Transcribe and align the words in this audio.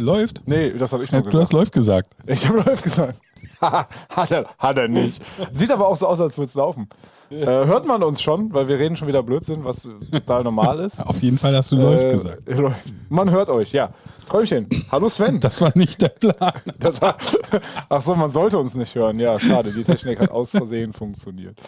Läuft? 0.00 0.42
Nee, 0.46 0.70
das 0.78 0.92
habe 0.92 1.04
ich 1.04 1.12
nur 1.12 1.22
Du 1.22 1.28
hast 1.28 1.50
gesagt. 1.50 1.52
läuft 1.52 1.72
gesagt. 1.72 2.16
Ich 2.26 2.48
habe 2.48 2.58
läuft 2.58 2.82
gesagt. 2.82 3.20
hat, 3.60 4.30
er, 4.30 4.46
hat 4.58 4.76
er 4.78 4.88
nicht. 4.88 5.22
Sieht 5.52 5.70
aber 5.70 5.86
auch 5.88 5.96
so 5.96 6.06
aus, 6.06 6.20
als 6.20 6.36
würde 6.36 6.46
es 6.48 6.54
laufen. 6.54 6.88
Äh, 7.30 7.44
hört 7.46 7.86
man 7.86 8.02
uns 8.02 8.20
schon, 8.20 8.52
weil 8.52 8.68
wir 8.68 8.78
reden 8.78 8.96
schon 8.96 9.08
wieder 9.08 9.22
Blödsinn, 9.22 9.64
was 9.64 9.88
total 10.10 10.44
normal 10.44 10.80
ist. 10.80 11.00
Auf 11.06 11.20
jeden 11.22 11.38
Fall 11.38 11.54
hast 11.54 11.72
du 11.72 11.76
läuft 11.76 12.04
Äh, 12.04 12.10
gesagt. 12.10 12.48
läuft. 12.48 12.82
Man 13.08 13.30
hört 13.30 13.48
euch, 13.50 13.72
ja. 13.72 13.90
Träumchen. 14.28 14.68
Hallo 14.90 15.08
Sven. 15.08 15.40
Das 15.40 15.60
war 15.60 15.72
nicht 15.74 16.00
der 16.02 16.08
Plan. 16.08 16.34
Das 16.78 17.00
war, 17.02 17.16
ach 17.88 18.00
so, 18.02 18.14
man 18.14 18.30
sollte 18.30 18.58
uns 18.58 18.74
nicht 18.74 18.94
hören. 18.94 19.18
Ja, 19.18 19.38
schade. 19.38 19.72
Die 19.72 19.84
Technik 19.84 20.20
hat 20.20 20.30
aus 20.30 20.50
Versehen 20.52 20.92
funktioniert. 20.92 21.58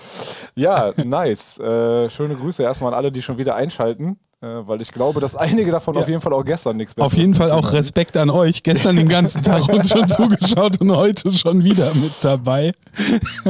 Ja, 0.55 0.93
nice. 1.05 1.59
Äh, 1.59 2.09
schöne 2.11 2.35
Grüße 2.37 2.62
erstmal 2.62 2.93
an 2.93 2.99
alle, 2.99 3.12
die 3.12 3.23
schon 3.23 3.39
wieder 3.39 3.55
einschalten, 3.55 4.19
weil 4.43 4.81
ich 4.81 4.91
glaube, 4.93 5.21
dass 5.21 5.37
einige 5.37 5.71
davon 5.71 5.97
auf 5.97 6.09
jeden 6.09 6.21
Fall 6.21 6.33
auch 6.33 6.45
gestern 6.45 6.77
nichts 6.77 6.95
Besseres 6.95 7.13
Auf 7.13 7.19
jeden 7.19 7.35
Fall 7.35 7.51
auch. 7.53 7.73
Respekt 7.73 8.17
an 8.17 8.29
euch. 8.29 8.63
Gestern 8.65 8.97
den 8.97 9.09
ganzen 9.09 9.41
Tag 9.45 9.69
uns 9.69 9.89
schon 9.91 10.07
zugeschaut 10.09 10.81
und 10.81 10.95
heute 10.97 11.33
schon 11.33 11.63
wieder 11.63 11.95
mit 11.95 12.13
dabei. 12.23 12.73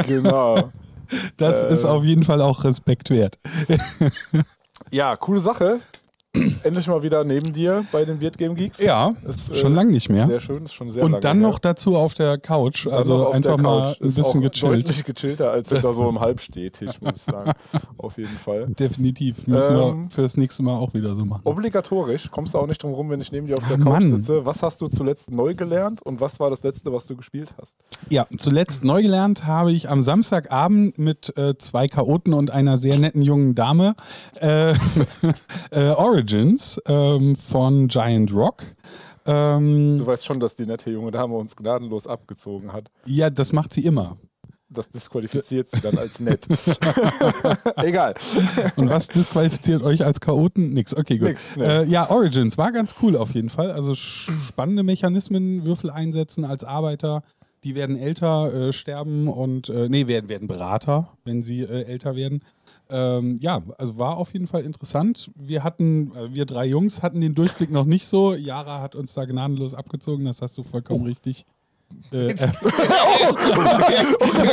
Genau. 0.07 0.71
Das 1.39 1.63
Äh. 1.65 1.73
ist 1.73 1.85
auf 1.85 2.05
jeden 2.05 2.23
Fall 2.23 2.41
auch 2.41 2.65
Respekt 2.65 3.11
wert. 3.11 3.39
Ja, 4.91 5.17
coole 5.17 5.41
Sache. 5.41 5.81
Endlich 6.63 6.87
mal 6.87 7.03
wieder 7.03 7.25
neben 7.25 7.53
dir 7.53 7.85
bei 7.93 8.07
den 8.07 8.19
Beard 8.19 8.39
Game 8.39 8.55
Geeks. 8.55 8.81
Ja, 8.81 9.13
Ist, 9.29 9.51
äh, 9.51 9.55
schon 9.55 9.75
lange 9.75 9.91
nicht 9.93 10.09
mehr. 10.09 10.25
Sehr 10.27 10.41
schön, 10.41 10.65
ist 10.65 10.73
schon 10.73 10.89
sehr 10.89 11.03
lange 11.03 11.17
Und 11.17 11.25
dann 11.25 11.41
her. 11.41 11.47
noch 11.49 11.59
dazu 11.59 11.95
auf 11.97 12.15
der 12.15 12.39
Couch. 12.39 12.87
Also 12.87 13.29
einfach 13.31 13.57
der 13.57 13.63
mal 13.63 13.83
Couch. 13.89 14.01
ein 14.01 14.07
Ist 14.07 14.15
bisschen 14.17 14.41
gechillt. 14.41 14.73
Deutlich 14.89 15.05
gechillter 15.05 15.51
als 15.51 15.69
hinter 15.69 15.93
so 15.93 16.09
einem 16.09 16.21
Halbstehtisch, 16.21 17.03
muss 17.03 17.17
ich 17.17 17.23
sagen. 17.25 17.53
auf 17.99 18.17
jeden 18.17 18.31
Fall. 18.31 18.67
Definitiv. 18.69 19.47
Müssen 19.47 19.77
Ähm, 19.77 20.05
wir 20.05 20.11
fürs 20.11 20.39
nächste 20.39 20.63
Mal 20.63 20.75
auch 20.75 20.95
wieder 20.95 21.15
so 21.15 21.23
machen. 21.27 21.43
Obligatorisch, 21.45 22.31
kommst 22.31 22.55
du 22.55 22.59
auch 22.61 22.67
nicht 22.67 22.83
drum 22.83 22.95
rum, 22.95 23.11
wenn 23.11 23.21
ich 23.21 23.31
neben 23.31 23.47
dir 23.47 23.59
auf 23.59 23.69
der 23.69 23.77
Couch 23.77 23.85
Mann. 23.87 24.09
sitze. 24.09 24.47
Was 24.47 24.63
hast 24.63 24.81
du 24.81 24.87
zuletzt 24.87 25.31
neu 25.31 25.55
gelernt 25.55 26.01
und 26.01 26.23
was 26.23 26.41
war 26.41 26.49
das 26.49 26.63
letzte, 26.63 26.95
was 26.95 27.07
du 27.07 27.15
gespielt 27.15 27.53
hast? 27.61 27.77
Ja, 28.09 28.27
zuletzt 28.39 28.85
neu 28.85 29.03
gelernt 29.03 29.45
habe 29.45 29.71
ich 29.73 29.91
am 29.91 30.01
Samstagabend 30.01 30.99
mit 30.99 31.37
äh, 31.37 31.59
zwei 31.59 31.89
Chaoten 31.89 32.33
und 32.33 32.51
einer 32.51 32.79
sehr 32.79 32.99
netten 32.99 33.21
jungen 33.21 33.55
Dame 33.55 33.95
äh, 34.41 34.71
äh, 35.73 35.91
Origins 36.27 36.81
ähm, 36.87 37.35
von 37.35 37.89
Giant 37.89 38.33
Rock. 38.33 38.63
Ähm, 39.27 39.99
Du 39.99 40.07
weißt 40.07 40.25
schon, 40.25 40.39
dass 40.39 40.55
die 40.55 40.67
nette 40.67 40.89
junge 40.91 41.11
Dame 41.11 41.35
uns 41.35 41.57
gnadenlos 41.57 42.07
abgezogen 42.07 42.73
hat. 42.73 42.91
ja, 43.07 43.29
das 43.29 43.53
macht 43.53 43.73
sie 43.73 43.85
immer. 43.85 44.17
Das 44.69 44.89
disqualifiziert 44.89 45.69
sie 45.69 45.81
dann 45.81 45.99
als 45.99 46.19
nett. 46.21 46.47
Egal. 47.77 48.15
Und 48.77 48.89
was 48.89 49.09
disqualifiziert 49.09 49.83
euch 49.83 50.03
als 50.05 50.19
Chaoten? 50.21 50.73
Nix. 50.73 50.97
Okay, 50.97 51.19
gut. 51.19 51.29
Nix, 51.29 51.57
nee. 51.57 51.65
Äh, 51.65 51.85
ja, 51.89 52.09
Origins 52.09 52.57
war 52.57 52.71
ganz 52.73 52.95
cool 53.03 53.17
auf 53.17 53.35
jeden 53.35 53.51
Fall. 53.51 53.71
Also 53.73 53.95
spannende 53.95 54.83
Mechanismen, 54.85 55.67
Würfel 55.67 55.91
einsetzen 55.91 56.45
als 56.47 56.63
Arbeiter. 56.65 57.23
Die 57.65 57.75
werden 57.75 57.99
älter, 57.99 58.53
äh, 58.69 58.73
sterben 58.73 59.29
und, 59.29 59.69
äh, 59.69 59.89
nee, 59.91 60.07
werden, 60.07 60.29
werden 60.31 60.49
Berater, 60.49 61.13
wenn 61.25 61.43
sie 61.43 61.61
äh, 61.61 61.83
älter 61.85 62.17
werden. 62.17 62.43
Ähm, 62.93 63.37
ja, 63.41 63.63
also 63.79 63.99
war 63.99 64.19
auf 64.19 64.33
jeden 64.35 64.47
Fall 64.47 64.63
interessant. 64.63 65.31
Wir 65.35 65.65
hatten, 65.65 66.15
äh, 66.15 66.35
wir 66.35 66.45
drei 66.45 66.67
Jungs 66.67 67.03
hatten 67.03 67.21
den 67.23 67.35
Durchblick 67.35 67.71
noch 67.71 67.87
nicht 67.87 68.07
so. 68.07 68.35
Yara 68.35 68.83
hat 68.83 68.95
uns 68.95 69.15
da 69.15 69.25
gnadenlos 69.25 69.73
abgezogen, 69.73 70.27
das 70.27 70.43
hast 70.43 70.59
du 70.59 70.63
vollkommen 70.63 71.07
richtig. 71.07 71.47
Äh, 72.13 72.27
äh, 72.33 72.37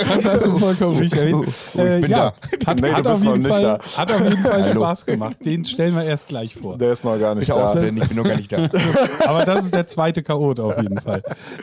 das 0.10 0.26
hast 0.26 0.46
du 0.46 0.58
vollkommen 0.58 0.98
richtig 0.98 1.20
erwähnt. 1.20 1.46
Oh, 1.76 1.80
Äh, 1.80 2.00
ich 2.00 2.08
ja, 2.08 2.34
Hat, 2.66 2.82
Nee, 2.82 2.88
du 2.88 2.94
hat, 2.96 3.04
bist 3.04 3.08
auf 3.08 3.24
noch 3.24 3.32
jeden 3.34 3.44
nicht 3.48 3.54
Fall, 3.56 3.64
da. 3.64 3.98
hat 3.98 4.12
auf 4.12 4.22
jeden 4.22 4.38
Fall 4.38 4.64
Hallo. 4.64 4.80
Spaß 4.82 5.06
gemacht. 5.06 5.38
Den 5.46 5.66
stellen 5.66 5.96
wir 5.96 6.04
erst 6.04 6.28
gleich 6.28 6.56
vor. 6.56 6.78
Der 6.78 6.94
ist 6.94 7.04
noch 7.06 7.20
gar 7.20 7.36
nicht 7.36 7.48
Bitte 7.48 7.60
da. 7.60 7.66
ausblenden, 7.68 8.02
ich 8.04 8.08
bin 8.08 8.18
noch 8.18 8.24
gar 8.24 8.38
nicht 8.38 8.52
da. 8.52 8.70
Aber 9.28 9.46
das 9.46 9.66
ist 9.66 9.74
der 9.74 9.88
zweite 9.88 10.24
Chaot 10.24 10.60
auf 10.60 10.82
jeden 10.82 11.00
Fall. 11.00 11.22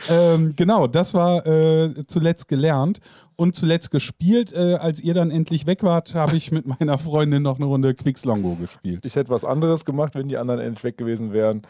Ähm, 0.09 0.53
genau, 0.55 0.87
das 0.87 1.13
war 1.13 1.45
äh, 1.45 1.93
zuletzt 2.07 2.47
gelernt 2.47 2.99
und 3.35 3.55
zuletzt 3.55 3.91
gespielt. 3.91 4.53
Äh, 4.53 4.75
als 4.75 4.99
ihr 5.01 5.13
dann 5.13 5.31
endlich 5.31 5.65
weg 5.65 5.83
wart, 5.83 6.13
habe 6.15 6.35
ich 6.35 6.51
mit 6.51 6.65
meiner 6.67 6.97
Freundin 6.97 7.43
noch 7.43 7.57
eine 7.57 7.65
Runde 7.65 7.93
Quixlongo 7.93 8.55
gespielt. 8.55 9.05
Ich 9.05 9.15
hätte 9.15 9.31
was 9.31 9.45
anderes 9.45 9.85
gemacht, 9.85 10.15
wenn 10.15 10.27
die 10.27 10.37
anderen 10.37 10.59
endlich 10.59 10.83
weg 10.83 10.97
gewesen 10.97 11.33
wären. 11.33 11.61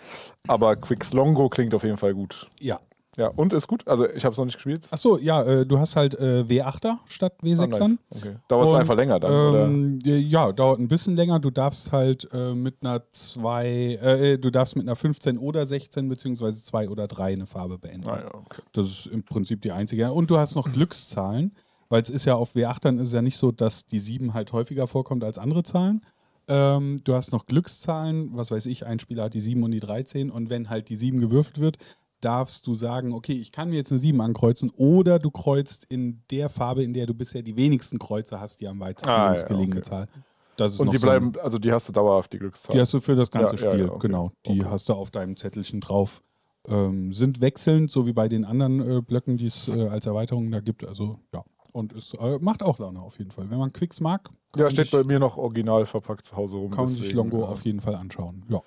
Aber 0.48 0.76
Quixlongo 0.76 1.50
klingt 1.50 1.74
auf 1.74 1.84
jeden 1.84 1.98
Fall 1.98 2.14
gut. 2.14 2.48
Ja. 2.60 2.80
Ja, 3.18 3.30
und 3.30 3.52
ist 3.52 3.68
gut. 3.68 3.88
Also 3.88 4.08
ich 4.08 4.24
habe 4.24 4.32
es 4.34 4.38
noch 4.38 4.46
nicht 4.46 4.56
gespielt. 4.56 4.82
Achso, 4.92 5.18
ja, 5.18 5.44
äh, 5.44 5.66
du 5.66 5.80
hast 5.80 5.96
halt 5.96 6.14
äh, 6.20 6.44
W8er 6.48 7.00
statt 7.08 7.34
Ah, 7.42 7.46
W6ern. 7.46 7.68
nice. 7.90 7.98
okay. 8.12 8.36
Dauert 8.48 8.68
es 8.68 8.74
einfach 8.76 8.96
länger 8.96 9.20
dann? 9.20 9.56
Ähm, 9.56 10.00
ja, 10.06 10.52
dauert 10.52 10.80
ein 10.80 10.88
bisschen 10.88 11.16
länger. 11.16 11.40
Du 11.40 11.50
darfst 11.50 11.92
halt 11.92 12.28
äh, 12.32 12.54
mit 12.54 12.76
einer 12.82 13.02
2, 13.12 13.68
äh, 13.68 14.38
du 14.38 14.52
darfst 14.52 14.76
mit 14.76 14.86
einer 14.86 14.96
15 14.96 15.40
oder 15.40 15.66
16 15.66 16.08
beziehungsweise 16.08 16.64
2 16.64 16.90
oder 16.90 17.08
3 17.08 17.34
eine 17.34 17.48
Farbe 17.48 17.80
beenden. 17.80 18.08
Ah, 18.08 18.20
ja, 18.22 18.34
okay. 18.36 18.62
Das 18.74 18.86
ist 18.86 19.08
im 19.08 19.24
Prinzip 19.24 19.62
die 19.64 19.72
einzige. 19.72 20.12
Und 20.12 20.30
du 20.30 20.38
hast 20.38 20.56
noch 20.56 20.72
Glückszahlen, 20.72 21.56
weil 21.90 22.04
es 22.04 22.12
ist 22.12 22.26
ja 22.26 22.36
auf 22.36 22.54
W8ern 22.56 23.00
ist 23.02 23.08
es 23.08 23.14
ja 23.16 23.24
nicht 23.24 23.38
so, 23.38 23.52
dass 23.52 23.88
die 23.88 24.00
7 24.00 24.36
halt 24.36 24.54
häufiger 24.54 24.86
vorkommt 24.86 25.24
als 25.24 25.40
andere 25.40 25.64
Zahlen. 25.64 26.06
Ähm, 26.50 27.02
du 27.04 27.14
hast 27.16 27.32
noch 27.32 27.46
Glückszahlen, 27.48 28.30
was 28.38 28.52
weiß 28.52 28.68
ich, 28.68 28.86
ein 28.86 29.00
Spieler 29.00 29.24
hat 29.24 29.34
die 29.34 29.40
7 29.40 29.64
und 29.64 29.72
die 29.72 29.80
13 29.80 30.30
und 30.30 30.50
wenn 30.50 30.70
halt 30.70 30.88
die 30.90 30.96
7 30.96 31.20
gewürfelt 31.20 31.60
wird, 31.60 31.78
darfst 32.22 32.66
du 32.68 32.74
sagen, 32.74 33.14
okay, 33.14 33.34
ich 33.34 33.52
kann 33.52 33.70
mir 33.70 33.76
jetzt 33.76 33.92
eine 33.92 34.00
7 34.00 34.20
ankreuzen 34.22 34.72
oder 34.76 35.20
du 35.20 35.30
kreuzt 35.32 35.86
in 35.90 36.24
der 36.32 36.50
Farbe, 36.50 36.84
in 36.84 36.94
der 36.94 37.06
du 37.06 37.14
bisher 37.14 37.42
die 37.44 37.56
wenigsten 37.56 38.00
Kreuze 38.00 38.40
hast, 38.40 38.60
die 38.62 38.68
am 38.68 38.80
weitesten 38.80 39.10
Ah, 39.10 39.36
ja, 39.36 39.44
gelegene 39.44 39.78
okay. 39.82 39.90
Zahl. 39.90 40.08
Das 40.56 40.74
ist 40.74 40.80
Und 40.80 40.92
die 40.92 40.98
so 40.98 41.08
ein- 41.08 41.32
bleiben, 41.32 41.34
also 41.44 41.60
die 41.60 41.72
hast 41.72 41.88
du 41.90 41.94
dauerhaft, 41.94 42.34
die 42.34 42.40
Glückszahl. 42.40 42.76
die 42.76 42.82
hast 42.82 42.92
du 42.94 43.00
für 43.00 43.16
das 43.16 43.30
ganze 43.30 43.54
Ja, 43.64 43.72
Spiel, 43.72 43.86
ja, 43.86 43.92
okay. 43.92 44.08
genau. 44.08 44.32
Die 44.48 44.62
Okay. 44.62 44.70
hast 44.70 44.90
du 44.90 44.94
auf 44.94 45.12
deinem 45.12 45.38
Zettelchen 45.38 45.82
drauf. 45.82 46.24
Ähm, 46.68 47.14
sind 47.14 47.40
wechselnd, 47.40 47.92
so 47.92 48.06
wie 48.08 48.14
bei 48.14 48.28
den 48.28 48.44
anderen 48.44 48.82
äh, 48.98 49.02
Blöcken, 49.02 49.38
die 49.38 49.46
es 49.48 49.68
äh, 49.70 49.88
als 49.88 50.06
Erweiterung 50.06 50.52
da 50.52 50.60
gibt. 50.60 50.84
Also 50.86 51.20
ja. 51.34 51.44
Und 51.72 51.94
es 51.94 52.14
äh, 52.16 52.40
macht 52.42 52.64
auch 52.64 52.80
Laune 52.80 53.00
auf 53.00 53.20
jeden 53.20 53.30
Fall. 53.32 53.50
Wenn 53.52 53.60
man 53.60 53.72
Quicks 53.72 54.02
mag, 54.02 54.24
kann 54.52 54.64
ja, 54.64 54.70
steht 54.72 54.86
sich, 54.86 54.92
bei 54.92 55.04
mir 55.04 55.20
noch 55.20 55.38
original 55.38 55.86
verpackt 55.86 56.26
zu 56.26 56.36
Hause 56.36 56.58
rum. 56.58 56.72
kann 56.72 56.86
man 56.86 56.94
sich 56.94 57.14
Longo 57.14 57.46
auf 57.46 57.64
jeden 57.64 57.80
Fall 57.80 57.96
anschauen. 57.96 58.44
Ja. 58.50 58.62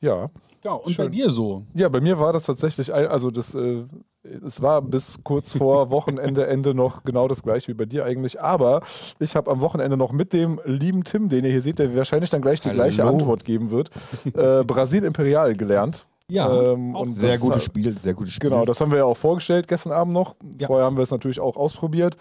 Ja. 0.00 0.30
Ja, 0.64 0.72
und 0.72 0.96
bei 0.96 1.04
Schön. 1.04 1.12
dir 1.12 1.30
so? 1.30 1.62
Ja, 1.74 1.88
bei 1.88 2.00
mir 2.00 2.18
war 2.18 2.32
das 2.32 2.46
tatsächlich, 2.46 2.92
also 2.92 3.30
das, 3.30 3.54
äh, 3.54 3.84
es 4.44 4.60
war 4.60 4.82
bis 4.82 5.18
kurz 5.22 5.52
vor 5.56 5.90
Wochenende 5.90 6.46
Ende 6.48 6.74
noch 6.74 7.04
genau 7.04 7.28
das 7.28 7.42
gleiche 7.42 7.68
wie 7.68 7.74
bei 7.74 7.84
dir 7.84 8.04
eigentlich, 8.04 8.40
aber 8.40 8.82
ich 9.20 9.36
habe 9.36 9.50
am 9.50 9.60
Wochenende 9.60 9.96
noch 9.96 10.10
mit 10.10 10.32
dem 10.32 10.60
lieben 10.64 11.04
Tim, 11.04 11.28
den 11.28 11.44
ihr 11.44 11.52
hier 11.52 11.62
seht, 11.62 11.78
der 11.78 11.94
wahrscheinlich 11.94 12.30
dann 12.30 12.42
gleich 12.42 12.60
die 12.60 12.68
Hallo. 12.70 12.78
gleiche 12.78 13.04
Antwort 13.04 13.44
geben 13.44 13.70
wird, 13.70 13.90
äh, 14.34 14.64
Brasil 14.64 15.04
Imperial 15.04 15.54
gelernt. 15.54 16.06
Ja, 16.30 16.52
Ähm, 16.52 16.94
und 16.94 17.14
Sehr 17.14 17.38
gutes 17.38 17.64
Spiel, 17.64 17.96
sehr 17.96 18.12
gutes 18.12 18.34
Spiel. 18.34 18.50
Genau, 18.50 18.66
das 18.66 18.80
haben 18.80 18.90
wir 18.90 18.98
ja 18.98 19.04
auch 19.04 19.16
vorgestellt 19.16 19.66
gestern 19.66 19.92
Abend 19.92 20.12
noch. 20.12 20.36
Ja. 20.58 20.66
Vorher 20.66 20.84
haben 20.84 20.96
wir 20.96 21.02
es 21.02 21.10
natürlich 21.10 21.40
auch 21.40 21.56
ausprobiert. 21.56 22.16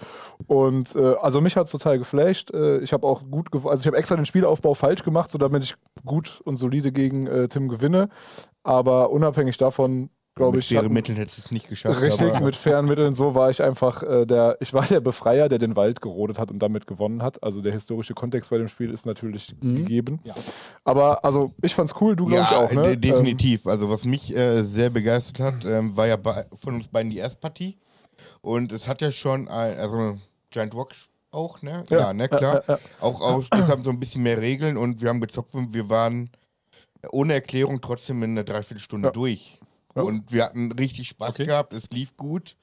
Und 0.48 0.96
äh, 0.96 1.16
also 1.22 1.42
mich 1.42 1.58
hat 1.58 1.66
es 1.66 1.72
total 1.72 2.00
geflasht. 2.00 2.52
Äh, 2.52 2.80
ich 2.80 2.94
habe 2.94 3.06
auch 3.06 3.22
gut, 3.30 3.50
also 3.54 3.82
ich 3.82 3.88
habe 3.88 3.98
extra 3.98 4.16
den 4.16 4.26
Spielaufbau 4.26 4.74
falsch 4.76 5.04
gemacht, 5.04 5.30
so 5.30 5.38
damit 5.38 5.64
ich 5.64 5.76
gut 6.06 6.42
und 6.46 6.56
solide 6.56 6.94
gegen 6.94 7.28
äh, 7.28 7.48
Tim 7.50 7.68
gewinne. 7.68 8.08
Aber 8.64 9.12
unabhängig 9.12 9.58
davon, 9.58 10.10
glaube 10.38 10.56
Mit 10.58 10.64
ich, 10.64 10.70
schweren 10.70 10.86
hat- 10.86 10.92
Mitteln 10.94 11.18
hättest 11.18 11.38
du 11.38 11.42
es 11.44 11.52
nicht 11.52 11.68
geschafft. 11.68 12.02
richtig 12.02 12.40
mit 12.40 12.56
fairen 12.56 12.86
Mitteln. 12.86 13.14
So 13.16 13.36
war 13.36 13.50
ich 13.50 13.62
einfach 13.62 14.02
äh, 14.04 14.26
der, 14.26 14.56
ich 14.62 14.74
war 14.74 14.86
der 14.86 15.02
Befreier, 15.02 15.50
der 15.50 15.60
den 15.60 15.76
Wald 15.76 16.02
gerodet 16.02 16.40
hat 16.40 16.50
und 16.52 16.60
damit 16.60 16.88
gewonnen 16.88 17.22
hat. 17.22 17.44
Also 17.44 17.62
der 17.62 17.74
historische 17.74 18.14
Kontext 18.14 18.50
bei 18.50 18.58
dem 18.58 18.68
Spiel 18.70 18.90
ist 18.92 19.06
natürlich 19.06 19.54
gegeben. 19.60 20.20
Ja. 20.24 20.34
Aber 20.86 21.26
also 21.26 21.54
ich 21.62 21.76
fand's 21.76 21.94
cool, 22.00 22.16
du 22.16 22.26
glaube 22.26 22.44
ja, 22.44 22.50
ich 22.50 22.56
auch, 22.56 22.72
ne? 22.72 22.98
de- 22.98 23.12
definitiv. 23.12 23.68
also 23.68 23.90
was 23.90 24.06
mich 24.06 24.36
äh, 24.36 24.64
sehr 24.64 24.90
begeistert 24.90 25.40
hat, 25.40 25.66
ähm, 25.66 25.98
war 25.98 26.08
ja 26.08 26.16
bei, 26.16 26.46
von 26.56 26.76
uns 26.76 26.88
beiden 26.88 27.12
die 27.12 27.18
Erstpartie. 27.18 27.78
Und 28.42 28.72
es 28.72 28.88
hat 28.88 29.02
ja 29.02 29.12
schon 29.12 29.48
ein, 29.50 29.78
also 29.78 30.18
Giant 30.52 30.74
Rock 30.74 30.92
auch, 31.32 31.62
ne? 31.62 31.84
Ja. 31.90 32.00
Ja, 32.00 32.14
ne, 32.14 32.30
klar. 32.30 32.64
Ja, 32.68 32.80
Auch, 33.02 33.20
auch 33.22 33.44
das 33.50 33.68
haben 33.70 33.84
so 33.84 33.90
ein 33.90 34.00
bisschen 34.00 34.24
mehr 34.24 34.40
Regeln 34.42 34.78
und 34.78 35.02
wir 35.02 35.10
haben 35.10 35.20
gezockt 35.20 35.54
und 35.56 35.74
wir 35.74 35.90
waren 35.90 36.30
ohne 37.12 37.34
Erklärung 37.34 37.80
trotzdem 37.82 38.24
in 38.24 38.32
einer 38.32 38.44
Dreiviertelstunde 38.44 39.10
Ja. 39.10 39.12
durch. 39.12 39.60
Ja. 39.98 40.04
Und 40.04 40.32
wir 40.32 40.44
hatten 40.46 40.72
richtig 40.72 41.10
Spaß 41.10 41.32
Okay. 41.32 41.46
gehabt, 41.46 41.74
es 41.74 41.90
lief 41.92 42.16
gut. 42.18 42.56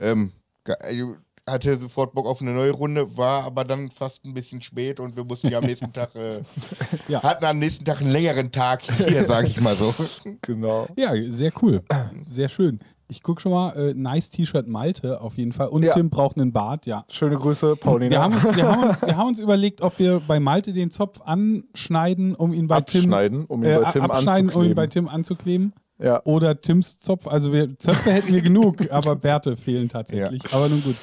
Ähm, 0.00 0.32
also 0.80 1.16
hatte 1.48 1.78
sofort 1.78 2.12
Bock 2.12 2.26
auf 2.26 2.40
eine 2.42 2.50
neue 2.52 2.72
Runde, 2.72 3.16
war 3.16 3.44
aber 3.44 3.62
dann 3.64 3.88
fast 3.92 4.24
ein 4.24 4.34
bisschen 4.34 4.60
spät 4.62 4.98
und 4.98 5.14
wir 5.16 5.22
mussten 5.24 5.46
ja 5.48 5.58
am 5.58 5.64
nächsten 5.64 5.92
Tag, 5.92 6.12
äh, 6.16 6.40
Ja. 7.08 7.22
hatten 7.22 7.44
am 7.44 7.58
nächsten 7.60 7.84
Tag 7.84 8.00
einen 8.00 8.10
längeren 8.10 8.50
Tag 8.50 8.82
hier, 8.82 9.24
sag 9.26 9.46
ich 9.46 9.60
mal 9.60 9.76
so. 9.76 9.94
Genau. 10.42 10.88
Ja, 10.96 11.12
sehr 11.30 11.52
cool. 11.62 11.82
Sehr 12.26 12.48
schön. 12.48 12.80
Ich 13.08 13.22
gucke 13.22 13.40
schon 13.40 13.52
mal, 13.52 13.70
äh, 13.76 13.94
nice 13.94 14.30
T-Shirt 14.30 14.66
Malte 14.66 15.20
auf 15.20 15.36
jeden 15.36 15.52
Fall. 15.52 15.68
Und 15.68 15.84
Ja. 15.84 15.92
Tim 15.92 16.10
braucht 16.10 16.36
einen 16.36 16.52
Bart, 16.52 16.86
ja. 16.86 17.04
Schöne 17.08 17.36
Grüße, 17.36 17.76
Paulina. 17.76 18.10
Wir 18.10 18.20
haben, 18.22 18.34
uns, 18.34 18.56
wir, 18.56 18.66
haben 18.68 18.82
uns, 18.88 19.02
wir 19.02 19.16
haben 19.16 19.28
uns 19.28 19.38
überlegt, 19.38 19.82
ob 19.82 19.96
wir 20.00 20.18
bei 20.18 20.40
Malte 20.40 20.72
den 20.72 20.90
Zopf 20.90 21.20
anschneiden, 21.24 22.34
um 22.34 22.52
ihn 22.52 22.66
bei 22.66 22.80
Tim, 22.80 23.02
abschneiden, 23.02 23.44
um 23.46 23.62
ihn 23.62 23.70
äh, 23.70 23.78
bei 23.80 23.92
Tim 23.92 24.02
abschneiden, 24.02 24.50
um 24.50 24.64
ihn 24.64 24.74
bei 24.74 24.82
anzukleben. 24.84 24.90
Tim 24.90 25.08
anzukleben. 25.14 25.72
Ja. 25.98 26.20
Oder 26.24 26.60
Tims 26.60 27.00
Zopf. 27.00 27.26
Also 27.26 27.52
wir, 27.52 27.78
Zöpfe 27.78 28.10
hätten 28.12 28.32
wir 28.32 28.42
genug, 28.42 28.76
aber 28.90 29.16
Bärte 29.16 29.56
fehlen 29.56 29.88
tatsächlich. 29.88 30.42
Aber 30.52 30.68
nun 30.68 30.82
gut. 30.82 30.96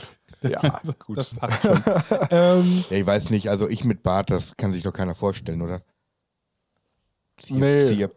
Ja, 0.43 0.59
gut. 1.05 1.17
Das 1.17 1.33
passt 1.33 1.61
schon. 1.61 1.81
ähm, 2.29 2.83
Ja, 2.89 2.97
ich 2.97 3.05
weiß 3.05 3.29
nicht, 3.29 3.49
also 3.49 3.67
ich 3.69 3.83
mit 3.85 4.03
Bart, 4.03 4.29
das 4.29 4.55
kann 4.57 4.73
sich 4.73 4.83
doch 4.83 4.93
keiner 4.93 5.15
vorstellen, 5.15 5.61
oder? 5.61 5.81
Zirp, 7.41 7.59
Nee. 7.59 8.07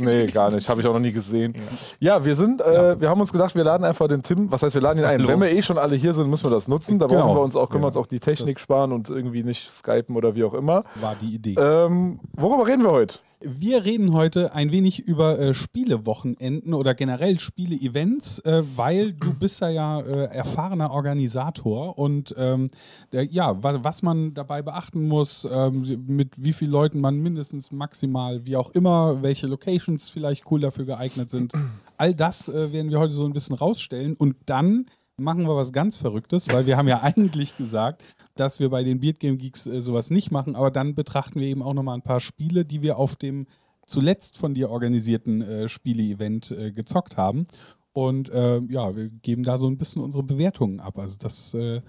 Nee, 0.00 0.26
gar 0.26 0.52
nicht. 0.52 0.68
Habe 0.68 0.80
ich 0.80 0.86
auch 0.86 0.92
noch 0.92 1.00
nie 1.00 1.12
gesehen. 1.12 1.54
Ja, 1.98 2.22
wir 2.24 2.34
sind, 2.34 2.60
äh, 2.60 3.00
wir 3.00 3.08
haben 3.08 3.20
uns 3.20 3.32
gedacht, 3.32 3.54
wir 3.54 3.64
laden 3.64 3.84
einfach 3.84 4.06
den 4.08 4.22
Tim, 4.22 4.50
was 4.50 4.62
heißt, 4.62 4.74
wir 4.74 4.82
laden 4.82 4.98
ihn 4.98 5.04
ein. 5.04 5.18
Hallo. 5.20 5.28
Wenn 5.28 5.40
wir 5.40 5.50
eh 5.50 5.62
schon 5.62 5.78
alle 5.78 5.96
hier 5.96 6.12
sind, 6.12 6.28
müssen 6.28 6.44
wir 6.44 6.50
das 6.50 6.68
nutzen. 6.68 6.98
Da 6.98 7.06
Genau. 7.06 7.22
brauchen 7.22 7.36
wir 7.36 7.42
uns 7.42 7.56
auch, 7.56 7.70
können 7.70 7.82
wir 7.82 7.86
Ja. 7.86 7.88
uns 7.88 7.96
auch 7.96 8.06
die 8.06 8.20
Technik 8.20 8.60
sparen 8.60 8.92
und 8.92 9.08
irgendwie 9.08 9.44
nicht 9.44 9.70
skypen 9.70 10.14
oder 10.16 10.34
wie 10.34 10.44
auch 10.44 10.52
immer. 10.52 10.84
War 10.96 11.14
die 11.20 11.34
Idee. 11.34 11.54
Ähm, 11.58 12.20
worüber 12.34 12.66
reden 12.66 12.82
wir 12.82 12.90
heute? 12.90 13.20
Wir 13.40 13.84
reden 13.84 14.14
heute 14.14 14.54
ein 14.54 14.72
wenig 14.72 15.00
über 15.00 15.38
äh, 15.38 15.52
Spielewochenenden 15.52 16.72
oder 16.72 16.94
generell 16.94 17.38
Spiele-Events, 17.38 18.38
äh, 18.40 18.62
weil 18.76 19.12
du 19.12 19.34
bist 19.34 19.60
ja, 19.60 19.68
ja 19.68 20.00
äh, 20.00 20.34
erfahrener 20.34 20.90
Organisator 20.90 21.98
und 21.98 22.34
ähm, 22.38 22.70
der, 23.12 23.24
ja, 23.24 23.62
wa 23.62 23.84
was 23.84 24.02
man 24.02 24.32
dabei 24.32 24.62
beachten 24.62 25.06
muss, 25.06 25.46
ähm, 25.50 26.04
mit 26.06 26.42
wie 26.42 26.54
vielen 26.54 26.70
Leuten 26.70 27.00
man 27.00 27.18
mindestens 27.18 27.72
maximal, 27.72 28.46
wie 28.46 28.56
auch 28.56 28.70
immer, 28.70 29.22
welche 29.22 29.46
Locations 29.46 30.08
vielleicht 30.08 30.50
cool 30.50 30.60
dafür 30.60 30.86
geeignet 30.86 31.28
sind. 31.28 31.52
All 31.98 32.14
das 32.14 32.48
äh, 32.48 32.72
werden 32.72 32.90
wir 32.90 32.98
heute 32.98 33.12
so 33.12 33.26
ein 33.26 33.34
bisschen 33.34 33.56
rausstellen 33.56 34.14
und 34.16 34.36
dann 34.46 34.86
machen 35.18 35.46
wir 35.46 35.56
was 35.56 35.72
ganz 35.72 35.96
Verrücktes, 35.96 36.48
weil 36.52 36.66
wir 36.66 36.76
haben 36.76 36.88
ja 36.88 37.00
eigentlich 37.02 37.56
gesagt, 37.56 38.02
dass 38.34 38.60
wir 38.60 38.68
bei 38.68 38.84
den 38.84 39.00
Beard 39.00 39.20
Game 39.20 39.38
Geeks 39.38 39.66
äh, 39.66 39.80
sowas 39.80 40.10
nicht 40.10 40.30
machen, 40.30 40.56
aber 40.56 40.70
dann 40.70 40.94
betrachten 40.94 41.40
wir 41.40 41.46
eben 41.46 41.62
auch 41.62 41.74
nochmal 41.74 41.96
ein 41.96 42.02
paar 42.02 42.20
Spiele, 42.20 42.64
die 42.64 42.82
wir 42.82 42.98
auf 42.98 43.16
dem 43.16 43.46
zuletzt 43.86 44.36
von 44.36 44.52
dir 44.54 44.70
organisierten 44.70 45.42
äh, 45.42 45.68
Spiele-Event 45.68 46.50
äh, 46.50 46.72
gezockt 46.72 47.16
haben. 47.16 47.46
Und 47.92 48.28
äh, 48.28 48.60
ja, 48.68 48.94
wir 48.94 49.08
geben 49.08 49.42
da 49.42 49.56
so 49.56 49.68
ein 49.68 49.78
bisschen 49.78 50.02
unsere 50.02 50.22
Bewertungen 50.22 50.80
ab. 50.80 50.98
Also 50.98 51.16
das 51.18 51.54
äh, 51.54 51.80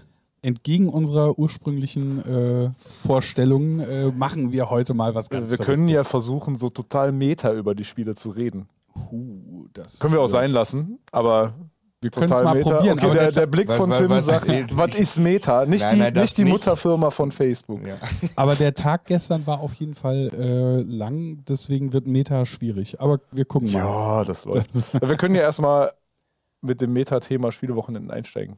entgegen 0.42 0.88
unserer 0.88 1.38
ursprünglichen 1.38 2.24
äh, 2.24 2.70
Vorstellungen 3.04 3.80
äh, 3.80 4.12
machen 4.12 4.52
wir 4.52 4.70
heute 4.70 4.94
mal 4.94 5.16
was 5.16 5.30
ganz 5.30 5.50
wir 5.50 5.58
können 5.58 5.90
ja 5.90 6.04
versuchen, 6.04 6.56
so 6.56 6.70
total 6.70 7.12
meta 7.12 7.52
über 7.52 7.76
die 7.76 7.84
Spiele 7.84 8.16
zu 8.16 8.30
reden. 8.30 8.70
Das 9.74 10.00
Können 10.00 10.14
wir 10.14 10.22
auch 10.22 10.30
sein 10.30 10.52
lassen, 10.52 11.00
aber 11.12 11.54
Wir 12.00 12.12
können 12.12 12.32
es 12.32 12.44
mal 12.44 12.54
meta. 12.54 12.76
probieren. 12.76 12.98
Okay, 13.00 13.06
aber 13.08 13.16
der, 13.16 13.32
der, 13.32 13.48
Blick 13.48 13.72
von 13.72 13.90
was- 13.90 13.98
Tim 14.00 14.10
was- 14.10 14.26
sagt, 14.26 14.48
was 14.78 14.96
ist 14.96 15.18
Meta? 15.18 15.66
Nicht 15.66 15.82
Nein, 15.82 15.96
die, 15.96 16.02
nein, 16.02 16.14
das 16.14 16.22
nicht 16.24 16.38
die 16.38 16.44
nicht. 16.44 16.54
Mutterfirma 16.54 17.10
von 17.10 17.32
Facebook. 17.32 17.86
Ja. 17.88 17.96
aber 18.36 18.54
der 18.56 18.76
Tag 18.76 19.06
gestern 19.06 19.48
war 19.48 19.60
auf 19.62 19.74
jeden 19.74 19.96
Fall 19.96 20.30
äh, 20.38 20.82
lang, 20.84 21.44
deswegen 21.48 21.94
wird 21.94 22.06
Meta 22.06 22.46
schwierig. 22.46 23.02
Aber 23.02 23.20
wir 23.32 23.46
gucken 23.46 23.72
mal. 23.72 23.80
Ja, 23.80 24.24
das 24.24 24.46
läuft. 24.46 24.70
wir 24.94 25.18
können 25.18 25.34
ja 25.34 25.42
erstmal 25.42 25.92
mit 26.62 26.82
dem 26.82 26.94
Meta-Thema 26.94 27.52
Spielewochenenden 27.52 28.12
einsteigen. 28.12 28.58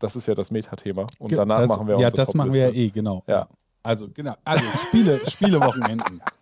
Das 0.00 0.16
ist 0.16 0.26
ja 0.26 0.34
das 0.34 0.50
Meta-Thema. 0.50 1.06
Und 1.18 1.30
danach 1.32 1.58
das, 1.58 1.68
machen 1.68 1.86
wir 1.86 1.92
Ja, 1.98 2.08
unsere 2.08 2.16
das 2.24 2.34
machen 2.34 2.52
wir 2.52 2.70
ja 2.70 2.74
eh, 2.74 2.90
genau. 2.90 3.22
Ja. 3.28 3.46
Also, 3.82 4.08
genau. 4.12 4.34
Also, 4.44 4.64
Spiele, 4.88 5.20
Spielewochenenden. 5.30 6.20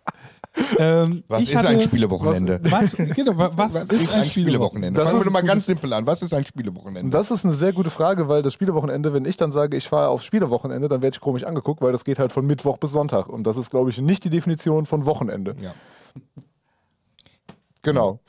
ähm, 0.77 1.23
Was 1.27 1.41
ich 1.41 1.49
ist 1.49 1.55
hatte- 1.55 1.69
ein 1.69 1.81
Spielewochenende? 1.81 2.59
Was, 2.63 2.95
genau, 2.95 3.37
wa- 3.37 3.51
was, 3.55 3.83
ist 3.83 4.13
ein 4.13 4.25
Spielewochenende? 4.25 4.99
Das 4.99 5.09
Fangen 5.11 5.17
wir 5.17 5.21
ist 5.21 5.25
doch 5.27 5.31
mal 5.33 5.43
ganz 5.43 5.65
simpel 5.65 5.93
an. 5.93 6.05
Was 6.07 6.21
ist 6.21 6.33
ein 6.33 6.45
Spielewochenende? 6.45 7.11
Das 7.11 7.31
ist 7.31 7.45
eine 7.45 7.53
sehr 7.53 7.73
gute 7.73 7.89
Frage, 7.89 8.27
weil 8.27 8.41
das 8.43 8.53
Spielewochenende, 8.53 9.13
wenn 9.13 9.25
ich 9.25 9.37
dann 9.37 9.51
sage, 9.51 9.77
ich 9.77 9.87
fahre 9.87 10.09
aufs 10.09 10.25
Spielewochenende, 10.25 10.87
dann 10.89 11.01
werde 11.01 11.15
ich 11.15 11.21
komisch 11.21 11.43
angeguckt, 11.43 11.81
weil 11.81 11.91
das 11.91 12.03
geht 12.05 12.19
halt 12.19 12.31
von 12.31 12.45
Mittwoch 12.47 12.77
bis 12.77 12.91
Sonntag. 12.91 13.29
Und 13.29 13.43
das 13.45 13.57
ist, 13.57 13.69
glaube 13.71 13.89
ich, 13.89 13.99
nicht 14.01 14.23
die 14.23 14.29
Definition 14.29 14.85
von 14.85 15.05
Wochenende. 15.05 15.55
ja. 15.61 15.73
Genau. 17.81 18.19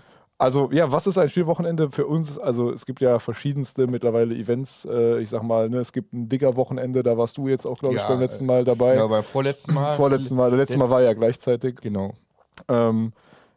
Also 0.41 0.71
ja, 0.73 0.91
was 0.91 1.07
ist 1.07 1.19
ein 1.19 1.29
Spielwochenende 1.29 1.91
für 1.91 2.07
uns? 2.07 2.39
Also 2.39 2.71
es 2.71 2.87
gibt 2.87 3.01
ja 3.01 3.19
verschiedenste 3.19 3.87
mittlerweile 3.87 4.35
Events. 4.35 4.87
Äh, 4.91 5.21
ich 5.21 5.29
sag 5.29 5.43
mal, 5.43 5.69
ne, 5.69 5.79
es 5.79 5.93
gibt 5.93 6.15
ein 6.15 6.31
Digger-Wochenende, 6.31 7.03
da 7.03 7.19
warst 7.19 7.37
du 7.37 7.47
jetzt 7.47 7.67
auch, 7.67 7.79
glaube 7.79 7.97
ich, 7.97 8.01
Ja, 8.01 8.09
beim 8.09 8.21
letzten 8.21 8.47
Mal 8.47 8.65
dabei. 8.65 8.97
ja, 8.97 9.07
beim 9.07 9.23
vorletzten 9.23 9.75
Mal. 9.75 9.97
Vorletzten 9.97 10.37
Mal, 10.37 10.49
der 10.49 10.59
letzte 10.59 10.79
Mal 10.79 10.89
war 10.89 11.03
ja 11.03 11.13
gleichzeitig. 11.13 11.77
Genau. 11.83 12.15
Ähm, 12.69 13.13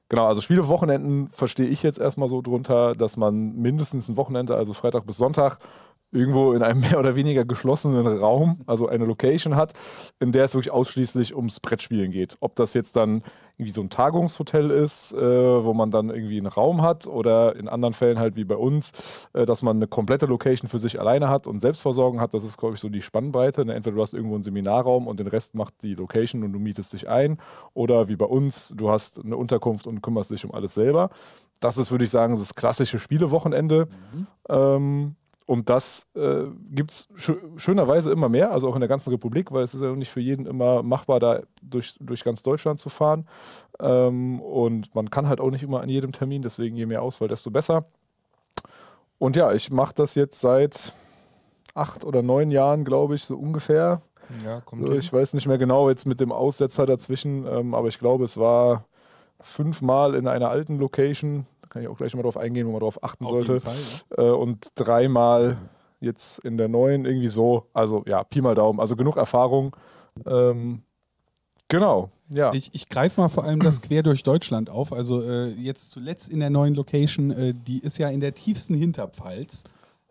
genau, 0.09 0.27
also 0.27 0.41
Spielewochenenden 0.41 1.29
verstehe 1.29 1.67
ich 1.67 1.83
jetzt 1.83 1.99
erstmal 1.99 2.27
so 2.27 2.41
drunter, 2.41 2.95
dass 2.95 3.15
man 3.15 3.55
mindestens 3.55 4.09
ein 4.09 4.17
Wochenende, 4.17 4.55
also 4.55 4.73
Freitag 4.73 5.05
bis 5.05 5.15
Sonntag, 5.15 5.59
irgendwo 6.13 6.53
in 6.53 6.61
einem 6.61 6.81
mehr 6.81 6.99
oder 6.99 7.15
weniger 7.15 7.43
geschlossenen 7.45 8.05
Raum, 8.07 8.61
also 8.65 8.87
eine 8.87 9.05
Location 9.05 9.55
hat, 9.55 9.73
in 10.19 10.31
der 10.31 10.45
es 10.45 10.53
wirklich 10.53 10.71
ausschließlich 10.71 11.35
ums 11.35 11.59
Brettspielen 11.59 12.11
geht. 12.11 12.37
Ob 12.39 12.55
das 12.55 12.73
jetzt 12.73 12.95
dann 12.95 13.23
irgendwie 13.57 13.71
so 13.71 13.81
ein 13.81 13.89
Tagungshotel 13.89 14.71
ist, 14.71 15.13
äh, 15.13 15.17
wo 15.63 15.73
man 15.73 15.91
dann 15.91 16.09
irgendwie 16.09 16.37
einen 16.37 16.47
Raum 16.47 16.81
hat 16.81 17.05
oder 17.05 17.55
in 17.55 17.67
anderen 17.67 17.93
Fällen 17.93 18.17
halt 18.17 18.35
wie 18.35 18.45
bei 18.45 18.55
uns, 18.55 19.29
äh, 19.33 19.45
dass 19.45 19.61
man 19.61 19.77
eine 19.77 19.87
komplette 19.87 20.25
Location 20.25 20.69
für 20.69 20.79
sich 20.79 20.99
alleine 20.99 21.29
hat 21.29 21.45
und 21.45 21.59
Selbstversorgung 21.59 22.19
hat. 22.19 22.33
Das 22.33 22.43
ist, 22.43 22.57
glaube 22.57 22.75
ich, 22.75 22.81
so 22.81 22.89
die 22.89 23.01
Spannbreite. 23.01 23.65
Ne? 23.65 23.73
Entweder 23.75 23.95
du 23.95 24.01
hast 24.01 24.13
irgendwo 24.13 24.35
einen 24.35 24.43
Seminarraum 24.43 25.07
und 25.07 25.19
den 25.19 25.27
Rest 25.27 25.55
macht 25.55 25.75
die 25.83 25.93
Location 25.93 26.43
und 26.43 26.53
du 26.53 26.59
mietest 26.59 26.93
dich 26.93 27.07
ein 27.07 27.37
oder 27.73 28.07
wie 28.07 28.15
bei 28.15 28.25
uns, 28.25 28.73
du 28.75 28.89
hast 28.89 29.23
eine 29.23 29.37
Unterkunft 29.37 29.85
und 29.85 30.01
kümmerst 30.01 30.31
dich 30.31 30.45
um 30.45 30.51
alles 30.51 30.73
selber. 30.73 31.09
Das 31.59 31.77
ist, 31.77 31.91
würde 31.91 32.05
ich 32.05 32.11
sagen, 32.11 32.35
das 32.35 32.55
klassische 32.55 32.99
Spielewochenende. 32.99 33.87
Ähm, 34.49 35.15
und 35.45 35.69
das 35.69 36.07
äh, 36.15 36.45
gibt 36.71 36.91
es 36.91 37.09
schö 37.15 37.35
schönerweise 37.57 38.11
immer 38.11 38.29
mehr, 38.29 38.51
also 38.51 38.69
auch 38.69 38.75
in 38.75 38.81
der 38.81 38.87
ganzen 38.87 39.09
Republik, 39.09 39.51
weil 39.51 39.63
es 39.63 39.73
ist 39.73 39.81
ja 39.81 39.93
nicht 39.93 40.11
für 40.11 40.21
jeden 40.21 40.45
immer 40.45 40.83
machbar, 40.83 41.19
da 41.19 41.41
durch, 41.61 41.95
durch 41.99 42.23
ganz 42.23 42.43
Deutschland 42.43 42.79
zu 42.79 42.89
fahren. 42.89 43.27
Ähm, 43.79 44.39
und 44.41 44.93
man 44.95 45.09
kann 45.09 45.27
halt 45.27 45.41
auch 45.41 45.51
nicht 45.51 45.63
immer 45.63 45.81
an 45.81 45.89
jedem 45.89 46.11
Termin, 46.11 46.41
deswegen 46.41 46.75
je 46.75 46.85
mehr 46.85 47.01
Auswahl, 47.01 47.27
desto 47.27 47.51
besser. 47.51 47.85
Und 49.17 49.35
ja, 49.35 49.51
ich 49.53 49.71
mache 49.71 49.93
das 49.95 50.15
jetzt 50.15 50.39
seit 50.39 50.93
acht 51.73 52.05
oder 52.05 52.21
neun 52.21 52.51
Jahren, 52.51 52.85
glaube 52.85 53.15
ich, 53.15 53.23
so 53.25 53.37
ungefähr. 53.37 54.01
Ja, 54.45 54.61
kommt 54.61 54.87
So. 54.87 54.93
Ich 54.93 55.11
weiß 55.11 55.33
nicht 55.33 55.47
mehr 55.47 55.57
genau 55.57 55.89
jetzt 55.89 56.05
mit 56.05 56.19
dem 56.19 56.31
Aussetzer 56.31 56.85
dazwischen, 56.85 57.45
ähm, 57.45 57.73
aber 57.73 57.89
ich 57.89 57.99
glaube, 57.99 58.23
es 58.23 58.37
war 58.37 58.85
fünfmal 59.41 60.15
in 60.15 60.27
einer 60.27 60.49
alten 60.49 60.77
Location. 60.77 61.45
Kann 61.73 61.81
ich 61.81 61.87
auch 61.87 61.97
gleich 61.97 62.13
mal 62.13 62.21
drauf 62.21 62.37
eingehen, 62.37 62.67
wo 62.67 62.71
man 62.71 62.81
drauf 62.81 63.03
achten 63.03 63.25
Auf 63.25 63.31
sollte. 63.31 63.59
Fall, 63.59 63.73
ja. 64.15 64.23
Äh, 64.25 64.31
und 64.31 64.67
dreimal 64.75 65.57
jetzt 65.99 66.37
in 66.39 66.57
der 66.57 66.67
neuen 66.67 67.05
irgendwie 67.05 67.29
so. 67.29 67.65
Also 67.73 68.03
ja, 68.05 68.23
Pi 68.23 68.41
mal 68.41 68.53
Daumen. 68.53 68.79
Also 68.79 68.95
genug 68.95 69.17
Erfahrung. 69.17 69.75
Ähm, 70.27 70.83
genau, 71.69 72.11
ja. 72.29 72.53
Ich, 72.53 72.69
ich 72.73 72.89
greife 72.89 73.19
mal 73.19 73.27
vor 73.27 73.43
allem 73.43 73.59
das 73.59 73.81
quer 73.81 74.03
durch 74.03 74.21
Deutschland 74.21 74.69
auf. 74.69 74.93
Also 74.93 75.23
äh, 75.23 75.49
jetzt 75.49 75.89
zuletzt 75.89 76.29
in 76.29 76.41
der 76.41 76.51
neuen 76.51 76.75
Location, 76.75 77.31
äh, 77.31 77.53
die 77.55 77.79
ist 77.79 77.97
ja 77.97 78.09
in 78.09 78.19
der 78.19 78.35
tiefsten 78.35 78.75
Hinterpfalz. 78.75 79.63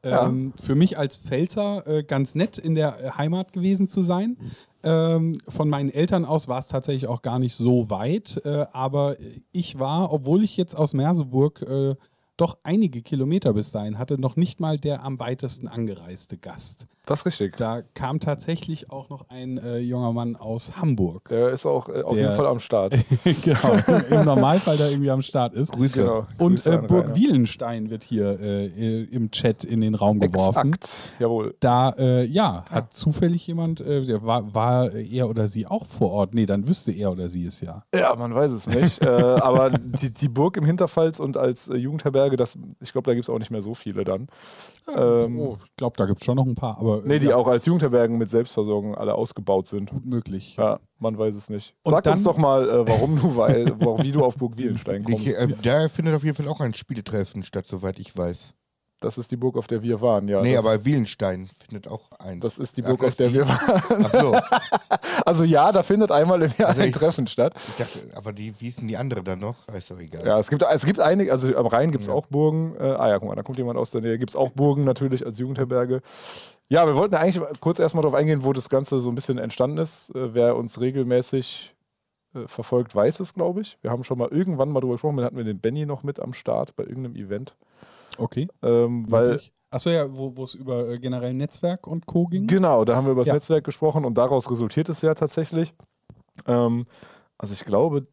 Ja. 0.04 0.26
Ähm, 0.26 0.52
Für 0.60 0.74
mich 0.74 0.98
als 0.98 1.14
Pfälzer 1.14 1.86
äh, 1.86 2.02
ganz 2.02 2.34
nett 2.34 2.58
in 2.58 2.74
der 2.74 2.98
äh, 3.00 3.10
Heimat 3.10 3.52
gewesen 3.52 3.88
zu 3.88 4.02
sein. 4.02 4.36
Ähm, 4.84 5.40
von 5.48 5.68
meinen 5.68 5.90
Eltern 5.90 6.24
aus 6.24 6.48
war 6.48 6.58
es 6.58 6.68
tatsächlich 6.68 7.06
auch 7.06 7.22
gar 7.22 7.38
nicht 7.38 7.54
so 7.54 7.90
weit. 7.90 8.40
Äh, 8.44 8.66
aber 8.72 9.16
ich 9.52 9.78
war, 9.78 10.12
obwohl 10.12 10.42
ich 10.42 10.56
jetzt 10.56 10.76
aus 10.76 10.94
Merseburg 10.94 11.62
äh, 11.62 11.94
doch 12.36 12.58
einige 12.62 13.02
Kilometer 13.02 13.52
bis 13.52 13.70
dahin 13.70 13.98
hatte, 13.98 14.20
noch 14.20 14.36
nicht 14.36 14.60
mal 14.60 14.78
der 14.78 15.04
am 15.04 15.18
weitesten 15.20 15.68
angereiste 15.68 16.38
Gast. 16.38 16.86
Das 17.06 17.20
ist 17.20 17.26
richtig. 17.26 17.56
Da 17.56 17.82
kam 17.94 18.20
tatsächlich 18.20 18.90
auch 18.90 19.08
noch 19.08 19.28
ein 19.28 19.58
äh, 19.58 19.78
junger 19.78 20.12
Mann 20.12 20.36
aus 20.36 20.76
Hamburg. 20.76 21.28
Der 21.30 21.50
ist 21.50 21.66
auch 21.66 21.88
äh, 21.88 22.02
auf 22.02 22.14
Der- 22.14 22.22
jeden 22.24 22.36
Fall 22.36 22.46
am 22.46 22.60
Start. 22.60 22.94
genau, 23.42 23.76
im 24.10 24.24
Normalfall 24.24 24.76
da 24.76 24.88
irgendwie 24.88 25.10
am 25.10 25.22
Start 25.22 25.54
ist. 25.54 25.72
Grüße. 25.72 26.00
Genau. 26.02 26.26
Und 26.38 26.52
Grüße 26.52 26.72
äh, 26.74 26.78
Burg 26.78 27.06
Rainer. 27.06 27.16
Wielenstein 27.16 27.90
wird 27.90 28.04
hier 28.04 28.38
äh, 28.40 29.04
im 29.04 29.30
Chat 29.32 29.64
in 29.64 29.80
den 29.80 29.94
Raum 29.96 30.20
geworfen. 30.20 30.74
Exakt, 30.74 31.10
jawohl. 31.18 31.54
Da, 31.60 31.90
äh, 31.98 32.24
ja, 32.24 32.64
hat 32.70 32.92
zufällig 32.92 33.46
jemand, 33.46 33.80
äh, 33.80 34.02
der 34.02 34.22
war, 34.24 34.54
war 34.54 34.92
er 34.92 35.28
oder 35.28 35.48
sie 35.48 35.66
auch 35.66 35.86
vor 35.86 36.12
Ort? 36.12 36.34
Nee, 36.34 36.46
dann 36.46 36.68
wüsste 36.68 36.92
er 36.92 37.10
oder 37.10 37.28
sie 37.28 37.46
es 37.46 37.60
ja. 37.60 37.82
Ja, 37.94 38.14
man 38.14 38.34
weiß 38.34 38.52
es 38.52 38.66
nicht. 38.68 39.04
aber 39.06 39.70
die, 39.70 40.12
die 40.12 40.28
Burg 40.28 40.56
im 40.56 40.64
Hinterpfalz 40.64 41.18
und 41.18 41.36
als 41.36 41.70
Jugendherberge, 41.74 42.36
das, 42.36 42.56
ich 42.80 42.92
glaube, 42.92 43.06
da 43.06 43.14
gibt 43.14 43.24
es 43.24 43.30
auch 43.30 43.38
nicht 43.38 43.50
mehr 43.50 43.62
so 43.62 43.74
viele 43.74 44.04
dann. 44.04 44.28
Ähm, 44.96 45.38
oh, 45.40 45.58
ich 45.64 45.76
glaube, 45.76 45.96
da 45.96 46.06
gibt 46.06 46.20
es 46.20 46.24
schon 46.26 46.36
noch 46.36 46.46
ein 46.46 46.54
paar, 46.54 46.78
aber 46.78 46.91
äh, 46.98 47.02
Nee, 47.04 47.18
die 47.18 47.26
ja, 47.26 47.36
auch 47.36 47.46
als 47.46 47.66
Jugendherbergen 47.66 48.18
mit 48.18 48.30
Selbstversorgung 48.30 48.94
alle 48.94 49.14
ausgebaut 49.14 49.66
sind. 49.66 49.90
gut 49.90 50.04
möglich. 50.06 50.56
Ja, 50.56 50.80
man 50.98 51.16
weiß 51.16 51.34
es 51.34 51.50
nicht. 51.50 51.74
Und 51.82 51.92
Sag 51.92 52.06
uns 52.06 52.22
doch 52.22 52.36
mal, 52.36 52.68
äh, 52.68 52.88
warum 52.88 53.16
du, 53.16 53.36
weil, 53.36 53.66
wie 54.02 54.12
du 54.12 54.24
auf 54.24 54.36
Burg 54.36 54.56
Wielenstein 54.56 55.04
kommst. 55.04 55.26
Ich, 55.26 55.36
äh, 55.36 55.48
da 55.62 55.88
findet 55.88 56.14
auf 56.14 56.24
jeden 56.24 56.36
Fall 56.36 56.48
auch 56.48 56.60
ein 56.60 56.74
Spieletreffen 56.74 57.42
statt, 57.42 57.66
soweit 57.66 57.98
ich 57.98 58.16
weiß. 58.16 58.54
Das 59.04 59.18
ist 59.18 59.30
die 59.30 59.36
Burg, 59.36 59.56
auf 59.56 59.66
der 59.66 59.82
wir 59.82 60.00
waren, 60.00 60.28
ja. 60.28 60.40
nee, 60.42 60.56
aber 60.56 60.84
Wielenstein 60.84 61.48
findet 61.68 61.88
auch 61.88 62.10
ein. 62.18 62.40
das 62.40 62.58
ist 62.58 62.76
die 62.76 62.82
Burg, 62.82 63.02
auf 63.04 63.16
der 63.16 63.32
wir 63.32 63.46
waren. 63.48 64.04
Ach 64.04 64.10
so. 64.20 64.36
Also 65.24 65.44
ja, 65.44 65.70
da 65.72 65.82
findet 65.82 66.10
einmal 66.10 66.42
im 66.42 66.50
Jahr 66.58 66.70
Also 66.70 66.82
ein 66.82 66.88
ich- 66.88 66.94
Treffen 66.94 67.26
statt. 67.26 67.54
Ich 67.68 67.76
dachte, 67.76 68.00
aber 68.14 68.32
die, 68.32 68.48
wie 68.60 68.64
hießen 68.66 68.86
die 68.88 68.96
andere 68.96 69.22
dann 69.22 69.38
noch? 69.38 69.68
Ist 69.68 69.90
doch 69.90 69.98
egal. 70.00 70.24
Ja, 70.26 70.38
es 70.38 70.48
gibt, 70.48 70.62
es 70.68 70.84
gibt 70.84 70.98
einige, 71.00 71.30
also 71.30 71.54
am 71.56 71.66
Rhein 71.66 71.90
gibt 71.92 72.02
es 72.02 72.08
Ja. 72.08 72.14
auch 72.14 72.26
Burgen. 72.26 72.74
Äh, 72.78 72.82
ah 72.82 73.08
ja, 73.08 73.18
guck 73.18 73.28
mal, 73.28 73.34
da 73.36 73.42
kommt 73.42 73.58
jemand 73.58 73.78
aus 73.78 73.90
der 73.92 74.00
Nähe. 74.00 74.18
Gibt 74.18 74.30
es 74.30 74.36
auch 74.36 74.50
Burgen 74.50 74.84
natürlich 74.84 75.24
als 75.24 75.38
Jugendherberge. 75.38 76.00
Ja, 76.68 76.86
wir 76.86 76.96
wollten 76.96 77.14
eigentlich 77.14 77.42
kurz 77.60 77.78
erstmal 77.78 78.02
darauf 78.02 78.16
eingehen, 78.18 78.44
wo 78.44 78.52
das 78.52 78.68
Ganze 78.68 79.00
so 79.00 79.10
ein 79.10 79.14
bisschen 79.14 79.38
entstanden 79.38 79.78
ist. 79.78 80.10
Äh, 80.14 80.34
wer 80.34 80.56
uns 80.56 80.80
regelmäßig 80.80 81.74
äh, 82.34 82.46
verfolgt, 82.48 82.94
weiß 82.94 83.20
es, 83.20 83.34
glaube 83.34 83.60
ich. 83.60 83.78
Wir 83.82 83.90
haben 83.90 84.04
schon 84.04 84.18
mal 84.18 84.28
irgendwann 84.28 84.70
mal 84.70 84.80
drüber 84.80 84.94
gesprochen, 84.94 85.16
dann 85.18 85.26
hatten 85.26 85.36
wir 85.36 85.44
den 85.44 85.60
Benny 85.60 85.86
noch 85.86 86.02
mit 86.02 86.18
am 86.20 86.32
Start 86.32 86.74
bei 86.76 86.84
irgendeinem 86.84 87.16
Event. 87.16 87.54
Okay. 88.18 88.48
Ähm, 88.62 89.10
weil, 89.10 89.40
Achso, 89.70 89.88
ja, 89.90 90.06
wo 90.14 90.44
es 90.44 90.54
über 90.54 90.88
äh, 90.90 90.98
generell 90.98 91.32
Netzwerk 91.32 91.86
und 91.86 92.04
Co. 92.06 92.26
ging. 92.26 92.46
genau, 92.46 92.84
da 92.84 92.94
haben 92.94 93.06
wir 93.06 93.12
über 93.12 93.22
das 93.22 93.28
Ja. 93.28 93.34
Netzwerk 93.34 93.64
gesprochen 93.64 94.04
und 94.04 94.18
daraus 94.18 94.50
resultiert 94.50 94.88
es 94.90 95.00
ja 95.00 95.14
tatsächlich. 95.14 95.74
Ähm, 96.46 96.86
also 97.38 97.54
ich 97.54 97.64
glaube, 97.64 98.06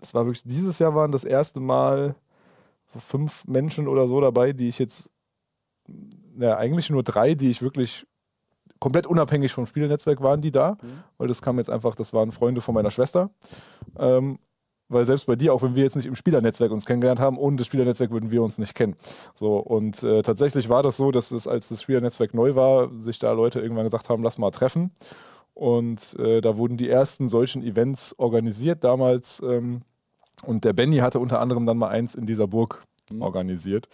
es 0.00 0.12
war 0.14 0.26
wirklich, 0.26 0.44
dieses 0.44 0.78
Jahr 0.78 0.94
waren 0.94 1.10
das 1.10 1.24
erste 1.24 1.60
Mal 1.60 2.14
so 2.86 2.98
fünf 2.98 3.44
Menschen 3.46 3.88
oder 3.88 4.06
so 4.08 4.20
dabei, 4.20 4.52
die 4.52 4.68
ich 4.68 4.78
jetzt, 4.78 5.10
ja, 6.38 6.56
eigentlich 6.56 6.90
nur 6.90 7.02
drei, 7.02 7.34
die 7.34 7.50
ich 7.50 7.62
wirklich 7.62 8.06
komplett 8.78 9.06
unabhängig 9.06 9.52
vom 9.52 9.66
Spielenetzwerk 9.66 10.20
waren, 10.22 10.40
die 10.40 10.52
da, 10.52 10.76
weil 11.16 11.28
das 11.28 11.42
kam 11.42 11.56
jetzt 11.58 11.68
einfach, 11.70 11.96
das 11.96 12.12
waren 12.12 12.30
Freunde 12.30 12.60
von 12.60 12.74
meiner 12.74 12.90
Schwester. 12.90 13.30
Ähm, 13.98 14.38
weil 14.88 15.04
selbst 15.04 15.26
bei 15.26 15.36
dir, 15.36 15.52
auch 15.52 15.62
wenn 15.62 15.74
wir 15.74 15.82
jetzt 15.82 15.96
nicht 15.96 16.06
im 16.06 16.14
Spielernetzwerk 16.14 16.72
uns 16.72 16.86
kennengelernt 16.86 17.20
haben, 17.20 17.38
ohne 17.38 17.56
das 17.56 17.66
Spielernetzwerk 17.66 18.10
würden 18.10 18.30
wir 18.30 18.42
uns 18.42 18.58
nicht 18.58 18.74
kennen. 18.74 18.96
So, 19.34 19.58
und 19.58 20.02
äh, 20.02 20.22
tatsächlich 20.22 20.68
war 20.68 20.82
das 20.82 20.96
so, 20.96 21.10
dass 21.10 21.30
es, 21.30 21.46
als 21.46 21.68
das 21.68 21.82
Spielernetzwerk 21.82 22.34
neu 22.34 22.54
war, 22.54 22.90
sich 22.98 23.18
da 23.18 23.32
Leute 23.32 23.60
irgendwann 23.60 23.84
gesagt 23.84 24.08
haben, 24.08 24.22
lass 24.22 24.38
mal 24.38 24.50
treffen. 24.50 24.90
Und 25.54 26.16
äh, 26.18 26.40
da 26.40 26.56
wurden 26.56 26.76
die 26.76 26.88
ersten 26.88 27.28
solchen 27.28 27.62
Events 27.62 28.14
organisiert 28.18 28.84
damals. 28.84 29.42
Ähm, 29.44 29.82
und 30.44 30.64
der 30.64 30.72
Benny 30.72 30.98
hatte 30.98 31.18
unter 31.18 31.40
anderem 31.40 31.66
dann 31.66 31.78
mal 31.78 31.88
eins 31.88 32.14
in 32.14 32.26
dieser 32.26 32.46
Burg 32.46 32.82
organisiert. 33.18 33.88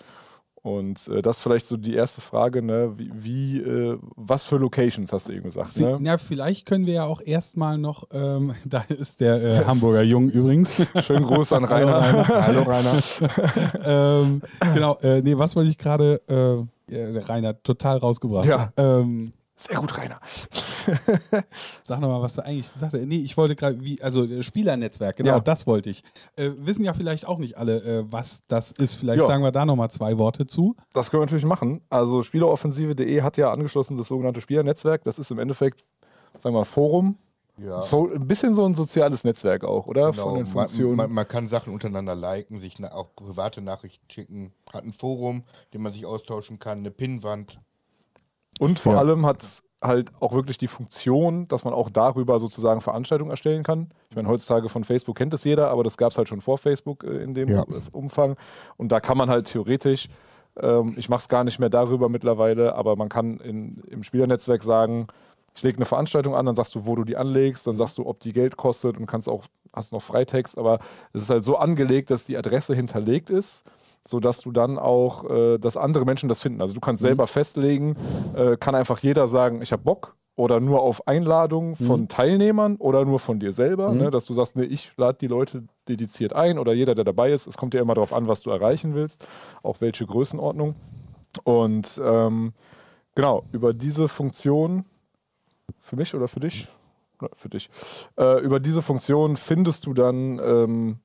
Und 0.65 1.09
äh, 1.09 1.21
das 1.21 1.37
ist 1.37 1.43
vielleicht 1.43 1.67
so 1.67 1.77
die 1.77 1.95
erste 1.95 2.23
Frage, 2.23 2.63
ne? 2.63 2.95
Wie, 2.97 3.11
wie 3.13 3.59
äh, 3.59 3.99
was 4.17 4.45
für 4.45 4.57
Locations 4.57 5.13
hast 5.13 5.29
du 5.29 5.33
eben 5.33 5.45
gesagt? 5.45 5.77
Ne? 5.77 5.99
Ja, 6.01 6.17
vielleicht 6.17 6.65
können 6.65 6.87
wir 6.87 6.95
ja 6.95 7.05
auch 7.05 7.21
erstmal 7.21 7.77
noch, 7.77 8.05
ähm, 8.13 8.55
da 8.65 8.83
ist 8.89 9.21
der 9.21 9.45
äh, 9.45 9.65
Hamburger 9.67 10.01
Jung 10.01 10.31
übrigens. 10.31 10.75
Schönen 11.03 11.27
Gruß 11.27 11.53
an 11.53 11.65
Rainer. 11.65 12.27
Hallo 12.27 12.63
Rainer. 12.63 12.95
ähm, 14.25 14.41
genau, 14.73 14.97
äh, 15.03 15.21
nee, 15.21 15.37
was 15.37 15.55
wollte 15.55 15.69
ich 15.69 15.77
gerade, 15.77 16.23
äh, 16.29 16.91
der 16.91 17.29
Rainer 17.29 17.63
total 17.63 17.99
rausgebracht. 17.99 18.47
Ja. 18.47 18.73
Ähm, 18.79 19.33
Sehr 19.57 19.77
gut, 19.79 19.97
Rainer. 19.97 20.19
sag 21.83 22.01
nochmal, 22.01 22.21
was 22.21 22.35
du 22.35 22.45
eigentlich 22.45 22.73
gesagt 22.73 22.93
hast. 22.95 23.03
Nee, 23.05 23.19
ich 23.19 23.37
wollte 23.37 23.55
gerade, 23.55 23.81
wie, 23.85 24.03
also 24.03 24.25
äh, 24.25 24.43
Spielernetzwerk, 24.43 25.17
genau, 25.17 25.35
Ja. 25.35 25.41
das 25.41 25.67
wollte 25.67 25.91
ich. 25.91 26.03
Äh, 26.37 26.51
wissen 26.59 26.85
ja 26.85 26.93
vielleicht 26.93 27.27
auch 27.27 27.39
nicht 27.39 27.57
alle, 27.57 27.77
äh, 27.83 28.05
was 28.11 28.43
das 28.49 28.73
ist. 28.73 28.97
Vielleicht 28.97 29.21
Ja. 29.21 29.27
sagen 29.27 29.45
wir 29.45 29.53
da 29.53 29.65
nochmal 29.65 29.91
zwei 29.91 30.19
Worte 30.19 30.47
zu. 30.47 30.75
Das 30.93 31.11
können 31.11 31.21
wir 31.23 31.27
natürlich 31.27 31.45
machen. 31.45 31.83
Also 31.89 32.23
Spieleroffensive.de 32.23 33.23
hat 33.23 33.37
ja 33.37 33.53
angeschlossen 33.53 33.97
das 33.97 34.09
sogenannte 34.09 34.41
Spielernetzwerk. 34.41 35.05
Das 35.05 35.19
ist 35.21 35.31
im 35.31 35.39
Endeffekt, 35.39 35.85
sagen 36.39 36.55
wir 36.55 36.61
mal, 36.61 36.65
Forum. 36.65 37.17
Ja. 37.57 37.81
So, 37.83 38.11
ein 38.13 38.27
bisschen 38.27 38.53
so 38.55 38.65
ein 38.65 38.75
soziales 38.75 39.23
Netzwerk 39.23 39.63
auch, 39.65 39.87
oder? 39.87 40.11
Genau, 40.11 40.25
Von 40.25 40.35
den 40.35 40.43
man, 40.45 40.53
Funktionen. 40.53 40.97
man, 40.97 41.13
man 41.13 41.29
kann 41.29 41.47
Sachen 41.47 41.73
untereinander 41.73 42.17
liken, 42.17 42.59
sich 42.59 42.83
auch 42.85 43.15
private 43.15 43.61
Nachrichten 43.61 44.11
schicken, 44.11 44.53
hat 44.73 44.83
ein 44.85 44.93
Forum, 44.93 45.45
dem 45.73 45.83
man 45.83 45.93
sich 45.93 46.05
austauschen 46.05 46.59
kann, 46.59 46.79
eine 46.79 46.91
Pinnwand. 46.91 47.61
Und 48.61 48.79
vor 48.79 48.95
Ja. 48.95 48.99
allem 49.01 49.27
hat 49.27 49.43
es 49.43 49.63
halt 49.83 50.11
auch 50.21 50.33
wirklich 50.33 50.57
die 50.57 50.67
Funktion, 50.69 51.47
dass 51.49 51.65
man 51.65 51.75
auch 51.75 51.91
darüber 51.91 52.39
sozusagen 52.39 52.81
Veranstaltungen 52.81 53.31
erstellen 53.31 53.63
kann. 53.63 53.91
Ich 54.09 54.17
meine, 54.17 54.29
heutzutage 54.29 54.69
von 54.71 54.83
Facebook 54.85 55.17
kennt 55.17 55.35
es 55.35 55.45
jeder, 55.45 55.71
aber 55.71 55.85
das 55.85 55.97
gab 55.99 56.11
es 56.13 56.17
halt 56.19 56.29
schon 56.29 56.41
vor 56.41 56.57
Facebook 56.57 57.05
äh, 57.05 57.23
in 57.23 57.35
dem 57.35 57.49
Ja. 57.49 57.65
Umfang. 57.93 58.37
Und 58.79 58.93
da 58.93 59.01
kann 59.01 59.19
man 59.19 59.29
halt 59.29 59.47
theoretisch, 59.47 60.09
ähm, 60.59 60.95
ich 60.97 61.09
mache 61.11 61.19
es 61.21 61.29
gar 61.29 61.45
nicht 61.45 61.59
mehr 61.59 61.69
darüber 61.69 62.09
mittlerweile, 62.09 62.75
aber 62.75 62.97
man 62.97 63.09
kann 63.11 63.39
in, 63.41 63.83
im 63.91 64.03
Spielernetzwerk 64.03 64.63
sagen, 64.63 65.07
ich 65.55 65.63
lege 65.63 65.77
eine 65.77 65.85
Veranstaltung 65.85 66.35
an, 66.35 66.47
dann 66.47 66.55
sagst 66.55 66.75
du, 66.75 66.87
wo 66.87 66.97
du 66.97 67.05
die 67.05 67.17
anlegst, 67.17 67.67
dann 67.67 67.77
sagst 67.77 67.99
du, 67.99 68.07
ob 68.07 68.21
die 68.21 68.33
Geld 68.33 68.57
kostet 68.57 68.97
und 68.97 69.07
kannst 69.07 69.29
auch, 69.29 69.45
hast 69.73 69.93
noch 69.93 70.03
Freitext, 70.03 70.57
aber 70.59 70.79
es 71.13 71.23
ist 71.23 71.31
halt 71.31 71.45
so 71.45 71.57
angelegt, 71.59 72.11
dass 72.11 72.25
die 72.25 72.37
Adresse 72.37 72.75
hinterlegt 72.75 73.29
ist, 73.31 73.65
sodass 74.07 74.41
du 74.41 74.53
dann 74.53 74.79
auch, 74.79 75.29
äh, 75.31 75.59
dass 75.59 75.77
andere 75.77 76.05
Menschen 76.05 76.29
das 76.29 76.41
finden. 76.41 76.61
Also 76.61 76.75
du 76.75 76.81
kannst 76.81 77.03
selber 77.03 77.27
festlegen, 77.27 77.97
äh, 78.35 78.57
kann 78.57 78.75
einfach 78.75 78.99
jeder 78.99 79.29
sagen, 79.29 79.63
ich 79.63 79.73
habe 79.73 79.83
Bock 79.83 80.17
oder 80.37 80.61
nur 80.61 80.83
auf 80.83 81.07
Einladung 81.07 81.77
von 81.77 82.09
Teilnehmern 82.09 82.77
oder 82.77 83.05
nur 83.05 83.21
von 83.21 83.39
dir 83.39 83.53
selber, 83.53 83.93
ne, 83.93 84.11
dass 84.11 84.27
du 84.27 84.35
sagst, 84.35 84.57
nee, 84.57 84.65
ich 84.65 84.93
lade 84.97 85.19
die 85.21 85.29
Leute 85.29 85.65
dediziert 85.89 86.33
ein 86.33 86.59
oder 86.59 86.73
jeder, 86.73 86.95
der 86.95 87.05
dabei 87.05 87.33
ist. 87.33 87.47
Es 87.47 87.57
kommt 87.57 87.73
ja 87.73 87.81
immer 87.81 87.95
darauf 87.95 88.13
an, 88.13 88.27
was 88.27 88.43
du 88.43 88.51
erreichen 88.51 88.95
willst, 88.95 89.25
auch 89.63 89.81
welche 89.81 90.07
Größenordnung. 90.07 90.75
Und 91.45 92.01
ähm, 92.05 92.53
genau, 93.15 93.45
über 93.53 93.73
diese 93.73 94.09
Funktion, 94.09 94.85
für 95.81 95.97
mich 95.97 96.15
oder 96.15 96.27
für 96.27 96.41
dich? 96.41 96.67
Für 97.33 97.49
dich. 97.49 97.71
Äh, 98.19 98.41
über 98.41 98.59
diese 98.59 98.83
Funktion 98.83 99.37
findest 99.37 99.87
du 99.87 99.95
dann, 99.95 100.41
ähm, 100.41 100.99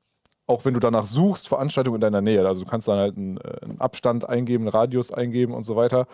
auch 0.49 0.65
wenn 0.65 0.73
du 0.73 0.79
danach 0.79 1.05
suchst, 1.05 1.47
Veranstaltungen 1.47 1.95
in 1.95 2.01
deiner 2.01 2.21
Nähe. 2.21 2.45
Also 2.47 2.63
du 2.63 2.69
kannst 2.69 2.87
dann 2.87 2.97
halt 2.97 3.15
einen, 3.15 3.37
äh, 3.37 3.61
einen 3.61 3.79
Abstand 3.79 4.27
eingeben, 4.27 4.63
einen 4.63 4.69
Radius 4.69 5.11
eingeben 5.11 5.53
und 5.53 5.61
so 5.63 5.75
weiter. 5.75 6.07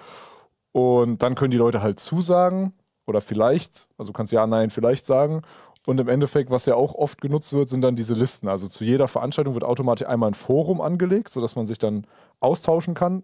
Und 0.74 1.24
dann 1.24 1.36
können 1.36 1.52
die 1.52 1.58
Leute 1.58 1.82
halt 1.82 2.00
zusagen 2.00 2.74
oder 3.08 3.22
vielleicht, 3.22 3.88
also 3.98 4.12
du 4.12 4.18
kannst 4.18 4.34
ja, 4.34 4.46
nein, 4.46 4.72
vielleicht 4.72 5.06
sagen. 5.06 5.42
Und 5.86 6.00
im 6.02 6.10
Endeffekt, 6.10 6.50
was 6.50 6.66
ja 6.66 6.76
auch 6.76 6.96
oft 6.96 7.22
genutzt 7.22 7.54
wird, 7.54 7.70
sind 7.70 7.82
dann 7.82 7.96
diese 7.96 8.14
Listen. 8.14 8.50
Also 8.50 8.68
zu 8.68 8.84
jeder 8.84 9.08
Veranstaltung 9.08 9.54
wird 9.54 9.64
automatisch 9.64 10.06
einmal 10.06 10.32
ein 10.32 10.34
Forum 10.34 10.82
angelegt, 10.82 11.30
sodass 11.30 11.56
man 11.56 11.66
sich 11.66 11.78
dann 11.78 12.06
austauschen 12.42 12.94
kann. 12.94 13.24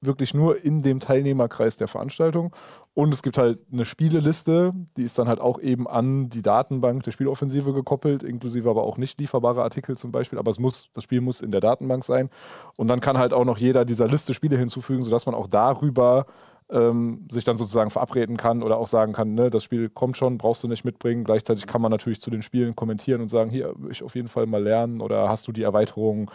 Wirklich 0.00 0.32
nur 0.32 0.64
in 0.64 0.82
dem 0.82 1.00
Teilnehmerkreis 1.00 1.76
der 1.76 1.88
Veranstaltung. 1.88 2.54
Und 2.94 3.12
es 3.12 3.22
gibt 3.22 3.38
halt 3.38 3.58
eine 3.72 3.84
Spieleliste, 3.84 4.72
die 4.96 5.02
ist 5.02 5.18
dann 5.18 5.28
halt 5.28 5.40
auch 5.40 5.60
eben 5.60 5.88
an 5.88 6.28
die 6.30 6.42
Datenbank 6.42 7.02
der 7.02 7.12
Spieloffensive 7.12 7.72
gekoppelt, 7.72 8.22
inklusive 8.22 8.70
aber 8.70 8.84
auch 8.84 8.96
nicht 8.96 9.18
lieferbare 9.18 9.62
Artikel 9.62 9.96
zum 9.96 10.12
Beispiel. 10.12 10.38
Aber 10.38 10.50
es 10.50 10.58
muss, 10.58 10.90
das 10.92 11.04
Spiel 11.04 11.20
muss 11.20 11.40
in 11.40 11.50
der 11.50 11.60
Datenbank 11.60 12.04
sein. 12.04 12.30
Und 12.76 12.88
dann 12.88 13.00
kann 13.00 13.18
halt 13.18 13.32
auch 13.32 13.44
noch 13.44 13.58
jeder 13.58 13.84
dieser 13.84 14.08
Liste 14.08 14.34
Spiele 14.34 14.56
hinzufügen, 14.56 15.02
sodass 15.02 15.26
man 15.26 15.34
auch 15.34 15.46
darüber 15.46 16.26
ähm, 16.70 17.26
sich 17.30 17.44
dann 17.44 17.56
sozusagen 17.56 17.90
verabreden 17.90 18.36
kann 18.36 18.62
oder 18.62 18.78
auch 18.78 18.88
sagen 18.88 19.12
kann, 19.12 19.34
ne, 19.34 19.50
das 19.50 19.64
Spiel 19.64 19.88
kommt 19.88 20.16
schon, 20.16 20.38
brauchst 20.38 20.62
du 20.62 20.68
nicht 20.68 20.84
mitbringen. 20.84 21.24
Gleichzeitig 21.24 21.66
kann 21.66 21.80
man 21.80 21.90
natürlich 21.90 22.20
zu 22.20 22.30
den 22.30 22.42
Spielen 22.42 22.76
kommentieren 22.76 23.20
und 23.20 23.28
sagen, 23.28 23.50
hier, 23.50 23.74
ich 23.90 24.02
auf 24.02 24.14
jeden 24.14 24.28
Fall 24.28 24.46
mal 24.46 24.62
lernen 24.62 25.00
oder 25.00 25.28
hast 25.28 25.48
du 25.48 25.52
die 25.52 25.62
Erweiterung, 25.62 26.30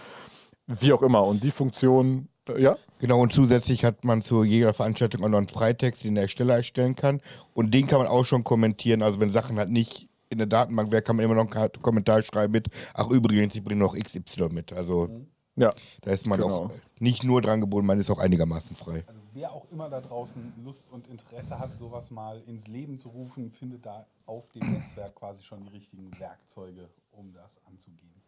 wie 0.65 0.93
auch 0.93 1.01
immer. 1.01 1.25
Und 1.25 1.43
die 1.43 1.51
Funktion, 1.51 2.29
ja, 2.57 2.77
Genau, 2.99 3.21
und 3.21 3.33
zusätzlich 3.33 3.83
hat 3.85 4.03
man 4.05 4.21
zu 4.21 4.43
jeder 4.43 4.73
Veranstaltung 4.73 5.23
auch 5.23 5.29
noch 5.29 5.37
einen 5.37 5.47
Freitext, 5.47 6.03
den 6.03 6.15
der 6.15 6.23
Ersteller 6.23 6.55
erstellen 6.55 6.95
kann. 6.95 7.21
Und 7.53 7.73
den 7.73 7.87
kann 7.87 7.99
man 7.99 8.07
auch 8.07 8.23
schon 8.25 8.43
kommentieren. 8.43 9.01
Also 9.01 9.19
wenn 9.19 9.29
Sachen 9.29 9.57
halt 9.57 9.69
nicht 9.69 10.07
in 10.29 10.37
der 10.37 10.47
Datenbank 10.47 10.91
wären, 10.91 11.03
kann 11.03 11.15
man 11.17 11.25
immer 11.25 11.35
noch 11.35 11.53
einen 11.53 11.71
Kommentar 11.81 12.21
schreiben 12.21 12.53
mit, 12.53 12.67
ach 12.93 13.09
übrigens, 13.09 13.55
ich 13.55 13.63
bringe 13.63 13.81
noch 13.81 13.95
XY 13.97 14.49
mit. 14.49 14.73
Also 14.73 15.09
ja, 15.55 15.73
da 16.01 16.11
ist 16.11 16.25
man 16.25 16.39
Genau. 16.39 16.65
auch 16.65 16.71
nicht 16.99 17.23
nur 17.23 17.41
dran 17.41 17.61
gebunden, 17.61 17.85
man 17.85 17.99
ist 17.99 18.09
auch 18.09 18.19
einigermaßen 18.19 18.75
frei. 18.75 19.03
Also 19.05 19.19
wer 19.33 19.51
auch 19.51 19.65
immer 19.71 19.89
da 19.89 20.01
draußen 20.01 20.53
Lust 20.63 20.87
und 20.91 21.07
Interesse 21.07 21.59
hat, 21.59 21.77
sowas 21.77 22.09
mal 22.09 22.41
ins 22.47 22.67
Leben 22.67 22.97
zu 22.97 23.09
rufen, 23.09 23.51
findet 23.51 23.85
da 23.85 24.07
auf 24.25 24.49
dem 24.49 24.67
Netzwerk 24.71 25.13
quasi 25.15 25.43
schon 25.43 25.61
die 25.61 25.69
richtigen 25.69 26.09
Werkzeuge, 26.19 26.89
um 27.11 27.33
das 27.33 27.59
anzugehen. 27.67 28.22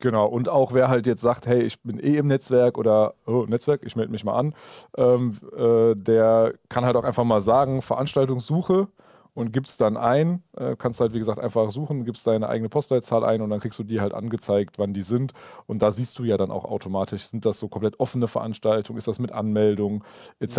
Genau, 0.00 0.26
und 0.26 0.48
auch 0.48 0.72
wer 0.72 0.88
halt 0.88 1.06
jetzt 1.08 1.22
sagt, 1.22 1.46
hey, 1.46 1.62
ich 1.62 1.82
bin 1.82 1.98
eh 1.98 2.16
im 2.18 2.28
Netzwerk 2.28 2.78
oder 2.78 3.14
oh, 3.26 3.46
Netzwerk, 3.48 3.80
ich 3.84 3.96
melde 3.96 4.12
mich 4.12 4.24
mal 4.24 4.38
an, 4.38 4.54
ähm, 4.96 5.36
äh, 5.56 5.96
der 5.96 6.54
kann 6.68 6.84
halt 6.84 6.94
auch 6.94 7.02
einfach 7.02 7.24
mal 7.24 7.40
sagen, 7.40 7.82
Veranstaltungssuche 7.82 8.86
und 9.38 9.52
gibt's 9.52 9.76
dann 9.76 9.96
ein, 9.96 10.42
äh, 10.56 10.74
kannst 10.76 11.00
halt 11.00 11.12
wie 11.12 11.18
gesagt 11.18 11.38
einfach 11.38 11.70
suchen, 11.70 12.04
gibst 12.04 12.26
deine 12.26 12.48
eigene 12.48 12.68
Postleitzahl 12.68 13.24
ein 13.24 13.40
und 13.40 13.50
dann 13.50 13.60
kriegst 13.60 13.78
du 13.78 13.84
die 13.84 14.00
halt 14.00 14.12
angezeigt, 14.12 14.78
wann 14.78 14.94
die 14.94 15.02
sind 15.02 15.32
und 15.66 15.80
da 15.80 15.92
siehst 15.92 16.18
du 16.18 16.24
ja 16.24 16.36
dann 16.36 16.50
auch 16.50 16.64
automatisch, 16.64 17.22
sind 17.22 17.46
das 17.46 17.58
so 17.58 17.68
komplett 17.68 18.00
offene 18.00 18.26
Veranstaltungen, 18.26 18.98
ist 18.98 19.06
das 19.06 19.18
mit 19.18 19.32
Anmeldung 19.32 20.02
etc. 20.40 20.58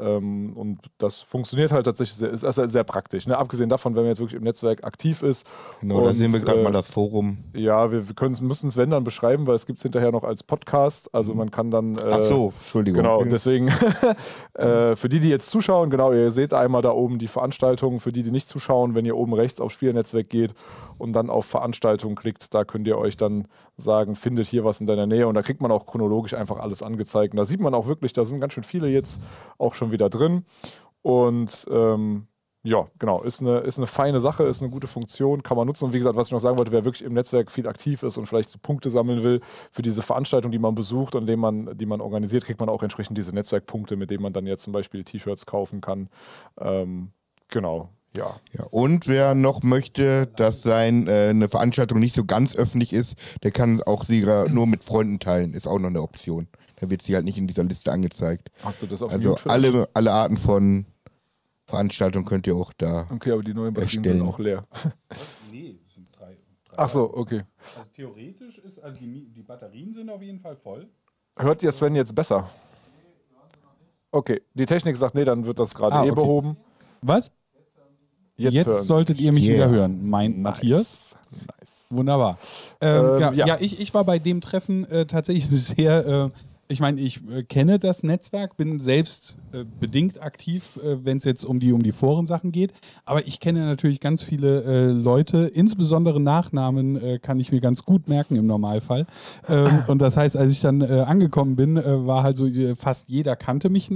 Ähm, 0.00 0.56
und 0.56 0.80
das 0.98 1.20
funktioniert 1.20 1.72
halt 1.72 1.86
tatsächlich 1.86 2.16
sehr, 2.18 2.30
ist 2.30 2.44
also 2.44 2.66
sehr 2.66 2.84
praktisch. 2.84 3.26
Ne? 3.26 3.38
Abgesehen 3.38 3.68
davon, 3.68 3.94
wenn 3.94 4.02
man 4.02 4.10
jetzt 4.10 4.20
wirklich 4.20 4.36
im 4.36 4.44
Netzwerk 4.44 4.84
aktiv 4.84 5.22
ist. 5.22 5.46
Genau, 5.80 6.02
da 6.02 6.10
und, 6.10 6.16
sehen 6.16 6.32
wir 6.32 6.40
gerade 6.40 6.60
äh, 6.60 6.64
mal 6.64 6.72
das 6.72 6.90
Forum. 6.90 7.38
ja, 7.54 7.90
wir, 7.90 8.08
wir 8.08 8.14
müssen 8.40 8.68
es, 8.68 8.76
wenn 8.76 8.90
dann, 8.90 9.04
beschreiben, 9.04 9.46
weil 9.46 9.54
es 9.54 9.66
gibt 9.66 9.78
es 9.78 9.82
hinterher 9.82 10.12
noch 10.12 10.24
als 10.24 10.42
Podcast. 10.42 11.14
Also 11.14 11.34
man 11.34 11.50
kann 11.50 11.70
dann. 11.70 11.96
Äh, 11.96 12.02
Ach 12.10 12.22
so, 12.22 12.52
Entschuldigung. 12.58 13.02
Genau, 13.02 13.24
deswegen 13.24 13.68
äh, 14.54 14.94
für 14.94 15.08
die, 15.08 15.20
die 15.20 15.30
jetzt 15.30 15.50
zuschauen, 15.50 15.90
genau, 15.90 16.12
ihr 16.12 16.30
seht 16.30 16.52
einmal 16.52 16.82
da 16.82 16.90
oben 16.90 17.18
die 17.18 17.28
Veranstaltungen. 17.28 18.00
Für 18.00 18.09
die, 18.12 18.22
die 18.22 18.30
nicht 18.30 18.48
zuschauen, 18.48 18.94
wenn 18.94 19.04
ihr 19.04 19.16
oben 19.16 19.34
rechts 19.34 19.60
auf 19.60 19.72
Spielnetzwerk 19.72 20.28
geht 20.28 20.54
und 20.98 21.12
dann 21.12 21.30
auf 21.30 21.46
Veranstaltungen 21.46 22.16
klickt, 22.16 22.54
da 22.54 22.64
könnt 22.64 22.86
ihr 22.86 22.98
euch 22.98 23.16
dann 23.16 23.46
sagen, 23.76 24.16
findet 24.16 24.46
hier 24.46 24.64
was 24.64 24.80
in 24.80 24.86
deiner 24.86 25.06
Nähe 25.06 25.28
und 25.28 25.34
da 25.34 25.42
kriegt 25.42 25.60
man 25.60 25.70
auch 25.70 25.86
chronologisch 25.86 26.34
einfach 26.34 26.58
alles 26.58 26.82
angezeigt. 26.82 27.34
Und 27.34 27.38
da 27.38 27.44
sieht 27.44 27.60
man 27.60 27.74
auch 27.74 27.86
wirklich, 27.86 28.12
da 28.12 28.24
sind 28.24 28.40
ganz 28.40 28.52
schön 28.52 28.64
viele 28.64 28.88
jetzt 28.88 29.20
auch 29.58 29.74
schon 29.74 29.92
wieder 29.92 30.10
drin. 30.10 30.44
Und 31.02 31.66
ähm, 31.70 32.26
ja, 32.62 32.88
genau, 32.98 33.22
ist 33.22 33.40
eine, 33.40 33.58
ist 33.60 33.78
eine 33.78 33.86
feine 33.86 34.20
Sache, 34.20 34.42
ist 34.44 34.60
eine 34.60 34.70
gute 34.70 34.86
Funktion, 34.86 35.42
kann 35.42 35.56
man 35.56 35.66
nutzen. 35.66 35.86
Und 35.86 35.94
wie 35.94 35.98
gesagt, 35.98 36.16
was 36.16 36.26
ich 36.26 36.32
noch 36.32 36.40
sagen 36.40 36.58
wollte, 36.58 36.72
wer 36.72 36.84
wirklich 36.84 37.04
im 37.04 37.14
Netzwerk 37.14 37.50
viel 37.50 37.66
aktiv 37.66 38.02
ist 38.02 38.18
und 38.18 38.26
vielleicht 38.26 38.50
so 38.50 38.58
Punkte 38.60 38.90
sammeln 38.90 39.22
will 39.22 39.40
für 39.70 39.80
diese 39.80 40.02
Veranstaltung, 40.02 40.52
die 40.52 40.58
man 40.58 40.74
besucht 40.74 41.14
und 41.14 41.26
man, 41.36 41.76
die 41.78 41.86
man 41.86 42.02
organisiert, 42.02 42.44
kriegt 42.44 42.60
man 42.60 42.68
auch 42.68 42.82
entsprechend 42.82 43.16
diese 43.16 43.34
Netzwerkpunkte, 43.34 43.96
mit 43.96 44.10
denen 44.10 44.22
man 44.22 44.34
dann 44.34 44.46
jetzt 44.46 44.62
zum 44.62 44.74
Beispiel 44.74 45.04
T-Shirts 45.04 45.46
kaufen 45.46 45.80
kann. 45.80 46.10
Ähm, 46.58 47.12
genau, 47.48 47.88
ja. 48.16 48.40
Ja, 48.52 48.64
und 48.70 49.06
wer 49.06 49.34
noch 49.34 49.62
möchte, 49.62 50.26
dass 50.36 50.62
sein, 50.62 51.06
äh, 51.06 51.28
eine 51.30 51.48
Veranstaltung 51.48 52.00
nicht 52.00 52.14
so 52.14 52.24
ganz 52.24 52.56
öffentlich 52.56 52.92
ist, 52.92 53.14
der 53.42 53.50
kann 53.50 53.82
auch 53.82 54.04
sie 54.04 54.20
nur 54.48 54.66
mit 54.66 54.84
Freunden 54.84 55.18
teilen. 55.20 55.54
Ist 55.54 55.66
auch 55.66 55.78
noch 55.78 55.88
eine 55.88 56.02
Option. 56.02 56.48
Da 56.76 56.88
wird 56.90 57.02
sie 57.02 57.14
halt 57.14 57.24
nicht 57.24 57.36
in 57.38 57.46
dieser 57.46 57.64
Liste 57.64 57.92
angezeigt. 57.92 58.48
Hast 58.64 58.82
du 58.82 58.86
das 58.86 59.02
auf 59.02 59.12
Also 59.12 59.36
alle, 59.46 59.88
alle 59.94 60.12
Arten 60.12 60.36
von 60.38 60.86
Veranstaltungen 61.66 62.24
könnt 62.24 62.46
ihr 62.46 62.56
auch 62.56 62.72
da. 62.72 63.06
Okay, 63.10 63.32
aber 63.32 63.42
die 63.42 63.54
neuen 63.54 63.74
Batterien 63.74 63.98
erstellen. 64.02 64.18
sind 64.20 64.28
auch 64.28 64.38
leer. 64.38 64.66
Nee, 65.52 65.78
es 65.86 65.94
sind 65.94 66.08
drei, 66.18 66.36
Ach 66.76 66.88
so, 66.88 67.14
okay. 67.14 67.42
Also 67.76 67.88
theoretisch 67.94 68.58
ist, 68.58 68.78
also 68.80 68.98
die, 68.98 69.28
die 69.30 69.42
Batterien 69.42 69.92
sind 69.92 70.10
auf 70.10 70.22
jeden 70.22 70.40
Fall 70.40 70.56
voll. 70.56 70.88
Hört 71.38 71.62
ihr 71.62 71.70
Sven 71.70 71.94
jetzt 71.94 72.14
besser? 72.14 72.48
Okay, 74.10 74.42
die 74.54 74.66
Technik 74.66 74.96
sagt, 74.96 75.14
nee, 75.14 75.24
dann 75.24 75.46
wird 75.46 75.58
das 75.60 75.74
gerade 75.74 75.94
Ah, 75.94 76.04
eh 76.04 76.10
okay. 76.10 76.20
behoben. 76.20 76.56
Was? 77.02 77.30
Jetzt, 78.48 78.80
Sie. 78.80 78.86
solltet 78.86 79.20
ihr 79.20 79.32
mich 79.32 79.44
Yeah. 79.44 79.54
wieder 79.56 79.70
hören, 79.70 80.08
meint 80.08 80.38
Matthias. 80.38 81.16
Nice. 81.30 81.46
nice. 81.58 81.86
Wunderbar. 81.90 82.38
Ähm, 82.80 83.04
Ähm, 83.14 83.20
ja, 83.20 83.32
ja. 83.32 83.46
ja. 83.46 83.56
ich, 83.60 83.80
ich 83.80 83.92
war 83.94 84.04
bei 84.04 84.18
dem 84.18 84.40
Treffen 84.40 84.84
äh, 84.90 85.06
tatsächlich 85.06 85.46
sehr, 85.50 86.06
äh, 86.06 86.30
ich 86.68 86.78
meine, 86.78 87.00
ich 87.00 87.20
äh, 87.28 87.42
kenne 87.42 87.80
das 87.80 88.04
Netzwerk, 88.04 88.56
bin 88.56 88.78
selbst 88.78 89.36
äh, 89.52 89.64
bedingt 89.80 90.22
aktiv, 90.22 90.78
äh, 90.84 91.04
wenn 91.04 91.18
es 91.18 91.24
jetzt 91.24 91.44
um 91.44 91.58
die, 91.58 91.72
um 91.72 91.82
die 91.82 91.90
Forensachen 91.90 92.52
geht. 92.52 92.72
Aber 93.04 93.26
ich 93.26 93.40
kenne 93.40 93.64
natürlich 93.64 93.98
ganz 93.98 94.22
viele 94.22 94.62
äh, 94.62 94.86
Leute, 94.92 95.50
insbesondere 95.52 96.20
Nachnamen 96.20 96.94
äh, 97.02 97.18
kann 97.18 97.40
ich 97.40 97.50
mir 97.50 97.60
ganz 97.60 97.84
gut 97.84 98.06
merken 98.08 98.36
im 98.36 98.46
Normalfall. 98.46 99.06
Ähm, 99.48 99.82
und 99.88 100.00
das 100.00 100.16
heißt, 100.16 100.36
als 100.36 100.52
ich 100.52 100.60
dann 100.60 100.80
äh, 100.80 101.00
angekommen 101.06 101.56
bin, 101.56 101.74
war 101.74 102.22
halt 102.22 102.36
so, 102.36 102.46
fast 102.76 103.08
jeder 103.08 103.34
kannte 103.34 103.68
mich 103.68 103.90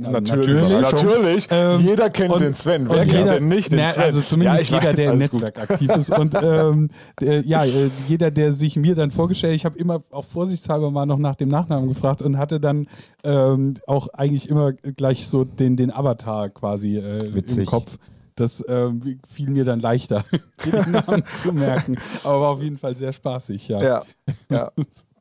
nat 0.00 0.12
na- 0.12 0.20
Natürlich, 0.20 0.70
natürlich. 0.70 1.46
Ähm, 1.50 1.80
jeder 1.80 2.10
kennt 2.10 2.40
den 2.40 2.54
Sven. 2.54 2.88
Wer 2.90 2.98
kennt 3.04 3.12
jeder- 3.12 3.34
denn 3.34 3.48
nicht 3.48 3.70
den 3.72 3.78
na, 3.80 3.86
Sven? 3.86 4.02
Also 4.04 4.20
zumindest 4.22 4.70
Ja, 4.70 4.76
jeder, 4.78 4.88
weiß, 4.88 4.96
der 4.96 5.04
im 5.04 5.10
alles 5.20 5.30
gut. 5.30 5.40
Netzwerk 5.42 5.70
aktiv 5.70 5.90
ist. 5.96 6.18
Und 6.18 6.34
ähm, 6.42 6.88
der, 7.20 7.40
ja, 7.42 7.64
äh, 7.64 7.90
jeder, 8.08 8.30
der 8.30 8.52
sich 8.52 8.76
mir 8.76 8.94
dann 8.94 9.10
vorgestellt, 9.10 9.54
ich 9.54 9.64
habe 9.64 9.78
immer 9.78 10.02
auch 10.10 10.24
vorsichtshalber 10.24 10.90
mal 10.90 11.06
noch 11.06 11.18
nach 11.18 11.34
dem 11.36 11.48
Nachnamen 11.48 11.88
gefragt 11.88 12.22
und 12.22 12.38
hatte 12.38 12.60
dann 12.60 12.86
ähm, 13.24 13.74
auch 13.86 14.08
eigentlich 14.14 14.48
immer 14.48 14.72
gleich 14.72 15.26
so 15.28 15.44
den, 15.44 15.76
den 15.76 15.92
Avatar 15.92 16.48
quasi 16.50 16.96
äh, 16.96 17.26
im. 17.26 17.66
Kopf. 17.66 17.96
Das 18.36 18.64
ähm, 18.68 19.20
fiel 19.30 19.50
mir 19.50 19.64
dann 19.64 19.80
leichter, 19.80 20.24
den 20.64 20.92
Namen 20.92 21.24
zu 21.34 21.52
merken. 21.52 21.96
Aber 22.24 22.40
war 22.40 22.48
auf 22.50 22.62
jeden 22.62 22.78
Fall 22.78 22.96
sehr 22.96 23.12
spaßig, 23.12 23.68
ja. 23.68 23.82
Ja, 23.82 24.02
ja, 24.48 24.70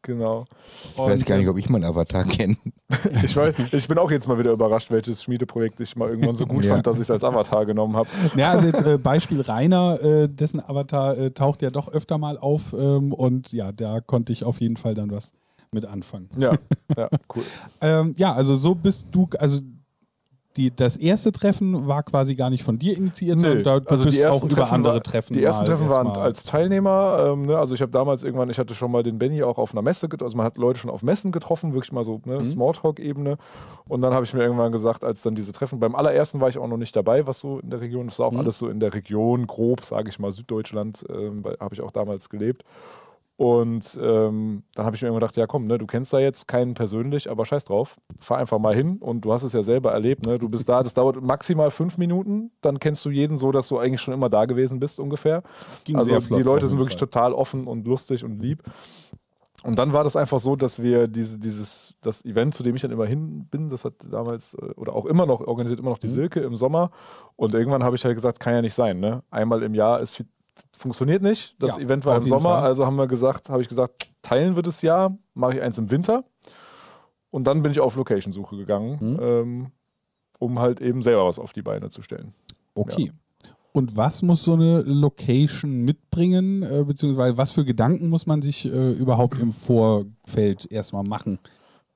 genau. 0.02 0.46
Ich 0.94 0.98
weiß 0.98 1.26
gar 1.26 1.38
nicht, 1.38 1.48
ob 1.48 1.58
ich 1.58 1.70
meinen 1.70 1.86
Avatar 1.86 2.24
kenne. 2.26 2.56
Ich, 3.24 3.36
weiß, 3.36 3.54
ich 3.72 3.88
bin 3.88 4.00
auch 4.00 4.10
jetzt 4.10 4.28
mal 4.28 4.40
wieder 4.40 4.52
überrascht, 4.52 4.90
welches 4.90 5.22
Schmiedeprojekt 5.24 5.80
ich 5.80 5.96
mal 5.96 6.10
irgendwann 6.10 6.36
so 6.36 6.48
gut 6.48 6.64
Ja. 6.66 6.74
fand, 6.74 6.88
dass 6.88 6.96
ich 6.98 7.04
es 7.04 7.12
als 7.12 7.24
Avatar 7.24 7.66
genommen 7.68 7.96
habe. 7.96 8.10
Ja, 8.36 8.52
also 8.52 8.66
jetzt 8.66 8.82
äh, 8.86 8.98
Beispiel 8.98 9.42
Rainer, 9.42 10.02
äh, 10.02 10.28
dessen 10.28 10.60
Avatar 10.60 11.16
äh, 11.18 11.30
taucht 11.32 11.62
ja 11.62 11.70
doch 11.70 11.88
öfter 11.90 12.18
mal 12.18 12.38
auf 12.40 12.74
ähm, 12.74 13.14
und 13.14 13.52
ja, 13.54 13.72
da 13.72 14.02
konnte 14.02 14.34
ich 14.34 14.44
auf 14.44 14.60
jeden 14.60 14.76
Fall 14.78 14.96
dann 14.96 15.12
was 15.12 15.34
mit 15.72 15.86
anfangen. 15.86 16.30
Ja, 16.38 16.54
ja, 16.98 17.10
cool. 17.36 17.44
Ähm, 17.82 18.16
ja, 18.18 18.34
also 18.34 18.56
so 18.56 18.74
bist 18.74 19.08
du, 19.12 19.30
also 19.38 19.60
die, 20.60 20.76
das 20.76 20.98
erste 20.98 21.32
Treffen 21.32 21.88
war 21.88 22.04
quasi 22.04 22.36
gar 22.36 22.50
nicht 22.50 22.64
von 22.64 22.78
dir 22.78 22.96
initiiert, 22.98 23.40
sondern 23.40 23.64
da, 23.64 23.80
also 23.90 24.04
bist 24.04 24.18
die 24.18 24.22
ersten 24.22 24.48
auch 24.48 24.52
über 24.52 24.56
Treffen 24.62 24.74
andere 24.76 24.94
war- 24.96 25.04
Treffen. 25.04 25.34
Die 25.34 25.44
ersten 25.44 25.64
mal 25.64 25.68
Treffen 25.70 25.90
waren 25.90 26.08
erstmal- 26.08 26.26
als 26.26 26.44
Teilnehmer. 26.44 27.26
Ähm, 27.32 27.46
ne? 27.46 27.58
Also 27.58 27.74
ich 27.76 27.82
habe 27.82 27.92
damals 27.92 28.24
irgendwann, 28.24 28.50
ich 28.50 28.60
hatte 28.60 28.76
schon 28.76 28.92
mal 28.92 29.02
den 29.02 29.18
Benny 29.18 29.42
auch 29.42 29.58
auf 29.58 29.72
einer 29.72 29.82
Messe 29.82 30.10
getroffen. 30.10 30.28
Also 30.28 30.38
man 30.38 30.46
hat 30.46 30.58
Leute 30.58 30.78
schon 30.80 30.92
auf 30.92 31.02
Messen 31.02 31.32
getroffen, 31.32 31.74
wirklich 31.74 31.92
mal 31.94 32.04
so 32.04 32.22
Mhm. 32.26 32.34
ne, 32.34 32.46
Smalltalk-Ebene. 32.46 33.38
Und 33.88 34.02
dann 34.02 34.14
habe 34.14 34.26
ich 34.26 34.34
mir 34.34 34.42
irgendwann 34.44 34.72
gesagt, 34.72 35.04
als 35.04 35.22
dann 35.24 35.34
diese 35.36 35.52
Treffen, 35.54 35.80
beim 35.80 35.96
allerersten 35.96 36.40
war 36.42 36.50
ich 36.50 36.58
auch 36.58 36.68
noch 36.68 36.78
nicht 36.78 36.96
dabei, 36.96 37.26
was 37.26 37.40
so 37.40 37.60
in 37.60 37.70
der 37.70 37.82
Region, 37.82 38.08
das 38.08 38.20
war 38.20 38.28
auch 38.28 38.32
Mhm. 38.34 38.40
alles 38.42 38.58
so 38.60 38.68
in 38.68 38.80
der 38.80 38.94
Region, 38.94 39.48
grob, 39.48 39.84
sage 39.84 40.10
ich 40.10 40.20
mal, 40.20 40.32
Süddeutschland, 40.32 41.06
weil 41.08 41.58
habe 41.60 41.74
ich 41.74 41.82
auch 41.82 41.92
damals 41.92 42.30
gelebt. 42.30 42.64
Und 43.40 43.98
ähm, 44.04 44.64
dann 44.76 44.86
habe 44.86 44.98
ich 44.98 45.02
mir 45.02 45.08
immer 45.08 45.22
gedacht, 45.22 45.38
ja 45.38 45.48
komm, 45.48 45.66
ne, 45.66 45.78
du 45.78 45.86
kennst 45.86 46.12
da 46.12 46.20
jetzt 46.20 46.50
keinen 46.50 46.74
persönlich, 46.74 47.32
aber 47.32 47.46
scheiß 47.46 47.64
drauf, 47.64 47.96
fahr 48.20 48.38
einfach 48.38 48.60
mal 48.60 48.76
hin 48.76 48.98
und 48.98 49.22
du 49.22 49.32
hast 49.32 49.44
es 49.44 49.54
ja 49.54 49.64
selber 49.64 49.94
erlebt, 49.94 50.26
ne? 50.26 50.38
du 50.38 50.50
bist 50.50 50.68
da, 50.68 50.84
das 50.84 50.94
dauert 50.94 51.22
maximal 51.22 51.72
fünf 51.72 51.98
Minuten, 51.98 52.52
dann 52.60 52.80
kennst 52.80 53.06
du 53.06 53.10
jeden 53.10 53.38
so, 53.38 53.54
dass 53.54 53.70
du 53.70 53.80
eigentlich 53.80 54.02
schon 54.02 54.14
immer 54.14 54.28
da 54.28 54.44
gewesen 54.44 54.82
bist 54.82 55.00
ungefähr. 55.00 55.42
Ging 55.86 55.96
also 55.96 56.20
flott 56.20 56.38
die 56.38 56.44
Leute 56.44 56.68
sind 56.68 56.80
wirklich 56.80 56.98
total 56.98 57.32
offen 57.32 57.66
und 57.66 57.88
lustig 57.88 58.26
und 58.26 58.42
lieb. 58.42 58.62
Und 59.64 59.80
dann 59.80 59.94
war 59.94 60.04
das 60.04 60.18
einfach 60.18 60.40
so, 60.40 60.58
dass 60.58 60.82
wir 60.82 61.08
diese, 61.08 61.40
dieses, 61.40 61.96
das 62.02 62.26
Event, 62.26 62.54
zu 62.54 62.64
dem 62.64 62.76
ich 62.76 62.82
dann 62.82 62.92
immer 62.92 63.06
hin 63.06 63.48
bin, 63.50 63.70
das 63.70 63.86
hat 63.86 63.94
damals 64.12 64.54
äh, 64.56 64.74
oder 64.76 64.94
auch 64.94 65.06
immer 65.06 65.26
noch 65.26 65.40
organisiert, 65.40 65.80
immer 65.80 65.92
noch 65.92 65.98
die 65.98 66.08
Mhm. 66.08 66.12
Silke 66.12 66.42
im 66.42 66.58
Sommer. 66.58 66.92
Und 67.38 67.54
irgendwann 67.54 67.86
habe 67.86 67.96
ich 67.96 68.04
halt 68.04 68.16
gesagt, 68.16 68.42
kann 68.42 68.54
ja 68.54 68.62
nicht 68.62 68.74
sein. 68.74 69.00
Ne? 69.00 69.24
Einmal 69.32 69.64
im 69.64 69.76
Jahr 69.76 70.02
ist 70.02 70.12
viel, 70.12 70.26
funktioniert 70.80 71.22
nicht. 71.22 71.56
Das 71.60 71.78
Ja, 71.78 71.84
Event 71.84 72.06
war 72.06 72.18
im 72.18 72.26
Sommer, 72.26 72.56
Fall. 72.60 72.64
also 72.64 72.86
haben 72.86 72.96
wir 72.96 73.08
gesagt, 73.08 73.50
habe 73.50 73.62
ich 73.62 73.68
gesagt, 73.70 74.12
teilen 74.22 74.56
wir 74.56 74.64
das 74.64 74.82
Jahr, 74.82 75.18
mache 75.34 75.56
ich 75.56 75.62
eins 75.62 75.78
im 75.78 75.92
Winter. 75.92 76.24
Und 77.32 77.46
dann 77.46 77.62
bin 77.62 77.72
ich 77.72 77.80
auf 77.80 77.96
Location-Suche 77.96 78.58
gegangen, 78.58 78.98
Mhm. 79.00 79.20
ähm, 79.22 79.72
um 80.40 80.60
halt 80.60 80.82
eben 80.82 81.04
selber 81.04 81.26
was 81.28 81.38
auf 81.38 81.54
die 81.54 81.62
Beine 81.62 81.90
zu 81.90 82.02
stellen. 82.02 82.34
Okay. 82.74 83.12
Und 83.72 83.96
was 83.96 84.24
muss 84.24 84.44
so 84.44 84.54
eine 84.54 84.82
Location 84.82 85.82
mitbringen, 85.84 86.64
äh, 86.64 86.84
beziehungsweise 86.84 87.38
was 87.38 87.52
für 87.52 87.66
Gedanken 87.66 88.10
muss 88.10 88.26
man 88.26 88.42
sich 88.42 88.66
äh, 88.66 88.92
überhaupt 88.94 89.40
im 89.40 89.54
Vorfeld 89.54 90.72
erstmal 90.72 91.04
machen, 91.04 91.38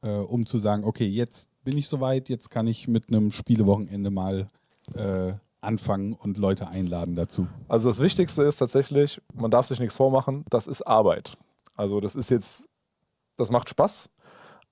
äh, 0.04 0.10
um 0.18 0.46
zu 0.46 0.60
sagen, 0.60 0.84
okay, 0.84 1.08
jetzt 1.08 1.50
bin 1.64 1.78
ich 1.78 1.88
soweit, 1.88 2.30
jetzt 2.30 2.50
kann 2.52 2.68
ich 2.68 2.88
mit 2.88 3.08
einem 3.10 3.32
Spielewochenende 3.32 4.12
mal 4.12 4.50
äh, 4.94 5.34
anfangen 5.64 6.14
und 6.14 6.38
Leute 6.38 6.68
einladen 6.68 7.16
dazu. 7.16 7.48
Also 7.68 7.90
das 7.90 8.00
Wichtigste 8.00 8.44
ist 8.44 8.58
tatsächlich, 8.58 9.22
man 9.34 9.52
darf 9.52 9.68
sich 9.68 9.80
nichts 9.80 9.96
vormachen, 9.96 10.46
das 10.50 10.68
ist 10.68 10.82
Arbeit. 10.84 11.38
Also 11.76 12.00
das 12.00 12.16
ist 12.16 12.30
jetzt, 12.30 12.66
das 13.38 13.50
macht 13.52 13.70
Spaß, 13.70 14.10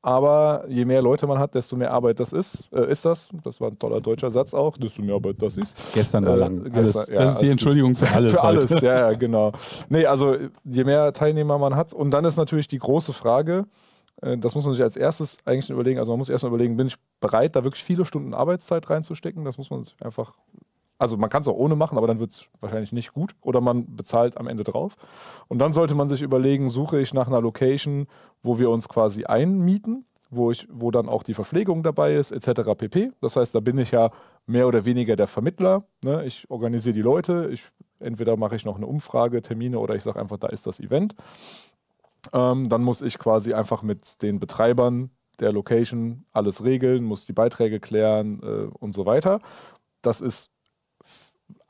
aber 0.03 0.65
je 0.67 0.85
mehr 0.85 1.01
Leute 1.01 1.27
man 1.27 1.37
hat, 1.37 1.53
desto 1.53 1.75
mehr 1.75 1.91
Arbeit 1.93 2.19
das 2.19 2.33
ist, 2.33 2.69
äh, 2.73 2.89
ist 2.91 3.05
das. 3.05 3.29
Das 3.43 3.61
war 3.61 3.69
ein 3.69 3.77
toller 3.77 4.01
deutscher 4.01 4.31
Satz 4.31 4.53
auch, 4.53 4.75
desto 4.77 5.03
mehr 5.03 5.13
Arbeit 5.15 5.41
das 5.41 5.57
ist. 5.57 5.93
Gestern 5.93 6.25
war 6.25 6.35
Äh, 6.35 6.39
lang. 6.39 6.63
gestern, 6.63 6.77
alles, 6.77 7.07
ja, 7.09 7.15
das 7.17 7.31
ist 7.33 7.41
die. 7.41 7.49
Entschuldigung 7.49 7.95
für 7.95 8.09
alles. 8.09 8.31
Für 8.33 8.43
alles, 8.43 8.71
heute. 8.71 8.85
ja, 8.85 9.11
ja, 9.11 9.13
genau. 9.17 9.51
Nee, 9.89 10.05
also 10.07 10.35
je 10.63 10.83
mehr 10.83 11.13
Teilnehmer 11.13 11.57
man 11.59 11.75
hat. 11.75 11.93
Und 11.93 12.11
dann 12.11 12.25
ist 12.25 12.37
natürlich 12.37 12.67
die 12.67 12.79
große 12.79 13.13
Frage, 13.13 13.65
äh, 14.23 14.39
das 14.39 14.55
muss 14.55 14.65
man 14.65 14.73
sich 14.73 14.81
als 14.83 14.95
erstes 14.95 15.37
eigentlich 15.45 15.69
überlegen. 15.69 15.99
Also 15.99 16.11
man 16.13 16.17
muss 16.17 16.29
erstmal 16.29 16.51
überlegen, 16.51 16.77
bin 16.77 16.87
ich 16.87 16.95
bereit, 17.19 17.55
da 17.55 17.63
wirklich 17.63 17.83
viele 17.83 18.03
Stunden 18.03 18.33
Arbeitszeit 18.33 18.89
reinzustecken? 18.89 19.45
Das 19.45 19.59
muss 19.59 19.69
man 19.69 19.83
sich 19.83 19.95
einfach. 20.01 20.33
Also 21.01 21.17
man 21.17 21.31
kann 21.31 21.41
es 21.41 21.47
auch 21.47 21.55
ohne 21.55 21.75
machen, 21.75 21.97
aber 21.97 22.05
dann 22.05 22.19
wird 22.19 22.29
es 22.29 22.45
wahrscheinlich 22.59 22.91
nicht 22.91 23.11
gut. 23.11 23.33
Oder 23.41 23.59
man 23.59 23.95
bezahlt 23.95 24.37
am 24.37 24.45
Ende 24.45 24.63
drauf. 24.63 24.95
Und 25.47 25.57
dann 25.57 25.73
sollte 25.73 25.95
man 25.95 26.07
sich 26.07 26.21
überlegen, 26.21 26.69
suche 26.69 27.01
ich 27.01 27.11
nach 27.11 27.25
einer 27.25 27.41
Location, 27.41 28.05
wo 28.43 28.59
wir 28.59 28.69
uns 28.69 28.87
quasi 28.87 29.23
einmieten, 29.23 30.05
wo, 30.29 30.51
ich, 30.51 30.67
wo 30.71 30.91
dann 30.91 31.09
auch 31.09 31.23
die 31.23 31.33
Verpflegung 31.33 31.81
dabei 31.81 32.13
ist, 32.13 32.29
etc. 32.29 32.75
pp. 32.77 33.13
Das 33.19 33.35
heißt, 33.35 33.55
da 33.55 33.61
bin 33.61 33.79
ich 33.79 33.89
ja 33.89 34.11
mehr 34.45 34.67
oder 34.67 34.85
weniger 34.85 35.15
der 35.15 35.25
Vermittler. 35.25 35.85
Ne? 36.03 36.23
Ich 36.25 36.47
organisiere 36.51 36.93
die 36.93 37.01
Leute. 37.01 37.49
Ich, 37.51 37.63
entweder 37.99 38.37
mache 38.37 38.55
ich 38.55 38.63
noch 38.63 38.75
eine 38.75 38.85
Umfrage, 38.85 39.41
Termine 39.41 39.79
oder 39.79 39.95
ich 39.95 40.03
sage 40.03 40.19
einfach, 40.19 40.37
da 40.37 40.49
ist 40.49 40.67
das 40.67 40.79
Event. 40.79 41.15
Ähm, 42.31 42.69
dann 42.69 42.83
muss 42.83 43.01
ich 43.01 43.17
quasi 43.17 43.55
einfach 43.55 43.81
mit 43.81 44.21
den 44.21 44.39
Betreibern 44.39 45.09
der 45.39 45.51
Location 45.51 46.25
alles 46.31 46.63
regeln, 46.63 47.03
muss 47.03 47.25
die 47.25 47.33
Beiträge 47.33 47.79
klären 47.79 48.39
äh, 48.43 48.77
und 48.77 48.93
so 48.93 49.07
weiter. 49.07 49.39
Das 50.03 50.21
ist 50.21 50.51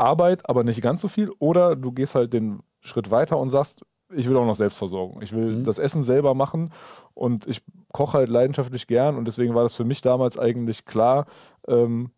Arbeit, 0.01 0.49
aber 0.49 0.63
nicht 0.63 0.81
ganz 0.81 1.01
so 1.01 1.07
viel. 1.07 1.31
Oder 1.39 1.75
du 1.75 1.91
gehst 1.91 2.15
halt 2.15 2.33
den 2.33 2.59
Schritt 2.79 3.11
weiter 3.11 3.37
und 3.37 3.49
sagst, 3.49 3.83
ich 4.13 4.27
will 4.27 4.35
auch 4.35 4.45
noch 4.45 4.55
Selbstversorgung. 4.55 5.21
Ich 5.21 5.31
will 5.31 5.59
Mhm. 5.59 5.63
das 5.63 5.79
Essen 5.79 6.03
selber 6.03 6.33
machen 6.33 6.71
und 7.13 7.47
ich 7.47 7.61
koche 7.93 8.17
halt 8.17 8.29
leidenschaftlich 8.29 8.87
gern 8.87 9.15
und 9.17 9.25
deswegen 9.25 9.55
war 9.55 9.63
das 9.63 9.73
für 9.75 9.85
mich 9.85 10.01
damals 10.01 10.37
eigentlich 10.37 10.83
klar, 10.83 11.25
ähm, 11.67 12.11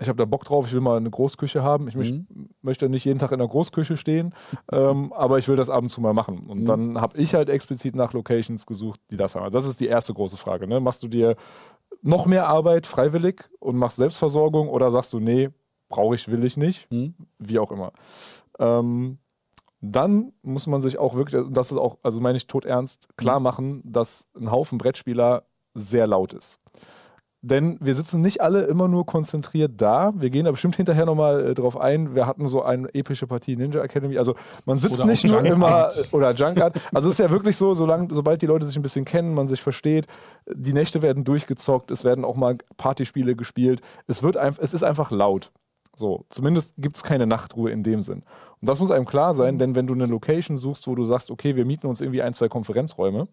ich 0.00 0.08
habe 0.08 0.16
da 0.16 0.26
Bock 0.26 0.44
drauf, 0.44 0.66
ich 0.66 0.72
will 0.72 0.80
mal 0.80 0.96
eine 0.96 1.10
Großküche 1.10 1.62
haben. 1.64 1.88
Ich 1.88 1.96
Mhm. 1.96 2.26
möchte 2.62 2.88
nicht 2.88 3.04
jeden 3.04 3.18
Tag 3.18 3.32
in 3.32 3.40
der 3.40 3.48
Großküche 3.48 3.96
stehen, 3.96 4.32
ähm, 4.70 5.12
aber 5.12 5.38
ich 5.38 5.48
will 5.48 5.56
das 5.56 5.70
ab 5.70 5.82
und 5.82 5.88
zu 5.88 6.00
mal 6.00 6.12
machen. 6.14 6.46
Und 6.48 6.60
Mhm. 6.60 6.64
dann 6.66 7.00
habe 7.00 7.18
ich 7.18 7.34
halt 7.34 7.48
explizit 7.48 7.96
nach 7.96 8.12
Locations 8.12 8.64
gesucht, 8.64 9.00
die 9.10 9.16
das 9.16 9.34
haben. 9.34 9.42
Also 9.44 9.58
das 9.58 9.66
ist 9.66 9.80
die 9.80 9.88
erste 9.88 10.14
große 10.14 10.36
Frage. 10.36 10.68
Ne? 10.68 10.78
Machst 10.78 11.02
du 11.02 11.08
dir 11.08 11.34
noch 12.02 12.26
mehr 12.26 12.46
Arbeit 12.46 12.86
freiwillig 12.86 13.42
und 13.58 13.76
machst 13.76 13.96
Selbstversorgung 13.96 14.68
oder 14.68 14.90
sagst 14.92 15.12
du, 15.14 15.18
nee, 15.18 15.48
brauche 15.88 16.14
ich, 16.14 16.28
will 16.28 16.44
ich 16.44 16.56
nicht, 16.56 16.88
Hm? 16.90 17.14
wie 17.38 17.58
auch 17.58 17.72
immer. 17.72 17.92
Ähm, 18.58 19.18
dann 19.80 20.32
muss 20.42 20.66
man 20.66 20.82
sich 20.82 20.98
auch 20.98 21.14
wirklich, 21.14 21.40
und 21.42 21.54
das 21.56 21.70
ist 21.70 21.76
auch, 21.78 21.98
also 22.02 22.20
meine 22.20 22.36
ich 22.36 22.46
todernst, 22.46 23.08
klar 23.16 23.38
machen, 23.40 23.80
dass 23.84 24.26
ein 24.36 24.50
Haufen 24.50 24.76
Brettspieler 24.78 25.44
sehr 25.74 26.06
laut 26.06 26.32
ist. 26.32 26.58
Denn 27.40 27.78
wir 27.80 27.94
sitzen 27.94 28.20
nicht 28.20 28.40
alle 28.40 28.62
immer 28.62 28.88
nur 28.88 29.06
konzentriert 29.06 29.74
da. 29.76 30.12
Wir 30.16 30.28
gehen 30.28 30.44
da 30.46 30.50
bestimmt 30.50 30.74
hinterher 30.74 31.06
nochmal 31.06 31.50
äh, 31.50 31.54
drauf 31.54 31.76
ein. 31.78 32.16
Wir 32.16 32.26
hatten 32.26 32.48
so 32.48 32.62
eine 32.64 32.92
epische 32.92 33.28
Partie 33.28 33.54
Ninja 33.54 33.80
Academy. 33.80 34.18
Also 34.18 34.34
man 34.66 34.80
sitzt 34.80 34.98
Oder 34.98 35.06
nicht 35.06 35.22
nur 35.24 35.36
Junk 35.36 35.46
immer 35.46 35.68
Art. 35.68 36.08
äh, 36.12 36.16
oder 36.16 36.32
Junkart. 36.34 36.76
Also 36.92 37.08
es 37.08 37.14
ist 37.14 37.20
ja 37.24 37.30
wirklich 37.30 37.56
so, 37.56 37.74
solange, 37.74 38.12
sobald 38.12 38.42
die 38.42 38.46
Leute 38.46 38.66
sich 38.66 38.74
ein 38.74 38.82
bisschen 38.82 39.04
kennen, 39.04 39.34
man 39.34 39.46
sich 39.46 39.62
versteht, 39.62 40.06
die 40.52 40.72
Nächte 40.72 41.00
werden 41.00 41.22
durchgezockt, 41.22 41.92
es 41.92 42.02
werden 42.02 42.24
auch 42.24 42.34
mal 42.34 42.58
Partyspiele 42.76 43.36
gespielt. 43.36 43.82
Es 44.08 44.24
wird 44.24 44.36
einfach, 44.36 44.60
es 44.60 44.74
ist 44.74 44.82
einfach 44.82 45.12
laut. 45.12 45.52
So, 45.98 46.24
zumindest 46.28 46.74
gibt 46.78 46.96
es 46.96 47.02
keine 47.02 47.26
Nachtruhe 47.26 47.70
in 47.70 47.82
dem 47.82 48.02
Sinn. 48.02 48.22
Und 48.60 48.68
das 48.68 48.80
muss 48.80 48.90
einem 48.90 49.04
klar 49.04 49.34
sein, 49.34 49.58
denn 49.58 49.74
wenn 49.74 49.86
du 49.86 49.94
eine 49.94 50.06
Location 50.06 50.56
suchst, 50.56 50.86
wo 50.86 50.94
du 50.94 51.04
sagst, 51.04 51.30
okay, 51.30 51.56
wir 51.56 51.64
mieten 51.64 51.86
uns 51.86 52.00
irgendwie 52.00 52.22
ein, 52.22 52.34
zwei 52.34 52.48
Konferenzräume, 52.48 53.28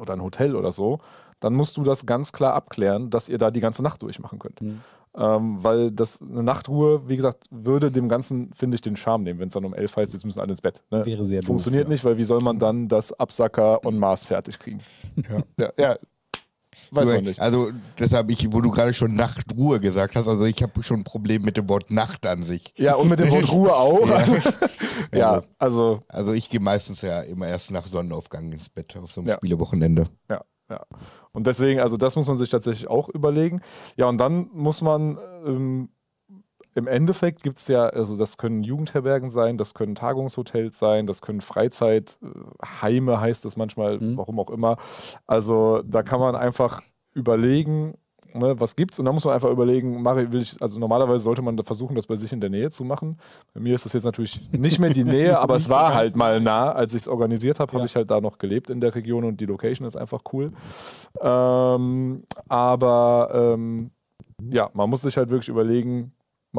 oder 0.00 0.14
ein 0.14 0.22
Hotel 0.22 0.56
oder 0.56 0.72
so, 0.72 0.98
dann 1.40 1.54
musst 1.54 1.76
du 1.76 1.84
das 1.84 2.04
ganz 2.04 2.32
klar 2.32 2.54
abklären, 2.54 3.10
dass 3.10 3.28
ihr 3.28 3.38
da 3.38 3.50
die 3.50 3.60
ganze 3.60 3.82
Nacht 3.82 4.02
durchmachen 4.02 4.38
könnt. 4.38 4.60
Mhm. 4.60 4.80
Ähm, 5.16 5.58
weil 5.62 5.90
das 5.90 6.20
eine 6.20 6.42
Nachtruhe, 6.42 7.08
wie 7.08 7.16
gesagt, 7.16 7.44
würde 7.50 7.90
dem 7.90 8.08
Ganzen, 8.08 8.52
finde 8.52 8.74
ich, 8.74 8.80
den 8.80 8.96
Charme 8.96 9.24
nehmen, 9.24 9.40
wenn 9.40 9.48
es 9.48 9.54
dann 9.54 9.64
um 9.64 9.74
elf 9.74 9.96
heißt, 9.96 10.12
jetzt 10.12 10.24
müssen 10.24 10.40
alle 10.40 10.50
ins 10.50 10.60
Bett. 10.60 10.82
Ne? 10.90 11.06
Wäre 11.06 11.24
sehr 11.24 11.40
doof, 11.40 11.46
Funktioniert 11.46 11.84
ja. 11.84 11.90
nicht, 11.90 12.04
weil 12.04 12.18
wie 12.18 12.24
soll 12.24 12.40
man 12.40 12.58
dann 12.58 12.88
das 12.88 13.12
Absacker 13.12 13.84
und 13.84 13.98
Mars 13.98 14.24
fertig 14.24 14.58
kriegen? 14.58 14.80
Ja. 15.16 15.42
Ja, 15.56 15.72
ja. 15.78 15.96
Weiß 16.90 17.08
man 17.08 17.24
nicht. 17.24 17.40
Also 17.40 17.70
deshalb, 17.98 18.30
ich, 18.30 18.52
wo 18.52 18.60
du 18.60 18.70
gerade 18.70 18.92
schon 18.92 19.14
Nachtruhe 19.14 19.80
gesagt 19.80 20.16
hast, 20.16 20.26
also 20.28 20.44
ich 20.44 20.62
habe 20.62 20.82
schon 20.82 21.00
ein 21.00 21.04
Problem 21.04 21.42
mit 21.42 21.56
dem 21.56 21.68
Wort 21.68 21.90
Nacht 21.90 22.26
an 22.26 22.42
sich. 22.44 22.74
Ja, 22.76 22.94
und 22.96 23.08
mit 23.08 23.20
dem 23.20 23.30
Wort 23.30 23.48
Ruhe 23.52 23.74
auch. 23.74 24.08
Ja. 24.08 24.24
Ja, 24.24 24.42
Ja. 25.12 25.42
also 25.58 26.02
Also 26.08 26.32
ich 26.32 26.48
gehe 26.50 26.60
meistens 26.60 27.02
ja 27.02 27.20
immer 27.22 27.46
erst 27.48 27.70
nach 27.70 27.86
Sonnenaufgang 27.86 28.52
ins 28.52 28.68
Bett 28.68 28.96
auf 28.96 29.12
so 29.12 29.20
einem 29.20 29.28
Ja. 29.28 29.36
Spielewochenende. 29.36 30.06
Ja, 30.28 30.42
ja. 30.70 30.80
Und 31.32 31.46
deswegen, 31.46 31.80
also 31.80 31.96
das 31.96 32.16
muss 32.16 32.26
man 32.26 32.36
sich 32.36 32.50
tatsächlich 32.50 32.88
auch 32.88 33.08
überlegen. 33.08 33.60
Ja, 33.96 34.08
und 34.08 34.18
dann 34.18 34.48
muss 34.52 34.82
man 34.82 35.18
ähm, 35.46 35.88
im 36.78 36.86
Endeffekt 36.86 37.42
gibt 37.42 37.58
es 37.58 37.68
ja, 37.68 37.86
also 37.86 38.16
das 38.16 38.38
können 38.38 38.62
Jugendherbergen 38.62 39.30
sein, 39.30 39.58
das 39.58 39.74
können 39.74 39.94
Tagungshotels 39.94 40.78
sein, 40.78 41.06
das 41.06 41.20
können 41.22 41.40
Freizeitheime, 41.40 43.20
heißt 43.20 43.44
es 43.44 43.56
manchmal, 43.56 43.98
Mhm. 43.98 44.16
warum 44.16 44.40
auch 44.40 44.50
immer. 44.50 44.76
Also 45.26 45.82
da 45.84 46.02
kann 46.02 46.20
man 46.20 46.34
einfach 46.36 46.82
überlegen, 47.14 47.94
ne, 48.34 48.60
was 48.60 48.76
gibt's 48.76 48.98
und 48.98 49.04
dann 49.06 49.14
muss 49.14 49.24
man 49.24 49.34
einfach 49.34 49.50
überlegen, 49.50 50.02
mache 50.02 50.30
will 50.32 50.42
ich, 50.42 50.60
also 50.60 50.78
normalerweise 50.78 51.24
sollte 51.24 51.42
man 51.42 51.58
versuchen, 51.58 51.96
das 51.96 52.06
bei 52.06 52.16
sich 52.16 52.32
in 52.32 52.40
der 52.40 52.50
Nähe 52.50 52.70
zu 52.70 52.84
machen. 52.84 53.18
Bei 53.54 53.60
mir 53.60 53.74
ist 53.74 53.84
das 53.84 53.92
jetzt 53.94 54.04
natürlich 54.04 54.48
nicht 54.52 54.78
mehr 54.78 54.90
die 54.90 55.04
Nähe, 55.04 55.38
aber 55.40 55.56
es 55.56 55.68
war 55.68 55.94
halt 55.94 56.14
mal 56.16 56.40
nah. 56.40 56.70
Als 56.70 56.94
ich 56.94 57.02
es 57.02 57.08
organisiert 57.08 57.58
habe, 57.60 57.72
habe 57.72 57.80
Ja. 57.80 57.86
ich 57.86 57.96
halt 57.96 58.10
da 58.10 58.20
noch 58.20 58.38
gelebt 58.38 58.70
in 58.70 58.80
der 58.80 58.94
Region 58.94 59.24
und 59.24 59.40
die 59.40 59.46
Location 59.46 59.86
ist 59.86 59.96
einfach 59.96 60.20
cool. 60.32 60.50
Ähm, 61.20 62.22
aber 62.48 63.30
ähm, 63.34 63.90
ja, 64.52 64.70
man 64.74 64.88
muss 64.88 65.02
sich 65.02 65.16
halt 65.16 65.30
wirklich 65.30 65.48
überlegen, 65.48 66.12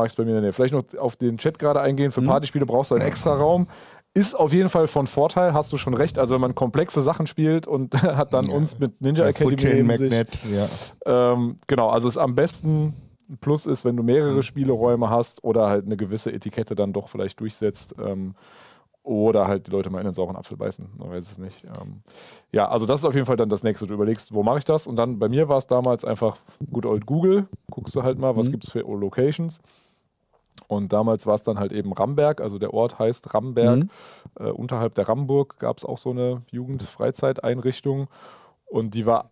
es 0.08 0.16
bei 0.16 0.24
mir 0.24 0.30
in 0.32 0.36
der 0.36 0.42
Nähe. 0.44 0.54
Vielleicht 0.54 0.74
noch 0.74 0.84
auf 1.00 1.16
den 1.18 1.38
Chat 1.38 1.60
gerade 1.60 1.82
eingehen. 1.82 2.12
Für 2.12 2.22
Mhm. 2.22 2.26
Partyspiele 2.28 2.66
brauchst 2.66 2.92
du 2.92 2.96
einen 2.96 3.06
extra 3.06 3.34
Raum. 3.36 3.68
Ist 4.16 4.34
auf 4.34 4.54
jeden 4.54 4.70
Fall 4.70 4.88
von 4.88 5.06
Vorteil, 5.06 5.54
hast 5.54 5.72
du 5.72 5.78
schon 5.78 5.94
recht. 5.94 6.18
Also 6.18 6.34
wenn 6.34 6.42
man 6.42 6.56
komplexe 6.56 7.02
Sachen 7.02 7.28
spielt 7.28 7.68
und 7.68 7.94
hat 8.02 8.34
dann 8.34 8.46
Ja. 8.48 8.54
uns 8.56 8.80
mit 8.80 9.00
Ninja 9.02 9.24
Ja, 9.26 9.30
Academy 9.30 9.52
Foodchain, 9.58 9.86
neben 9.86 9.90
sich, 9.90 10.00
Magnet, 10.12 10.40
ja. 11.06 11.34
ähm, 11.34 11.58
genau, 11.68 11.90
also 11.90 12.08
es 12.08 12.16
ist 12.16 12.18
am 12.22 12.34
besten 12.36 12.94
ein 13.30 13.38
Plus 13.38 13.68
ist, 13.68 13.86
wenn 13.86 13.96
du 13.96 14.02
mehrere 14.02 14.42
Spieleräume 14.42 15.12
hast 15.12 15.44
oder 15.44 15.68
halt 15.68 15.86
eine 15.86 15.96
gewisse 15.96 16.34
Etikette 16.34 16.74
dann 16.74 16.94
doch 16.94 17.10
vielleicht 17.10 17.40
durchsetzt. 17.40 17.94
Ähm, 18.04 18.34
oder 19.04 19.48
halt 19.48 19.66
die 19.68 19.72
Leute 19.72 19.90
mal 19.90 20.00
in 20.00 20.06
den 20.06 20.14
sauren 20.14 20.36
Apfel 20.36 20.58
beißen. 20.58 20.88
Man 20.98 21.10
weiß 21.10 21.32
es 21.32 21.38
nicht. 21.38 21.64
Ähm, 21.64 22.02
ja, 22.52 22.68
also 22.68 22.86
das 22.86 23.00
ist 23.00 23.06
auf 23.06 23.14
jeden 23.16 23.26
Fall 23.26 23.38
dann 23.38 23.50
das 23.50 23.64
nächste. 23.64 23.88
Du 23.88 23.94
überlegst, 23.94 24.34
wo 24.34 24.44
mache 24.44 24.60
ich 24.60 24.66
das? 24.66 24.88
Und 24.88 24.98
dann 24.98 25.18
bei 25.20 25.30
mir 25.30 25.48
war 25.48 25.58
es 25.58 25.68
damals 25.68 26.04
einfach 26.06 26.38
good 26.72 26.86
old 26.86 27.06
Google. 27.06 27.48
Guckst 27.72 27.96
du 27.96 28.04
halt 28.04 28.20
mal, 28.20 28.36
was 28.36 28.48
Mhm. 28.48 28.52
gibt 28.52 28.64
es 28.66 28.72
für 28.72 28.80
Locations. 28.82 29.62
Und 30.68 30.94
damals 30.94 31.26
war 31.26 31.36
es 31.36 31.44
dann 31.44 31.60
halt 31.60 31.72
eben 31.72 31.94
Ramberg, 31.94 32.42
also 32.42 32.60
der 32.60 32.74
Ort 32.74 33.00
heißt 33.00 33.34
Ramberg. 33.34 33.80
Mhm. 33.80 33.90
Äh, 34.40 34.52
unterhalb 34.52 34.96
der 34.96 35.08
Ramburg 35.10 35.58
gab 35.60 35.78
es 35.78 35.86
auch 35.86 35.98
so 35.98 36.12
eine 36.12 36.44
Jugendfreizeiteinrichtung. 36.52 38.08
Und 38.66 38.94
die 38.94 39.06
war 39.06 39.32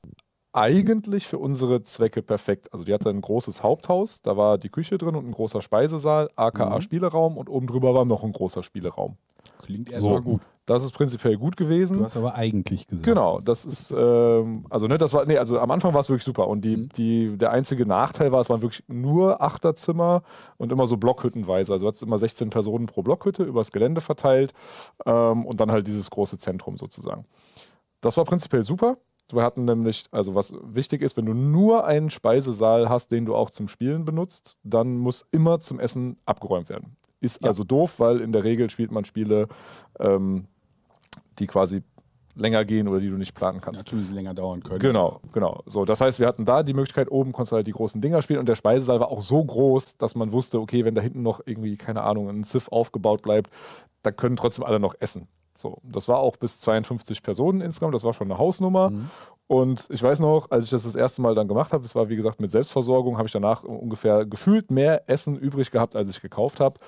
eigentlich 0.53 1.27
für 1.27 1.37
unsere 1.37 1.83
Zwecke 1.83 2.23
perfekt. 2.23 2.73
Also 2.73 2.83
die 2.83 2.93
hatte 2.93 3.09
ein 3.09 3.21
großes 3.21 3.61
Haupthaus, 3.61 4.21
da 4.23 4.37
war 4.37 4.57
die 4.57 4.69
Küche 4.69 4.97
drin 4.97 5.15
und 5.15 5.27
ein 5.27 5.31
großer 5.31 5.61
Speisesaal, 5.61 6.29
aka 6.35 6.75
Mhm. 6.75 6.81
Spieleraum 6.81 7.37
und 7.37 7.49
oben 7.49 7.67
drüber 7.67 7.93
war 7.93 8.05
noch 8.05 8.23
ein 8.23 8.31
großer 8.31 8.63
Spieleraum. 8.63 9.17
Klingt 9.61 9.89
So. 9.89 9.93
erstmal 9.93 10.21
gut. 10.21 10.41
Das 10.67 10.83
ist 10.83 10.91
prinzipiell 10.91 11.37
gut 11.37 11.55
gewesen. 11.57 11.97
Du 11.97 12.03
hast 12.03 12.17
aber 12.17 12.35
eigentlich 12.35 12.85
gesagt. 12.87 13.05
Genau, 13.05 13.39
das 13.39 13.65
ist, 13.65 13.91
ähm, 13.97 14.65
also 14.69 14.85
ne, 14.87 14.97
das 14.97 15.13
war, 15.13 15.25
nee, 15.25 15.37
also 15.37 15.57
am 15.59 15.71
Anfang 15.71 15.93
war 15.93 16.01
es 16.01 16.09
wirklich 16.09 16.25
super. 16.25 16.47
Und 16.47 16.61
die, 16.65 16.75
Mhm. 16.77 16.89
die, 16.89 17.37
der 17.37 17.51
einzige 17.51 17.85
Nachteil 17.85 18.31
war, 18.33 18.41
es 18.41 18.49
waren 18.49 18.61
wirklich 18.61 18.83
nur 18.87 19.41
Achterzimmer 19.41 20.23
und 20.57 20.71
immer 20.71 20.85
so 20.85 20.97
Blockhüttenweise. 20.97 21.71
Also 21.71 21.85
du 21.85 21.87
hattest 21.87 22.03
immer 22.03 22.17
16 22.17 22.49
Personen 22.49 22.85
pro 22.85 23.01
Blockhütte 23.01 23.43
übers 23.43 23.71
Gelände 23.71 24.01
verteilt 24.01 24.53
ähm, 25.05 25.45
und 25.45 25.59
dann 25.61 25.71
halt 25.71 25.87
dieses 25.87 26.09
große 26.11 26.37
Zentrum 26.37 26.77
sozusagen. 26.77 27.25
Das 28.01 28.17
war 28.17 28.25
prinzipiell 28.25 28.63
super. 28.63 28.97
Wir 29.31 29.43
hatten 29.43 29.63
nämlich, 29.65 30.05
also 30.11 30.35
was 30.35 30.53
wichtig 30.61 31.01
ist, 31.01 31.15
wenn 31.17 31.25
du 31.25 31.33
nur 31.33 31.85
einen 31.85 32.09
Speisesaal 32.09 32.89
hast, 32.89 33.11
den 33.13 33.25
du 33.25 33.35
auch 33.35 33.49
zum 33.51 33.69
Spielen 33.69 34.03
benutzt, 34.05 34.57
dann 34.63 34.97
muss 34.97 35.25
immer 35.31 35.59
zum 35.59 35.79
Essen 35.79 36.17
abgeräumt 36.25 36.69
werden. 36.69 36.97
Ist 37.19 37.41
Ja. 37.41 37.47
also 37.47 37.63
doof, 37.63 37.99
weil 37.99 38.21
in 38.21 38.31
der 38.31 38.43
Regel 38.43 38.69
spielt 38.69 38.91
man 38.91 39.03
Spiele, 39.05 39.47
ähm, 39.99 40.45
die 41.39 41.47
quasi 41.47 41.83
länger 42.37 42.65
gehen 42.65 42.87
oder 42.87 42.99
die 42.99 43.09
du 43.09 43.17
nicht 43.17 43.33
planen 43.33 43.61
kannst. 43.61 43.85
Natürlich 43.85 44.11
länger 44.11 44.33
dauern 44.33 44.61
können. 44.63 44.79
Genau, 44.79 45.19
genau. 45.33 45.61
So, 45.65 45.85
das 45.85 46.01
heißt, 46.01 46.19
wir 46.19 46.27
hatten 46.27 46.45
da 46.45 46.63
die 46.63 46.73
Möglichkeit, 46.73 47.11
oben 47.11 47.31
konntest 47.31 47.51
du 47.51 47.55
halt 47.57 47.67
die 47.67 47.71
großen 47.71 47.99
Dinger 47.99 48.21
spielen 48.21 48.39
und 48.39 48.47
der 48.47 48.55
Speisesaal 48.55 48.99
war 48.99 49.09
auch 49.09 49.21
so 49.21 49.43
groß, 49.43 49.97
dass 49.97 50.15
man 50.15 50.31
wusste, 50.31 50.59
okay, 50.59 50.85
wenn 50.85 50.95
da 50.95 51.01
hinten 51.01 51.23
noch 51.23 51.41
irgendwie, 51.45 51.75
keine 51.77 52.03
Ahnung, 52.03 52.29
ein 52.29 52.43
Ziff 52.43 52.67
aufgebaut 52.69 53.21
bleibt, 53.21 53.51
da 54.03 54.11
können 54.11 54.35
trotzdem 54.35 54.65
alle 54.65 54.79
noch 54.79 54.95
essen. 54.99 55.27
So, 55.55 55.79
das 55.83 56.07
war 56.07 56.19
auch 56.19 56.37
bis 56.37 56.59
52 56.59 57.23
Personen 57.23 57.61
insgesamt, 57.61 57.95
das 57.95 58.03
war 58.03 58.13
schon 58.13 58.27
eine 58.27 58.37
Hausnummer. 58.37 58.91
Mhm. 58.91 59.09
Und 59.47 59.87
ich 59.89 60.03
weiß 60.03 60.19
noch, 60.19 60.51
als 60.51 60.65
ich 60.65 60.69
das 60.69 60.83
das 60.83 60.95
erste 60.95 61.21
Mal 61.21 61.33
dann 61.33 61.47
gemacht 61.47 61.73
habe, 61.73 61.81
das 61.81 61.95
war 61.95 62.09
wie 62.09 62.15
gesagt 62.15 62.39
mit 62.39 62.51
Selbstversorgung, 62.51 63.17
habe 63.17 63.27
ich 63.27 63.31
danach 63.31 63.63
ungefähr 63.63 64.25
gefühlt 64.25 64.69
mehr 64.69 65.09
Essen 65.09 65.35
übrig 65.35 65.71
gehabt, 65.71 65.95
als 65.95 66.09
ich 66.09 66.21
gekauft 66.21 66.59
habe. 66.59 66.79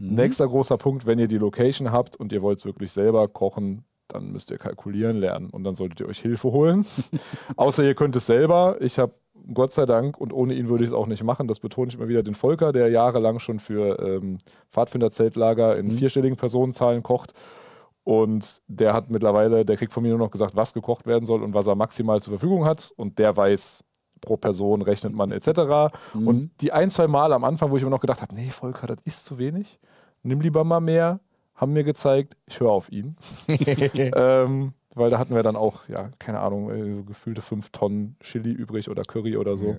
Mhm. 0.00 0.14
Nächster 0.14 0.46
großer 0.46 0.76
Punkt, 0.76 1.06
wenn 1.06 1.18
ihr 1.18 1.28
die 1.28 1.38
Location 1.38 1.90
habt 1.92 2.16
und 2.16 2.32
ihr 2.32 2.42
wollt 2.42 2.58
es 2.58 2.64
wirklich 2.64 2.92
selber 2.92 3.28
kochen, 3.28 3.84
dann 4.08 4.30
müsst 4.32 4.50
ihr 4.50 4.58
kalkulieren 4.58 5.16
lernen 5.16 5.50
und 5.50 5.64
dann 5.64 5.74
solltet 5.74 6.00
ihr 6.00 6.08
euch 6.08 6.20
Hilfe 6.20 6.52
holen. 6.52 6.86
Außer 7.56 7.82
ihr 7.84 7.94
könnt 7.94 8.14
es 8.16 8.26
selber. 8.26 8.76
Ich 8.80 8.98
habe 8.98 9.14
Gott 9.52 9.72
sei 9.72 9.84
Dank 9.86 10.18
und 10.18 10.32
ohne 10.32 10.54
ihn 10.54 10.68
würde 10.68 10.84
ich 10.84 10.90
es 10.90 10.94
auch 10.94 11.06
nicht 11.06 11.22
machen. 11.24 11.48
Das 11.48 11.60
betone 11.60 11.88
ich 11.88 11.94
immer 11.96 12.08
wieder 12.08 12.22
den 12.22 12.34
Volker, 12.34 12.72
der 12.72 12.88
jahrelang 12.88 13.38
schon 13.38 13.58
für 13.58 13.98
ähm, 14.00 14.38
Pfadfinderzeltlager 14.70 15.76
in 15.76 15.86
Mhm. 15.86 15.90
vierstelligen 15.92 16.36
Personenzahlen 16.36 17.02
kocht. 17.02 17.32
Und 18.04 18.62
der 18.68 18.92
hat 18.92 19.10
mittlerweile, 19.10 19.64
der 19.64 19.76
kriegt 19.76 19.92
von 19.92 20.02
mir 20.04 20.10
nur 20.10 20.18
noch 20.18 20.30
gesagt, 20.30 20.54
was 20.54 20.72
gekocht 20.72 21.06
werden 21.06 21.24
soll 21.26 21.42
und 21.42 21.54
was 21.54 21.66
er 21.66 21.74
maximal 21.74 22.20
zur 22.20 22.32
Verfügung 22.32 22.64
hat. 22.64 22.92
Und 22.96 23.18
der 23.18 23.36
weiß, 23.36 23.82
pro 24.20 24.36
Person 24.36 24.82
rechnet 24.82 25.14
man 25.14 25.32
etc. 25.32 25.94
Mhm. 26.14 26.28
Und 26.28 26.50
die 26.60 26.72
ein, 26.72 26.90
zwei 26.90 27.06
Mal 27.06 27.32
am 27.32 27.44
Anfang, 27.44 27.70
wo 27.70 27.76
ich 27.76 27.82
immer 27.82 27.90
noch 27.90 28.00
gedacht 28.00 28.22
habe, 28.22 28.34
nee, 28.34 28.50
Volker, 28.50 28.86
das 28.86 28.98
ist 29.04 29.24
zu 29.24 29.38
wenig, 29.38 29.78
nimm 30.22 30.40
lieber 30.40 30.64
mal 30.64 30.80
mehr, 30.80 31.20
haben 31.54 31.72
mir 31.72 31.84
gezeigt, 31.84 32.36
ich 32.46 32.60
höre 32.60 32.70
auf 32.70 32.90
ihn. 32.90 33.16
ähm, 33.94 34.72
weil 34.94 35.10
da 35.10 35.18
hatten 35.18 35.34
wir 35.34 35.42
dann 35.42 35.56
auch, 35.56 35.88
ja, 35.88 36.10
keine 36.18 36.40
Ahnung, 36.40 36.70
äh, 36.70 36.96
so 36.96 37.04
gefühlte 37.04 37.42
fünf 37.42 37.70
Tonnen 37.70 38.16
Chili 38.20 38.50
übrig 38.50 38.88
oder 38.88 39.02
Curry 39.02 39.36
oder 39.36 39.56
so. 39.56 39.72
Ja. 39.72 39.76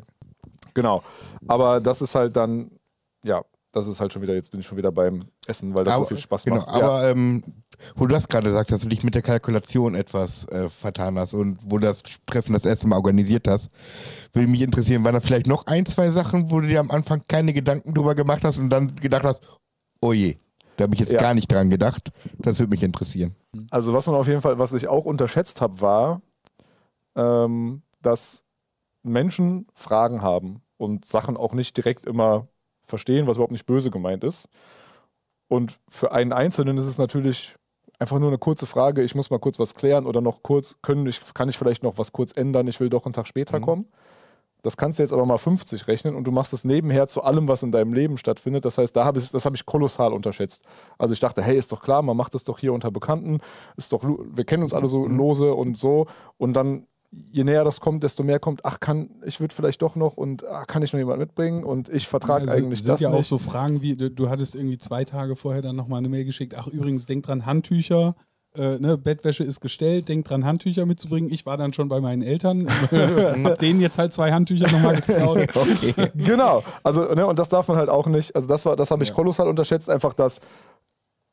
Genau. 0.74 1.04
Aber 1.48 1.82
das 1.82 2.04
ist 2.04 2.14
halt 2.14 2.36
dann, 2.36 2.72
ja, 3.24 3.44
das 3.72 3.88
ist 3.88 4.00
halt 4.00 4.14
schon 4.14 4.22
wieder, 4.22 4.34
jetzt 4.34 4.52
bin 4.52 4.60
ich 4.60 4.66
schon 4.66 4.78
wieder 4.78 4.92
beim 4.92 5.22
Essen, 5.46 5.76
weil 5.76 5.84
das 5.84 5.96
so 5.96 6.06
viel 6.06 6.18
Spaß 6.18 6.46
genau, 6.46 6.58
macht. 6.58 6.70
Aber 6.70 7.10
ähm, 7.10 7.44
wo 7.96 8.08
du 8.08 8.14
das 8.14 8.28
gerade 8.28 8.52
sagst, 8.52 8.72
dass 8.72 8.82
du 8.82 8.88
dich 8.90 9.04
mit 9.04 9.14
der 9.14 9.22
Kalkulation 9.22 9.96
etwas 9.96 10.48
äh, 10.48 10.70
vertan 10.70 11.20
hast 11.20 11.34
und 11.34 11.60
wo 11.64 11.78
du 11.78 11.86
das 11.86 12.02
Treffen 12.26 12.54
das 12.54 12.66
erste 12.66 12.88
Mal 12.88 12.96
organisiert 12.96 13.48
hast, 13.48 13.70
würde 14.34 14.48
mich 14.48 14.62
interessieren, 14.62 15.04
waren 15.04 15.14
da 15.14 15.22
vielleicht 15.22 15.48
noch 15.48 15.68
ein, 15.68 15.86
zwei 15.86 16.12
Sachen, 16.12 16.50
wo 16.52 16.60
du 16.62 16.68
dir 16.68 16.80
am 16.80 16.92
Anfang 16.92 17.22
keine 17.28 17.54
Gedanken 17.54 17.94
drüber 17.94 18.16
gemacht 18.16 18.44
hast 18.44 18.58
und 18.58 18.70
dann 18.70 18.96
gedacht 18.96 19.24
hast, 19.24 19.42
oh 20.02 20.14
je, 20.14 20.38
da 20.78 20.84
habe 20.84 20.94
ich 20.94 21.00
jetzt 21.00 21.12
Ja. 21.12 21.22
gar 21.22 21.34
nicht 21.34 21.52
dran 21.52 21.70
gedacht. 21.70 22.12
Das 22.40 22.60
würde 22.60 22.70
mich 22.70 22.84
interessieren. 22.84 23.36
Also 23.72 23.94
was 23.94 24.08
man 24.08 24.16
auf 24.16 24.28
jeden 24.28 24.42
Fall, 24.42 24.58
was 24.60 24.74
ich 24.74 24.88
auch 24.88 25.06
unterschätzt 25.06 25.62
habe, 25.62 25.82
war, 25.82 26.22
ähm, 27.16 27.82
dass 28.02 28.44
Menschen 29.04 29.68
Fragen 29.74 30.22
haben 30.22 30.62
und 30.78 31.06
Sachen 31.06 31.36
auch 31.36 31.54
nicht 31.54 31.76
direkt 31.76 32.06
immer 32.06 32.48
verstehen, 32.88 33.28
was 33.28 33.38
überhaupt 33.38 33.52
nicht 33.52 33.66
böse 33.66 33.92
gemeint 33.92 34.24
ist. 34.24 34.48
Und 35.48 35.80
für 35.88 36.12
einen 36.12 36.34
Einzelnen 36.34 36.78
ist 36.78 36.88
es 36.88 36.98
natürlich 36.98 37.56
einfach 38.00 38.20
nur 38.20 38.30
eine 38.30 38.38
kurze 38.38 38.66
Frage, 38.66 39.02
ich 39.04 39.16
muss 39.16 39.30
mal 39.30 39.40
kurz 39.40 39.60
was 39.60 39.76
klären 39.76 40.06
oder 40.06 40.22
noch 40.22 40.44
kurz, 40.44 40.78
können 40.82 41.06
ich, 41.08 41.22
kann 41.34 41.50
ich 41.50 41.58
vielleicht 41.58 41.84
noch 41.84 41.98
was 41.98 42.12
kurz 42.12 42.32
ändern, 42.36 42.68
ich 42.68 42.80
will 42.80 42.90
doch 42.90 43.06
einen 43.06 43.14
Tag 43.14 43.28
später 43.28 43.60
Mhm. 43.60 43.64
kommen. 43.64 43.86
Das 44.64 44.76
kannst 44.76 45.00
du 45.00 45.04
jetzt 45.04 45.14
aber 45.14 45.26
mal 45.26 45.38
50 45.38 45.88
rechnen 45.88 46.16
und 46.16 46.26
du 46.26 46.32
machst 46.32 46.52
es 46.52 46.66
nebenher 46.66 47.08
zu 47.08 47.24
allem, 47.24 47.48
was 47.48 47.64
in 47.64 47.72
deinem 47.72 47.94
Leben 47.94 48.18
stattfindet. 48.18 48.66
Das 48.66 48.78
heißt, 48.78 48.96
da 48.96 49.06
habe 49.06 49.20
ich, 49.20 49.32
das 49.32 49.46
habe 49.46 49.56
ich 49.56 49.66
kolossal 49.66 50.12
unterschätzt. 50.14 50.64
Also 50.98 51.14
ich 51.14 51.20
dachte, 51.20 51.42
hey, 51.42 51.58
ist 51.58 51.72
doch 51.72 51.82
klar, 51.82 52.02
man 52.02 52.18
macht 52.18 52.34
das 52.34 52.44
doch 52.44 52.60
hier 52.60 52.74
unter 52.74 52.92
Bekannten, 52.92 53.40
ist 53.78 53.94
doch, 53.94 54.04
wir 54.04 54.44
kennen 54.46 54.64
uns 54.64 54.74
alle 54.74 54.88
so 54.88 55.06
Mhm. 55.08 55.18
lose 55.18 55.54
und 55.54 55.78
so. 55.78 56.08
Und 56.38 56.54
dann, 56.54 56.86
je 57.12 57.44
näher 57.44 57.64
das 57.64 57.80
kommt, 57.80 58.04
desto 58.04 58.24
mehr 58.24 58.40
kommt, 58.40 58.66
ach, 58.66 58.80
kann, 58.80 59.10
ich 59.24 59.40
würde 59.40 59.56
vielleicht 59.56 59.82
doch 59.82 59.96
noch 59.96 60.18
und 60.18 60.46
ach, 60.46 60.68
kann 60.68 60.84
ich 60.84 60.92
noch 60.94 60.98
jemand 61.00 61.20
mitbringen 61.20 61.64
und 61.64 61.90
ich 61.90 62.08
vertrage 62.08 62.46
Ja, 62.46 62.52
eigentlich 62.54 62.84
sind 62.84 62.92
das 62.94 63.02
ja 63.02 63.10
auch 63.10 63.18
nicht. 63.18 63.28
so 63.28 63.38
Fragen 63.38 63.82
wie, 63.82 63.96
du, 63.96 64.12
du 64.12 64.30
hattest 64.30 64.56
irgendwie 64.56 64.78
zwei 64.78 65.06
Tage 65.06 65.36
vorher 65.36 65.62
dann 65.62 65.76
nochmal 65.76 66.00
eine 66.00 66.10
Mail 66.10 66.26
geschickt, 66.26 66.54
ach 66.58 66.68
übrigens, 66.68 67.06
denk 67.06 67.24
dran, 67.26 67.46
Handtücher, 67.46 68.16
äh, 68.56 68.78
ne, 68.80 68.98
Bettwäsche 68.98 69.44
ist 69.44 69.62
gestellt, 69.62 70.10
denk 70.10 70.26
dran, 70.26 70.44
Handtücher 70.44 70.86
mitzubringen. 70.86 71.32
Ich 71.32 71.46
war 71.46 71.58
dann 71.58 71.74
schon 71.74 71.88
bei 71.88 72.02
meinen 72.02 72.24
Eltern, 72.24 72.68
hab 72.92 73.60
denen 73.60 73.80
jetzt 73.80 73.98
halt 74.00 74.14
zwei 74.14 74.32
Handtücher 74.32 74.70
nochmal 74.72 74.96
geklaut. 74.96 75.48
Genau, 76.16 76.64
also 76.84 77.14
ne, 77.14 77.26
und 77.26 77.40
das 77.40 77.50
darf 77.50 77.68
man 77.68 77.78
halt 77.78 77.90
auch 77.90 78.08
nicht, 78.08 78.36
also 78.36 78.48
das 78.48 78.66
war, 78.66 78.76
das 78.76 78.92
habe 78.92 79.04
ich 79.04 79.10
Ja. 79.10 79.16
kolossal 79.16 79.48
unterschätzt, 79.48 79.90
einfach 79.90 80.14
dass 80.14 80.42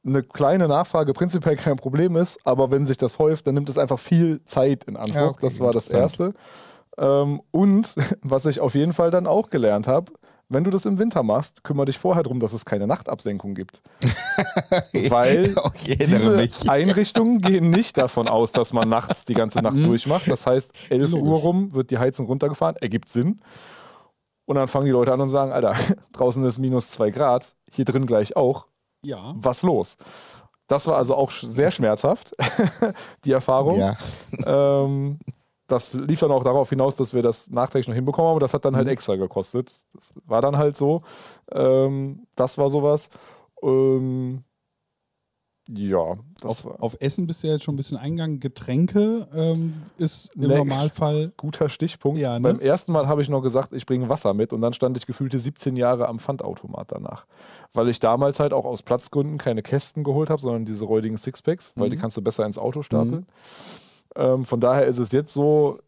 eine 0.06 0.22
kleine 0.22 0.68
Nachfrage 0.68 1.12
prinzipiell 1.14 1.56
kein 1.56 1.76
Problem 1.76 2.16
ist, 2.16 2.38
aber 2.44 2.70
wenn 2.70 2.86
sich 2.86 2.96
das 2.98 3.18
häuft, 3.18 3.46
dann 3.46 3.54
nimmt 3.54 3.68
es 3.68 3.78
einfach 3.78 3.98
viel 3.98 4.42
Zeit 4.44 4.84
in 4.84 4.96
Anspruch. 4.96 5.14
Ja, 5.20 5.28
okay, 5.28 5.38
das 5.42 5.60
war 5.60 5.72
das. 5.72 5.88
Erste. 5.88 6.34
Ähm, 6.98 7.40
und 7.50 7.94
was 8.22 8.46
ich 8.46 8.60
auf 8.60 8.74
jeden 8.74 8.92
Fall 8.92 9.10
dann 9.10 9.26
auch 9.26 9.50
gelernt 9.50 9.88
habe, 9.88 10.12
wenn 10.50 10.62
du 10.62 10.70
das 10.70 10.84
im 10.84 10.98
Winter 10.98 11.22
machst, 11.22 11.64
kümmere 11.64 11.86
dich 11.86 11.98
vorher 11.98 12.22
darum, 12.22 12.38
dass 12.38 12.52
es 12.52 12.66
keine 12.66 12.86
Nachtabsenkung 12.86 13.54
gibt. 13.54 13.80
Weil 15.08 15.54
erinnere 15.88 16.46
diese. 16.46 16.70
Einrichtungen 16.70 17.40
gehen 17.40 17.70
nicht 17.70 17.96
davon 17.96 18.28
aus, 18.28 18.52
dass 18.52 18.72
man 18.72 18.88
nachts 18.88 19.24
die 19.24 19.34
ganze 19.34 19.60
Nacht 19.60 19.76
Mhm. 19.76 19.84
durchmacht. 19.84 20.28
Das 20.28 20.46
heißt, 20.46 20.72
11 20.90 21.12
Logisch. 21.12 21.28
Uhr 21.28 21.38
rum 21.38 21.72
wird 21.74 21.90
die 21.90 21.98
Heizung 21.98 22.26
runtergefahren, 22.26 22.76
ergibt 22.76 23.08
Sinn. 23.08 23.40
Und 24.44 24.56
dann 24.56 24.68
fangen 24.68 24.84
die 24.84 24.92
Leute 24.92 25.12
an 25.12 25.20
und 25.22 25.30
sagen, 25.30 25.50
Alter, 25.52 25.74
draußen 26.12 26.44
ist 26.44 26.58
minus 26.58 26.90
2 26.90 27.10
Grad, 27.10 27.54
hier 27.70 27.86
drin 27.86 28.04
gleich 28.06 28.36
auch, 28.36 28.66
Ja. 29.04 29.34
was 29.36 29.62
los? 29.62 29.96
Das 30.66 30.86
war 30.86 30.96
also 30.96 31.14
auch 31.14 31.30
sehr 31.30 31.70
schmerzhaft, 31.70 32.34
die 33.24 33.32
Erfahrung. 33.32 33.78
Ja. 33.78 33.96
Ähm, 34.46 35.18
das 35.66 35.94
lief 35.94 36.20
dann 36.20 36.30
auch 36.30 36.44
darauf 36.44 36.68
hinaus, 36.68 36.96
dass 36.96 37.14
wir 37.14 37.22
das 37.22 37.50
nachträglich 37.50 37.88
noch 37.88 37.94
hinbekommen 37.94 38.28
haben, 38.28 38.32
aber 38.32 38.40
das 38.40 38.54
hat 38.54 38.64
dann 38.64 38.76
halt 38.76 38.88
extra 38.88 39.16
gekostet. 39.16 39.80
Das 39.94 40.12
war 40.24 40.42
dann 40.42 40.58
halt 40.58 40.76
so. 40.76 41.02
Ähm, 41.52 42.26
das 42.36 42.58
war 42.58 42.68
sowas. 42.68 43.08
Ähm, 43.62 44.44
ja, 45.68 46.16
Auf, 46.42 46.66
auf 46.66 46.96
Essen 47.00 47.26
bist 47.26 47.42
du 47.42 47.46
ja 47.46 47.54
jetzt 47.54 47.64
schon 47.64 47.74
ein 47.74 47.76
bisschen 47.78 47.96
eingegangen. 47.96 48.38
Getränke 48.40 49.26
ähm, 49.34 49.82
ist 49.96 50.34
im 50.36 50.42
Nee. 50.48 50.56
Normalfall. 50.58 51.32
guter 51.38 51.68
Stichpunkt. 51.70 52.20
Ja, 52.20 52.38
ne? 52.38 52.42
Beim 52.42 52.60
ersten 52.60 52.92
Mal 52.92 53.08
habe 53.08 53.22
ich 53.22 53.28
noch 53.30 53.40
gesagt, 53.40 53.72
ich 53.72 53.86
bringe 53.86 54.08
Wasser 54.10 54.34
mit 54.34 54.52
und 54.52 54.60
dann 54.60 54.74
stand 54.74 54.96
ich 54.98 55.06
gefühlte 55.06 55.38
17 55.38 55.76
Jahre 55.76 56.06
am 56.08 56.18
Pfandautomat 56.18 56.92
danach. 56.92 57.24
Weil 57.72 57.88
ich 57.88 57.98
damals 57.98 58.40
halt 58.40 58.52
auch 58.52 58.66
aus 58.66 58.82
Platzgründen 58.82 59.38
keine 59.38 59.62
Kästen 59.62 60.04
geholt 60.04 60.28
habe, 60.28 60.40
sondern 60.42 60.64
diese 60.66 60.84
räudigen 60.84 61.16
Sixpacks, 61.16 61.72
weil 61.76 61.86
Mhm. 61.86 61.92
die 61.92 61.96
kannst 61.96 62.16
du 62.16 62.22
besser 62.22 62.44
ins 62.44 62.58
Auto 62.58 62.82
stapeln. 62.82 63.26
Ähm, 64.16 64.44
von 64.44 64.60
daher 64.60 64.84
ist 64.86 64.98
es 64.98 65.12
jetzt 65.12 65.32
so, 65.32 65.78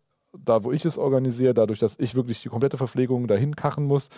da 0.44 0.64
wo 0.64 0.72
ich 0.72 0.85
es 0.85 0.99
organisiere, 0.99 1.55
dadurch, 1.55 1.79
dass 1.79 1.99
ich 1.99 2.14
wirklich 2.14 2.42
die 2.42 2.49
komplette 2.49 2.77
Verpflegung 2.77 3.27
dahin 3.27 3.57
kachen 3.57 3.85
muss, 3.85 4.09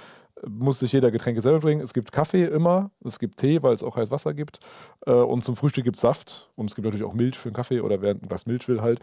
muss 0.46 0.78
sich 0.78 0.92
jeder 0.92 1.11
Getränke 1.11 1.40
selber 1.40 1.61
bringen. 1.61 1.81
Es 1.81 1.94
gibt 1.94 2.12
Kaffee 2.12 2.44
immer, 2.44 2.90
es 3.04 3.18
gibt 3.18 3.38
Tee, 3.38 3.62
weil 3.62 3.74
es 3.74 3.83
auch 3.83 3.96
heiß 3.96 4.11
Wasser 4.11 4.35
gibt. 4.35 4.61
Äh, 5.07 5.12
und 5.12 5.42
zum 5.42 5.57
Frühstück 5.57 5.85
gibt 5.85 5.96
es 5.96 6.02
Saft 6.02 6.50
und 6.57 6.70
es 6.70 6.74
gibt 6.74 6.85
natürlich 6.85 7.07
auch 7.07 7.14
Milch 7.14 7.38
für 7.38 7.50
den 7.50 7.54
Kaffee 7.54 7.81
oder 7.81 8.00
wer 8.00 8.11
ein 8.11 8.20
Glas 8.20 8.46
Milch 8.46 8.68
will 8.68 8.81
halt. 8.81 9.00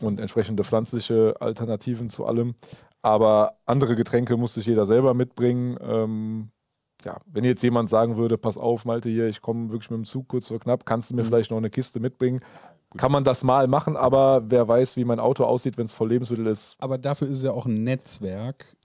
Und 0.00 0.18
entsprechende 0.18 0.64
pflanzliche 0.64 1.36
Alternativen 1.40 2.08
zu 2.08 2.26
allem. 2.26 2.54
Aber 3.02 3.58
andere 3.66 3.94
Getränke 3.96 4.36
muss 4.36 4.54
sich 4.54 4.66
jeder 4.66 4.86
selber 4.86 5.14
mitbringen. 5.14 5.76
Ähm, 5.80 6.50
ja, 7.04 7.18
wenn 7.26 7.44
jetzt 7.44 7.62
jemand 7.62 7.88
sagen 7.88 8.16
würde, 8.16 8.38
pass 8.38 8.56
auf, 8.56 8.84
Malte, 8.84 9.08
hier, 9.08 9.28
ich 9.28 9.40
komme 9.40 9.70
wirklich 9.70 9.90
mit 9.90 9.98
dem 9.98 10.04
Zug 10.04 10.28
kurz 10.28 10.48
vor 10.48 10.58
knapp, 10.58 10.86
kannst 10.86 11.10
du 11.10 11.14
mir 11.14 11.24
vielleicht 11.24 11.50
noch 11.50 11.58
eine 11.58 11.70
Kiste 11.70 12.00
mitbringen? 12.00 12.40
Kann 12.96 13.10
man 13.12 13.24
das 13.24 13.42
mal 13.44 13.66
machen, 13.66 13.96
aber 13.96 14.42
wer 14.48 14.68
weiß, 14.68 14.96
wie 14.96 15.04
mein 15.04 15.20
Auto 15.20 15.44
aussieht, 15.44 15.76
wenn 15.78 15.86
es 15.86 15.94
voll 15.94 16.10
Lebensmittel 16.10 16.46
ist. 16.46 16.76
Aber 16.78 16.96
dafür 16.98 17.28
ist 17.28 17.38
es 17.38 17.42
ja 17.42 17.50
auch 17.50 17.66
ein 17.66 17.82
Netzwerk. 17.84 18.76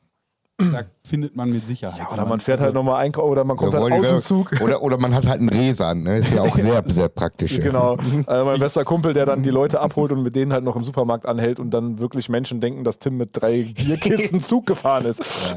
Da 0.58 0.82
findet 1.06 1.38
man 1.38 1.50
mit 1.50 1.66
Sicherheit. 1.66 2.00
Ja, 2.00 2.12
oder 2.12 2.26
man 2.26 2.42
fährt 2.42 2.60
halt 2.60 2.72
Also, 2.76 2.80
nochmal 2.80 3.02
einkaufen 3.02 3.30
oder 3.32 3.46
man 3.46 3.56
kommt 3.56 3.72
Ja, 3.72 3.80
halt 3.80 3.94
aus 3.94 4.10
dem 4.10 4.20
Zug. 4.20 4.52
Oder, 4.62 4.82
oder 4.82 4.98
man 4.98 5.16
hat 5.16 5.26
halt 5.26 5.40
einen 5.40 5.48
Resan, 5.48 6.04
ne? 6.04 6.18
Ist 6.18 6.34
ja 6.34 6.42
auch 6.42 6.54
sehr, 6.58 6.84
sehr 6.86 7.08
praktisch. 7.08 7.54
ja. 7.54 7.60
Genau. 7.64 7.96
Also 8.26 8.46
mein 8.46 8.60
bester 8.60 8.84
Kumpel, 8.84 9.14
der 9.14 9.26
dann 9.26 9.42
die 9.42 9.52
Leute 9.52 9.80
abholt 9.80 10.12
und 10.12 10.22
mit 10.22 10.36
denen 10.36 10.52
halt 10.52 10.66
noch 10.66 10.76
im 10.76 10.84
Supermarkt 10.84 11.26
anhält 11.26 11.62
und 11.62 11.70
dann 11.70 12.00
wirklich 12.00 12.28
Menschen 12.28 12.60
denken, 12.60 12.84
dass 12.84 13.00
Tim 13.00 13.16
mit 13.16 13.30
drei 13.32 13.72
Bierkisten 13.74 14.42
Zug 14.42 14.66
gefahren 14.66 15.06
ist. 15.06 15.56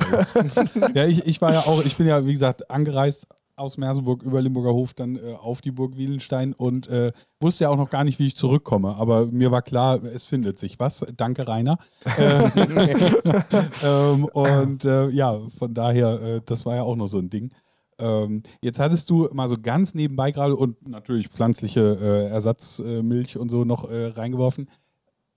Ja, 0.94 1.04
ich, 1.04 1.26
ich 1.26 1.40
war 1.40 1.52
ja 1.52 1.60
auch, 1.62 1.84
ich 1.84 1.96
bin 1.96 2.06
ja, 2.06 2.24
wie 2.24 2.32
gesagt, 2.32 2.70
angereist 2.70 3.26
aus 3.62 3.78
Merseburg 3.78 4.22
über 4.22 4.42
Limburger 4.42 4.74
Hof 4.74 4.92
dann 4.92 5.16
äh, 5.16 5.34
auf 5.40 5.60
die 5.60 5.70
Burg 5.70 5.96
Wielenstein 5.96 6.52
und 6.52 6.88
äh, 6.88 7.12
wusste 7.40 7.64
ja 7.64 7.70
auch 7.70 7.76
noch 7.76 7.88
gar 7.88 8.04
nicht, 8.04 8.18
wie 8.18 8.26
ich 8.26 8.36
zurückkomme. 8.36 8.96
Aber 8.96 9.26
mir 9.26 9.50
war 9.50 9.62
klar, 9.62 10.02
es 10.02 10.24
findet 10.24 10.58
sich 10.58 10.78
was. 10.78 11.04
Danke, 11.16 11.48
Rainer. 11.48 11.78
Äh, 12.18 12.50
ähm, 13.84 14.24
und 14.24 14.84
äh, 14.84 15.08
ja, 15.08 15.40
von 15.58 15.72
daher, 15.72 16.20
äh, 16.20 16.40
das 16.44 16.66
war 16.66 16.76
ja 16.76 16.82
auch 16.82 16.96
noch 16.96 17.06
so 17.06 17.18
ein 17.18 17.30
Ding. 17.30 17.50
Ähm, 17.98 18.42
jetzt 18.60 18.78
hattest 18.78 19.08
du 19.08 19.28
mal 19.32 19.48
so 19.48 19.56
ganz 19.60 19.94
nebenbei 19.94 20.32
gerade 20.32 20.56
und 20.56 20.86
natürlich 20.86 21.28
pflanzliche 21.28 21.98
äh, 22.00 22.28
Ersatzmilch 22.28 23.38
und 23.38 23.48
so 23.48 23.64
noch 23.64 23.88
äh, 23.88 24.06
reingeworfen. 24.06 24.68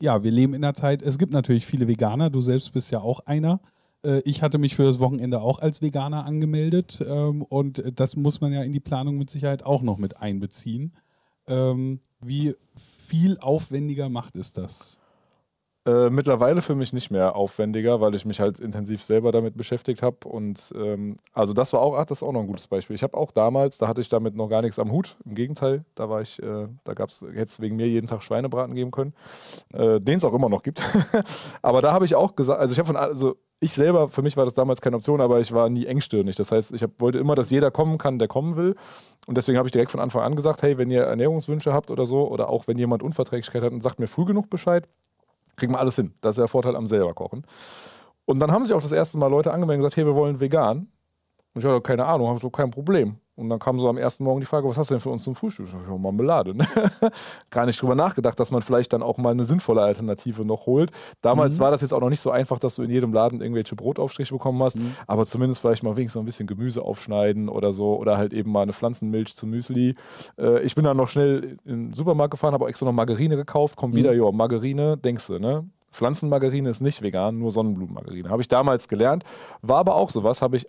Ja, 0.02 0.24
wir 0.24 0.32
leben 0.32 0.54
in 0.54 0.64
einer 0.64 0.74
Zeit, 0.74 1.02
es 1.02 1.18
gibt 1.18 1.32
natürlich 1.32 1.66
viele 1.66 1.88
Veganer, 1.88 2.30
du 2.30 2.42
selbst 2.42 2.74
bist 2.74 2.92
ja 2.92 3.00
auch 3.00 3.22
einer. 3.22 3.62
Äh, 4.06 4.22
Ich 4.26 4.42
hatte 4.42 4.58
mich 4.58 4.76
für 4.76 4.84
das 4.84 5.00
Wochenende 5.00 5.42
auch 5.42 5.60
als 5.60 5.82
Veganer 5.82 6.26
angemeldet 6.26 7.04
ähm, 7.06 7.42
und 7.42 7.84
das 7.96 8.16
muss 8.16 8.40
man 8.40 8.54
ja 8.54 8.62
in 8.62 8.72
die 8.72 8.80
Planung 8.80 9.18
mit 9.18 9.30
Sicherheit 9.30 9.66
auch 9.66 9.82
noch 9.82 9.98
mit 9.98 10.22
einbeziehen. 10.22 10.94
Ähm, 11.48 12.00
Wie 12.22 12.56
viel 12.76 13.38
aufwendiger 13.40 14.10
macht 14.10 14.36
es 14.36 14.54
das? 14.54 15.00
Äh, 15.88 16.10
mittlerweile 16.10 16.64
für 16.64 16.74
mich 16.74 16.94
nicht 16.94 17.12
mehr 17.12 17.36
aufwendiger, 17.36 18.02
weil 18.02 18.16
ich 18.16 18.26
mich 18.26 18.40
halt 18.40 18.60
intensiv 18.60 19.06
selber 19.06 19.32
damit 19.32 19.56
beschäftigt 19.56 20.02
habe. 20.02 20.28
Und 20.28 20.74
ähm, 20.76 21.18
also 21.32 21.54
das 21.54 21.74
war 21.74 21.82
auch, 21.82 21.96
ach, 21.96 22.06
das 22.06 22.20
ist 22.20 22.24
auch 22.24 22.32
noch 22.32 22.40
ein 22.40 22.48
gutes 22.48 22.66
Beispiel. 22.66 22.96
Ich 22.96 23.04
habe 23.04 23.16
auch 23.16 23.32
damals, 23.32 23.78
da 23.78 23.88
hatte 23.88 24.02
ich 24.02 24.10
damit 24.10 24.36
noch 24.36 24.48
gar 24.48 24.64
nichts 24.64 24.80
am 24.80 24.92
Hut. 24.92 25.16
Im 25.26 25.36
Gegenteil, 25.36 25.86
da 25.94 26.10
war 26.10 26.22
ich, 26.22 26.42
äh, 26.42 26.68
da 26.84 26.94
gab 26.96 27.10
es, 27.10 27.22
es 27.22 27.62
wegen 27.62 27.76
mir 27.76 27.88
jeden 27.88 28.08
Tag 28.08 28.24
Schweinebraten 28.24 28.74
geben 28.74 28.90
können, 28.90 29.14
äh, 29.74 30.02
den 30.02 30.18
es 30.18 30.26
auch 30.26 30.34
immer 30.34 30.50
noch 30.50 30.64
gibt. 30.64 30.82
aber 31.62 31.82
da 31.82 31.94
habe 31.94 32.06
ich 32.06 32.16
auch 32.16 32.36
gesagt, 32.36 32.60
also 32.60 32.72
ich 32.72 32.80
habe 32.80 32.88
von, 32.88 32.96
also 32.96 33.36
ich 33.60 33.74
selber, 33.74 34.10
für 34.10 34.24
mich 34.24 34.38
war 34.38 34.46
das 34.46 34.56
damals 34.56 34.82
keine 34.82 34.96
Option, 34.96 35.22
aber 35.22 35.40
ich 35.40 35.54
war 35.54 35.70
nie 35.70 35.86
engstirnig. 35.86 36.36
Das 36.36 36.52
heißt, 36.52 36.74
ich 36.74 36.82
hab, 36.82 37.00
wollte 37.00 37.20
immer, 37.20 37.36
dass 37.36 37.52
jeder 37.52 37.70
kommen 37.70 38.00
kann, 38.00 38.18
der 38.18 38.28
kommen 38.28 38.56
will. 38.56 38.76
Und 39.28 39.38
deswegen 39.38 39.60
habe 39.60 39.68
ich 39.68 39.72
direkt 39.72 39.92
von 39.92 40.00
Anfang 40.00 40.24
an 40.24 40.36
gesagt, 40.36 40.64
hey, 40.64 40.80
wenn 40.80 40.90
ihr 40.90 41.04
Ernährungswünsche 41.04 41.74
habt 41.74 41.92
oder 41.92 42.08
so, 42.08 42.28
oder 42.28 42.50
auch 42.50 42.68
wenn 42.68 42.78
jemand 42.78 43.04
Unverträglichkeit 43.04 43.62
hat 43.62 43.72
und 43.72 43.82
sagt 43.82 44.00
mir 44.00 44.08
früh 44.08 44.26
genug 44.26 44.50
Bescheid, 44.50 44.88
kriegen 45.56 45.74
wir 45.74 45.80
alles 45.80 45.96
hin. 45.96 46.14
Das 46.22 46.32
ist 46.32 46.40
der 46.40 46.48
Vorteil 46.48 46.76
am 46.76 46.88
selber 46.88 47.14
kochen. 47.14 47.46
Und 48.26 48.40
dann 48.40 48.52
haben 48.52 48.66
sich 48.66 48.74
auch 48.74 48.82
das 48.82 48.92
erste 48.92 49.18
Mal 49.18 49.28
Leute 49.28 49.52
angemeldet 49.52 49.82
und 49.82 49.84
gesagt, 49.86 49.98
hey, 49.98 50.06
wir 50.06 50.16
wollen 50.16 50.40
vegan. 50.40 50.88
Und 51.54 51.62
ich 51.62 51.66
hatte 51.66 51.82
keine 51.82 52.06
Ahnung, 52.06 52.28
habe 52.28 52.40
so 52.40 52.50
kein 52.50 52.72
Problem. 52.72 53.18
Und 53.36 53.50
dann 53.50 53.60
kam 53.60 53.80
so 53.80 53.90
am 53.90 53.98
ersten 53.98 54.24
Morgen 54.24 54.40
die 54.40 54.46
Frage, 54.46 54.68
was 54.68 54.78
hast 54.78 54.90
du 54.90 54.96
denn 54.96 55.02
für 55.02 55.10
uns 55.10 55.24
zum 55.24 55.36
Frühstück? 55.36 55.68
Ich 55.68 55.74
ja, 55.74 55.98
Marmelade. 55.98 56.56
Ne? 56.56 56.66
Gar 57.50 57.66
nicht 57.66 57.82
drüber 57.82 57.94
nachgedacht, 57.94 58.40
dass 58.40 58.50
man 58.50 58.62
vielleicht 58.62 58.94
dann 58.94 59.04
auch 59.04 59.18
mal 59.18 59.32
eine 59.32 59.44
sinnvolle 59.44 59.82
Alternative 59.82 60.46
noch 60.46 60.66
holt. 60.66 60.92
Damals 61.22 61.60
war 61.60 61.70
das 61.70 61.82
jetzt 61.82 61.94
auch 61.94 62.00
noch 62.00 62.10
nicht 62.10 62.22
so 62.22 62.32
einfach, 62.32 62.60
dass 62.60 62.76
du 62.76 62.84
in 62.84 62.90
jedem 62.90 63.12
Laden 63.12 63.42
irgendwelche 63.42 63.76
Brotaufstriche 63.76 64.34
bekommen 64.34 64.64
hast, 64.64 64.78
aber 65.08 65.26
zumindest 65.26 65.60
vielleicht 65.62 65.84
mal 65.84 65.98
wenigstens 65.98 66.22
ein 66.22 66.26
bisschen 66.26 66.48
Gemüse 66.48 66.82
aufschneiden 66.82 67.50
oder 67.50 67.74
so 67.74 67.98
oder 67.98 68.18
halt 68.18 68.34
eben 68.34 68.52
mal 68.52 68.62
eine 68.62 68.74
Pflanzenmilch 68.74 69.36
zum 69.36 69.50
Müsli. 69.50 69.96
Äh, 70.38 70.62
ich 70.62 70.76
bin 70.76 70.86
dann 70.86 70.96
noch 70.96 71.10
schnell 71.10 71.58
in 71.66 71.88
den 71.88 71.94
Supermarkt 71.94 72.32
gefahren, 72.32 72.54
habe 72.54 72.66
auch 72.66 72.70
extra 72.70 72.86
noch 72.86 72.94
Margarine 72.94 73.36
gekauft, 73.36 73.76
komm 73.76 73.96
wieder, 73.96 74.14
ja, 74.14 74.32
Margarine, 74.32 74.98
denkst 74.98 75.28
du, 75.28 75.40
ne? 75.40 75.70
Pflanzenmargarine 75.92 76.70
ist 76.70 76.82
nicht 76.82 77.02
vegan, 77.02 77.40
nur 77.40 77.52
Sonnenblumenmargarine. 77.52 78.30
Habe 78.30 78.42
ich 78.42 78.50
damals 78.50 78.90
gelernt, 78.90 79.24
war 79.62 79.78
aber 79.78 79.96
auch 79.96 80.10
sowas, 80.10 80.42
habe 80.42 80.58
ich 80.58 80.68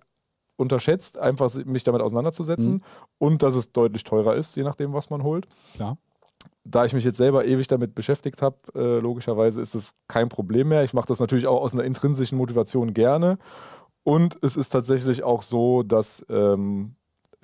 unterschätzt, 0.57 1.19
einfach 1.19 1.53
mich 1.64 1.85
damit 1.85 2.03
auseinanderzusetzen 2.03 2.83
und 3.19 3.42
dass 3.42 3.55
es 3.55 3.73
deutlich 3.73 4.05
teurer 4.05 4.35
ist, 4.35 4.57
je 4.57 4.62
nachdem, 4.62 4.92
was 4.92 5.11
man 5.11 5.23
holt. 5.23 5.47
Klar. 5.75 5.99
Da 6.64 6.85
ich 6.85 6.92
mich 6.92 7.05
jetzt 7.05 7.16
selber 7.16 7.45
ewig 7.45 7.69
damit 7.69 7.95
beschäftigt 7.95 8.42
habe, 8.42 8.57
äh, 8.75 8.99
logischerweise 8.99 9.61
ist 9.61 9.75
es 9.75 9.95
kein 10.09 10.29
Problem 10.29 10.69
mehr. 10.69 10.83
Ich 10.85 10.95
mache 10.95 11.07
das 11.07 11.21
natürlich 11.21 11.47
auch 11.47 11.61
aus 11.61 11.75
einer 11.75 11.85
intrinsischen 11.85 12.38
Motivation 12.38 12.92
gerne. 12.92 13.38
Und 14.03 14.38
es 14.42 14.57
ist 14.57 14.71
tatsächlich 14.71 15.23
auch 15.23 15.42
so, 15.42 15.83
dass 15.83 16.25
ähm, 16.29 16.95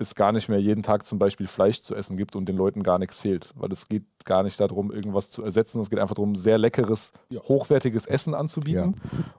es 0.03 0.15
gar 0.15 0.31
nicht 0.31 0.49
mehr 0.49 0.59
jeden 0.59 0.83
Tag 0.83 1.05
zum 1.05 1.19
Beispiel 1.19 1.47
Fleisch 1.47 1.81
zu 1.81 1.95
essen 1.95 2.15
gibt 2.17 2.35
und 2.35 2.47
den 2.47 2.55
Leuten 2.55 2.83
gar 2.83 2.99
nichts 2.99 3.19
fehlt. 3.19 3.51
Weil 3.55 3.71
es 3.71 3.87
geht 3.87 4.03
gar 4.25 4.43
nicht 4.43 4.59
darum, 4.59 4.91
irgendwas 4.91 5.29
zu 5.29 5.43
ersetzen. 5.43 5.81
Es 5.81 5.89
geht 5.89 5.99
einfach 5.99 6.15
darum, 6.15 6.35
sehr 6.35 6.57
leckeres, 6.57 7.11
Ja. 7.29 7.41
hochwertiges 7.41 8.05
Essen 8.05 8.33
anzubieten. 8.35 8.95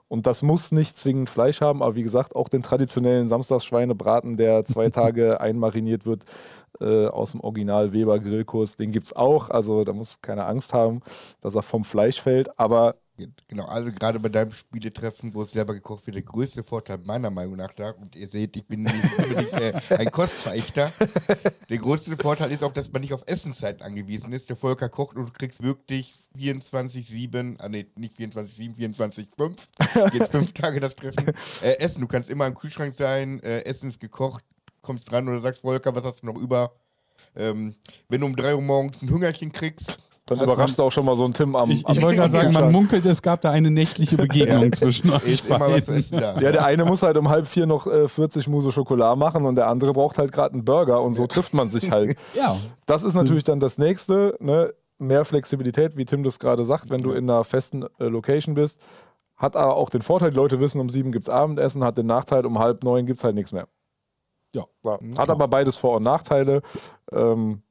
Und 0.07 0.27
das 0.27 0.41
muss 0.41 0.71
nicht 0.71 0.97
zwingend 0.97 1.29
Fleisch 1.29 1.61
haben, 1.61 1.81
aber 1.81 1.95
wie 1.95 2.03
gesagt, 2.03 2.35
auch 2.35 2.49
den 2.49 2.61
traditionellen 2.61 3.27
Samstagsschweinebraten, 3.27 4.37
der 4.37 4.65
zwei 4.65 4.89
Tage 5.13 5.39
einmariniert 5.41 6.05
wird 6.05 6.25
äh, 6.81 7.07
aus 7.07 7.31
dem 7.31 7.41
Original 7.41 7.93
Weber 7.93 8.19
Grillkurs, 8.19 8.75
den 8.75 8.91
gibt 8.91 9.07
es 9.07 9.15
auch. 9.15 9.49
Also 9.49 9.83
da 9.85 9.93
muss 9.93 10.21
keine 10.21 10.45
Angst 10.45 10.73
haben, 10.73 11.01
dass 11.41 11.55
er 11.55 11.63
vom 11.63 11.83
Fleisch 11.85 12.21
fällt. 12.21 12.59
Aber 12.59 12.95
Genau, 13.47 13.65
also 13.65 13.91
gerade 13.91 14.19
bei 14.19 14.27
deinem 14.29 14.51
Spieletreffen, 14.51 15.33
wo 15.33 15.43
es 15.43 15.51
selber 15.51 15.73
gekocht 15.73 16.05
wird, 16.05 16.15
der 16.15 16.23
größte 16.23 16.63
Vorteil 16.63 16.97
meiner 16.97 17.29
Meinung 17.29 17.55
nach 17.55 17.71
da, 17.73 17.91
und 17.91 18.15
ihr 18.15 18.27
seht, 18.27 18.57
ich 18.57 18.67
bin 18.67 18.83
nicht 18.83 19.53
äh, 19.53 19.73
ein 19.89 20.11
Kostverächter, 20.11 20.91
der 21.69 21.77
größte 21.77 22.17
Vorteil 22.17 22.51
ist 22.51 22.63
auch, 22.63 22.73
dass 22.73 22.91
man 22.91 23.01
nicht 23.01 23.13
auf 23.13 23.23
Essenszeiten 23.25 23.83
angewiesen 23.83 24.33
ist. 24.33 24.49
Der 24.49 24.57
Volker 24.57 24.89
kocht 24.89 25.15
und 25.15 25.27
du 25.27 25.31
kriegst 25.31 25.63
wirklich 25.63 26.13
24-7, 26.37 27.55
ah 27.59 27.69
nee, 27.69 27.87
nicht 27.95 28.17
24-7, 28.17 28.75
24-5, 28.75 30.13
jetzt 30.13 30.31
fünf 30.31 30.51
Tage 30.53 30.81
das 30.81 30.95
Treffen, 30.95 31.27
äh, 31.61 31.77
Essen. 31.79 32.01
Du 32.01 32.07
kannst 32.07 32.29
immer 32.29 32.47
im 32.47 32.55
Kühlschrank 32.55 32.93
sein, 32.93 33.41
äh, 33.43 33.61
Essen 33.61 33.89
ist 33.89 33.99
gekocht, 34.01 34.43
kommst 34.81 35.09
dran 35.09 35.27
oder 35.29 35.39
sagst, 35.39 35.61
Volker, 35.61 35.95
was 35.95 36.03
hast 36.03 36.23
du 36.23 36.25
noch 36.25 36.37
über? 36.37 36.75
Ähm, 37.35 37.75
wenn 38.09 38.21
du 38.21 38.27
um 38.27 38.35
3 38.35 38.55
Uhr 38.55 38.61
morgens 38.61 39.01
ein 39.01 39.09
Hungerchen 39.09 39.51
kriegst, 39.51 39.97
Dann 40.27 40.39
Also 40.39 40.51
überrascht 40.51 40.79
auch 40.79 40.91
schon 40.91 41.05
mal 41.05 41.15
so 41.15 41.23
ein 41.23 41.33
Tim 41.33 41.55
am. 41.55 41.69
Ich, 41.69 41.85
am 41.85 41.95
ich 41.95 42.01
wollte 42.01 42.17
gerade 42.17 42.31
sagen, 42.31 42.51
man 42.51 42.71
munkelt, 42.71 43.05
es 43.05 43.21
gab 43.21 43.41
da 43.41 43.51
eine 43.51 43.69
nächtliche 43.69 44.17
Begegnung 44.17 44.71
zwischen 44.73 45.11
euch 45.11 45.43
beiden. 45.43 46.03
Ja, 46.09 46.33
der 46.39 46.65
eine 46.65 46.83
muss 46.83 47.03
halt 47.03 47.17
um 47.17 47.29
halb 47.29 47.45
vier 47.45 47.67
noch 47.67 47.85
äh, 47.85 48.07
40 48.07 48.47
Mousse 48.47 48.71
Schokolade 48.71 49.19
machen 49.19 49.45
und 49.45 49.55
der 49.55 49.67
andere 49.67 49.93
braucht 49.93 50.17
halt 50.17 50.31
gerade 50.31 50.53
einen 50.53 50.65
Burger 50.65 51.01
und 51.03 51.13
so 51.13 51.27
trifft 51.27 51.53
man 51.53 51.69
sich 51.69 51.91
halt. 51.91 52.17
Ja, 52.33 52.57
Das 52.87 53.03
ist 53.03 53.13
natürlich 53.13 53.43
dann 53.43 53.59
das 53.59 53.77
nächste, 53.77 54.35
ne? 54.39 54.73
mehr 54.97 55.25
Flexibilität, 55.25 55.95
wie 55.95 56.05
Tim 56.05 56.23
das 56.23 56.39
gerade 56.39 56.65
sagt, 56.65 56.89
wenn 56.89 57.01
du 57.03 57.11
in 57.11 57.29
einer 57.29 57.43
festen 57.43 57.83
äh, 57.99 58.05
Location 58.05 58.55
bist. 58.55 58.81
Hat 59.35 59.55
aber 59.55 59.75
auch 59.75 59.89
den 59.89 60.01
Vorteil, 60.01 60.31
die 60.31 60.37
Leute 60.37 60.59
wissen, 60.59 60.79
um 60.79 60.89
sieben 60.89 61.11
gibt 61.11 61.27
es 61.27 61.29
Abendessen, 61.29 61.83
hat 61.83 61.97
den 61.97 62.05
Nachteil, 62.05 62.45
um 62.45 62.57
halb 62.59 62.83
neun 62.83 63.05
gibt 63.05 63.17
es 63.17 63.23
halt 63.23 63.35
nichts 63.35 63.51
mehr. 63.51 63.67
Ja. 64.55 64.65
Hat 65.17 65.29
aber 65.29 65.47
beides 65.49 65.75
Vor- 65.75 65.97
und 65.97 66.03
Nachteile. 66.03 66.61
Ähm, 67.11 67.61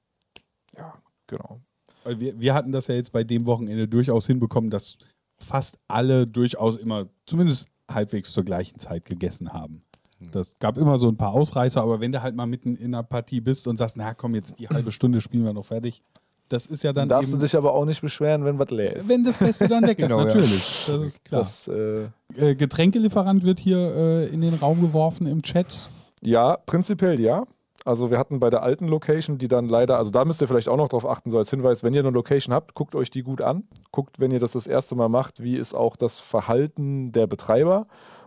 ja, 0.76 0.94
genau. 1.26 1.60
Weil 2.04 2.20
wir, 2.20 2.40
wir 2.40 2.54
hatten 2.54 2.72
das 2.72 2.86
ja 2.86 2.94
jetzt 2.94 3.12
bei 3.12 3.24
dem 3.24 3.46
Wochenende 3.46 3.88
durchaus 3.88 4.26
hinbekommen, 4.26 4.70
dass 4.70 4.98
fast 5.36 5.78
alle 5.88 6.26
durchaus 6.26 6.76
immer 6.76 7.08
zumindest 7.26 7.68
halbwegs 7.90 8.32
zur 8.32 8.44
gleichen 8.44 8.78
Zeit 8.78 9.04
gegessen 9.04 9.52
haben. 9.52 9.82
Das 10.32 10.58
gab 10.58 10.78
immer 10.78 10.96
so 10.96 11.08
ein 11.08 11.16
paar 11.16 11.32
Ausreißer, 11.32 11.82
aber 11.82 12.00
wenn 12.00 12.12
du 12.12 12.22
halt 12.22 12.34
mal 12.34 12.46
mitten 12.46 12.76
in 12.76 12.94
einer 12.94 13.02
Partie 13.02 13.40
bist 13.40 13.66
und 13.66 13.76
sagst, 13.76 13.96
na 13.96 14.14
komm, 14.14 14.34
jetzt 14.34 14.58
die 14.58 14.68
halbe 14.68 14.90
Stunde 14.90 15.20
spielen 15.20 15.44
wir 15.44 15.52
noch 15.52 15.66
fertig, 15.66 16.02
das 16.48 16.66
ist 16.66 16.82
ja 16.82 16.92
dann 16.92 17.08
darfst 17.08 17.30
eben, 17.30 17.38
du 17.38 17.44
dich 17.46 17.56
aber 17.56 17.72
auch 17.74 17.84
nicht 17.84 18.00
beschweren, 18.00 18.44
wenn 18.44 18.58
was 18.58 18.70
leer 18.70 18.96
ist. 18.96 19.08
wenn 19.08 19.24
das 19.24 19.36
Beste 19.36 19.66
dann 19.66 19.82
weg 19.86 19.98
ist, 19.98 20.08
Genau, 20.08 20.20
ja. 20.20 20.26
natürlich. 20.26 20.84
Das 20.86 21.02
ist 21.02 21.24
klar. 21.24 21.40
Das, 21.40 21.68
äh, 21.68 22.08
äh, 22.36 22.54
Getränkelieferant 22.54 23.42
wird 23.44 23.60
hier 23.60 23.78
äh, 23.78 24.26
in 24.28 24.40
den 24.40 24.54
Raum 24.54 24.80
geworfen 24.80 25.26
im 25.26 25.42
Chat. 25.42 25.88
Ja, 26.22 26.56
prinzipiell 26.56 27.20
ja. 27.20 27.44
Also 27.84 28.10
wir 28.10 28.18
hatten 28.18 28.40
bei 28.40 28.48
der 28.48 28.62
alten 28.62 28.88
Location, 28.88 29.36
die 29.36 29.46
dann 29.46 29.68
leider, 29.68 29.98
also 29.98 30.10
da 30.10 30.24
müsst 30.24 30.40
ihr 30.40 30.48
vielleicht 30.48 30.68
auch 30.68 30.76
noch 30.78 30.88
drauf 30.88 31.06
achten, 31.06 31.28
so 31.28 31.36
als 31.36 31.50
Hinweis, 31.50 31.82
wenn 31.82 31.92
ihr 31.92 32.00
eine 32.00 32.10
Location 32.10 32.54
habt, 32.54 32.74
guckt 32.74 32.94
euch 32.94 33.10
die 33.10 33.22
gut 33.22 33.42
an. 33.42 33.64
Guckt, 33.92 34.20
wenn 34.20 34.30
ihr 34.30 34.40
das 34.40 34.52
das 34.52 34.66
erste 34.66 34.96
Mal 34.96 35.10
macht, 35.10 35.42
wie 35.42 35.56
ist 35.56 35.74
auch 35.74 35.96
das 35.96 36.16
Verhalten 36.16 37.12
der 37.12 37.26
Betreiber. 37.26 37.86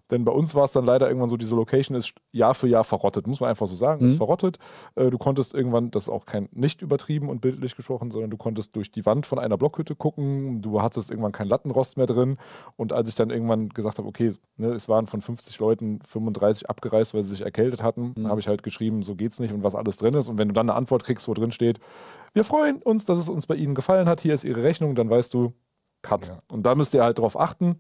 Denn 0.09 0.23
bei 0.23 0.31
uns 0.31 0.55
war 0.55 0.63
es 0.63 0.71
dann 0.71 0.85
leider 0.85 1.07
irgendwann 1.07 1.29
so, 1.29 1.37
diese 1.37 1.55
Location 1.55 1.95
ist 1.97 2.13
Jahr 2.31 2.53
für 2.53 2.67
Jahr 2.67 2.83
verrottet, 2.83 3.27
muss 3.27 3.39
man 3.41 3.49
einfach 3.49 3.67
so 3.67 3.75
sagen, 3.75 4.05
ist 4.05 4.13
Mhm. 4.13 4.17
verrottet. 4.17 4.57
Äh, 4.95 5.09
Du 5.09 5.17
konntest 5.17 5.53
irgendwann, 5.53 5.91
das 5.91 6.03
ist 6.03 6.09
auch 6.09 6.25
kein, 6.25 6.47
nicht 6.51 6.81
übertrieben 6.81 7.29
und 7.29 7.41
bildlich 7.41 7.75
gesprochen, 7.75 8.11
sondern 8.11 8.29
du 8.31 8.37
konntest 8.37 8.75
durch 8.75 8.91
die 8.91 9.05
Wand 9.05 9.25
von 9.25 9.39
einer 9.39 9.57
Blockhütte 9.57 9.95
gucken, 9.95 10.61
du 10.61 10.81
hattest 10.81 11.09
irgendwann 11.11 11.31
keinen 11.31 11.49
Lattenrost 11.49 11.97
mehr 11.97 12.05
drin 12.07 12.37
und 12.75 12.93
als 12.93 13.09
ich 13.09 13.15
dann 13.15 13.29
irgendwann 13.29 13.69
gesagt 13.69 13.97
habe, 13.97 14.07
okay, 14.07 14.33
ne, 14.57 14.67
es 14.71 14.87
waren 14.89 15.07
von 15.07 15.21
50 15.21 15.59
Leuten 15.59 15.99
35 16.07 16.69
abgereist, 16.69 17.13
weil 17.13 17.23
sie 17.23 17.29
sich 17.31 17.41
erkältet 17.41 17.83
hatten, 17.83 18.13
Mhm. 18.17 18.27
habe 18.27 18.39
ich 18.39 18.47
halt 18.47 18.63
geschrieben, 18.63 19.01
so 19.03 19.15
geht's 19.15 19.39
nicht 19.39 19.53
und 19.53 19.63
was 19.63 19.75
alles 19.75 19.97
drin 19.97 20.13
ist 20.13 20.27
und 20.29 20.37
wenn 20.37 20.47
du 20.47 20.53
dann 20.53 20.69
eine 20.69 20.77
Antwort 20.77 21.03
kriegst, 21.03 21.27
wo 21.27 21.33
drin 21.33 21.51
steht, 21.51 21.79
wir 22.33 22.43
freuen 22.43 22.81
uns, 22.81 23.05
dass 23.05 23.17
es 23.19 23.29
uns 23.29 23.47
bei 23.47 23.55
Ihnen 23.55 23.75
gefallen 23.75 24.07
hat, 24.07 24.21
hier 24.21 24.33
ist 24.33 24.43
Ihre 24.43 24.63
Rechnung, 24.63 24.95
dann 24.95 25.09
weißt 25.09 25.33
du, 25.33 25.53
Cut. 26.03 26.27
Ja. 26.27 26.39
Und 26.51 26.63
da 26.65 26.75
müsst 26.75 26.93
ihr 26.93 27.03
halt 27.03 27.17
drauf 27.17 27.37
achten. 27.39 27.79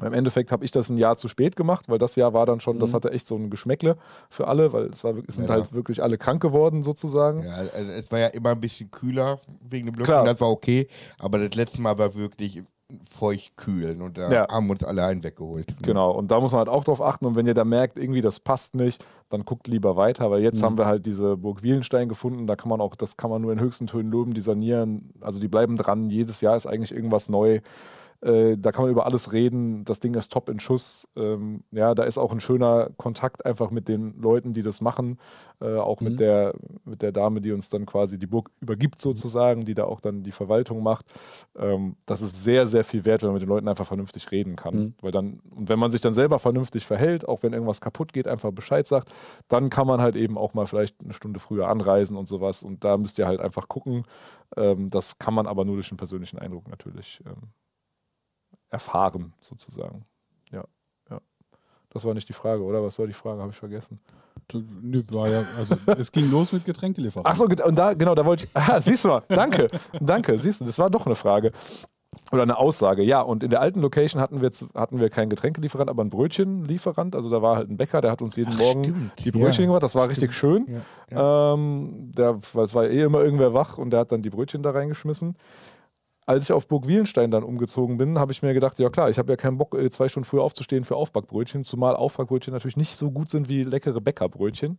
Im 0.00 0.12
Endeffekt 0.14 0.50
habe 0.50 0.64
ich 0.64 0.70
das 0.70 0.88
ein 0.88 0.96
Jahr 0.98 1.16
zu 1.16 1.28
spät 1.28 1.54
gemacht, 1.54 1.88
weil 1.88 1.98
das 1.98 2.16
Jahr 2.16 2.32
war 2.32 2.46
dann 2.46 2.60
schon, 2.60 2.78
das 2.80 2.92
hatte 2.94 3.12
echt 3.12 3.26
so 3.28 3.36
ein 3.36 3.50
Geschmäckle 3.50 3.96
für 4.30 4.48
alle, 4.48 4.72
weil 4.72 4.86
es, 4.86 5.04
war, 5.04 5.14
es 5.28 5.36
sind 5.36 5.48
Ja, 5.48 5.54
halt 5.56 5.72
wirklich 5.72 6.02
alle 6.02 6.18
krank 6.18 6.42
geworden 6.42 6.82
sozusagen. 6.82 7.44
Ja, 7.44 7.54
also 7.56 7.92
es 7.92 8.10
war 8.10 8.18
ja 8.18 8.26
immer 8.28 8.50
ein 8.50 8.60
bisschen 8.60 8.90
kühler 8.90 9.38
wegen 9.60 9.86
dem. 9.86 9.92
Blödsinn, 9.94 10.24
das 10.24 10.40
war 10.40 10.50
okay, 10.50 10.88
aber 11.18 11.38
das 11.38 11.54
letzte 11.54 11.80
Mal 11.82 11.98
war 11.98 12.14
wirklich 12.14 12.62
feucht 13.08 13.56
kühlen 13.56 14.02
und 14.02 14.18
da 14.18 14.30
Ja. 14.30 14.48
haben 14.48 14.68
uns 14.68 14.84
alle 14.84 15.04
einen 15.04 15.22
weggeholt. 15.24 15.74
Genau, 15.82 16.10
und 16.10 16.30
da 16.30 16.40
muss 16.40 16.52
man 16.52 16.58
halt 16.58 16.68
auch 16.68 16.84
drauf 16.84 17.00
achten. 17.00 17.24
Und 17.24 17.36
wenn 17.36 17.46
ihr 17.46 17.54
da 17.54 17.64
merkt, 17.64 17.98
irgendwie 17.98 18.20
das 18.20 18.38
passt 18.40 18.74
nicht, 18.74 19.02
dann 19.30 19.44
guckt 19.46 19.66
lieber 19.66 19.96
weiter, 19.96 20.30
weil 20.30 20.42
jetzt 20.42 20.60
Mhm. 20.60 20.66
haben 20.66 20.78
wir 20.78 20.86
halt 20.86 21.06
diese 21.06 21.36
Burg 21.38 21.62
Wielenstein 21.62 22.08
gefunden. 22.08 22.46
Da 22.46 22.54
kann 22.56 22.68
man 22.68 22.80
auch, 22.82 22.94
das 22.94 23.16
kann 23.16 23.30
man 23.30 23.40
nur 23.40 23.52
in 23.52 23.60
höchsten 23.60 23.86
Tönen 23.86 24.10
loben, 24.10 24.34
die 24.34 24.42
sanieren. 24.42 25.10
Also 25.22 25.38
die 25.40 25.48
bleiben 25.48 25.76
dran. 25.78 26.10
Jedes 26.10 26.40
Jahr 26.42 26.54
ist 26.56 26.66
eigentlich 26.66 26.92
irgendwas 26.92 27.28
neu. 27.30 27.60
Äh, 28.22 28.56
da 28.56 28.72
kann 28.72 28.84
man 28.84 28.92
über 28.92 29.04
alles 29.06 29.32
reden. 29.32 29.84
Das 29.84 30.00
Ding 30.00 30.14
ist 30.14 30.32
top 30.32 30.48
in 30.48 30.60
Schuss. 30.60 31.08
Ähm, 31.16 31.64
ja, 31.72 31.94
da 31.94 32.04
ist 32.04 32.18
auch 32.18 32.32
ein 32.32 32.40
schöner 32.40 32.90
Kontakt 32.96 33.44
einfach 33.44 33.70
mit 33.70 33.88
den 33.88 34.20
Leuten, 34.20 34.52
die 34.52 34.62
das 34.62 34.80
machen. 34.80 35.18
Äh, 35.60 35.76
auch 35.76 36.00
Mhm. 36.00 36.08
mit, 36.08 36.20
der, 36.20 36.54
mit 36.84 37.02
der 37.02 37.12
Dame, 37.12 37.40
die 37.40 37.52
uns 37.52 37.68
dann 37.68 37.84
quasi 37.84 38.18
die 38.18 38.26
Burg 38.26 38.50
übergibt, 38.60 39.00
sozusagen, 39.02 39.64
die 39.64 39.74
da 39.74 39.84
auch 39.84 40.00
dann 40.00 40.22
die 40.22 40.32
Verwaltung 40.32 40.82
macht. 40.82 41.06
Ähm, 41.56 41.96
das 42.06 42.22
ist 42.22 42.44
sehr, 42.44 42.66
sehr 42.66 42.84
viel 42.84 43.04
wert, 43.04 43.22
wenn 43.22 43.28
man 43.28 43.34
mit 43.34 43.42
den 43.42 43.48
Leuten 43.48 43.68
einfach 43.68 43.86
vernünftig 43.86 44.30
reden 44.30 44.54
kann. 44.56 44.74
Mhm. 44.74 44.94
Weil 45.02 45.10
dann, 45.12 45.40
und 45.50 45.68
wenn 45.68 45.78
man 45.78 45.90
sich 45.90 46.00
dann 46.00 46.12
selber 46.12 46.38
vernünftig 46.38 46.86
verhält, 46.86 47.26
auch 47.26 47.42
wenn 47.42 47.52
irgendwas 47.52 47.80
kaputt 47.80 48.12
geht, 48.12 48.28
einfach 48.28 48.52
Bescheid 48.52 48.86
sagt, 48.86 49.10
dann 49.48 49.68
kann 49.68 49.86
man 49.86 50.00
halt 50.00 50.14
eben 50.16 50.38
auch 50.38 50.54
mal 50.54 50.66
vielleicht 50.66 51.02
eine 51.02 51.12
Stunde 51.12 51.40
früher 51.40 51.68
anreisen 51.68 52.16
und 52.16 52.26
sowas. 52.28 52.62
Und 52.62 52.84
da 52.84 52.96
müsst 52.96 53.18
ihr 53.18 53.26
halt 53.26 53.40
einfach 53.40 53.68
gucken. 53.68 54.04
Ähm, 54.56 54.88
das 54.90 55.18
kann 55.18 55.34
man 55.34 55.46
aber 55.48 55.64
nur 55.64 55.74
durch 55.74 55.88
den 55.88 55.96
persönlichen 55.98 56.38
Eindruck 56.38 56.68
natürlich 56.68 57.20
ähm, 57.26 57.48
erfahren, 58.72 59.32
sozusagen. 59.40 60.04
Ja, 60.50 60.64
ja. 61.10 61.20
Das 61.90 62.04
war 62.04 62.14
nicht 62.14 62.28
die 62.28 62.32
Frage, 62.32 62.62
oder? 62.64 62.82
Was 62.82 62.98
war 62.98 63.06
die 63.06 63.12
Frage? 63.12 63.40
Habe 63.40 63.52
ich 63.52 63.58
vergessen. 63.58 64.00
Nö, 64.52 65.02
war 65.10 65.28
ja, 65.28 65.42
also 65.58 65.76
es 65.98 66.10
ging 66.10 66.30
los 66.30 66.52
mit 66.52 66.64
Getränkelieferant. 66.64 67.26
Ach 67.28 67.36
so, 67.36 67.46
get- 67.46 67.60
und 67.64 67.76
da, 67.78 67.94
genau, 67.94 68.14
da 68.14 68.24
wollte 68.24 68.44
ich. 68.44 68.50
Ah, 68.54 68.80
siehst 68.80 69.04
du 69.04 69.08
mal, 69.08 69.22
danke, 69.28 69.68
danke, 70.00 70.38
siehst 70.38 70.60
du, 70.60 70.64
das 70.64 70.78
war 70.78 70.90
doch 70.90 71.06
eine 71.06 71.14
Frage. 71.14 71.52
Oder 72.30 72.42
eine 72.42 72.58
Aussage, 72.58 73.02
ja. 73.02 73.20
Und 73.22 73.42
in 73.42 73.50
der 73.50 73.60
alten 73.60 73.80
Location 73.80 74.20
hatten 74.20 74.42
wir, 74.42 74.50
hatten 74.74 75.00
wir 75.00 75.08
keinen 75.10 75.30
Getränkelieferant, 75.30 75.88
aber 75.88 76.02
einen 76.02 76.10
Brötchenlieferant. 76.10 77.16
Also 77.16 77.30
da 77.30 77.40
war 77.40 77.56
halt 77.56 77.70
ein 77.70 77.76
Bäcker, 77.78 78.00
der 78.02 78.10
hat 78.10 78.20
uns 78.20 78.36
jeden 78.36 78.52
Ach, 78.54 78.58
Morgen 78.58 78.84
stimmt, 78.84 79.24
die 79.24 79.30
Brötchen 79.30 79.64
ja. 79.64 79.68
gemacht. 79.68 79.82
Das 79.82 79.94
war 79.94 80.08
richtig 80.08 80.32
schön. 80.34 80.66
Ja, 81.10 81.54
Ähm, 81.54 82.10
der, 82.14 82.38
weil 82.52 82.64
es 82.64 82.74
war 82.74 82.84
eh 82.84 83.02
immer 83.02 83.22
irgendwer 83.22 83.54
wach 83.54 83.78
und 83.78 83.90
der 83.90 84.00
hat 84.00 84.12
dann 84.12 84.20
die 84.22 84.30
Brötchen 84.30 84.62
da 84.62 84.70
reingeschmissen. 84.72 85.36
Als 86.24 86.44
ich 86.44 86.52
auf 86.52 86.68
Burg 86.68 86.86
Wielenstein 86.86 87.32
dann 87.32 87.42
umgezogen 87.42 87.96
bin, 87.96 88.18
habe 88.18 88.30
ich 88.30 88.42
mir 88.42 88.54
gedacht, 88.54 88.78
ja 88.78 88.90
klar, 88.90 89.10
ich 89.10 89.18
habe 89.18 89.32
ja 89.32 89.36
keinen 89.36 89.58
Bock, 89.58 89.74
äh, 89.74 89.90
zwei 89.90 90.08
Stunden 90.08 90.24
früher 90.24 90.42
aufzustehen 90.42 90.84
für 90.84 90.94
Aufbackbrötchen, 90.94 91.64
zumal 91.64 91.96
Aufbackbrötchen 91.96 92.52
natürlich 92.52 92.76
nicht 92.76 92.96
so 92.96 93.10
gut 93.10 93.28
sind 93.28 93.48
wie 93.48 93.64
leckere 93.64 94.00
Bäckerbrötchen. 94.00 94.78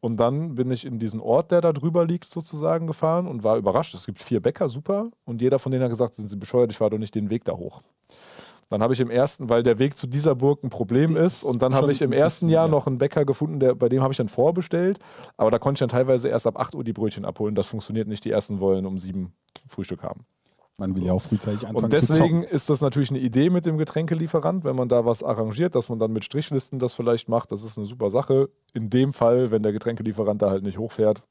Und 0.00 0.16
dann 0.16 0.54
bin 0.54 0.70
ich 0.70 0.86
in 0.86 0.98
diesen 0.98 1.20
Ort, 1.20 1.50
der 1.50 1.60
da 1.60 1.72
drüber 1.72 2.06
liegt, 2.06 2.28
sozusagen 2.28 2.86
gefahren 2.86 3.26
und 3.26 3.42
war 3.44 3.58
überrascht. 3.58 3.94
Es 3.94 4.06
gibt 4.06 4.20
vier 4.20 4.40
Bäcker, 4.40 4.68
super. 4.68 5.10
Und 5.26 5.42
jeder 5.42 5.58
von 5.58 5.70
denen 5.70 5.84
hat 5.84 5.90
gesagt, 5.90 6.14
sind 6.14 6.28
sie 6.28 6.36
bescheuert, 6.36 6.70
ich 6.70 6.78
fahre 6.78 6.90
doch 6.90 6.98
nicht 6.98 7.14
den 7.14 7.28
Weg 7.28 7.44
da 7.44 7.52
hoch. 7.52 7.82
Dann 8.70 8.82
habe 8.82 8.94
ich 8.94 9.00
im 9.00 9.10
ersten, 9.10 9.50
weil 9.50 9.62
der 9.62 9.78
Weg 9.78 9.96
zu 9.96 10.06
dieser 10.06 10.34
Burg 10.34 10.64
ein 10.64 10.70
Problem 10.70 11.16
ist, 11.16 11.44
und 11.44 11.62
dann 11.62 11.74
habe 11.74 11.92
ich 11.92 12.00
im 12.00 12.12
ersten 12.12 12.48
Jahr 12.48 12.64
ja. 12.64 12.70
noch 12.70 12.86
einen 12.86 12.98
Bäcker 12.98 13.24
gefunden, 13.24 13.60
der, 13.60 13.74
bei 13.74 13.88
dem 13.88 14.02
habe 14.02 14.12
ich 14.12 14.16
dann 14.16 14.28
vorbestellt. 14.28 14.98
Aber 15.36 15.50
da 15.50 15.58
konnte 15.58 15.76
ich 15.76 15.80
dann 15.80 15.90
teilweise 15.90 16.28
erst 16.28 16.46
ab 16.46 16.58
8 16.58 16.74
Uhr 16.74 16.84
die 16.84 16.92
Brötchen 16.92 17.24
abholen. 17.24 17.54
Das 17.54 17.66
funktioniert 17.66 18.08
nicht. 18.08 18.24
Die 18.24 18.30
ersten 18.30 18.60
wollen 18.60 18.86
um 18.86 18.96
7 18.96 19.32
Frühstück 19.68 20.02
haben. 20.02 20.24
Man 20.76 20.96
will 20.96 21.04
ja 21.04 21.12
auch 21.12 21.22
frühzeitig 21.22 21.66
anfangen 21.66 21.84
Und 21.84 21.92
deswegen 21.92 22.42
ist 22.42 22.68
das 22.68 22.80
natürlich 22.80 23.10
eine 23.10 23.20
Idee 23.20 23.48
mit 23.48 23.64
dem 23.64 23.78
Getränkelieferant, 23.78 24.64
wenn 24.64 24.74
man 24.74 24.88
da 24.88 25.04
was 25.04 25.22
arrangiert, 25.22 25.76
dass 25.76 25.88
man 25.88 26.00
dann 26.00 26.12
mit 26.12 26.24
Strichlisten 26.24 26.80
das 26.80 26.94
vielleicht 26.94 27.28
macht. 27.28 27.52
Das 27.52 27.62
ist 27.62 27.78
eine 27.78 27.86
super 27.86 28.10
Sache. 28.10 28.48
In 28.72 28.90
dem 28.90 29.12
Fall, 29.12 29.52
wenn 29.52 29.62
der 29.62 29.72
Getränkelieferant 29.72 30.42
da 30.42 30.50
halt 30.50 30.64
nicht 30.64 30.78
hochfährt, 30.78 31.22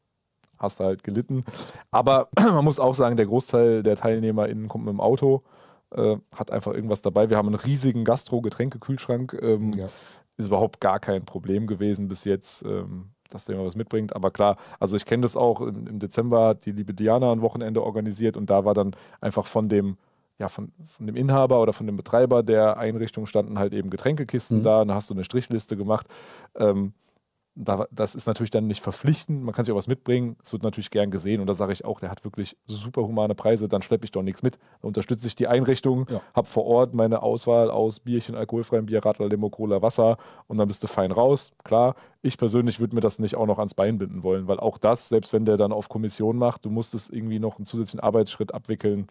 hast 0.57 0.79
du 0.79 0.85
halt 0.85 1.03
gelitten. 1.03 1.43
Aber 1.91 2.29
man 2.39 2.63
muss 2.63 2.79
auch 2.79 2.95
sagen, 2.95 3.17
der 3.17 3.25
Großteil 3.25 3.83
der 3.83 3.97
TeilnehmerInnen 3.97 4.69
kommt 4.69 4.85
mit 4.85 4.93
dem 4.93 5.01
Auto, 5.01 5.43
äh, 5.91 6.15
hat 6.33 6.51
einfach 6.51 6.73
irgendwas 6.73 7.01
dabei. 7.01 7.29
Wir 7.29 7.37
haben 7.37 7.47
einen 7.47 7.55
riesigen 7.55 8.05
Gastro-Getränkekühlschrank. 8.05 9.37
Ähm, 9.41 9.73
Ja. 9.73 9.89
Ist 10.35 10.47
überhaupt 10.47 10.79
gar 10.79 10.99
kein 10.99 11.25
Problem 11.25 11.67
gewesen 11.67 12.07
bis 12.07 12.23
jetzt, 12.23 12.63
ähm, 12.63 13.12
dass 13.33 13.45
der 13.45 13.55
immer 13.55 13.65
was 13.65 13.75
mitbringt. 13.75 14.15
Aber 14.15 14.31
klar, 14.31 14.57
also 14.79 14.95
ich 14.95 15.05
kenne 15.05 15.21
das 15.21 15.35
auch. 15.35 15.61
Im, 15.61 15.87
Im 15.87 15.99
Dezember 15.99 16.47
hat 16.49 16.65
die 16.65 16.71
liebe 16.71 16.93
Diana 16.93 17.31
ein 17.31 17.41
Wochenende 17.41 17.83
organisiert 17.83 18.37
und 18.37 18.49
da 18.49 18.65
war 18.65 18.73
dann 18.73 18.95
einfach 19.21 19.45
von 19.45 19.69
dem 19.69 19.97
ja, 20.39 20.47
von, 20.47 20.71
von 20.87 21.05
dem 21.05 21.15
Inhaber 21.15 21.61
oder 21.61 21.73
von 21.73 21.85
dem 21.85 21.95
Betreiber 21.95 22.41
der 22.41 22.77
Einrichtung 22.77 23.27
standen 23.27 23.59
halt 23.59 23.71
eben 23.71 23.91
Getränkekisten 23.91 24.59
Mhm. 24.59 24.63
da 24.63 24.81
und 24.81 24.87
da 24.87 24.95
hast 24.95 25.09
du 25.09 25.13
eine 25.13 25.23
Strichliste 25.23 25.77
gemacht. 25.77 26.07
Ähm, 26.57 26.93
das 27.55 28.15
ist 28.15 28.25
natürlich 28.25 28.49
dann 28.49 28.65
nicht 28.65 28.81
verpflichtend, 28.81 29.43
man 29.43 29.53
kann 29.53 29.63
sich 29.63 29.71
auch 29.71 29.77
was 29.77 29.87
mitbringen, 29.87 30.37
es 30.43 30.51
wird 30.53 30.63
natürlich 30.63 30.89
gern 30.89 31.11
gesehen 31.11 31.39
und 31.39 31.45
da 31.45 31.53
sage 31.53 31.71
ich 31.71 31.85
auch, 31.85 31.99
der 31.99 32.09
hat 32.09 32.23
wirklich 32.23 32.57
super 32.65 33.03
humane 33.03 33.35
Preise, 33.35 33.67
dann 33.67 33.83
schleppe 33.83 34.05
ich 34.05 34.11
doch 34.11 34.23
nichts 34.23 34.41
mit. 34.41 34.57
Da 34.81 34.87
unterstütze 34.87 35.27
ich 35.27 35.35
die 35.35 35.47
Einrichtung, 35.47 36.07
Ja. 36.09 36.21
habe 36.33 36.47
vor 36.47 36.65
Ort 36.65 36.95
meine 36.95 37.21
Auswahl 37.21 37.69
aus 37.69 37.99
Bierchen, 37.99 38.33
alkoholfreiem 38.35 38.87
Bier, 38.87 39.05
Radler, 39.05 39.27
Limo, 39.29 39.51
Cola, 39.51 39.83
Wasser 39.83 40.17
und 40.47 40.57
dann 40.57 40.67
bist 40.67 40.83
du 40.83 40.87
fein 40.87 41.11
raus. 41.11 41.51
Klar, 41.63 41.95
ich 42.23 42.37
persönlich 42.39 42.79
würde 42.79 42.95
mir 42.95 43.01
das 43.01 43.19
nicht 43.19 43.35
auch 43.35 43.45
noch 43.45 43.59
ans 43.59 43.75
Bein 43.75 43.99
binden 43.99 44.23
wollen, 44.23 44.47
weil 44.47 44.59
auch 44.59 44.79
das, 44.79 45.09
selbst 45.09 45.31
wenn 45.31 45.45
der 45.45 45.57
dann 45.57 45.71
auf 45.71 45.89
Kommission 45.89 46.37
macht, 46.37 46.65
du 46.65 46.71
musst 46.71 46.95
es 46.95 47.09
irgendwie 47.11 47.37
noch 47.39 47.57
einen 47.57 47.65
zusätzlichen 47.65 47.99
Arbeitsschritt 47.99 48.53
abwickeln. 48.53 49.07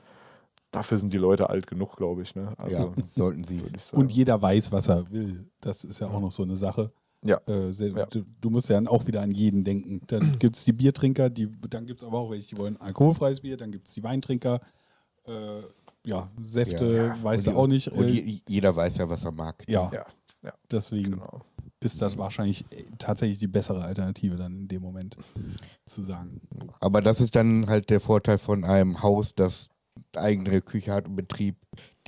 Dafür 0.72 0.97
sind 0.97 1.12
die 1.12 1.18
Leute 1.18 1.51
alt 1.51 1.66
genug, 1.66 1.97
glaube 1.97 2.22
ich. 2.22 2.34
Ne? 2.34 2.55
Also, 2.57 2.76
ja, 2.76 3.05
sollten 3.07 3.45
sie. 3.45 3.62
Und 3.93 4.11
jeder 4.11 4.40
weiß, 4.40 4.72
was 4.72 4.88
er 4.88 5.11
will. 5.11 5.47
Das 5.61 5.84
ist 5.84 6.01
ja 6.01 6.09
auch 6.09 6.18
noch 6.18 6.32
so 6.32 6.43
eine 6.43 6.57
Sache. 6.57 6.90
Ja. 7.25 7.41
Äh, 7.47 7.70
Ja. 7.70 8.07
du, 8.07 8.25
du 8.41 8.51
musst 8.51 8.68
ja 8.68 8.77
dann 8.77 8.89
auch 8.89 9.07
wieder 9.07 9.20
an 9.23 9.31
jeden 9.31 9.64
denken. 9.64 10.01
Dann 10.09 10.20
gibt 10.39 10.57
es 10.57 10.64
die 10.64 10.73
Biertrinker, 10.73 11.31
die, 11.31 11.49
dann 11.70 11.87
gibt 11.87 12.03
es 12.03 12.07
aber 12.07 12.18
auch 12.18 12.31
welche, 12.31 12.49
die 12.49 12.59
wollen 12.59 12.77
alkoholfreies 12.81 13.41
Bier, 13.41 13.57
dann 13.57 13.70
gibt 13.73 13.87
es 13.89 13.95
die 13.95 14.03
Weintrinker. 14.03 14.61
Äh, 15.25 15.61
ja, 16.05 16.29
Säfte, 16.43 17.14
Ja. 17.23 17.31
Und 17.31 17.47
du 17.47 17.53
auch 17.53 17.66
nicht. 17.68 17.89
Und 17.89 18.05
Äh, 18.07 18.11
je, 18.11 18.41
jeder 18.49 18.75
weiß 18.75 18.97
ja, 18.97 19.09
was 19.09 19.25
er 19.25 19.33
mag. 19.33 19.62
ja, 19.68 19.91
ja, 19.93 20.53
deswegen 20.70 21.12
genau. 21.12 21.43
ist 21.79 22.03
das 22.03 22.18
wahrscheinlich 22.18 22.64
äh, 22.73 22.85
tatsächlich 22.99 23.39
die 23.39 23.47
bessere 23.47 23.85
Alternative 23.85 24.35
dann 24.35 24.53
in 24.62 24.68
dem 24.68 24.83
Moment 24.83 25.16
zu 25.87 26.03
sagen. 26.03 26.41
Aber 26.81 27.01
das 27.01 27.20
ist 27.20 27.37
dann 27.37 27.68
halt 27.68 27.91
der 27.91 28.01
Vorteil 28.01 28.39
von 28.39 28.64
einem 28.64 29.01
Haus, 29.03 29.33
das 29.37 29.68
eigene 30.16 30.61
Küche 30.61 30.93
hat 30.93 31.07
und 31.07 31.14
Betrieb, 31.14 31.55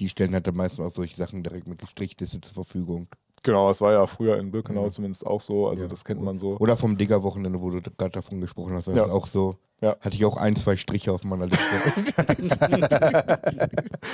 die 0.00 0.08
stellen 0.08 0.34
halt 0.34 0.48
dann 0.48 0.56
meistens 0.56 0.80
auch 0.84 0.92
solche 0.92 1.14
Sachen 1.14 1.44
direkt 1.44 1.68
mit 1.68 1.86
Strichliste 1.88 2.40
zur 2.40 2.54
Verfügung. 2.54 3.06
Genau, 3.44 3.68
das 3.68 3.80
war 3.82 3.92
ja 3.92 4.06
früher 4.06 4.38
in 4.38 4.50
Birkenau 4.50 4.88
zumindest 4.88 5.24
auch 5.26 5.40
so. 5.42 5.68
Also 5.68 5.84
Ja. 5.84 5.88
das 5.88 6.04
kennt 6.04 6.22
man 6.22 6.38
so. 6.38 6.56
Oder 6.58 6.76
vom 6.78 6.96
Digger-Wochenende, 6.96 7.60
wo 7.60 7.70
du 7.70 7.80
gerade 7.82 8.10
davon 8.10 8.40
gesprochen 8.40 8.72
hast, 8.74 8.86
war 8.86 8.96
Ja. 8.96 9.02
das 9.02 9.10
auch 9.12 9.26
so. 9.26 9.54
Ja. 9.82 9.96
Hatte 10.00 10.14
ich 10.16 10.24
auch 10.24 10.38
ein, 10.38 10.56
zwei 10.56 10.76
Striche 10.78 11.12
auf 11.12 11.24
meiner 11.24 11.44
Liste. 11.44 11.58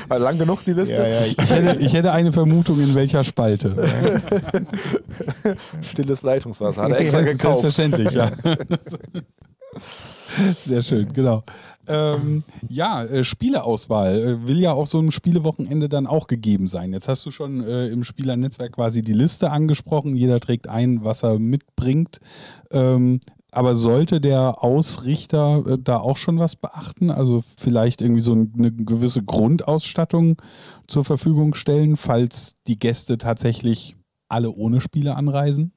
War 0.09 0.19
lang 0.19 0.37
genug 0.39 0.65
die 0.65 0.73
Liste? 0.73 0.95
ja, 0.97 1.07
ja, 1.07 1.21
ich, 1.21 1.39
Ich 1.39 1.51
hätte, 1.51 1.81
ich 1.81 1.93
hätte 1.95 2.11
eine 2.11 2.33
Vermutung, 2.33 2.81
in 2.81 2.93
welcher 2.97 3.23
Spalte. 3.23 3.77
Stilles 5.83 6.23
Leitungswasser. 6.23 6.83
Hat 6.83 6.91
er 6.91 6.99
extra 7.01 7.21
gekauft. 7.21 7.41
Selbstverständlich, 7.41 8.11
ja. 8.11 8.31
Sehr 10.65 10.83
schön, 10.83 11.13
genau. 11.13 11.43
Ähm, 11.89 12.45
ja, 12.69 13.03
äh, 13.05 13.25
Spieleauswahl 13.25 14.17
äh, 14.19 14.47
will 14.47 14.61
ja 14.61 14.73
auf 14.73 14.89
so 14.89 14.99
einem 14.99 15.11
Spielewochenende 15.11 15.89
dann 15.89 16.07
auch 16.07 16.27
gegeben 16.29 16.69
sein. 16.69 16.93
Jetzt 16.93 17.09
hast 17.09 17.27
du 17.27 17.31
schon 17.31 17.65
äh, 17.65 17.89
im 17.89 18.05
Spielernetzwerk 18.05 18.73
quasi 18.73 19.03
die 19.03 19.13
Liste 19.13 19.51
angesprochen. 19.51 20.15
Jeder 20.17 20.39
trägt 20.39 20.69
ein, 20.69 21.05
was 21.05 21.25
er 21.25 21.39
mitbringt. 21.39 22.19
Ähm, 22.71 23.21
aber 23.53 23.75
sollte 23.75 24.21
der 24.21 24.63
Ausrichter 24.63 25.65
äh, 25.67 25.79
da 25.83 25.97
auch 25.97 26.17
schon 26.17 26.39
was 26.39 26.55
beachten? 26.55 27.11
Also 27.11 27.43
vielleicht 27.57 28.01
irgendwie 28.01 28.23
so 28.23 28.35
ein- 28.35 28.53
eine 28.57 28.71
gewisse 28.73 29.23
Grundausstattung 29.25 30.37
zur 30.87 31.05
Verfügung 31.05 31.55
stellen, 31.55 31.97
falls 31.97 32.55
die 32.69 32.79
Gäste 32.79 33.19
tatsächlich 33.19 33.97
alle 34.29 34.51
ohne 34.53 34.81
Spiele 34.81 35.17
anreisen? 35.17 35.73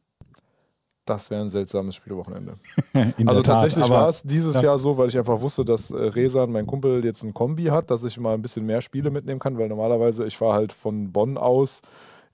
Das 1.05 1.29
wäre 1.29 1.41
ein 1.41 1.49
seltsames 1.49 1.95
Spielewochenende. 1.95 2.55
In 3.17 3.27
also 3.27 3.41
Tat, 3.41 3.59
tatsächlich 3.61 3.89
war 3.89 4.07
es 4.07 4.23
dieses 4.23 4.55
ja. 4.55 4.61
Jahr 4.63 4.77
so, 4.77 4.97
weil 4.97 5.09
ich 5.09 5.17
einfach 5.17 5.41
wusste, 5.41 5.65
dass 5.65 5.91
äh, 5.91 5.97
Resan, 5.97 6.51
mein 6.51 6.65
Kumpel, 6.65 7.03
jetzt 7.03 7.23
ein 7.23 7.33
Kombi 7.33 7.65
hat, 7.65 7.91
dass 7.91 8.03
ich 8.05 8.17
mal 8.17 8.33
ein 8.33 8.41
bisschen 8.41 8.65
mehr 8.65 8.79
Spiele 8.81 9.11
mitnehmen 9.11 9.39
kann, 9.39 9.57
weil 9.57 9.67
normalerweise 9.67 10.25
ich 10.25 10.37
fahre 10.37 10.53
halt 10.53 10.71
von 10.71 11.11
Bonn 11.11 11.37
aus 11.37 11.81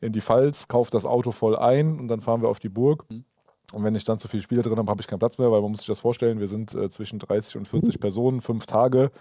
in 0.01 0.13
die 0.13 0.21
Pfalz, 0.21 0.67
kaufe 0.67 0.91
das 0.91 1.05
Auto 1.05 1.31
voll 1.31 1.55
ein 1.55 1.99
und 1.99 2.07
dann 2.07 2.21
fahren 2.21 2.41
wir 2.41 2.49
auf 2.49 2.59
die 2.59 2.69
Burg. 2.69 3.05
Mhm. 3.09 3.25
Und 3.73 3.83
wenn 3.83 3.95
ich 3.95 4.03
dann 4.03 4.17
zu 4.17 4.27
viele 4.27 4.43
Spiele 4.43 4.61
drin 4.61 4.77
habe, 4.77 4.89
habe 4.89 5.01
ich 5.01 5.07
keinen 5.07 5.19
Platz 5.19 5.37
mehr, 5.37 5.51
weil 5.51 5.61
man 5.61 5.71
muss 5.71 5.81
sich 5.81 5.87
das 5.87 5.99
vorstellen, 5.99 6.39
wir 6.39 6.47
sind 6.47 6.73
äh, 6.73 6.89
zwischen 6.89 7.19
30 7.19 7.57
und 7.57 7.67
40 7.67 7.99
Personen, 7.99 8.41
fünf 8.41 8.65
Tage, 8.65 9.11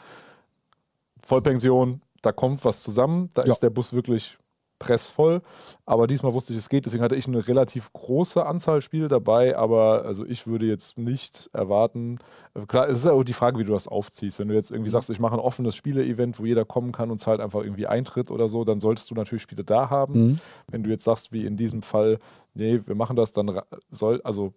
Vollpension, 1.20 2.02
da 2.22 2.32
kommt 2.32 2.64
was 2.64 2.82
zusammen, 2.82 3.30
da 3.34 3.42
Ja. 3.42 3.48
ist 3.48 3.60
der 3.62 3.70
Bus 3.70 3.92
wirklich 3.92 4.38
pressvoll. 4.78 5.42
Aber 5.86 6.06
diesmal 6.06 6.32
wusste 6.34 6.52
ich, 6.52 6.58
es 6.58 6.68
geht. 6.68 6.86
Deswegen 6.86 7.02
hatte 7.02 7.16
ich 7.16 7.26
eine 7.26 7.46
relativ 7.46 7.92
große 7.92 8.44
Anzahl 8.44 8.82
Spiele 8.82 9.08
dabei. 9.08 9.56
Aber 9.56 10.04
also 10.04 10.24
ich 10.24 10.46
würde 10.46 10.66
jetzt 10.66 10.98
nicht 10.98 11.50
erwarten. 11.52 12.18
äh, 12.54 12.66
Klar, 12.66 12.88
es 12.88 12.98
ist 12.98 13.04
ja 13.06 13.12
auch 13.12 13.24
die 13.24 13.32
Frage, 13.32 13.58
wie 13.58 13.64
du 13.64 13.72
das 13.72 13.88
aufziehst. 13.88 14.38
Wenn 14.38 14.48
du 14.48 14.54
jetzt 14.54 14.70
irgendwie 14.70 14.90
sagst, 14.90 15.10
ich 15.10 15.20
mache 15.20 15.34
ein 15.34 15.40
offenes 15.40 15.76
Spiele-Event, 15.76 16.38
wo 16.38 16.44
jeder 16.44 16.64
kommen 16.64 16.92
kann 16.92 17.10
und 17.10 17.18
zahlt 17.18 17.40
einfach 17.40 17.62
irgendwie 17.62 17.86
Eintritt 17.86 18.30
oder 18.30 18.48
so, 18.48 18.64
dann 18.64 18.80
solltest 18.80 19.10
du 19.10 19.14
natürlich 19.14 19.42
Spiele 19.42 19.64
da 19.64 19.90
haben. 19.90 20.20
Mhm. 20.20 20.38
Wenn 20.70 20.82
du 20.82 20.90
jetzt 20.90 21.04
sagst, 21.04 21.32
wie 21.32 21.44
in 21.46 21.56
diesem 21.56 21.82
Fall, 21.82 22.18
nee, 22.54 22.80
wir 22.84 22.94
machen 22.94 23.16
das, 23.16 23.32
dann 23.32 23.60
soll, 23.90 24.20
also 24.22 24.52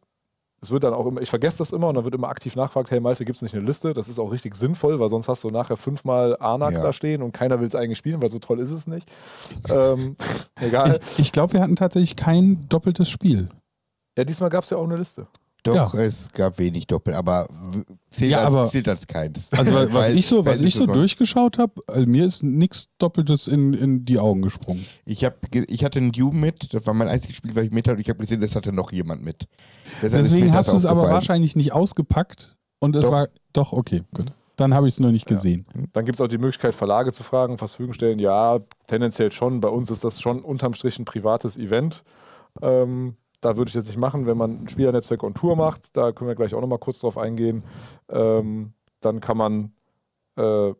es 0.63 0.69
wird 0.69 0.83
dann 0.83 0.93
auch 0.93 1.07
immer, 1.07 1.21
ich 1.21 1.29
vergesse 1.29 1.57
das 1.57 1.71
immer 1.71 1.87
und 1.89 1.95
dann 1.95 2.03
wird 2.03 2.13
immer 2.13 2.29
aktiv 2.29 2.55
nachgefragt, 2.55 2.91
hey 2.91 2.99
Malte, 2.99 3.25
gibt 3.25 3.35
es 3.37 3.41
nicht 3.41 3.55
eine 3.55 3.63
Liste? 3.65 3.93
Das 3.93 4.07
ist 4.07 4.19
auch 4.19 4.31
richtig 4.31 4.53
sinnvoll, 4.55 4.99
weil 4.99 5.09
sonst 5.09 5.27
hast 5.27 5.43
du 5.43 5.47
nachher 5.49 5.75
fünfmal 5.75 6.37
Arnak 6.39 6.73
Ja. 6.73 6.83
da 6.83 6.93
stehen 6.93 7.23
und 7.23 7.31
keiner 7.31 7.59
will 7.59 7.67
es 7.67 7.73
eigentlich 7.73 7.97
spielen, 7.97 8.21
weil 8.21 8.29
so 8.29 8.37
toll 8.39 8.59
ist 8.59 8.69
es 8.71 8.85
nicht. 8.87 9.11
ähm, 9.69 10.15
egal. 10.61 10.99
Ich, 11.13 11.19
ich 11.19 11.31
glaube, 11.31 11.53
wir 11.53 11.61
hatten 11.61 11.75
tatsächlich 11.75 12.15
kein 12.15 12.67
doppeltes 12.69 13.09
Spiel. 13.09 13.49
Ja, 14.17 14.23
diesmal 14.23 14.49
gab 14.51 14.63
es 14.63 14.69
ja 14.69 14.77
auch 14.77 14.83
eine 14.83 14.97
Liste. 14.97 15.25
Doch, 15.63 15.93
es 15.93 16.31
gab 16.31 16.57
wenig 16.57 16.87
Doppel, 16.87 17.13
aber 17.13 17.47
zählt, 18.09 18.31
Ja, 18.31 18.39
als, 18.39 18.47
aber- 18.55 18.67
zählt 18.69 18.87
als 18.87 19.05
keins. 19.05 19.47
Also 19.51 19.73
wa- 19.75 19.85
was 19.91 19.93
Weil- 20.09 20.17
ich 20.17 20.25
so, 20.25 20.43
was 20.45 20.59
ich 20.61 20.73
so 20.73 20.85
es- 20.85 20.91
durchgeschaut 20.91 21.59
habe, 21.59 21.81
also 21.87 22.07
mir 22.07 22.25
ist 22.25 22.41
nichts 22.43 22.87
Doppeltes 22.97 23.47
in, 23.47 23.73
in 23.73 24.03
die 24.05 24.17
Augen 24.17 24.41
gesprungen. 24.41 24.85
Ich, 25.05 25.23
hab, 25.23 25.35
ich 25.53 25.83
hatte 25.83 25.99
einen 25.99 26.11
Dune 26.11 26.35
mit, 26.39 26.73
das 26.73 26.85
war 26.87 26.93
mein 26.95 27.07
einziges 27.07 27.35
Spiel, 27.35 27.55
was 27.55 27.63
ich 27.65 27.71
mit 27.71 27.87
hatte, 27.87 27.95
und 27.97 28.01
ich 28.01 28.09
habe 28.09 28.19
gesehen, 28.19 28.41
das 28.41 28.55
hatte 28.55 28.73
noch 28.73 28.91
jemand 28.91 29.23
mit. 29.23 29.45
Deshalb 30.01 30.23
Deswegen 30.23 30.53
hast 30.53 30.71
du 30.71 30.77
es 30.77 30.85
aber 30.85 31.03
wahrscheinlich 31.03 31.55
nicht 31.55 31.73
ausgepackt 31.73 32.55
und 32.79 32.95
es 32.95 33.05
Doch. 33.05 33.11
war 33.11 33.27
doch 33.53 33.71
okay, 33.73 34.01
gut. 34.15 34.25
Dann 34.55 34.73
habe 34.73 34.87
ich 34.87 34.95
es 34.95 34.99
nur 34.99 35.11
nicht 35.11 35.29
Ja. 35.29 35.35
gesehen. 35.35 35.65
Dann 35.93 36.05
gibt 36.05 36.15
es 36.17 36.21
auch 36.21 36.27
die 36.27 36.37
Möglichkeit, 36.37 36.75
Verlage 36.75 37.11
zu 37.11 37.23
fragen, 37.23 37.57
Verfügung 37.57 37.93
stellen. 37.93 38.19
Ja, 38.19 38.59
tendenziell 38.87 39.31
schon. 39.31 39.59
Bei 39.59 39.69
uns 39.69 39.89
ist 39.89 40.03
das 40.03 40.21
schon 40.21 40.41
unterm 40.41 40.73
Strich 40.73 40.99
ein 40.99 41.05
privates 41.05 41.57
Event. 41.57 42.03
Ähm, 42.61 43.15
da 43.41 43.57
würde 43.57 43.69
ich 43.69 43.75
jetzt 43.75 43.87
nicht 43.87 43.97
machen, 43.97 44.25
wenn 44.27 44.37
man 44.37 44.63
ein 44.63 44.67
Spielernetzwerk 44.67 45.23
on 45.23 45.33
Tour 45.33 45.55
macht. 45.55 45.95
Da 45.97 46.11
können 46.11 46.27
wir 46.29 46.35
gleich 46.35 46.53
auch 46.53 46.61
nochmal 46.61 46.79
kurz 46.79 46.99
drauf 46.99 47.17
eingehen. 47.17 47.63
Ähm, 48.09 48.73
dann 49.01 49.19
kann 49.19 49.37
man 49.37 49.71
äh, 50.37 50.73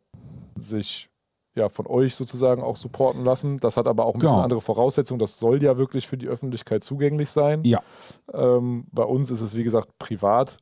sich 0.55 1.09
ja, 1.55 1.68
von 1.68 1.86
euch 1.88 2.16
sozusagen 2.16 2.64
auch 2.64 2.78
supporten 2.78 3.24
lassen. 3.26 3.59
Das 3.59 3.76
hat 3.76 3.88
aber 3.88 4.05
auch 4.05 4.14
ein 4.14 4.20
bisschen 4.20 4.36
Genau. 4.36 4.43
andere 4.43 4.62
Voraussetzungen. 4.62 5.20
Das 5.20 5.38
soll 5.38 5.62
ja 5.62 5.78
wirklich 5.78 6.07
für 6.07 6.18
die 6.18 6.28
Öffentlichkeit 6.28 6.84
zugänglich 6.84 7.30
sein. 7.30 7.62
Ja. 7.64 7.82
Ähm, 8.34 8.86
bei 8.91 9.03
uns 9.03 9.32
ist 9.32 9.41
es, 9.41 9.55
wie 9.55 9.64
gesagt, 9.64 9.97
privat. 9.99 10.57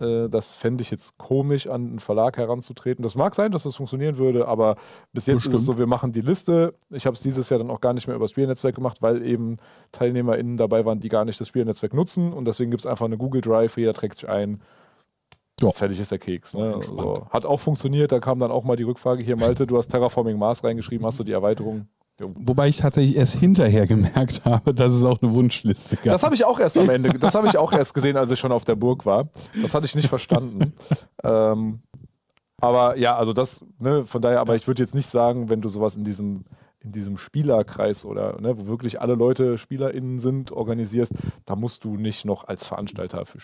Äh, 0.00 0.28
Das 0.28 0.52
fände 0.52 0.82
ich 0.82 0.90
jetzt 0.90 1.18
komisch, 1.18 1.66
an 1.66 1.86
einen 1.86 1.98
Verlag 1.98 2.36
heranzutreten. 2.36 3.02
Das 3.02 3.14
mag 3.14 3.34
sein, 3.34 3.52
dass 3.52 3.64
das 3.64 3.76
funktionieren 3.76 4.18
würde, 4.18 4.48
aber 4.48 4.76
bis 5.12 5.26
jetzt 5.26 5.38
ist 5.38 5.46
es 5.46 5.52
Bestimmt. 5.52 5.76
so, 5.76 5.78
wir 5.78 5.86
machen 5.86 6.12
die 6.12 6.20
Liste. 6.20 6.74
Ich 6.90 7.06
habe 7.06 7.14
es 7.14 7.22
dieses 7.22 7.48
Jahr 7.50 7.58
dann 7.58 7.70
auch 7.70 7.80
gar 7.80 7.92
nicht 7.92 8.06
mehr 8.06 8.16
über 8.16 8.24
das 8.24 8.30
Spielnetzwerk 8.30 8.74
gemacht, 8.74 9.02
weil 9.02 9.24
eben 9.24 9.58
TeilnehmerInnen 9.92 10.56
dabei 10.56 10.84
waren, 10.84 11.00
die 11.00 11.08
gar 11.08 11.24
nicht 11.24 11.40
das 11.40 11.48
Spielnetzwerk 11.48 11.94
nutzen. 11.94 12.32
Und 12.32 12.46
deswegen 12.46 12.70
gibt 12.70 12.80
es 12.80 12.86
einfach 12.86 13.06
eine 13.06 13.18
Google 13.18 13.40
Drive, 13.40 13.76
jeder 13.76 13.94
trägt 13.94 14.16
sich 14.16 14.28
ein. 14.28 14.60
Ja. 15.60 15.70
Fertig 15.72 16.00
ist 16.00 16.10
der 16.10 16.18
Keks. 16.18 16.54
Ne? 16.54 16.72
Entspannt. 16.74 16.98
So. 17.18 17.26
Hat 17.28 17.44
auch 17.44 17.60
funktioniert. 17.60 18.12
Da 18.12 18.18
kam 18.18 18.38
dann 18.38 18.50
auch 18.50 18.64
mal 18.64 18.76
die 18.76 18.82
Rückfrage: 18.84 19.22
Hier, 19.22 19.36
Malte, 19.36 19.66
du 19.66 19.76
hast 19.76 19.88
Terraforming 19.88 20.38
Mars 20.38 20.64
reingeschrieben, 20.64 21.04
hast 21.04 21.20
du 21.20 21.24
die 21.24 21.32
Erweiterung? 21.32 21.86
Wobei 22.20 22.68
ich 22.68 22.78
tatsächlich 22.78 23.16
erst 23.16 23.36
hinterher 23.36 23.86
gemerkt 23.86 24.42
habe, 24.44 24.74
dass 24.74 24.92
es 24.92 25.04
auch 25.04 25.20
eine 25.22 25.32
Wunschliste 25.32 25.96
gab. 25.96 26.06
Das 26.06 26.22
habe 26.22 26.34
ich 26.34 26.44
auch 26.44 26.58
erst 26.58 26.78
am 26.78 26.90
Ende, 26.90 27.18
das 27.18 27.34
habe 27.34 27.46
ich 27.46 27.56
auch 27.56 27.72
erst 27.72 27.94
gesehen, 27.94 28.16
als 28.16 28.30
ich 28.30 28.38
schon 28.38 28.52
auf 28.52 28.64
der 28.64 28.76
Burg 28.76 29.06
war. 29.06 29.28
Das 29.60 29.74
hatte 29.74 29.86
ich 29.86 29.94
nicht 29.94 30.08
verstanden. 30.08 30.72
ähm, 31.24 31.80
aber 32.60 32.98
ja, 32.98 33.16
also 33.16 33.32
das, 33.32 33.64
ne, 33.78 34.04
von 34.04 34.20
daher, 34.20 34.40
aber 34.40 34.54
ich 34.54 34.66
würde 34.66 34.82
jetzt 34.82 34.94
nicht 34.94 35.06
sagen, 35.06 35.48
wenn 35.48 35.62
du 35.62 35.68
sowas 35.68 35.96
in 35.96 36.04
diesem, 36.04 36.44
in 36.80 36.92
diesem 36.92 37.16
Spielerkreis 37.16 38.04
oder 38.04 38.40
ne, 38.40 38.58
wo 38.58 38.66
wirklich 38.66 39.00
alle 39.00 39.14
Leute 39.14 39.56
SpielerInnen 39.56 40.18
sind, 40.18 40.52
organisierst, 40.52 41.14
da 41.46 41.56
musst 41.56 41.84
du 41.84 41.96
nicht 41.96 42.24
noch 42.24 42.44
als 42.44 42.66
Veranstalter 42.66 43.24
für 43.24 43.40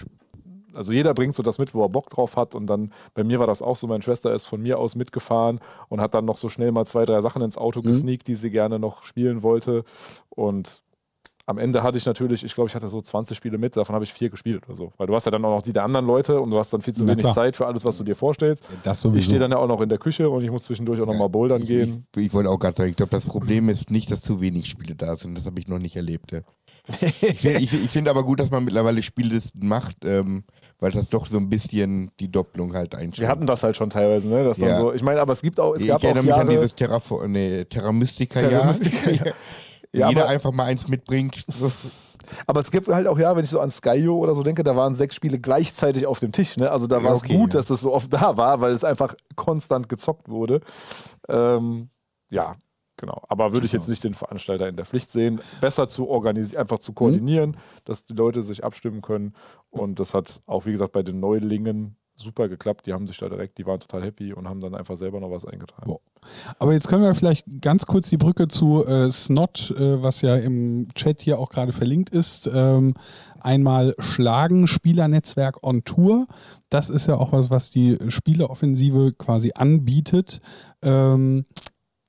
also 0.77 0.93
jeder 0.93 1.15
bringt 1.15 1.35
so 1.35 1.43
das 1.43 1.59
mit, 1.59 1.75
wo 1.75 1.83
er 1.83 1.89
Bock 1.89 2.09
drauf 2.11 2.37
hat. 2.37 2.55
Und 2.55 2.67
dann, 2.69 2.93
bei 3.15 3.25
mir 3.25 3.39
war 3.41 3.47
das 3.47 3.63
auch 3.63 3.77
so, 3.77 3.87
meine 3.87 4.03
Schwester 4.03 4.33
ist 4.35 4.45
von 4.45 4.61
mir 4.63 4.79
aus 4.79 4.95
mitgefahren 4.95 5.61
und 5.89 6.01
hat 6.01 6.15
dann 6.15 6.25
noch 6.25 6.37
so 6.37 6.49
schnell 6.49 6.73
mal 6.73 6.85
zwei, 6.87 7.05
drei 7.05 7.21
Sachen 7.21 7.43
ins 7.43 7.59
Auto 7.59 7.81
Mhm. 7.81 7.87
gesneakt, 7.87 8.29
die 8.29 8.35
sie 8.35 8.51
gerne 8.51 8.79
noch 8.79 9.03
spielen 9.05 9.43
wollte. 9.43 9.85
Und 10.29 10.83
am 11.49 11.59
Ende 11.59 11.85
hatte 11.85 11.97
ich 11.97 12.05
natürlich, 12.07 12.43
ich 12.45 12.55
glaube, 12.57 12.69
ich 12.69 12.75
hatte 12.75 12.89
so 12.89 13.01
20 13.01 13.37
Spiele 13.37 13.57
mit, 13.57 13.77
davon 13.77 13.95
habe 13.95 14.05
ich 14.05 14.13
vier 14.13 14.31
gespielt 14.31 14.65
oder 14.67 14.75
so. 14.75 14.93
Weil 14.97 15.07
du 15.07 15.15
hast 15.15 15.27
ja 15.27 15.31
dann 15.31 15.45
auch 15.45 15.55
noch 15.55 15.63
die 15.63 15.73
der 15.73 15.85
anderen 15.85 16.05
Leute 16.05 16.41
und 16.41 16.51
du 16.51 16.59
hast 16.59 16.73
dann 16.73 16.83
viel 16.83 16.93
zu 16.93 17.05
Na 17.05 17.13
wenig 17.13 17.23
klar. 17.23 17.35
Zeit 17.35 17.57
für 17.57 17.67
alles, 17.67 17.85
was 17.85 17.97
du 17.99 18.03
dir 18.03 18.17
vorstellst. 18.17 18.65
das 18.83 19.05
Ich 19.05 19.25
stehe 19.27 19.39
dann 19.39 19.53
ja 19.53 19.59
auch 19.59 19.69
noch 19.69 19.81
in 19.81 19.89
der 19.89 19.99
Küche 19.99 20.29
und 20.29 20.43
ich 20.43 20.51
muss 20.51 20.65
zwischendurch 20.65 21.01
auch 21.01 21.07
noch 21.07 21.17
mal 21.17 21.29
bouldern 21.29 21.63
ich, 21.63 21.69
gehen. 21.69 22.05
Ich, 22.17 22.27
ich 22.27 22.35
wollte 22.35 22.51
auch 22.51 22.59
gerade 22.59 22.77
sagen, 22.77 22.91
ich 22.91 22.97
glaube, 22.97 23.11
das 23.11 23.27
Problem 23.27 23.69
ist 23.69 23.93
nicht, 23.93 24.11
dass 24.11 24.23
zu 24.23 24.41
wenig 24.41 24.69
Spiele 24.69 24.97
da 24.97 25.15
sind. 25.15 25.39
Das 25.39 25.47
habe 25.47 25.61
ich 25.61 25.69
noch 25.69 25.79
nicht 25.79 25.95
erlebt. 25.95 26.33
Ja. 26.33 26.41
Ich 27.01 27.41
finde 27.41 27.89
find 27.89 28.09
aber 28.09 28.23
gut, 28.23 28.41
dass 28.41 28.51
man 28.51 28.65
mittlerweile 28.65 29.03
Spiellisten 29.03 29.67
macht, 29.67 29.97
ähm, 30.05 30.45
weil 30.79 30.93
das 30.93 31.09
doch 31.09 31.27
so 31.27 31.37
ein 31.37 31.49
bisschen 31.49 32.11
die 32.21 32.31
Doppelung 32.31 32.75
halt 32.75 32.95
einschränkt. 32.95 33.19
Wir 33.19 33.29
hatten 33.29 33.47
das 33.47 33.63
halt 33.63 33.77
schon 33.77 33.91
teilweise, 33.91 34.29
ne? 34.29 34.45
Das 34.45 34.59
Ja. 34.59 34.77
so, 34.77 34.93
ich 34.93 35.03
meine, 35.03 35.21
aber 35.21 35.33
es 35.33 35.43
gibt 35.43 35.59
auch, 35.59 35.75
es 35.75 35.83
ich 35.83 35.89
gab 35.89 35.99
auch 35.99 36.05
erinnere 36.05 36.23
mich 36.23 36.31
Jahre, 36.31 36.41
an 36.43 36.49
dieses 36.49 36.75
Terra, 36.75 37.01
nee, 37.27 37.65
Terra 37.65 37.93
Mystica, 37.93 38.41
Terra. 38.41 38.67
Mystica, 38.67 39.11
ja. 39.25 39.33
Ja, 39.93 40.09
Jeder 40.09 40.29
einfach 40.29 40.53
mal 40.53 40.65
eins 40.65 40.89
mitbringt. 40.89 41.45
Aber 42.47 42.61
es 42.61 42.71
gibt 42.71 42.89
halt 42.89 43.07
auch 43.07 43.19
ja, 43.19 43.37
wenn 43.37 43.45
ich 43.45 43.51
so 43.51 43.61
an 43.61 43.71
Skyo 43.71 44.19
oder 44.19 44.35
so 44.35 44.43
denke, 44.43 44.65
da 44.65 44.75
waren 44.75 44.95
sechs 44.95 45.15
Spiele 45.15 45.39
gleichzeitig 45.39 46.07
auf 46.07 46.19
dem 46.19 46.33
Tisch. 46.33 46.57
Ne? 46.57 46.71
Also 46.71 46.87
da 46.87 47.03
war 47.03 47.13
es 47.13 47.23
okay, 47.23 47.37
gut, 47.37 47.55
ja. 47.55 47.61
dass 47.61 47.71
es 47.71 47.81
so 47.81 47.93
oft 47.93 48.13
da 48.13 48.37
war, 48.37 48.61
weil 48.61 48.73
es 48.73 48.85
einfach 48.85 49.15
konstant 49.37 49.89
gezockt 49.89 50.29
wurde. 50.29 50.61
Ähm, 51.29 51.89
ja, 52.31 52.57
genau. 52.97 53.23
Aber 53.29 53.53
würde 53.53 53.67
ich 53.67 53.73
jetzt 53.73 53.89
nicht 53.89 54.05
den 54.05 54.15
Veranstalter 54.15 54.69
in 54.69 54.77
der 54.77 54.87
Pflicht 54.87 55.11
sehen. 55.11 55.41
Besser 55.61 55.89
zu 55.89 56.09
organisieren, 56.09 56.61
einfach 56.61 56.79
zu 56.79 56.93
koordinieren, 56.93 57.57
dass 57.85 58.05
die 58.05 58.15
Leute 58.15 58.43
sich 58.43 58.65
abstimmen 58.65 59.03
können. 59.03 59.35
Und 59.71 60.01
das 60.01 60.15
hat 60.15 60.41
auch, 60.47 60.67
wie 60.67 60.73
gesagt, 60.73 60.93
bei 60.93 61.03
den 61.03 61.21
Neulingen 61.21 61.97
super 62.17 62.49
geklappt. 62.49 62.87
Die 62.87 62.93
haben 62.93 63.07
sich 63.07 63.19
da 63.19 63.29
direkt, 63.29 63.59
die 63.59 63.67
waren 63.67 63.79
total 63.79 64.03
happy 64.03 64.33
und 64.33 64.49
haben 64.49 64.61
dann 64.61 64.75
einfach 64.75 64.97
selber 64.97 65.21
noch 65.21 65.31
was 65.31 65.45
eingetragen. 65.45 65.87
Boah. 65.87 66.01
Aber 66.59 66.73
jetzt 66.73 66.89
können 66.89 67.03
wir 67.03 67.15
vielleicht 67.15 67.45
ganz 67.61 67.87
kurz 67.87 68.09
die 68.09 68.17
Brücke 68.17 68.49
zu 68.49 68.85
äh, 68.87 69.11
Snot, 69.11 69.71
äh, 69.77 70.03
was 70.03 70.23
ja 70.23 70.37
im 70.37 70.89
Chat 70.95 71.23
hier 71.23 71.39
auch 71.39 71.51
gerade 71.51 71.73
verlinkt 71.73 72.11
ist, 72.11 72.51
ähm, 72.53 72.95
einmal 73.41 73.95
schlagen. 73.99 74.67
Spielernetzwerk 74.67 75.63
on 75.63 75.85
Tour. 75.85 76.27
Das 76.71 76.89
ist 76.89 77.07
ja 77.07 77.17
auch 77.17 77.33
was, 77.33 77.51
was 77.51 77.71
die 77.71 77.99
Spieleoffensive 78.09 79.13
quasi 79.13 79.53
anbietet. 79.55 80.41
Ähm, 80.83 81.45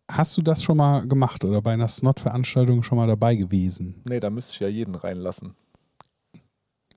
hast 0.09 0.37
du 0.37 0.41
das 0.41 0.63
schon 0.63 0.77
mal 0.77 1.07
gemacht 1.07 1.43
oder 1.43 1.61
bei 1.61 1.73
einer 1.73 1.87
Snot-Veranstaltung 1.87 2.83
schon 2.83 2.97
mal 2.97 3.07
dabei 3.07 3.35
gewesen? 3.35 4.01
Nee, 4.07 4.19
da 4.19 4.29
müsste 4.29 4.53
ich 4.53 4.59
ja 4.61 4.67
jeden 4.67 4.95
reinlassen. 4.95 5.55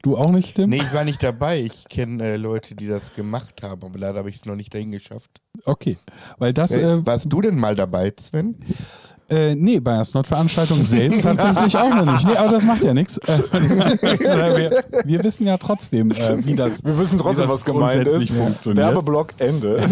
Du 0.03 0.17
auch 0.17 0.31
nicht, 0.31 0.57
Tim? 0.57 0.71
Nee, 0.71 0.77
ich 0.77 0.95
war 0.95 1.05
nicht 1.05 1.23
dabei. 1.23 1.61
Ich 1.61 1.87
kenne 1.87 2.25
äh, 2.25 2.37
Leute, 2.39 2.75
die 2.75 2.87
das 2.87 3.15
gemacht 3.15 3.63
haben, 3.63 3.85
aber 3.85 3.99
leider 3.99 4.21
habe 4.21 4.31
ich 4.31 4.37
es 4.37 4.47
noch 4.47 4.57
nicht 4.57 4.73
dahin 4.73 4.93
geschafft. 4.93 5.31
Okay. 5.67 5.99
Weil 6.39 6.55
das. 6.55 6.71
Äh, 6.73 6.81
Äh, 6.81 7.07
warst 7.07 7.27
du 7.31 7.43
denn 7.43 7.59
mal 7.59 7.75
dabei, 7.75 8.11
Sven? 8.19 8.57
Äh, 9.31 9.55
nee, 9.55 9.81
bei 9.81 9.95
der 9.95 10.05
Snot-Veranstaltung 10.05 10.85
selbst 10.85 11.23
tatsächlich 11.23 11.77
auch 11.77 11.95
noch 11.95 12.13
nicht. 12.13 12.27
Nee, 12.27 12.37
aber 12.37 12.51
das 12.51 12.65
macht 12.65 12.83
ja 12.83 12.93
nichts. 12.93 13.19
Äh, 13.19 13.39
wir, 13.53 14.85
wir 15.05 15.25
wissen 15.25 15.47
ja 15.47 15.57
trotzdem, 15.57 16.11
äh, 16.11 16.45
wie 16.45 16.55
das. 16.55 16.85
Wir 16.85 16.99
wissen 16.99 17.19
trotzdem, 17.19 17.49
was 17.49 17.65
gemeint 17.65 18.07
ist. 18.07 18.31
funktioniert. 18.31 18.87
Werbeblock 18.87 19.35
Ende. 19.39 19.89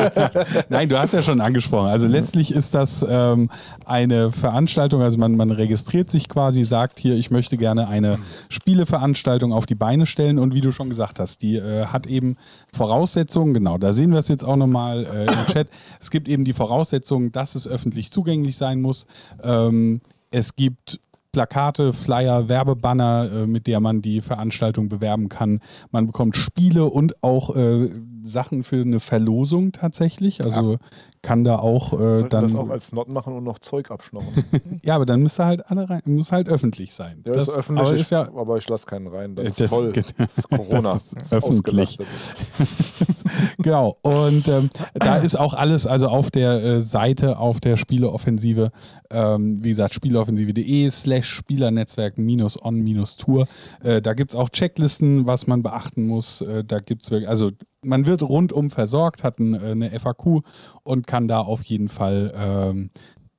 Nein, 0.68 0.88
du 0.88 0.98
hast 0.98 1.12
ja 1.12 1.22
schon 1.22 1.40
angesprochen. 1.40 1.88
Also 1.88 2.08
letztlich 2.08 2.52
ist 2.52 2.74
das 2.74 3.04
ähm, 3.08 3.50
eine 3.86 4.32
Veranstaltung, 4.32 5.02
also 5.02 5.18
man, 5.18 5.36
man 5.36 5.50
registriert 5.50 6.10
sich 6.10 6.28
quasi, 6.28 6.64
sagt 6.64 6.98
hier, 6.98 7.14
ich 7.14 7.30
möchte 7.30 7.56
gerne 7.56 7.88
eine 7.88 8.18
Spieleveranstaltung 8.48 9.52
auf 9.52 9.66
die 9.66 9.74
Beine 9.74 10.06
stellen 10.06 10.38
und 10.38 10.54
wie 10.54 10.60
du 10.60 10.72
schon 10.72 10.88
gesagt 10.88 11.20
hast, 11.20 11.42
die 11.42 11.56
äh, 11.56 11.86
hat 11.86 12.06
eben 12.06 12.36
Voraussetzungen, 12.74 13.54
genau, 13.54 13.78
da 13.78 13.92
sehen 13.92 14.10
wir 14.10 14.18
es 14.18 14.28
jetzt 14.28 14.44
auch 14.44 14.56
nochmal 14.56 15.04
äh, 15.04 15.26
im 15.26 15.46
Chat. 15.52 15.68
Es 16.00 16.10
gibt 16.10 16.28
eben 16.28 16.44
die 16.44 16.52
Voraussetzungen, 16.52 17.32
dass 17.32 17.54
es 17.54 17.68
öffentlich 17.68 18.10
zugänglich 18.10 18.56
sein 18.56 18.71
muss. 18.80 19.06
Ähm, 19.42 20.00
es 20.30 20.56
gibt 20.56 21.00
Plakate, 21.32 21.92
Flyer, 21.92 22.48
Werbebanner, 22.48 23.30
äh, 23.32 23.46
mit 23.46 23.66
der 23.66 23.80
man 23.80 24.02
die 24.02 24.20
Veranstaltung 24.20 24.88
bewerben 24.88 25.28
kann. 25.28 25.60
Man 25.90 26.06
bekommt 26.06 26.36
Spiele 26.36 26.84
und 26.84 27.22
auch 27.22 27.56
äh, 27.56 27.90
Sachen 28.22 28.62
für 28.62 28.82
eine 28.82 29.00
Verlosung 29.00 29.72
tatsächlich. 29.72 30.44
Also 30.44 30.78
kann 31.22 31.44
da 31.44 31.56
auch 31.56 31.92
äh, 31.92 32.14
Sollten 32.14 32.28
dann. 32.30 32.42
das 32.42 32.54
auch 32.56 32.68
als 32.68 32.88
Snot 32.88 33.10
machen 33.12 33.34
und 33.36 33.44
noch 33.44 33.60
Zeug 33.60 33.90
abschnorren. 33.90 34.44
ja, 34.84 34.96
aber 34.96 35.06
dann 35.06 35.22
müsste 35.22 35.44
halt 35.46 35.70
alle 35.70 35.88
rein, 35.88 36.02
muss 36.06 36.32
halt 36.32 36.48
öffentlich 36.48 36.92
sein. 36.94 37.22
Ja, 37.24 37.32
das 37.32 37.48
ist 37.48 37.54
öffentlich, 37.56 37.86
aber 37.86 37.96
ist 37.96 38.10
ja 38.10 38.22
aber 38.34 38.56
ich 38.58 38.68
lasse 38.68 38.86
keinen 38.86 39.06
rein. 39.06 39.34
Das, 39.36 39.56
Das- 39.56 39.60
ist 39.60 39.70
voll. 39.74 39.92
Das 40.18 40.38
ist 40.38 40.48
Corona. 40.48 40.80
das 40.80 41.12
ist 41.12 41.32
öffentlich. 41.32 41.98
genau. 43.58 43.96
Und 44.02 44.48
ähm, 44.48 44.70
da 44.94 45.16
ist 45.18 45.38
auch 45.38 45.54
alles, 45.54 45.86
also 45.86 46.08
auf 46.08 46.30
der 46.30 46.62
äh, 46.62 46.80
Seite, 46.80 47.38
auf 47.38 47.60
der 47.60 47.76
Spieleoffensive, 47.76 48.70
ähm, 49.10 49.62
wie 49.62 49.68
gesagt, 49.70 49.94
spieleoffensive.de 49.94 50.90
slash 50.90 51.28
Spielernetzwerk 51.28 52.18
minus 52.18 52.62
on 52.62 52.76
minus 52.80 53.16
Tour. 53.16 53.46
Äh, 53.82 54.02
da 54.02 54.14
gibt 54.14 54.32
es 54.32 54.36
auch 54.38 54.48
Checklisten, 54.48 55.26
was 55.26 55.46
man 55.46 55.62
beachten 55.62 56.06
muss. 56.06 56.40
Äh, 56.40 56.64
da 56.64 56.80
gibt 56.80 57.02
es 57.02 57.10
wirklich, 57.10 57.28
also 57.28 57.50
man 57.84 58.06
wird 58.06 58.22
rundum 58.22 58.70
versorgt, 58.70 59.24
hat 59.24 59.40
äh, 59.40 59.44
eine 59.44 59.98
FAQ 59.98 60.42
und 60.82 61.06
kann 61.06 61.28
da 61.28 61.40
auf 61.40 61.62
jeden 61.64 61.88
Fall 61.88 62.32
ähm, 62.36 62.90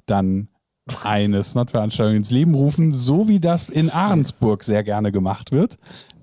dann 0.06 0.50
eine 1.04 1.42
Snot-Veranstaltung 1.42 2.18
ins 2.18 2.32
Leben 2.32 2.56
rufen, 2.56 2.92
so 2.92 3.28
wie 3.30 3.40
das 3.40 3.70
in 3.70 3.90
Ahrensburg 3.90 4.64
sehr 4.64 4.84
gerne 4.84 5.12
gemacht 5.12 5.52
wird. 5.52 5.78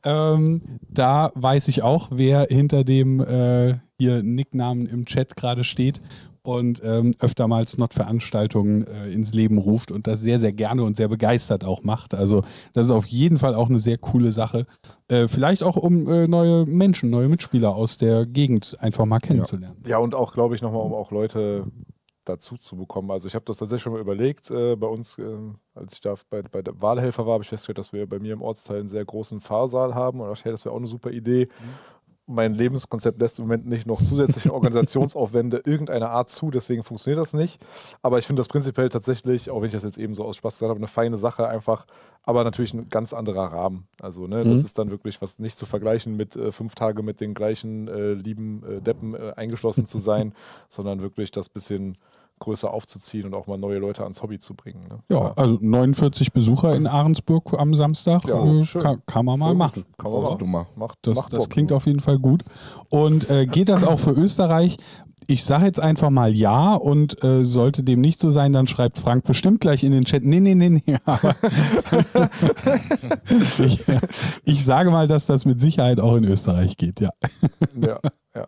Ähm, 0.05 0.62
da 0.89 1.33
weiß 1.35 1.68
ich 1.68 1.83
auch, 1.83 2.09
wer 2.11 2.47
hinter 2.49 2.85
dem 2.85 3.21
äh, 3.21 3.79
hier 3.99 4.23
Nicknamen 4.23 4.87
im 4.87 5.07
Chat 5.07 5.37
gerade 5.37 5.64
steht 5.64 6.01
und 6.43 6.80
ähm, 6.84 7.14
öfter 7.18 7.49
mal 7.49 7.66
Snot-Veranstaltungen 7.66 8.86
äh, 8.86 9.11
ins 9.11 9.34
Leben 9.34 9.59
ruft 9.59 9.91
und 9.91 10.07
das 10.07 10.20
sehr, 10.20 10.38
sehr 10.38 10.53
gerne 10.53 10.82
und 10.82 10.97
sehr 10.97 11.09
begeistert 11.09 11.64
auch 11.64 11.82
macht. 11.82 12.14
Also 12.14 12.43
das 12.72 12.86
ist 12.86 12.93
auf 12.93 13.07
jeden 13.07 13.38
Fall 13.38 13.55
auch 13.55 13.68
eine 13.68 13.78
sehr 13.78 13.99
coole 13.99 14.32
Sache. 14.32 14.66
Äh, 15.09 15.28
vielleicht 15.28 15.62
auch, 15.62 15.76
um 15.76 16.09
äh, 16.09 16.26
neue 16.26 16.66
Menschen, 16.66 17.11
neue 17.11 17.28
Mitspieler 17.28 17.74
aus 17.74 17.97
der 17.97 18.26
Gegend 18.26 18.76
einfach 18.80 19.05
mal 19.05 19.20
kennenzulernen. 19.20 19.76
Ja, 19.86 19.99
und 19.99 20.14
auch, 20.14 20.32
glaube 20.32 20.55
ich, 20.55 20.62
nochmal, 20.62 20.82
um 20.82 20.95
auch 20.95 21.11
Leute 21.11 21.66
dazu 22.24 22.57
zu 22.57 22.76
bekommen. 22.76 23.11
Also 23.11 23.28
ich 23.28 23.34
habe 23.34 23.45
das 23.45 23.59
tatsächlich 23.59 23.82
schon 23.82 23.93
mal 23.93 24.01
überlegt, 24.01 24.51
äh, 24.51 24.76
bei 24.76 24.86
uns, 24.86 25.18
äh, 25.18 25.24
als 25.74 25.95
ich 25.95 26.01
da 26.01 26.14
bei, 26.28 26.43
bei 26.43 26.62
der 26.62 26.80
Wahlhelfer 26.80 27.26
war, 27.26 27.34
habe 27.34 27.45
ich 27.45 27.49
festgestellt, 27.49 27.78
dass 27.78 27.93
wir 27.93 28.07
bei 28.07 28.18
mir 28.18 28.34
im 28.34 28.43
Ortsteil 28.43 28.80
einen 28.80 28.88
sehr 28.88 29.05
großen 29.05 29.41
Fahrsaal 29.41 29.95
haben 29.95 30.20
und 30.20 30.28
dachte, 30.28 30.45
hey, 30.45 30.53
das 30.53 30.64
wäre 30.64 30.74
auch 30.74 30.78
eine 30.78 30.86
super 30.86 31.11
Idee. 31.11 31.49
Mein 32.31 32.55
Lebenskonzept 32.55 33.20
lässt 33.20 33.39
im 33.39 33.45
Moment 33.47 33.66
nicht 33.66 33.87
noch 33.87 34.01
zusätzliche 34.03 34.53
Organisationsaufwände 34.55 35.62
irgendeiner 35.64 36.11
Art 36.11 36.31
zu, 36.31 36.51
deswegen 36.51 36.83
funktioniert 36.83 37.20
das 37.20 37.35
nicht. 37.35 37.59
Aber 38.03 38.18
ich 38.18 38.26
finde 38.26 38.41
das 38.41 38.49
prinzipiell 38.49 38.89
tatsächlich, 38.89 39.51
auch 39.51 39.61
wenn 39.61 39.66
ich 39.66 39.74
das 39.74 39.83
jetzt 39.85 39.99
eben 39.99 40.14
so 40.14 40.24
aus 40.24 40.37
Spaß 40.37 40.55
gesagt 40.55 40.70
habe, 40.70 40.78
eine 40.78 40.87
feine 40.87 41.16
Sache 41.16 41.49
einfach, 41.49 41.87
aber 42.22 42.45
natürlich 42.45 42.72
ein 42.74 42.85
ganz 42.87 43.12
anderer 43.12 43.47
Rahmen. 43.53 43.89
Also, 44.01 44.26
ne, 44.26 44.45
das 44.45 44.61
Mhm. 44.61 44.66
ist 44.66 44.78
dann 44.78 44.91
wirklich 44.91 45.20
was 45.20 45.39
nicht 45.39 45.59
zu 45.59 45.66
vergleichen 45.66 46.16
mit 46.16 46.37
äh, 46.37 46.53
fünf 46.53 46.74
Tage 46.74 47.03
mit 47.03 47.20
den 47.20 47.35
gleichen 47.35 47.89
äh, 47.89 48.12
lieben 48.12 48.62
äh, 48.64 48.81
Deppen 48.81 49.14
äh, 49.14 49.33
eingeschlossen 49.37 49.87
zu 49.87 49.99
sein, 49.99 50.33
sondern 50.68 51.03
wirklich 51.03 51.31
das 51.31 51.49
bisschen 51.49 51.97
größer 52.41 52.72
aufzuziehen 52.72 53.26
und 53.26 53.34
auch 53.34 53.47
mal 53.47 53.59
neue 53.59 53.78
Leute 53.78 54.03
ans 54.03 54.22
Hobby 54.22 54.38
zu 54.38 54.55
bringen. 54.55 54.80
Ne? 54.88 54.99
Ja, 55.11 55.32
also 55.36 55.59
49 55.61 56.32
Besucher 56.32 56.74
in 56.74 56.86
Ahrensburg 56.86 57.55
am 57.57 57.74
Samstag 57.74 58.24
Ja, 58.26 58.43
äh, 58.43 58.64
kann, 58.64 59.03
kann 59.07 59.24
man 59.24 59.38
mal 59.38 59.55
machen. 59.55 59.84
Kann 59.97 60.11
man 60.11 60.22
machen. 60.22 60.38
Nummer. 60.41 60.66
Macht, 60.74 60.99
Das, 61.03 61.16
macht 61.16 61.32
das 61.32 61.49
klingt 61.49 61.70
auf 61.72 61.86
jeden 61.86 62.01
Fall 62.01 62.18
gut. 62.18 62.43
Und 62.88 63.30
äh, 63.30 63.47
geht 63.47 63.68
das 63.68 63.84
auch 63.84 64.01
für 64.01 64.11
Österreich? 64.12 64.78
Ich 65.26 65.45
sage 65.45 65.66
jetzt 65.66 65.78
einfach 65.78 66.11
mal 66.11 66.34
ja 66.34 66.74
und 66.74 67.22
äh, 67.22 67.45
sollte 67.45 67.84
dem 67.84 68.01
nicht 68.01 68.18
so 68.18 68.30
sein, 68.30 68.53
dann 68.53 68.66
schreibt 68.66 68.99
Frank 68.99 69.24
bestimmt 69.24 69.61
gleich 69.61 69.84
in 69.84 69.93
den 69.93 70.05
Chat. 70.05 70.24
Nee, 70.24 70.41
nee, 70.41 70.55
nee, 70.55 70.70
nee. 70.70 70.82
Ich, 73.59 73.84
ich 74.45 74.64
sage 74.64 74.91
mal, 74.91 75.07
dass 75.07 75.26
das 75.26 75.45
mit 75.45 75.61
Sicherheit 75.61 76.01
auch 76.01 76.16
in 76.16 76.24
Österreich 76.24 76.76
geht, 76.76 77.01
ja. 77.01 77.11
Ja, 77.80 78.01
ja. 78.34 78.47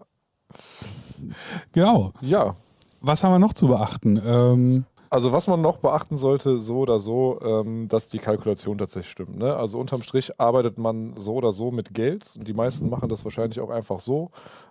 Genau. 1.73 2.13
ja, 2.23 2.57
Was 3.03 3.25
haben 3.25 3.33
wir 3.33 3.39
noch 3.39 3.53
zu 3.53 3.67
beachten? 3.67 4.21
Ähm, 4.25 4.85
Also 5.11 5.31
was 5.31 5.47
man 5.47 5.61
noch 5.61 5.77
beachten 5.77 6.17
sollte, 6.17 6.59
so 6.59 6.79
oder 6.79 6.99
so, 6.99 7.39
ähm, 7.43 7.87
dass 7.89 8.09
die 8.09 8.19
Kalkulation 8.19 8.79
tatsächlich 8.79 9.11
stimmt. 9.13 9.37
Ne? 9.37 9.55
Also 9.55 9.79
unterm 9.79 10.01
Strich 10.03 10.41
arbeitet 10.41 10.79
man 10.79 11.13
so 11.19 11.35
oder 11.35 11.53
so 11.53 11.71
mit 11.71 11.93
Geld. 11.93 12.35
Und 12.39 12.49
die 12.49 12.55
meisten 12.55 12.89
machen 12.89 13.11
das 13.11 13.23
wahrscheinlich 13.25 13.61
auch 13.61 13.69
einfach 13.69 14.01
so. 14.01 14.31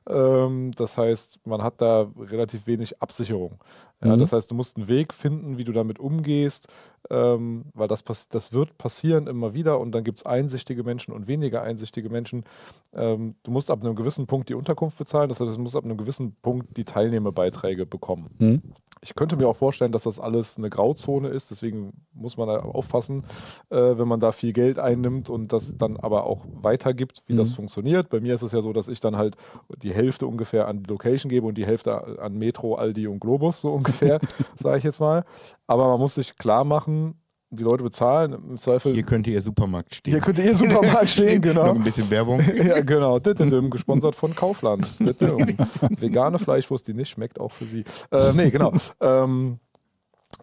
Ähm, 0.10 0.72
das 0.76 0.98
heißt, 0.98 1.42
man 1.46 1.62
hat 1.62 1.76
da 1.80 2.08
relativ 2.20 2.66
wenig 2.66 3.00
Absicherung. 3.02 3.60
Ja, 4.04 4.16
Mhm. 4.16 4.20
Das 4.20 4.34
heißt, 4.34 4.50
du 4.50 4.56
musst 4.56 4.78
einen 4.78 4.88
Weg 4.88 5.14
finden, 5.14 5.60
wie 5.60 5.64
du 5.64 5.74
damit 5.74 6.00
umgehst, 6.00 6.70
ähm, 7.10 7.66
weil 7.74 7.88
das, 7.88 8.04
das 8.04 8.54
wird 8.54 8.78
passieren 8.78 9.28
immer 9.28 9.54
wieder 9.54 9.80
und 9.80 9.92
dann 9.94 10.04
gibt 10.04 10.20
es 10.20 10.26
einsichtige 10.26 10.84
Menschen 10.84 11.14
und 11.14 11.28
weniger 11.28 11.64
einsichtige 11.64 12.10
Menschen. 12.10 12.44
Ähm, 12.94 13.36
du 13.44 13.52
musst 13.52 13.72
ab 13.72 13.84
einem 13.84 13.96
gewissen 13.96 14.28
Punkt 14.28 14.50
die 14.50 14.54
Unterkunft 14.54 14.98
bezahlen, 14.98 15.30
das 15.30 15.40
heißt, 15.40 15.56
du 15.56 15.62
musst 15.62 15.76
ab 15.76 15.86
einem 15.86 15.98
gewissen 15.98 16.36
Punkt 16.42 16.78
die 16.78 16.86
Teilnehmerbeiträge 16.86 17.86
bekommen. 17.86 18.30
hm? 18.40 18.62
Ich 19.04 19.16
könnte 19.16 19.36
mir 19.36 19.48
auch 19.48 19.56
vorstellen, 19.56 19.92
dass 19.92 20.04
das 20.04 20.20
alles 20.20 20.58
eine 20.60 20.70
Grauzone 20.70 21.30
ist, 21.30 21.50
deswegen 21.50 22.06
muss 22.14 22.38
man 22.38 22.48
da 22.48 22.58
aufpassen, 22.60 23.24
äh, 23.72 23.76
wenn 23.98 24.08
man 24.08 24.20
da 24.20 24.32
viel 24.32 24.54
Geld 24.54 24.78
einnimmt 24.78 25.28
und 25.30 25.52
das 25.54 25.76
dann 25.78 25.98
aber 25.98 26.26
auch 26.26 26.46
weitergibt, 26.54 27.24
wie 27.26 27.34
das 27.34 27.50
Mhm. 27.50 27.56
funktioniert. 27.56 28.10
Bei 28.10 28.20
mir 28.20 28.34
ist 28.36 28.44
es 28.44 28.52
ja 28.52 28.62
so, 28.62 28.74
dass 28.74 28.88
ich 28.88 29.00
dann 29.00 29.16
halt 29.18 29.38
die 29.82 29.94
Hälfte 29.94 30.28
ungefähr 30.28 30.68
an 30.68 30.84
die 30.84 30.90
Location 30.90 31.30
gebe 31.30 31.48
und 31.48 31.58
die 31.58 31.66
Hälfte 31.66 32.20
an 32.20 32.38
Metro, 32.38 32.76
Aldi 32.76 33.08
und 33.08 33.20
Globus, 33.20 33.62
so 33.62 33.72
ungefähr, 33.74 34.20
sage 34.56 34.78
ich 34.78 34.84
jetzt 34.84 35.00
mal. 35.00 35.26
Aber 35.66 35.88
man 35.88 36.00
muss 36.00 36.16
sich 36.16 36.38
klar 36.38 36.64
machen, 36.64 37.16
die 37.52 37.64
Leute 37.64 37.84
bezahlen, 37.84 38.34
im 38.34 38.58
Zweifel. 38.58 38.94
Hier 38.94 39.04
könnte 39.04 39.30
ihr 39.30 39.42
Supermarkt 39.42 39.94
stehen. 39.94 40.14
Hier 40.14 40.22
könnte 40.22 40.42
ihr 40.42 40.56
Supermarkt 40.56 41.10
stehen, 41.10 41.42
genau. 41.42 41.68
Noch 41.68 41.76
ein 41.76 41.84
bisschen 41.84 42.10
Werbung. 42.10 42.42
Ja, 42.62 42.80
genau. 42.82 43.20
Dittedüm, 43.20 43.70
gesponsert 43.70 44.16
von 44.16 44.34
Kaufland. 44.34 45.00
Dittedüm. 45.00 45.38
Vegane 46.00 46.40
Fleischwurst, 46.40 46.88
die 46.88 46.94
nicht 46.94 47.10
schmeckt, 47.10 47.40
auch 47.40 47.52
für 47.52 47.66
Sie. 47.66 47.84
Äh, 48.12 48.34
nee, 48.34 48.50
genau. 48.50 48.72
Ähm, 49.02 49.60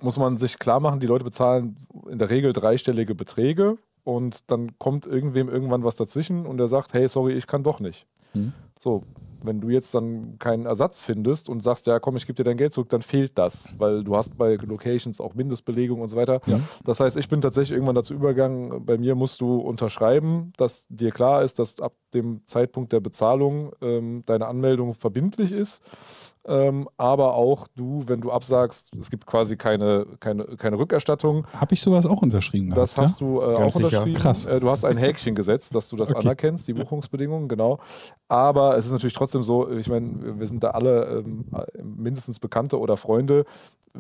muss 0.01 0.19
man 0.19 0.37
sich 0.37 0.59
klar 0.59 0.81
machen, 0.81 1.01
die 1.01 1.07
Leute 1.07 1.25
bezahlen 1.25 1.77
in 2.11 2.19
der 2.19 2.29
Regel 2.29 2.53
dreistellige 2.53 3.15
Beträge 3.15 3.79
und 4.05 4.51
dann 4.51 4.79
kommt 4.79 5.07
irgendwem 5.07 5.49
irgendwann 5.49 5.85
was 5.85 5.97
dazwischen 5.97 6.47
und 6.47 6.59
der 6.59 6.69
sagt, 6.69 6.93
hey, 6.93 7.09
sorry, 7.09 7.33
ich 7.33 7.47
kann 7.47 7.63
doch 7.63 7.81
nicht. 7.81 8.07
Mhm. 8.35 8.53
So, 8.79 9.03
wenn 9.43 9.61
du 9.61 9.68
jetzt 9.68 9.95
dann 9.95 10.39
keinen 10.39 10.66
Ersatz 10.66 11.01
findest 11.01 11.49
und 11.49 11.62
sagst, 11.62 11.86
ja 11.86 11.99
komm, 12.01 12.16
ich 12.16 12.26
gebe 12.26 12.34
dir 12.34 12.45
dein 12.45 12.57
Geld 12.57 12.72
zurück, 12.72 12.89
dann 12.89 13.03
fehlt 13.03 13.39
das, 13.39 13.74
weil 13.78 14.05
du 14.05 14.16
hast 14.16 14.36
bei 14.36 14.55
Locations 14.55 15.20
auch 15.20 15.34
Mindestbelegung 15.34 16.01
und 16.01 16.09
so 16.09 16.16
weiter. 16.16 16.41
Ja. 16.47 16.61
Das 16.84 17.01
heißt, 17.01 17.16
ich 17.16 17.28
bin 17.28 17.41
tatsächlich 17.41 17.72
irgendwann 17.72 17.95
dazu 17.95 18.14
übergegangen, 18.14 18.84
bei 18.84 18.99
mir 18.99 19.14
musst 19.14 19.41
du 19.41 19.57
unterschreiben, 19.57 20.53
dass 20.57 20.86
dir 20.89 21.11
klar 21.11 21.43
ist, 21.43 21.59
dass 21.59 21.80
ab 21.80 21.95
dem 22.14 22.43
Zeitpunkt 22.47 22.93
der 22.93 23.01
Bezahlung 23.01 23.72
ähm, 23.80 24.22
deine 24.26 24.47
Anmeldung 24.47 24.95
verbindlich 24.95 25.53
ist. 25.53 25.82
Ähm, 26.49 26.89
aber 26.97 27.35
auch 27.35 27.69
du, 27.77 28.03
wenn 28.07 28.21
du 28.23 28.33
absagst, 28.33 28.91
es 28.99 29.11
gibt 29.11 29.27
quasi 29.27 29.57
keine, 29.57 30.07
keine, 30.19 30.45
keine 30.57 30.79
Rückerstattung. 30.79 31.47
Habe 31.53 31.75
ich 31.75 31.83
sowas 31.83 32.07
auch 32.07 32.23
unterschrieben? 32.23 32.71
Das 32.71 32.95
gehabt, 32.95 33.09
hast 33.09 33.21
du 33.21 33.39
äh, 33.41 33.43
auch 33.43 33.73
sicher. 33.73 33.85
unterschrieben. 33.85 34.19
Krass. 34.19 34.47
Äh, 34.47 34.59
du 34.61 34.71
hast 34.71 34.85
ein 34.85 34.97
Häkchen 34.97 35.35
gesetzt, 35.35 35.75
dass 35.75 35.91
du 35.91 35.97
das 35.97 36.11
Okay. 36.11 36.21
anerkennst, 36.21 36.67
die 36.67 36.73
Buchungsbedingungen, 36.73 37.49
genau. 37.49 37.79
Aber 38.29 38.77
es 38.79 38.87
ist 38.87 38.93
natürlich 38.93 39.15
trotzdem 39.15 39.43
so, 39.43 39.71
ich 39.71 39.89
meine, 39.89 40.39
wir 40.39 40.47
sind 40.47 40.65
da 40.65 40.71
alle 40.71 41.19
ähm, 41.25 41.45
mindestens 41.83 42.39
Bekannte 42.39 42.79
oder 42.79 42.97
Freunde. 42.97 43.45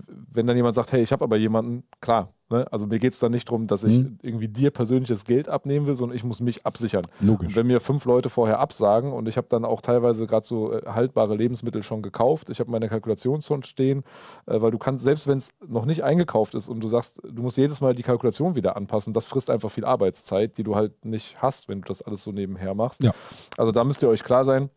Wenn 0.06 0.46
dann 0.46 0.56
jemand 0.56 0.74
sagt, 0.74 0.92
hey, 0.92 1.02
ich 1.02 1.12
habe 1.12 1.24
aber 1.24 1.36
jemanden, 1.36 1.84
klar, 2.00 2.32
ne? 2.50 2.66
also 2.70 2.86
mir 2.86 2.98
geht 2.98 3.12
es 3.12 3.18
dann 3.18 3.32
nicht 3.32 3.48
darum, 3.48 3.66
dass 3.66 3.84
ich 3.84 3.98
Mhm. 4.00 4.18
irgendwie 4.22 4.48
dir 4.48 4.70
persönliches 4.70 5.24
Geld 5.24 5.48
abnehmen 5.48 5.86
will, 5.86 5.94
sondern 5.94 6.16
ich 6.16 6.24
muss 6.24 6.40
mich 6.40 6.64
absichern. 6.66 7.02
Logisch. 7.20 7.48
Und 7.48 7.56
wenn 7.56 7.66
mir 7.66 7.80
fünf 7.80 8.04
Leute 8.04 8.28
vorher 8.30 8.58
absagen 8.60 9.12
und 9.12 9.28
ich 9.28 9.36
habe 9.36 9.46
dann 9.50 9.64
auch 9.64 9.80
teilweise 9.80 10.26
gerade 10.26 10.46
so 10.46 10.72
äh, 10.72 10.82
haltbare 10.86 11.34
Lebensmittel 11.34 11.82
schon 11.82 12.02
gekauft, 12.02 12.50
ich 12.50 12.60
habe 12.60 12.70
meine 12.70 12.88
Kalkulation 12.88 13.40
schon 13.42 13.62
stehen, 13.62 14.04
äh, 14.46 14.60
weil 14.60 14.70
du 14.70 14.78
kannst, 14.78 15.04
selbst 15.04 15.26
wenn 15.26 15.38
es 15.38 15.50
noch 15.66 15.84
nicht 15.84 16.04
eingekauft 16.04 16.54
ist 16.54 16.68
und 16.68 16.80
du 16.80 16.88
sagst, 16.88 17.20
du 17.24 17.42
musst 17.42 17.56
jedes 17.56 17.80
Mal 17.80 17.94
die 17.94 18.02
Kalkulation 18.02 18.54
wieder 18.54 18.76
anpassen, 18.76 19.12
das 19.12 19.26
frisst 19.26 19.50
einfach 19.50 19.70
viel 19.70 19.84
Arbeitszeit, 19.84 20.58
die 20.58 20.62
du 20.62 20.74
halt 20.76 21.04
nicht 21.04 21.40
hast, 21.42 21.68
wenn 21.68 21.80
du 21.82 21.88
das 21.88 22.02
alles 22.02 22.22
so 22.22 22.32
nebenher 22.32 22.74
machst. 22.74 23.02
Ja. 23.02 23.12
Also 23.56 23.72
da 23.72 23.84
müsst 23.84 24.02
ihr 24.02 24.08
euch 24.08 24.24
klar 24.24 24.44
sein, 24.44 24.70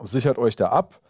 sichert 0.00 0.38
euch 0.38 0.56
da 0.56 0.68
ab. 0.68 1.00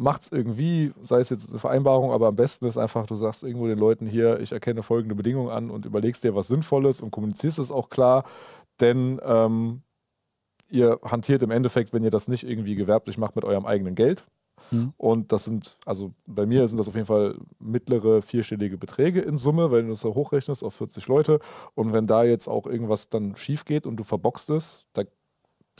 Macht 0.00 0.22
es 0.22 0.32
irgendwie, 0.32 0.92
sei 1.02 1.20
es 1.20 1.28
jetzt 1.28 1.50
eine 1.50 1.58
Vereinbarung, 1.58 2.10
aber 2.10 2.28
am 2.28 2.36
besten 2.36 2.64
ist 2.64 2.78
einfach, 2.78 3.04
du 3.04 3.16
sagst 3.16 3.42
irgendwo 3.42 3.66
den 3.66 3.78
Leuten 3.78 4.06
hier, 4.06 4.40
ich 4.40 4.50
erkenne 4.50 4.82
folgende 4.82 5.14
Bedingungen 5.14 5.50
an 5.50 5.70
und 5.70 5.84
überlegst 5.84 6.24
dir 6.24 6.34
was 6.34 6.48
Sinnvolles 6.48 7.02
und 7.02 7.10
kommunizierst 7.10 7.58
es 7.58 7.70
auch 7.70 7.90
klar, 7.90 8.24
denn 8.80 9.20
ähm, 9.22 9.82
ihr 10.70 10.98
hantiert 11.04 11.42
im 11.42 11.50
Endeffekt, 11.50 11.92
wenn 11.92 12.02
ihr 12.02 12.10
das 12.10 12.28
nicht 12.28 12.44
irgendwie 12.48 12.76
gewerblich 12.76 13.18
macht, 13.18 13.36
mit 13.36 13.44
eurem 13.44 13.66
eigenen 13.66 13.94
Geld. 13.94 14.24
Mhm. 14.70 14.94
Und 14.96 15.32
das 15.32 15.44
sind, 15.44 15.76
also 15.84 16.14
bei 16.26 16.46
mir 16.46 16.66
sind 16.66 16.78
das 16.78 16.88
auf 16.88 16.94
jeden 16.94 17.06
Fall 17.06 17.36
mittlere 17.58 18.22
vierstellige 18.22 18.78
Beträge 18.78 19.20
in 19.20 19.36
Summe, 19.36 19.70
wenn 19.70 19.88
du 19.88 19.92
es 19.92 20.04
hochrechnest 20.04 20.64
auf 20.64 20.74
40 20.74 21.08
Leute. 21.08 21.40
Und 21.74 21.92
wenn 21.92 22.06
da 22.06 22.24
jetzt 22.24 22.48
auch 22.48 22.64
irgendwas 22.64 23.10
dann 23.10 23.36
schief 23.36 23.66
geht 23.66 23.86
und 23.86 23.96
du 23.96 24.04
verboxt 24.04 24.48
es, 24.48 24.86
da 24.94 25.02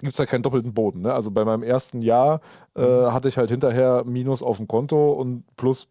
gibt 0.00 0.12
es 0.12 0.18
ja 0.18 0.26
keinen 0.26 0.42
doppelten 0.42 0.74
Boden. 0.74 1.02
Ne? 1.02 1.12
Also 1.12 1.30
bei 1.30 1.44
meinem 1.44 1.62
ersten 1.62 2.02
Jahr 2.02 2.40
äh, 2.74 2.82
hatte 2.82 3.28
ich 3.28 3.36
halt 3.36 3.50
hinterher 3.50 4.04
Minus 4.04 4.42
auf 4.42 4.56
dem 4.56 4.68
Konto 4.68 5.12
und 5.12 5.44
plus 5.56 5.88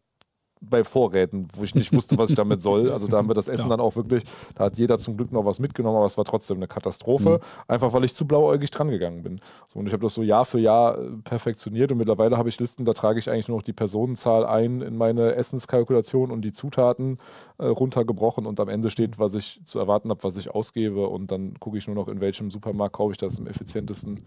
bei 0.62 0.84
Vorräten, 0.84 1.48
wo 1.54 1.64
ich 1.64 1.76
nicht 1.76 1.94
wusste, 1.94 2.18
was 2.18 2.32
ich 2.32 2.36
damit 2.36 2.62
soll. 2.62 2.92
Also 2.92 3.08
da 3.08 3.18
haben 3.18 3.30
wir 3.30 3.34
das 3.34 3.48
Essen 3.50 3.66
Klar. 3.66 3.78
dann 3.78 3.86
auch 3.86 3.96
wirklich, 3.96 4.24
da 4.56 4.66
hat 4.66 4.78
jeder 4.78 4.98
zum 4.98 5.16
Glück 5.16 5.32
noch 5.32 5.46
was 5.46 5.60
mitgenommen, 5.60 5.98
aber 5.98 6.06
es 6.06 6.18
war 6.18 6.26
trotzdem 6.26 6.58
eine 6.58 6.68
Katastrophe, 6.68 7.40
einfach 7.68 7.94
weil 7.94 8.04
ich 8.04 8.14
zu 8.14 8.26
blauäugig 8.26 8.72
dran 8.72 8.90
gegangen 8.90 9.24
bin. 9.24 9.40
So, 9.68 9.80
und 9.80 9.88
ich 9.88 9.94
habe 9.94 10.04
das 10.04 10.14
so 10.14 10.22
Jahr 10.22 10.46
für 10.46 10.60
Jahr 10.60 10.98
äh, 10.98 11.12
perfektioniert 11.24 11.92
und 11.92 11.98
mittlerweile 11.98 12.38
habe 12.38 12.50
ich 12.50 12.60
Listen, 12.60 12.84
da 12.84 12.94
trage 12.94 13.20
ich 13.20 13.30
eigentlich 13.30 13.48
nur 13.48 13.58
noch 13.58 13.64
die 13.64 13.74
Personenzahl 13.74 14.46
ein 14.46 14.82
in 14.82 14.98
meine 14.98 15.36
Essenskalkulation 15.36 16.32
und 16.32 16.42
die 16.42 16.52
Zutaten 16.52 17.20
äh, 17.58 17.66
runtergebrochen 17.66 18.46
und 18.46 18.60
am 18.60 18.68
Ende 18.68 18.90
steht, 18.90 19.18
was 19.18 19.34
ich 19.36 19.62
zu 19.64 19.80
erwarten 19.80 20.10
habe, 20.10 20.24
was 20.24 20.36
ich 20.38 20.50
ausgebe 20.50 21.08
und 21.08 21.32
dann 21.32 21.60
gucke 21.60 21.78
ich 21.78 21.88
nur 21.88 21.96
noch, 21.96 22.08
in 22.10 22.20
welchem 22.20 22.52
Supermarkt 22.52 22.96
kaufe 22.96 23.12
ich 23.12 23.18
das 23.18 23.40
am 23.40 23.48
effizientesten. 23.48 24.26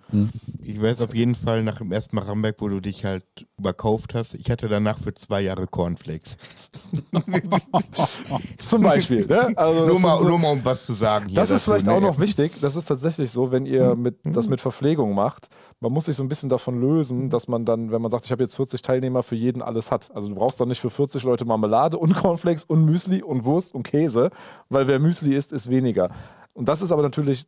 Ich 0.62 0.80
weiß 0.80 1.03
auf 1.03 1.14
jeden 1.14 1.35
Fall 1.35 1.62
nach 1.62 1.78
dem 1.78 1.93
ersten 1.93 2.16
Mal 2.16 2.22
Ramberg, 2.22 2.57
wo 2.61 2.68
du 2.68 2.80
dich 2.80 3.05
halt 3.05 3.24
überkauft 3.59 4.14
hast. 4.14 4.35
Ich 4.35 4.51
hatte 4.51 4.68
danach 4.68 4.99
für 4.99 5.12
zwei 5.14 5.43
Jahre 5.43 5.66
Cornflakes. 5.66 6.22
Zum 8.64 8.83
Beispiel. 8.83 9.27
Ne? 9.27 9.53
Also 9.57 9.81
das 9.81 9.89
Nur 9.93 10.01
mal, 10.01 10.18
so- 10.18 10.25
nur 10.29 10.39
mal 10.39 10.53
um 10.53 10.64
was 10.64 10.87
zu 10.87 10.95
sagen. 10.95 11.27
Hier 11.29 11.37
Das 11.37 11.51
ist 11.51 11.64
vielleicht 11.64 11.89
auch 11.89 12.01
noch 12.01 12.18
wichtig. 12.18 12.53
Das 12.61 12.77
ist 12.77 12.87
tatsächlich 12.87 13.31
so, 13.31 13.51
wenn 13.51 13.66
ihr 13.66 13.95
mit, 13.95 14.16
das 14.25 14.49
mit 14.49 14.61
Verpflegung 14.61 15.14
macht. 15.14 15.49
Man 15.81 15.93
muss 15.93 16.05
sich 16.05 16.16
so 16.16 16.23
ein 16.23 16.29
bisschen 16.29 16.49
davon 16.49 16.81
lösen, 16.81 17.29
dass 17.29 17.49
man 17.49 17.64
dann, 17.64 17.91
wenn 17.91 18.01
man 18.01 18.11
sagt, 18.11 18.25
ich 18.25 18.33
habe 18.33 18.43
jetzt 18.43 18.55
40 18.57 18.83
Teilnehmer, 18.83 19.23
für 19.23 19.35
jeden 19.35 19.62
alles 19.62 19.91
hat. 19.91 20.11
Also 20.14 20.29
du 20.29 20.35
brauchst 20.35 20.61
dann 20.61 20.68
nicht 20.68 20.81
für 20.81 20.91
40 20.91 21.25
Leute 21.25 21.45
Marmelade 21.45 21.99
und 21.99 22.14
Cornflakes 22.16 22.64
und 22.64 22.85
Müsli 22.85 23.23
und 23.23 23.45
Wurst 23.45 23.75
und 23.75 23.83
Käse, 23.83 24.31
weil 24.68 24.87
wer 24.87 24.99
Müsli 24.99 25.35
isst, 25.35 25.53
ist 25.53 25.68
weniger. 25.70 26.11
Und 26.55 26.69
das 26.69 26.83
ist 26.83 26.93
aber 26.93 27.03
natürlich 27.03 27.47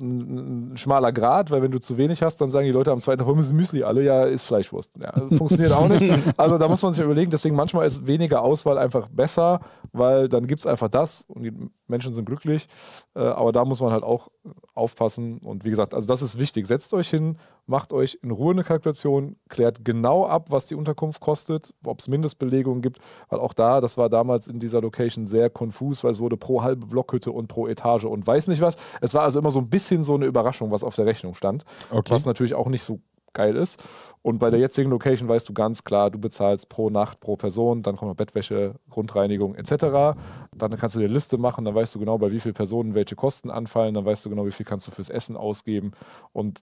ein, 0.00 0.72
ein 0.72 0.76
schmaler 0.76 1.10
Grad, 1.10 1.50
weil 1.50 1.62
wenn 1.62 1.70
du 1.70 1.80
zu 1.80 1.96
wenig 1.96 2.22
hast, 2.22 2.40
dann 2.40 2.50
sagen 2.50 2.66
die 2.66 2.72
Leute 2.72 2.92
am 2.92 3.00
zweiten 3.00 3.18
Tag, 3.18 3.26
warum 3.26 3.40
ist 3.40 3.52
Müsli 3.52 3.82
alle? 3.82 4.02
Ja, 4.02 4.24
ist 4.24 4.44
Fleischwurst. 4.44 4.92
Ja, 5.00 5.12
funktioniert 5.36 5.72
auch 5.72 5.88
nicht. 5.88 6.02
Also 6.36 6.58
da 6.58 6.68
muss 6.68 6.82
man 6.82 6.92
sich 6.92 7.02
überlegen, 7.04 7.30
deswegen 7.30 7.54
manchmal 7.54 7.86
ist 7.86 8.06
weniger 8.06 8.42
Auswahl 8.42 8.78
einfach 8.78 9.08
besser, 9.08 9.60
weil 9.92 10.28
dann 10.28 10.46
gibt 10.46 10.60
es 10.60 10.66
einfach 10.66 10.88
das 10.88 11.24
und 11.28 11.42
die 11.42 11.52
Menschen 11.92 12.12
sind 12.12 12.24
glücklich. 12.24 12.66
Äh, 13.14 13.20
aber 13.20 13.52
da 13.52 13.64
muss 13.64 13.80
man 13.80 13.92
halt 13.92 14.02
auch 14.02 14.28
aufpassen. 14.74 15.38
Und 15.38 15.64
wie 15.64 15.70
gesagt, 15.70 15.94
also 15.94 16.08
das 16.08 16.22
ist 16.22 16.38
wichtig. 16.38 16.66
Setzt 16.66 16.92
euch 16.94 17.08
hin, 17.08 17.36
macht 17.66 17.92
euch 17.92 18.18
in 18.22 18.30
Ruhe 18.32 18.52
eine 18.52 18.64
Kalkulation, 18.64 19.36
klärt 19.48 19.84
genau 19.84 20.26
ab, 20.26 20.50
was 20.50 20.66
die 20.66 20.74
Unterkunft 20.74 21.20
kostet, 21.20 21.72
ob 21.86 22.00
es 22.00 22.08
Mindestbelegungen 22.08 22.82
gibt, 22.82 22.98
weil 23.28 23.38
auch 23.38 23.54
da, 23.54 23.80
das 23.80 23.96
war 23.96 24.08
damals 24.08 24.48
in 24.48 24.58
dieser 24.58 24.80
Location 24.80 25.26
sehr 25.26 25.50
konfus, 25.50 26.02
weil 26.02 26.10
es 26.10 26.20
wurde 26.20 26.36
pro 26.36 26.62
halbe 26.62 26.86
Blockhütte 26.86 27.30
und 27.30 27.46
pro 27.48 27.68
Etage 27.68 28.04
und 28.04 28.26
weiß 28.26 28.48
nicht 28.48 28.60
was. 28.60 28.76
Es 29.00 29.14
war 29.14 29.22
also 29.22 29.38
immer 29.38 29.50
so 29.50 29.60
ein 29.60 29.68
bisschen 29.68 30.02
so 30.02 30.14
eine 30.14 30.26
Überraschung, 30.26 30.70
was 30.70 30.82
auf 30.82 30.96
der 30.96 31.06
Rechnung 31.06 31.34
stand, 31.34 31.64
Okay. 31.90 32.12
was 32.12 32.26
natürlich 32.26 32.54
auch 32.54 32.68
nicht 32.68 32.82
so 32.82 32.98
geil 33.32 33.56
ist. 33.56 33.82
Und 34.22 34.38
bei 34.38 34.50
der 34.50 34.60
jetzigen 34.60 34.90
Location 34.90 35.28
weißt 35.28 35.48
du 35.48 35.52
ganz 35.52 35.84
klar, 35.84 36.10
du 36.10 36.18
bezahlst 36.18 36.68
pro 36.68 36.90
Nacht, 36.90 37.20
pro 37.20 37.36
Person, 37.36 37.82
dann 37.82 37.96
kommt 37.96 38.10
noch 38.10 38.16
Bettwäsche, 38.16 38.74
Grundreinigung 38.90 39.54
etc. 39.54 40.16
Dann 40.54 40.76
kannst 40.76 40.94
du 40.94 41.00
dir 41.00 41.06
eine 41.06 41.14
Liste 41.14 41.38
machen, 41.38 41.64
dann 41.64 41.74
weißt 41.74 41.94
du 41.94 41.98
genau, 41.98 42.18
bei 42.18 42.30
wie 42.32 42.40
vielen 42.40 42.54
Personen 42.54 42.94
welche 42.94 43.16
Kosten 43.16 43.50
anfallen, 43.50 43.94
dann 43.94 44.04
weißt 44.04 44.24
du 44.24 44.30
genau, 44.30 44.46
wie 44.46 44.52
viel 44.52 44.66
kannst 44.66 44.86
du 44.86 44.90
fürs 44.90 45.08
Essen 45.08 45.36
ausgeben. 45.36 45.92
Und 46.32 46.60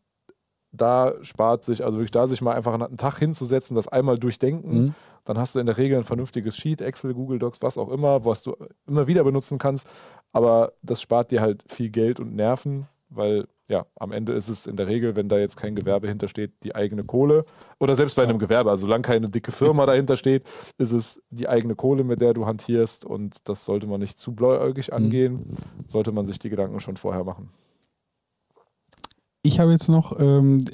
da 0.73 1.15
spart 1.23 1.65
sich, 1.65 1.85
also 1.85 1.99
wirklich 1.99 2.13
da 2.13 2.29
sich 2.29 2.43
mal 2.43 2.55
einfach 2.55 2.73
einen 2.73 2.97
Tag 2.97 3.19
hinzusetzen, 3.19 3.75
das 3.75 3.89
einmal 3.89 4.19
durchdenken, 4.19 4.73
Mhm. 4.85 4.95
dann 5.25 5.37
hast 5.37 5.57
du 5.57 5.59
in 5.59 5.67
der 5.67 5.77
Regel 5.77 5.99
ein 5.99 6.05
vernünftiges 6.05 6.57
Sheet, 6.57 6.81
Excel, 6.81 7.13
Google 7.13 7.41
Docs, 7.41 7.61
was 7.61 7.77
auch 7.77 7.89
immer, 7.91 8.25
was 8.25 8.45
du 8.45 8.55
immer 8.87 9.09
wieder 9.09 9.25
benutzen 9.25 9.59
kannst. 9.59 9.89
Aber 10.33 10.73
das 10.83 11.03
spart 11.03 11.33
dir 11.33 11.41
halt 11.41 11.65
viel 11.67 11.91
Geld 11.91 12.21
und 12.21 12.37
Nerven, 12.37 12.87
weil 13.09 13.49
ja, 13.71 13.87
am 14.01 14.11
Ende 14.11 14.33
ist 14.33 14.49
es 14.49 14.67
in 14.67 14.77
der 14.77 14.89
Regel, 14.89 15.15
wenn 15.15 15.29
da 15.29 15.39
jetzt 15.39 15.57
kein 15.57 15.77
Gewerbe 15.77 16.09
hintersteht, 16.09 16.53
die 16.65 16.75
eigene 16.75 17.05
Kohle. 17.05 17.45
Oder 17.79 17.95
selbst 17.95 18.17
bei 18.17 18.25
einem 18.25 18.41
Gewerbe, 18.41 18.69
also 18.69 18.87
solange 18.87 19.03
keine 19.03 19.31
dicke 19.31 19.53
Firma 19.53 19.87
dahinter 19.87 20.17
steht, 20.17 20.43
ist 20.77 20.91
es 20.91 21.23
die 21.31 21.49
eigene 21.49 21.77
Kohle, 21.77 22.03
mit 22.03 22.21
der 22.21 22.35
du 22.35 22.47
hantierst. 22.47 23.05
Und 23.05 23.49
das 23.49 23.65
sollte 23.65 23.87
man 23.87 24.01
nicht 24.01 24.19
zu 24.19 24.35
blauäugig 24.35 24.93
angehen, 24.93 25.57
sollte 25.87 26.11
man 26.11 26.27
sich 26.27 26.41
die 26.41 26.51
Gedanken 26.51 26.81
schon 26.81 26.97
vorher 26.97 27.23
machen. 27.23 27.51
Ich 29.43 29.61
habe 29.61 29.71
jetzt 29.71 29.89
noch, 29.89 30.19
ähm, 30.21 30.65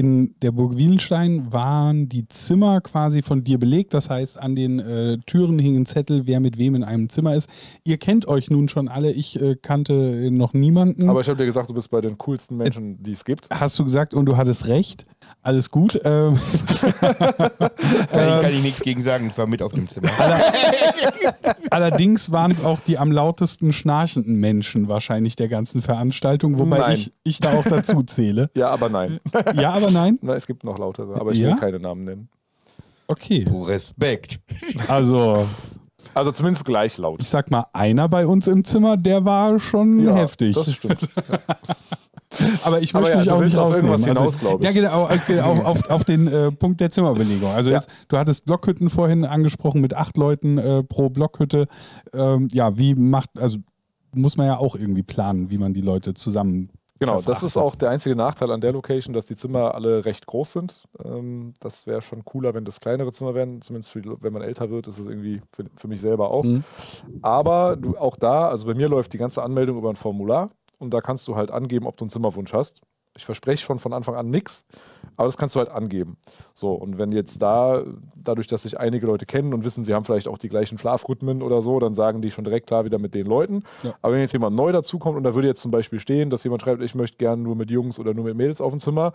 in 0.00 0.34
der 0.40 0.50
Burg 0.50 0.78
Wiedenstein 0.78 1.52
waren 1.52 2.08
die 2.08 2.26
Zimmer 2.26 2.80
quasi 2.80 3.20
von 3.20 3.44
dir 3.44 3.58
belegt. 3.58 3.92
Das 3.92 4.08
heißt, 4.08 4.40
an 4.40 4.56
den 4.56 4.80
äh, 4.80 5.18
Türen 5.26 5.58
hingen 5.58 5.84
Zettel, 5.84 6.22
wer 6.26 6.40
mit 6.40 6.56
wem 6.56 6.74
in 6.74 6.84
einem 6.84 7.10
Zimmer 7.10 7.34
ist. 7.34 7.50
Ihr 7.84 7.98
kennt 7.98 8.26
euch 8.26 8.48
nun 8.48 8.70
schon 8.70 8.88
alle. 8.88 9.12
Ich 9.12 9.38
äh, 9.38 9.56
kannte 9.60 10.30
noch 10.30 10.54
niemanden. 10.54 11.10
Aber 11.10 11.20
ich 11.20 11.28
habe 11.28 11.36
dir 11.36 11.44
gesagt, 11.44 11.68
du 11.68 11.74
bist 11.74 11.90
bei 11.90 12.00
den 12.00 12.16
coolsten 12.16 12.56
Menschen, 12.56 13.02
die 13.02 13.12
es 13.12 13.26
gibt. 13.26 13.48
Hast 13.50 13.78
du 13.78 13.84
gesagt 13.84 14.14
und 14.14 14.24
du 14.24 14.38
hattest 14.38 14.68
recht. 14.68 15.04
Alles 15.42 15.70
gut. 15.70 16.00
Ähm, 16.02 16.38
Kann, 16.80 18.28
ich, 18.28 18.42
kann 18.42 18.52
ich 18.52 18.62
nichts 18.62 18.80
gegen 18.80 19.02
sagen. 19.02 19.28
Ich 19.30 19.38
war 19.38 19.46
mit 19.46 19.62
auf 19.62 19.72
dem 19.72 19.88
Zimmer. 19.88 20.08
allerdings 21.70 22.32
waren 22.32 22.50
es 22.50 22.64
auch 22.64 22.80
die 22.80 22.98
am 22.98 23.12
lautesten 23.12 23.72
schnarchenden 23.72 24.36
Menschen 24.36 24.88
wahrscheinlich 24.88 25.36
der 25.36 25.48
ganzen 25.48 25.82
Veranstaltung, 25.82 26.58
wobei 26.58 26.78
Nein. 26.78 26.92
ich, 26.92 27.12
ich 27.22 27.38
da 27.40 27.52
auch 27.52 27.64
dazu 27.64 28.02
zähle. 28.02 28.50
Ja, 28.54 28.68
aber 28.68 28.88
nein. 28.88 29.20
Ja, 29.54 29.72
aber 29.72 29.89
nein. 29.92 30.18
Na, 30.22 30.34
es 30.34 30.46
gibt 30.46 30.64
noch 30.64 30.78
lautere, 30.78 31.20
aber 31.20 31.32
ich 31.32 31.38
Ja? 31.38 31.48
will 31.50 31.56
keine 31.56 31.78
Namen 31.80 32.04
nennen. 32.04 32.28
Okay. 33.08 33.44
Oh, 33.52 33.62
Respekt. 33.64 34.40
Also, 34.88 35.46
Also 36.14 36.30
zumindest 36.32 36.64
gleich 36.64 36.96
laut. 36.98 37.20
ich 37.20 37.28
sag 37.28 37.50
mal, 37.50 37.66
einer 37.72 38.08
bei 38.08 38.26
uns 38.26 38.46
im 38.46 38.64
Zimmer, 38.64 38.96
der 38.96 39.24
war 39.24 39.58
schon 39.58 40.00
Ja, 40.00 40.14
heftig. 40.14 40.54
Das 40.54 40.72
stimmt. 40.72 41.00
Aber 42.62 42.80
ich 42.80 42.94
Aber 42.94 43.02
möchte 43.02 43.14
ja, 43.14 43.18
mich 43.24 43.30
auch 43.32 43.40
nicht 43.40 43.56
auf 43.58 43.74
irgendwas 43.74 44.02
ausnehmen. 44.02 44.18
hinaus, 44.18 44.38
glaub 44.38 44.60
ich. 44.60 44.64
Ja, 44.66 44.72
genau, 44.72 45.04
auf, 45.06 45.28
auf, 45.28 45.64
auf, 45.66 45.90
auf 45.90 46.04
den 46.04 46.28
äh, 46.28 46.52
Punkt 46.52 46.80
der 46.80 46.90
Zimmerbelegung. 46.90 47.50
Also 47.50 47.70
Ja. 47.70 47.76
jetzt, 47.78 47.88
du 48.06 48.16
hattest 48.16 48.44
Blockhütten 48.44 48.88
vorhin 48.88 49.24
angesprochen 49.24 49.80
mit 49.80 49.94
acht 49.94 50.16
Leuten 50.16 50.56
äh, 50.58 50.84
pro 50.84 51.10
Blockhütte. 51.10 51.66
Ähm, 52.14 52.46
ja, 52.52 52.78
wie 52.78 52.94
macht, 52.94 53.30
also 53.36 53.58
muss 54.14 54.36
man 54.36 54.46
ja 54.46 54.58
auch 54.58 54.76
irgendwie 54.76 55.02
planen, 55.02 55.50
wie 55.50 55.58
man 55.58 55.74
die 55.74 55.80
Leute 55.80 56.14
zusammen. 56.14 56.70
Genau, 57.00 57.22
das 57.22 57.42
ist 57.42 57.56
auch 57.56 57.74
der 57.76 57.88
einzige 57.88 58.14
Nachteil 58.14 58.50
an 58.50 58.60
der 58.60 58.72
Location, 58.72 59.14
dass 59.14 59.24
die 59.24 59.34
Zimmer 59.34 59.74
alle 59.74 60.04
recht 60.04 60.26
groß 60.26 60.52
sind. 60.52 60.84
Ähm, 61.02 61.54
das 61.58 61.86
wäre 61.86 62.02
schon 62.02 62.26
cooler, 62.26 62.52
wenn 62.52 62.66
das 62.66 62.78
kleinere 62.78 63.10
Zimmer 63.10 63.34
wären. 63.34 63.62
Zumindest 63.62 63.90
für 63.90 64.02
wenn 64.22 64.32
man 64.34 64.42
älter 64.42 64.68
wird, 64.68 64.86
ist 64.86 64.98
es 64.98 65.06
irgendwie 65.06 65.40
für, 65.50 65.64
für 65.76 65.88
mich 65.88 66.02
selber 66.02 66.30
auch. 66.30 66.44
Mhm. 66.44 66.62
Aber 67.22 67.76
du, 67.76 67.96
auch 67.96 68.16
da, 68.16 68.48
also 68.48 68.66
bei 68.66 68.74
mir 68.74 68.90
läuft 68.90 69.14
die 69.14 69.18
ganze 69.18 69.42
Anmeldung 69.42 69.78
über 69.78 69.88
ein 69.88 69.96
Formular 69.96 70.50
und 70.78 70.92
da 70.92 71.00
kannst 71.00 71.26
du 71.26 71.36
halt 71.36 71.50
angeben, 71.50 71.86
ob 71.86 71.96
du 71.96 72.04
einen 72.04 72.10
Zimmerwunsch 72.10 72.52
hast. 72.52 72.82
Ich 73.16 73.24
verspreche 73.24 73.64
schon 73.64 73.78
von 73.78 73.92
Anfang 73.92 74.14
an 74.14 74.30
nichts, 74.30 74.64
aber 75.16 75.26
das 75.26 75.36
kannst 75.36 75.54
du 75.54 75.58
halt 75.58 75.68
angeben. 75.68 76.16
So, 76.54 76.72
und 76.72 76.96
wenn 76.96 77.10
jetzt 77.10 77.42
da, 77.42 77.82
dadurch, 78.16 78.46
dass 78.46 78.62
sich 78.62 78.78
einige 78.78 79.06
Leute 79.06 79.26
kennen 79.26 79.52
und 79.52 79.64
wissen, 79.64 79.82
sie 79.82 79.94
haben 79.94 80.04
vielleicht 80.04 80.28
auch 80.28 80.38
die 80.38 80.48
gleichen 80.48 80.78
Schlafrhythmen 80.78 81.42
oder 81.42 81.60
so, 81.60 81.80
dann 81.80 81.94
sagen 81.94 82.22
die 82.22 82.30
schon 82.30 82.44
direkt 82.44 82.68
klar 82.68 82.84
wieder 82.84 82.98
mit 82.98 83.14
den 83.14 83.26
Leuten. 83.26 83.64
Ja. 83.82 83.94
Aber 84.00 84.14
wenn 84.14 84.20
jetzt 84.20 84.32
jemand 84.32 84.54
neu 84.54 84.70
dazukommt 84.70 85.16
und 85.16 85.24
da 85.24 85.34
würde 85.34 85.48
jetzt 85.48 85.60
zum 85.60 85.72
Beispiel 85.72 85.98
stehen, 85.98 86.30
dass 86.30 86.44
jemand 86.44 86.62
schreibt, 86.62 86.82
ich 86.82 86.94
möchte 86.94 87.18
gerne 87.18 87.42
nur 87.42 87.56
mit 87.56 87.70
Jungs 87.70 87.98
oder 87.98 88.14
nur 88.14 88.24
mit 88.24 88.36
Mädels 88.36 88.60
auf 88.60 88.70
dem 88.70 88.78
Zimmer, 88.78 89.12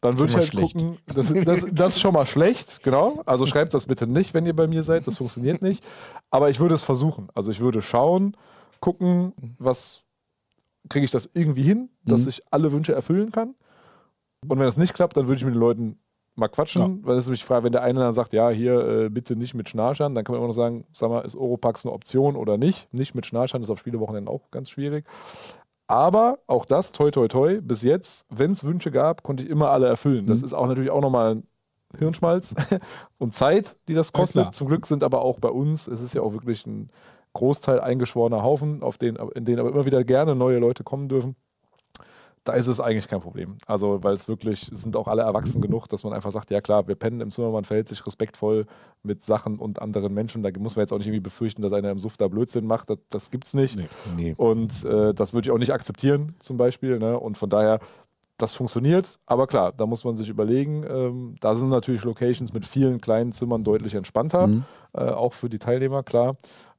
dann 0.00 0.18
würde 0.18 0.30
ich 0.30 0.36
halt 0.36 0.46
schlecht. 0.46 0.74
gucken, 0.74 0.98
das, 1.06 1.32
das, 1.32 1.66
das 1.72 1.96
ist 1.96 2.00
schon 2.00 2.14
mal 2.14 2.26
schlecht, 2.26 2.82
genau. 2.82 3.20
Also 3.26 3.46
schreibt 3.46 3.74
das 3.74 3.86
bitte 3.86 4.06
nicht, 4.06 4.32
wenn 4.32 4.46
ihr 4.46 4.54
bei 4.54 4.66
mir 4.66 4.82
seid, 4.82 5.06
das 5.06 5.16
funktioniert 5.16 5.60
nicht. 5.60 5.84
Aber 6.30 6.50
ich 6.50 6.60
würde 6.60 6.74
es 6.74 6.84
versuchen. 6.84 7.28
Also 7.34 7.50
ich 7.50 7.60
würde 7.60 7.82
schauen, 7.82 8.36
gucken, 8.80 9.32
was 9.58 10.04
kriege 10.88 11.04
ich 11.04 11.10
das 11.10 11.28
irgendwie 11.34 11.62
hin, 11.62 11.88
dass 12.04 12.22
Mhm. 12.22 12.28
ich 12.28 12.42
alle 12.50 12.72
Wünsche 12.72 12.94
erfüllen 12.94 13.30
kann. 13.32 13.54
Und 14.46 14.58
wenn 14.58 14.66
das 14.66 14.76
nicht 14.78 14.94
klappt, 14.94 15.16
dann 15.16 15.26
würde 15.26 15.38
ich 15.38 15.44
mit 15.44 15.54
den 15.54 15.60
Leuten 15.60 15.98
mal 16.36 16.48
quatschen, 16.48 17.04
weil 17.04 17.16
es 17.16 17.24
ist 17.24 17.28
nämlich 17.28 17.44
frei, 17.44 17.64
wenn 17.64 17.72
der 17.72 17.82
eine 17.82 17.98
dann 17.98 18.12
sagt, 18.12 18.32
ja, 18.32 18.48
hier 18.50 18.78
äh, 18.86 19.08
bitte 19.08 19.34
nicht 19.34 19.54
mit 19.54 19.68
Schnarchern, 19.68 20.14
dann 20.14 20.22
kann 20.24 20.32
man 20.34 20.38
immer 20.40 20.46
noch 20.46 20.54
sagen, 20.54 20.84
sag 20.92 21.10
mal, 21.10 21.22
ist 21.22 21.34
Oropax 21.34 21.84
eine 21.84 21.92
Option 21.92 22.36
oder 22.36 22.56
nicht? 22.56 22.92
Nicht 22.94 23.16
mit 23.16 23.26
Schnarchern 23.26 23.60
ist 23.62 23.70
auf 23.70 23.80
Spielewochenenden 23.80 24.28
auch 24.32 24.50
ganz 24.52 24.70
schwierig. 24.70 25.04
Aber 25.88 26.38
auch 26.46 26.64
das, 26.66 26.92
toi 26.92 27.10
toi 27.10 27.28
toi, 27.28 27.60
bis 27.62 27.82
jetzt, 27.82 28.26
wenn 28.28 28.52
es 28.52 28.62
Wünsche 28.64 28.90
gab, 28.90 29.22
konnte 29.22 29.42
ich 29.42 29.48
immer 29.50 29.70
alle 29.70 29.86
erfüllen. 29.88 30.26
Das 30.26 30.40
Mhm. 30.40 30.44
ist 30.44 30.54
auch 30.54 30.66
natürlich 30.66 30.90
auch 30.90 31.00
nochmal 31.00 31.36
ein 31.36 31.46
Hirnschmalz 31.98 32.54
und 33.18 33.32
Zeit, 33.32 33.76
die 33.88 33.94
das 33.94 34.08
Ja, 34.08 34.20
kostet. 34.20 34.42
klar. 34.42 34.52
Zum 34.52 34.68
Glück 34.68 34.86
sind 34.86 35.02
aber 35.02 35.22
auch 35.22 35.40
bei 35.40 35.48
uns, 35.48 35.88
es 35.88 36.02
ist 36.02 36.14
ja 36.14 36.20
auch 36.22 36.34
wirklich 36.34 36.66
ein 36.66 36.90
Großteil 37.38 37.80
eingeschworener 37.80 38.42
Haufen, 38.42 38.82
auf 38.82 38.98
den, 38.98 39.16
in 39.34 39.44
denen 39.44 39.60
aber 39.60 39.70
immer 39.70 39.84
wieder 39.86 40.02
gerne 40.04 40.34
neue 40.34 40.58
Leute 40.58 40.82
kommen 40.84 41.08
dürfen. 41.08 41.36
Da 42.44 42.54
ist 42.54 42.66
es 42.66 42.80
eigentlich 42.80 43.08
kein 43.08 43.20
Problem. 43.20 43.58
Also, 43.66 44.02
weil 44.02 44.14
es 44.14 44.26
wirklich, 44.26 44.72
es 44.72 44.82
sind 44.82 44.96
auch 44.96 45.06
alle 45.06 45.22
erwachsen 45.22 45.60
genug, 45.60 45.86
dass 45.88 46.02
man 46.02 46.14
einfach 46.14 46.32
sagt, 46.32 46.50
ja 46.50 46.60
klar, 46.62 46.88
wir 46.88 46.94
pennen 46.94 47.20
im 47.20 47.30
Zimmer, 47.30 47.50
man 47.50 47.64
verhält 47.64 47.88
sich 47.88 48.06
respektvoll 48.06 48.64
mit 49.02 49.22
Sachen 49.22 49.58
und 49.58 49.82
anderen 49.82 50.14
Menschen. 50.14 50.42
Da 50.42 50.50
muss 50.58 50.74
man 50.74 50.82
jetzt 50.82 50.92
auch 50.92 50.98
nicht 50.98 51.08
irgendwie 51.08 51.20
befürchten, 51.20 51.60
dass 51.62 51.72
einer 51.72 51.90
im 51.90 51.98
Suff 51.98 52.16
da 52.16 52.26
Blödsinn 52.28 52.64
macht. 52.66 52.88
Das, 52.88 52.98
das 53.10 53.30
gibt's 53.30 53.52
nicht. 53.54 53.76
Nee. 53.76 53.88
Nee. 54.16 54.34
Und 54.38 54.84
äh, 54.84 55.12
das 55.12 55.34
würde 55.34 55.48
ich 55.48 55.50
auch 55.52 55.58
nicht 55.58 55.72
akzeptieren, 55.74 56.36
zum 56.38 56.56
Beispiel. 56.56 56.98
Ne? 56.98 57.18
Und 57.20 57.36
von 57.36 57.50
daher, 57.50 57.80
das 58.38 58.54
funktioniert. 58.54 59.18
Aber 59.26 59.46
klar, 59.46 59.72
da 59.76 59.84
muss 59.84 60.04
man 60.04 60.16
sich 60.16 60.28
überlegen. 60.30 60.84
Ähm, 60.88 61.34
da 61.40 61.54
sind 61.54 61.68
natürlich 61.68 62.04
Locations 62.04 62.52
mit 62.54 62.64
vielen 62.64 63.00
kleinen 63.00 63.32
Zimmern 63.32 63.62
deutlich 63.62 63.94
entspannter, 63.94 64.46
Mhm. 64.46 64.64
äh, 64.94 65.00
auch 65.10 65.34
für 65.34 65.50
die 65.50 65.58
Teilnehmer, 65.58 66.02
klar. 66.02 66.36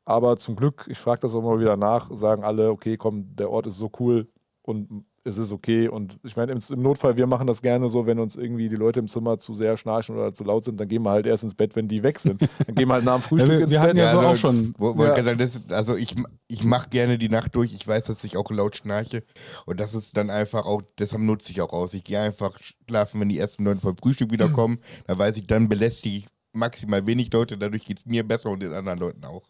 Aber 0.09 0.37
zum 0.37 0.55
Glück, 0.55 0.85
ich 0.89 0.97
frage 0.97 1.19
das 1.21 1.35
auch 1.35 1.43
mal 1.43 1.59
wieder 1.59 1.77
nach, 1.77 2.09
sagen 2.15 2.43
alle, 2.43 2.71
okay, 2.71 2.97
komm, 2.97 3.35
der 3.35 3.51
Ort 3.51 3.67
ist 3.67 3.77
so 3.77 3.91
cool 3.99 4.27
und 4.63 5.05
es 5.23 5.37
ist 5.37 5.51
okay. 5.51 5.87
Und 5.87 6.17
ich 6.23 6.35
meine, 6.35 6.51
im, 6.53 6.59
im 6.71 6.81
Notfall, 6.81 7.15
wir 7.15 7.27
machen 7.27 7.45
das 7.45 7.61
gerne 7.61 7.89
so, 7.89 8.07
wenn 8.07 8.17
uns 8.17 8.35
irgendwie 8.35 8.69
die 8.69 8.75
Leute 8.75 8.99
im 9.01 9.07
Zimmer 9.07 9.37
zu 9.37 9.53
sehr 9.53 9.77
schnarchen 9.77 10.15
oder 10.15 10.33
zu 10.33 10.43
laut 10.43 10.63
sind, 10.63 10.79
dann 10.79 10.87
gehen 10.87 11.03
wir 11.03 11.11
halt 11.11 11.27
erst 11.27 11.43
ins 11.43 11.53
Bett, 11.53 11.75
wenn 11.75 11.87
die 11.87 12.01
weg 12.01 12.17
sind. 12.19 12.41
Dann 12.65 12.73
gehen 12.73 12.87
wir 12.87 12.95
halt 12.95 13.05
nach 13.05 13.17
dem 13.17 13.21
Frühstück 13.21 13.51
Ja, 13.51 13.57
wir- 13.59 13.63
ins 13.65 13.73
wir 13.73 13.81
Bett. 13.81 13.97
ja 13.97 14.09
so 14.11 14.17
also, 14.17 14.29
auch 14.29 14.35
schon- 14.37 14.73
Wo, 14.79 14.97
wollte 14.97 15.17
Ja. 15.17 15.23
sagen, 15.23 15.39
ist, 15.41 15.71
also 15.71 15.95
ich, 15.95 16.15
ich 16.47 16.63
mache 16.63 16.89
gerne 16.89 17.19
die 17.19 17.29
Nacht 17.29 17.53
durch. 17.55 17.71
Ich 17.75 17.87
weiß, 17.87 18.05
dass 18.05 18.23
ich 18.23 18.35
auch 18.37 18.49
laut 18.49 18.77
schnarche. 18.77 19.23
Und 19.67 19.79
das 19.79 19.93
ist 19.93 20.17
dann 20.17 20.31
einfach 20.31 20.65
auch, 20.65 20.81
deshalb 20.97 21.21
nutze 21.21 21.51
ich 21.51 21.61
auch 21.61 21.73
aus. 21.73 21.93
Ich 21.93 22.03
gehe 22.03 22.19
einfach 22.19 22.57
schlafen, 22.87 23.21
wenn 23.21 23.29
die 23.29 23.37
ersten 23.37 23.63
Leute 23.65 23.81
vom 23.81 23.95
Frühstück 23.95 24.31
wiederkommen. 24.31 24.79
Da 25.05 25.15
weiß 25.19 25.37
ich, 25.37 25.45
dann 25.45 25.69
belästige 25.69 26.15
ich 26.17 26.27
maximal 26.53 27.05
wenig 27.05 27.31
Leute. 27.31 27.57
Dadurch 27.59 27.85
geht 27.85 27.99
es 27.99 28.05
mir 28.07 28.27
besser 28.27 28.49
und 28.49 28.61
den 28.63 28.73
anderen 28.73 28.97
Leuten 28.97 29.23
auch. 29.25 29.43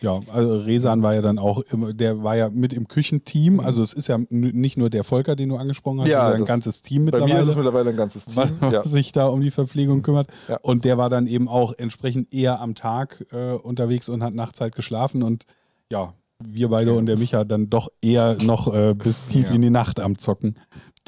Ja, 0.00 0.20
also 0.32 0.58
Resan 0.58 1.02
war 1.02 1.14
ja 1.14 1.22
dann 1.22 1.38
auch, 1.38 1.60
immer, 1.72 1.92
der 1.92 2.22
war 2.22 2.36
ja 2.36 2.50
mit 2.50 2.72
im 2.72 2.86
Küchenteam. 2.86 3.58
Also 3.58 3.82
es 3.82 3.92
ist 3.92 4.06
ja 4.06 4.18
nicht 4.30 4.76
nur 4.76 4.90
der 4.90 5.02
Volker, 5.02 5.34
den 5.34 5.48
du 5.48 5.56
angesprochen 5.56 6.00
hast, 6.00 6.08
Ja, 6.08 6.20
es 6.20 6.26
ist 6.26 6.32
ja 6.32 6.38
ein 6.38 6.44
ganzes 6.44 6.82
Team 6.82 7.02
Bei 7.02 7.04
mittlerweile. 7.06 7.34
mir 7.34 7.40
ist 7.40 7.48
es 7.48 7.56
mittlerweile 7.56 7.90
ein 7.90 7.96
ganzes 7.96 8.26
Team. 8.26 8.36
was 8.36 8.72
ja. 8.72 8.84
sich 8.84 9.12
da 9.12 9.26
um 9.26 9.40
die 9.40 9.50
Verpflegung 9.50 10.02
kümmert. 10.02 10.28
Ja. 10.48 10.58
Und 10.62 10.84
der 10.84 10.98
war 10.98 11.10
dann 11.10 11.26
eben 11.26 11.48
auch 11.48 11.72
entsprechend 11.76 12.32
eher 12.32 12.60
am 12.60 12.74
Tag 12.74 13.26
äh, 13.32 13.54
unterwegs 13.54 14.08
und 14.08 14.22
hat 14.22 14.34
nachts 14.34 14.60
halt 14.60 14.76
geschlafen. 14.76 15.22
Und 15.22 15.46
ja, 15.90 16.14
wir 16.44 16.68
beide 16.68 16.94
und 16.94 17.06
der 17.06 17.18
Micha 17.18 17.42
dann 17.42 17.68
doch 17.68 17.88
eher 18.00 18.36
noch 18.40 18.72
äh, 18.72 18.94
bis 18.94 19.26
tief 19.26 19.50
in 19.50 19.62
die 19.62 19.70
Nacht 19.70 19.98
am 19.98 20.16
Zocken. 20.16 20.56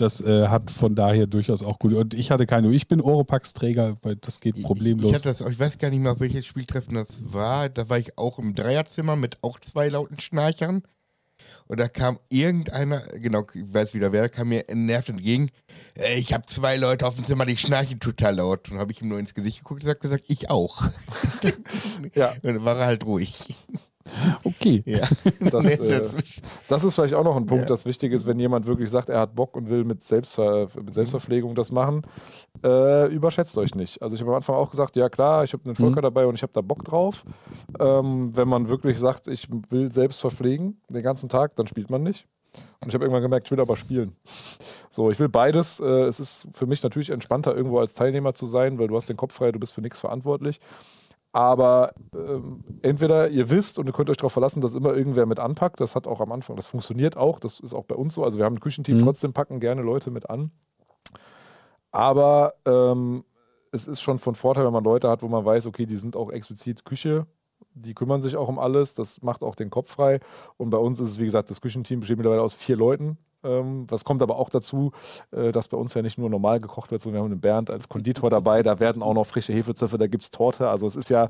Das 0.00 0.20
äh, 0.20 0.48
hat 0.48 0.70
von 0.70 0.94
daher 0.94 1.26
durchaus 1.26 1.62
auch 1.62 1.78
gut. 1.78 1.92
Und 1.94 2.14
ich 2.14 2.30
hatte 2.30 2.46
keine, 2.46 2.72
ich 2.72 2.88
bin 2.88 3.00
Oropax-Träger, 3.00 3.98
weil 4.02 4.16
das 4.16 4.40
geht 4.40 4.56
Ich, 4.56 4.64
problemlos. 4.64 5.10
ich, 5.10 5.14
hatte 5.14 5.28
das, 5.36 5.40
ich 5.52 5.58
weiß 5.58 5.78
gar 5.78 5.90
nicht 5.90 6.00
mehr, 6.00 6.12
auf 6.12 6.20
welches 6.20 6.46
Spieltreffen 6.46 6.94
das 6.94 7.08
war. 7.32 7.68
Da 7.68 7.88
war 7.88 7.98
ich 7.98 8.16
auch 8.18 8.38
im 8.38 8.54
Dreierzimmer 8.54 9.16
mit 9.16 9.38
auch 9.42 9.58
zwei 9.60 9.88
lauten 9.88 10.18
Schnarchern. 10.18 10.82
Und 11.66 11.78
da 11.78 11.86
kam 11.86 12.18
irgendeiner, 12.30 13.00
genau, 13.14 13.46
ich 13.54 13.72
weiß 13.72 13.94
wieder 13.94 14.10
wer, 14.12 14.28
kam 14.28 14.48
mir 14.48 14.64
nervt 14.74 15.08
entgegen. 15.08 15.50
"Äh, 15.96 16.18
Ich 16.18 16.32
habe 16.32 16.44
zwei 16.46 16.76
Leute 16.76 17.06
auf 17.06 17.14
dem 17.14 17.24
Zimmer, 17.24 17.46
die 17.46 17.56
schnarchen 17.56 18.00
total 18.00 18.36
laut. 18.36 18.70
Und 18.72 18.78
habe 18.78 18.90
ich 18.90 19.02
ihm 19.02 19.08
nur 19.08 19.20
ins 19.20 19.34
Gesicht 19.34 19.58
geguckt 19.58 19.84
und 19.84 20.00
gesagt, 20.00 20.24
ich 20.26 20.50
auch. 20.50 20.90
Ja. 22.14 22.30
Und 22.32 22.42
dann 22.42 22.64
war 22.64 22.76
er 22.78 22.86
halt 22.86 23.04
ruhig. 23.04 23.54
Okay. 24.44 24.82
Ja. 24.86 25.06
Das, 25.50 25.64
äh, 25.66 26.02
das- 26.68 26.84
ist 26.84 26.94
vielleicht 26.94 27.14
auch 27.14 27.24
noch 27.24 27.36
ein 27.36 27.46
Punkt, 27.46 27.64
Ja. 27.64 27.68
das 27.68 27.84
wichtig 27.86 28.12
ist, 28.12 28.26
wenn 28.26 28.38
jemand 28.38 28.66
wirklich 28.66 28.90
sagt, 28.90 29.08
er 29.08 29.20
hat 29.20 29.34
Bock 29.34 29.56
und 29.56 29.68
will 29.68 29.84
mit, 29.84 30.02
Selbstver 30.02 30.68
mit 30.82 30.94
Selbstverpflegung 30.94 31.54
das 31.54 31.72
machen, 31.72 32.02
äh, 32.64 33.06
überschätzt 33.12 33.56
euch 33.58 33.74
nicht. 33.74 34.00
Also 34.02 34.14
ich 34.14 34.20
habe 34.22 34.30
am 34.30 34.36
Anfang 34.36 34.56
auch 34.56 34.70
gesagt, 34.70 34.96
ja 34.96 35.08
klar, 35.08 35.44
ich 35.44 35.52
habe 35.52 35.64
einen 35.64 35.74
Volker 35.74 36.02
dabei 36.02 36.26
und 36.26 36.34
ich 36.34 36.42
habe 36.42 36.52
da 36.52 36.60
Bock 36.60 36.84
drauf. 36.84 37.24
Ähm, 37.78 38.36
wenn 38.36 38.48
man 38.48 38.68
wirklich 38.68 38.98
sagt, 38.98 39.28
ich 39.28 39.48
will 39.70 39.90
selbst 39.92 40.20
verpflegen 40.20 40.80
den 40.88 41.02
ganzen 41.02 41.28
Tag, 41.28 41.56
dann 41.56 41.66
spielt 41.66 41.90
man 41.90 42.02
nicht. 42.02 42.26
Und 42.80 42.88
ich 42.88 42.94
habe 42.94 43.04
irgendwann 43.04 43.22
gemerkt, 43.22 43.46
ich 43.46 43.50
will 43.52 43.60
aber 43.60 43.76
spielen. 43.76 44.16
So, 44.90 45.10
ich 45.10 45.18
will 45.20 45.28
beides. 45.28 45.78
Äh, 45.80 45.84
es 45.84 46.18
ist 46.18 46.48
für 46.52 46.66
mich 46.66 46.82
natürlich 46.82 47.10
entspannter, 47.10 47.54
irgendwo 47.56 47.78
als 47.78 47.94
Teilnehmer 47.94 48.34
zu 48.34 48.46
sein, 48.46 48.78
weil 48.78 48.88
du 48.88 48.96
hast 48.96 49.08
den 49.08 49.16
Kopf 49.16 49.34
frei, 49.34 49.52
du 49.52 49.60
bist 49.60 49.72
für 49.72 49.80
nichts 49.82 50.00
verantwortlich. 50.00 50.58
Aber 51.32 51.92
ähm, 52.14 52.64
entweder 52.82 53.28
ihr 53.28 53.50
wisst 53.50 53.78
und 53.78 53.86
ihr 53.86 53.92
könnt 53.92 54.10
euch 54.10 54.16
darauf 54.16 54.32
verlassen, 54.32 54.60
dass 54.60 54.74
immer 54.74 54.94
irgendwer 54.94 55.26
mit 55.26 55.38
anpackt. 55.38 55.80
Das 55.80 55.94
hat 55.94 56.06
auch 56.08 56.20
am 56.20 56.32
Anfang, 56.32 56.56
das 56.56 56.66
funktioniert 56.66 57.16
auch. 57.16 57.38
Das 57.38 57.60
ist 57.60 57.72
auch 57.72 57.84
bei 57.84 57.94
uns 57.94 58.14
so. 58.14 58.24
Also 58.24 58.38
wir 58.38 58.44
haben 58.44 58.56
ein 58.56 58.60
Küchenteam, 58.60 58.98
Mhm. 58.98 59.04
trotzdem 59.04 59.32
packen 59.32 59.60
gerne 59.60 59.82
Leute 59.82 60.10
mit 60.10 60.28
an. 60.28 60.50
Aber 61.92 62.54
ähm, 62.66 63.24
es 63.72 63.86
ist 63.86 64.00
schon 64.00 64.18
von 64.18 64.34
Vorteil, 64.34 64.64
wenn 64.64 64.72
man 64.72 64.84
Leute 64.84 65.08
hat, 65.08 65.22
wo 65.22 65.28
man 65.28 65.44
weiß, 65.44 65.66
okay, 65.66 65.86
die 65.86 65.96
sind 65.96 66.16
auch 66.16 66.30
explizit 66.30 66.84
Küche. 66.84 67.26
Die 67.74 67.94
kümmern 67.94 68.20
sich 68.20 68.36
auch 68.36 68.48
um 68.48 68.58
alles. 68.58 68.94
Das 68.94 69.22
macht 69.22 69.44
auch 69.44 69.54
den 69.54 69.70
Kopf 69.70 69.90
frei. 69.90 70.20
Und 70.56 70.70
bei 70.70 70.78
uns 70.78 70.98
ist 71.00 71.08
es, 71.10 71.18
wie 71.18 71.24
gesagt, 71.24 71.50
das 71.50 71.60
Küchenteam 71.60 72.00
besteht 72.00 72.16
mittlerweile 72.16 72.42
aus 72.42 72.54
vier 72.54 72.76
Leuten. 72.76 73.18
Ähm, 73.42 73.86
das 73.86 74.04
kommt 74.04 74.22
aber 74.22 74.36
auch 74.36 74.50
dazu, 74.50 74.92
äh, 75.32 75.52
dass 75.52 75.68
bei 75.68 75.76
uns 75.76 75.94
ja 75.94 76.02
nicht 76.02 76.18
nur 76.18 76.30
normal 76.30 76.60
gekocht 76.60 76.90
wird, 76.90 77.00
sondern 77.00 77.20
wir 77.20 77.24
haben 77.24 77.30
den 77.30 77.40
Bernd 77.40 77.70
als 77.70 77.88
Konditor 77.88 78.30
dabei. 78.30 78.62
Da 78.62 78.80
werden 78.80 79.02
auch 79.02 79.14
noch 79.14 79.26
frische 79.26 79.52
Hefezöpfe, 79.52 79.98
da 79.98 80.06
gibt 80.06 80.22
es 80.22 80.30
Torte. 80.30 80.68
Also 80.68 80.86
es 80.86 80.96
ist 80.96 81.08
ja, 81.10 81.28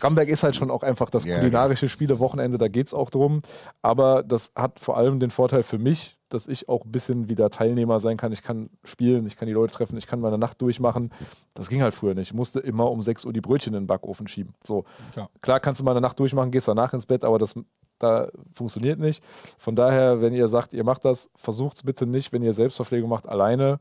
Ramberg 0.00 0.28
ist 0.28 0.42
halt 0.42 0.56
schon 0.56 0.70
auch 0.70 0.82
einfach 0.82 1.10
das 1.10 1.24
kulinarische 1.24 1.88
Spielewochenende, 1.88 2.58
da 2.58 2.68
geht 2.68 2.86
es 2.86 2.94
auch 2.94 3.10
drum. 3.10 3.42
Aber 3.82 4.22
das 4.22 4.52
hat 4.54 4.80
vor 4.80 4.96
allem 4.96 5.20
den 5.20 5.30
Vorteil 5.30 5.62
für 5.62 5.78
mich, 5.78 6.15
dass 6.28 6.48
ich 6.48 6.68
auch 6.68 6.84
ein 6.84 6.92
bisschen 6.92 7.28
wieder 7.28 7.50
Teilnehmer 7.50 8.00
sein 8.00 8.16
kann. 8.16 8.32
Ich 8.32 8.42
kann 8.42 8.70
spielen, 8.84 9.26
ich 9.26 9.36
kann 9.36 9.46
die 9.46 9.54
Leute 9.54 9.74
treffen, 9.74 9.96
ich 9.96 10.06
kann 10.06 10.20
meine 10.20 10.38
Nacht 10.38 10.60
durchmachen. 10.60 11.12
Das 11.54 11.68
ging 11.68 11.82
halt 11.82 11.94
früher 11.94 12.14
nicht. 12.14 12.28
Ich 12.28 12.34
musste 12.34 12.60
immer 12.60 12.90
um 12.90 13.02
6 13.02 13.24
Uhr 13.24 13.32
die 13.32 13.40
Brötchen 13.40 13.74
in 13.74 13.82
den 13.82 13.86
Backofen 13.86 14.26
schieben. 14.26 14.54
So. 14.64 14.84
Klar. 15.12 15.30
Klar 15.40 15.60
kannst 15.60 15.80
du 15.80 15.84
mal 15.84 15.92
eine 15.92 16.00
Nacht 16.00 16.18
durchmachen, 16.18 16.50
gehst 16.50 16.68
danach 16.68 16.92
ins 16.92 17.06
Bett, 17.06 17.24
aber 17.24 17.38
das 17.38 17.54
da 17.98 18.28
funktioniert 18.52 18.98
nicht. 18.98 19.22
Von 19.58 19.74
daher, 19.74 20.20
wenn 20.20 20.34
ihr 20.34 20.48
sagt, 20.48 20.74
ihr 20.74 20.84
macht 20.84 21.04
das, 21.04 21.30
versucht 21.34 21.78
es 21.78 21.82
bitte 21.82 22.06
nicht, 22.06 22.32
wenn 22.32 22.42
ihr 22.42 22.52
Selbstverpflegung 22.52 23.08
macht, 23.08 23.26
alleine. 23.26 23.80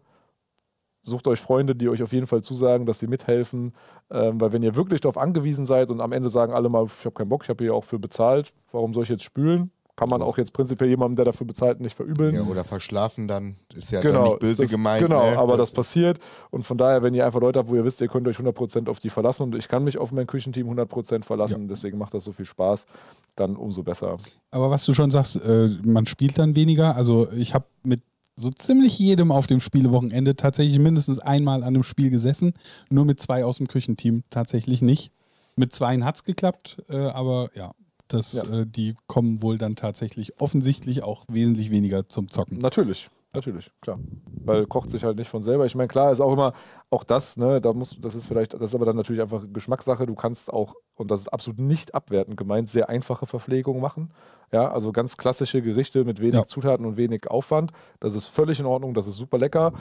Sucht 1.02 1.28
euch 1.28 1.40
Freunde, 1.40 1.76
die 1.76 1.88
euch 1.90 2.02
auf 2.02 2.14
jeden 2.14 2.26
Fall 2.26 2.42
zusagen, 2.42 2.86
dass 2.86 3.00
sie 3.00 3.08
mithelfen. 3.08 3.74
Ähm, 4.10 4.42
weil 4.42 4.54
wenn 4.54 4.64
ihr 4.64 4.76
wirklich 4.76 5.02
darauf 5.02 5.18
angewiesen 5.18 5.66
seid 5.66 5.92
und 5.92 6.02
am 6.02 6.12
Ende 6.12 6.30
sagen 6.30 6.54
alle 6.54 6.70
mal, 6.70 6.86
ich 6.86 7.06
habe 7.06 7.14
keinen 7.14 7.30
Bock, 7.30 7.44
ich 7.44 7.50
habe 7.50 7.64
hier 7.64 7.76
auch 7.76 7.84
für 7.84 8.00
bezahlt, 8.00 8.54
warum 8.72 8.94
soll 8.94 9.04
ich 9.04 9.10
jetzt 9.10 9.24
spülen? 9.24 9.72
Kann 9.96 10.10
man 10.10 10.22
auch 10.22 10.38
jetzt 10.38 10.52
prinzipiell 10.52 10.90
jemandem, 10.90 11.16
der 11.16 11.26
dafür 11.26 11.48
bezahlt, 11.48 11.80
nicht 11.80 11.96
verübeln. 11.96 12.36
ja, 12.36 12.44
oder 12.44 12.66
verschlafen 12.66 13.28
dann. 13.28 13.56
Ist 13.74 13.92
ja 13.92 14.02
Genau, 14.02 14.14
dann 14.14 14.24
nicht 14.26 14.40
böse 14.40 14.62
das, 14.64 14.72
gemeint. 14.72 15.06
Genau, 15.06 15.24
ne? 15.24 15.38
aber 15.38 15.56
das 15.56 15.72
passiert. 15.72 16.20
Und 16.52 16.64
von 16.64 16.78
daher, 16.78 17.02
wenn 17.02 17.14
ihr 17.14 17.26
einfach 17.26 17.40
Leute 17.40 17.60
habt, 17.60 17.70
wo 17.70 17.76
ihr 17.76 17.86
wisst, 17.86 18.02
ihr 18.02 18.10
könnt 18.10 18.28
euch 18.28 18.38
100% 18.38 18.90
auf 18.90 19.00
die 19.00 19.10
verlassen 19.10 19.44
und 19.44 19.56
ich 19.56 19.70
kann 19.70 19.86
mich 19.86 19.98
auf 19.98 20.12
mein 20.12 20.28
Küchenteam 20.28 20.70
100% 20.70 21.24
verlassen, 21.24 21.68
deswegen 21.70 21.98
macht 21.98 22.14
das 22.14 22.26
so 22.26 22.34
viel 22.34 22.46
Spaß, 22.46 22.88
dann 23.36 23.56
umso 23.56 23.84
besser. 23.84 24.18
Aber 24.52 24.70
was 24.70 24.84
du 24.86 24.94
schon 24.94 25.12
sagst, 25.12 25.38
äh, 25.38 25.70
man 25.84 26.06
spielt 26.06 26.38
dann 26.38 26.56
weniger. 26.56 26.96
Also 26.98 27.32
ich 27.32 27.54
habe 27.54 27.66
mit 27.84 28.02
so 28.36 28.50
ziemlich 28.50 29.00
jedem 29.00 29.32
auf 29.32 29.48
dem 29.48 29.62
Spielewochenende 29.62 30.36
tatsächlich 30.36 30.78
mindestens 30.80 31.20
einmal 31.20 31.64
an 31.64 31.70
einem 31.70 31.84
Spiel 31.84 32.10
gesessen. 32.10 32.54
Nur 32.90 33.06
mit 33.06 33.20
zwei 33.22 33.46
aus 33.46 33.58
dem 33.58 33.68
Küchenteam 33.68 34.24
tatsächlich 34.30 34.82
nicht. 34.82 35.12
Mit 35.56 35.72
zweien 35.72 36.04
hat 36.04 36.18
es 36.18 36.24
geklappt, 36.26 36.84
äh, 36.90 36.98
aber 36.98 37.50
ja, 37.56 37.72
das, 38.16 38.34
Ja. 38.34 38.62
Äh, 38.62 38.66
die 38.66 38.96
kommen 39.08 39.42
wohl 39.42 39.58
dann 39.58 39.76
tatsächlich 39.76 40.40
offensichtlich 40.42 41.04
auch 41.04 41.26
wesentlich 41.28 41.72
weniger 41.72 42.08
zum 42.08 42.30
Zocken. 42.30 42.58
Natürlich, 42.58 43.10
natürlich, 43.34 43.72
klar. 43.82 44.00
Weil 44.44 44.66
kocht 44.68 44.90
sich 44.90 45.04
halt 45.04 45.18
nicht 45.18 45.30
von 45.30 45.42
selber. 45.42 45.66
Ich 45.66 45.76
meine, 45.76 45.88
klar 45.88 46.12
ist 46.12 46.22
auch 46.22 46.34
immer, 46.34 46.54
auch 46.90 47.04
das, 47.04 47.38
ne, 47.38 47.60
da 47.62 47.74
muss, 47.74 47.98
das 48.00 48.16
ist 48.16 48.28
vielleicht, 48.28 48.54
das 48.54 48.62
ist 48.62 48.76
aber 48.76 48.86
dann 48.86 48.96
natürlich 48.96 49.22
einfach 49.22 49.46
Geschmackssache. 49.52 50.06
Du 50.06 50.16
kannst 50.16 50.52
auch, 50.54 50.76
und 50.96 51.10
das 51.12 51.22
ist 51.22 51.28
absolut 51.30 51.60
nicht 51.60 51.94
abwertend 51.96 52.38
gemeint, 52.38 52.70
sehr 52.70 52.90
einfache 52.90 53.26
Verpflegung 53.26 53.80
machen. 53.82 54.12
Ja, 54.52 54.72
also 54.72 54.92
ganz 54.92 55.18
klassische 55.18 55.62
Gerichte 55.62 56.06
mit 56.06 56.20
wenig 56.22 56.36
Ja. 56.36 56.46
Zutaten 56.46 56.86
und 56.86 56.98
wenig 56.98 57.30
Aufwand. 57.30 57.72
Das 58.00 58.14
ist 58.16 58.28
völlig 58.28 58.60
in 58.60 58.66
Ordnung, 58.68 58.94
das 58.94 59.08
ist 59.08 59.18
super 59.18 59.38
lecker. 59.40 59.74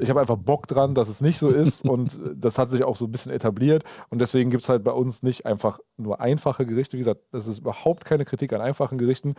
Ich 0.00 0.10
habe 0.10 0.20
einfach 0.20 0.36
Bock 0.36 0.66
dran, 0.66 0.94
dass 0.94 1.08
es 1.08 1.20
nicht 1.20 1.38
so 1.38 1.48
ist 1.48 1.84
und 1.88 2.14
äh, 2.14 2.34
das 2.34 2.58
hat 2.58 2.70
sich 2.70 2.84
auch 2.84 2.96
so 2.96 3.06
ein 3.06 3.12
bisschen 3.12 3.32
etabliert 3.32 3.84
und 4.08 4.20
deswegen 4.20 4.50
gibt 4.50 4.62
es 4.62 4.68
halt 4.68 4.84
bei 4.84 4.92
uns 4.92 5.22
nicht 5.22 5.46
einfach 5.46 5.78
nur 5.96 6.20
einfache 6.20 6.66
Gerichte. 6.66 6.94
Wie 6.96 7.00
gesagt, 7.00 7.20
das 7.32 7.46
ist 7.46 7.60
überhaupt 7.60 8.04
keine 8.04 8.24
Kritik 8.24 8.52
an 8.52 8.60
einfachen 8.60 8.98
Gerichten. 8.98 9.34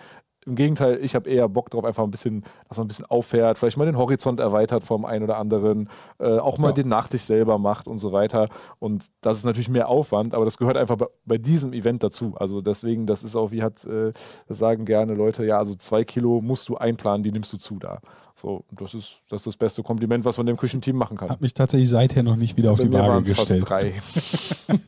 Im 0.46 0.56
Gegenteil, 0.56 1.00
ich 1.04 1.14
habe 1.16 1.30
eher 1.30 1.48
Bock 1.48 1.70
drauf, 1.70 1.86
einfach 1.86 2.04
ein 2.04 2.10
bisschen, 2.12 2.44
dass 2.68 2.78
man 2.78 2.86
ein 2.86 2.88
bisschen 2.88 3.06
auffährt, 3.06 3.60
vielleicht 3.60 3.78
mal 3.78 3.86
den 3.86 3.98
Horizont 3.98 4.39
erweitert 4.39 4.84
vom 4.84 5.06
einen 5.06 5.24
oder 5.24 5.38
anderen, 5.38 5.88
äh, 6.20 6.38
auch 6.39 6.58
mal 6.58 6.70
Ja. 6.70 6.74
den 6.74 6.88
Nachtisch 6.88 7.22
selber 7.22 7.58
macht 7.60 7.88
und 7.88 8.00
so 8.00 8.12
weiter. 8.12 8.50
Und 8.80 9.08
das 9.22 9.38
ist 9.38 9.46
natürlich 9.46 9.70
mehr 9.70 9.88
Aufwand, 9.88 10.34
aber 10.34 10.46
das 10.46 10.58
gehört 10.58 10.78
einfach 10.78 10.96
bei, 10.98 11.06
bei 11.26 11.38
diesem 11.38 11.74
Event 11.74 12.02
dazu. 12.04 12.34
Also 12.38 12.62
deswegen, 12.62 13.06
das 13.06 13.24
ist 13.24 13.36
auch, 13.36 13.52
wie 13.52 13.62
hat, 13.62 13.86
äh, 13.86 14.14
das 14.48 14.58
sagen 14.58 14.86
gerne 14.86 15.14
Leute, 15.14 15.46
ja, 15.46 15.58
also 15.60 15.76
zwei 15.76 16.04
Kilo 16.04 16.42
musst 16.42 16.68
du 16.70 16.76
einplanen, 16.78 17.22
die 17.24 17.32
nimmst 17.32 17.54
du 17.54 17.58
zu 17.58 17.78
da. 17.78 18.00
So, 18.34 18.64
das 18.72 18.94
ist, 18.96 19.22
das 19.30 19.42
ist 19.42 19.48
das 19.48 19.58
beste 19.58 19.84
Kompliment, 19.84 20.26
was 20.26 20.38
man 20.38 20.48
dem 20.48 20.58
Küchenteam 20.58 20.96
machen 20.96 21.18
kann. 21.18 21.30
Hab 21.30 21.42
mich 21.42 21.54
tatsächlich 21.54 21.89
seither 21.89 22.24
noch 22.24 22.38
nicht 22.38 22.58
wieder 22.58 22.72
auf 22.72 22.80
Bei 22.80 22.86
die 22.86 22.94
Waage 22.94 23.22
gestellt. 23.28 23.68
fast 23.68 23.70
drei. 23.70 23.94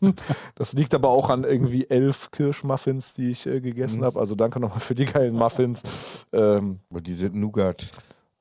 das 0.55 0.73
liegt 0.73 0.93
aber 0.93 1.09
auch 1.09 1.29
an 1.29 1.43
irgendwie 1.43 1.87
elf 1.89 2.31
Kirschmuffins, 2.31 3.13
die 3.13 3.29
ich 3.29 3.45
äh, 3.45 3.61
gegessen 3.61 3.99
Mhm. 3.99 4.05
habe. 4.05 4.19
Also 4.19 4.35
danke 4.35 4.59
nochmal 4.59 4.79
für 4.79 4.95
die 4.95 5.05
geilen 5.05 5.35
Muffins. 5.43 6.25
Ähm, 6.31 6.79
Aber 6.89 7.01
diese 7.01 7.25
Nougat. 7.27 7.87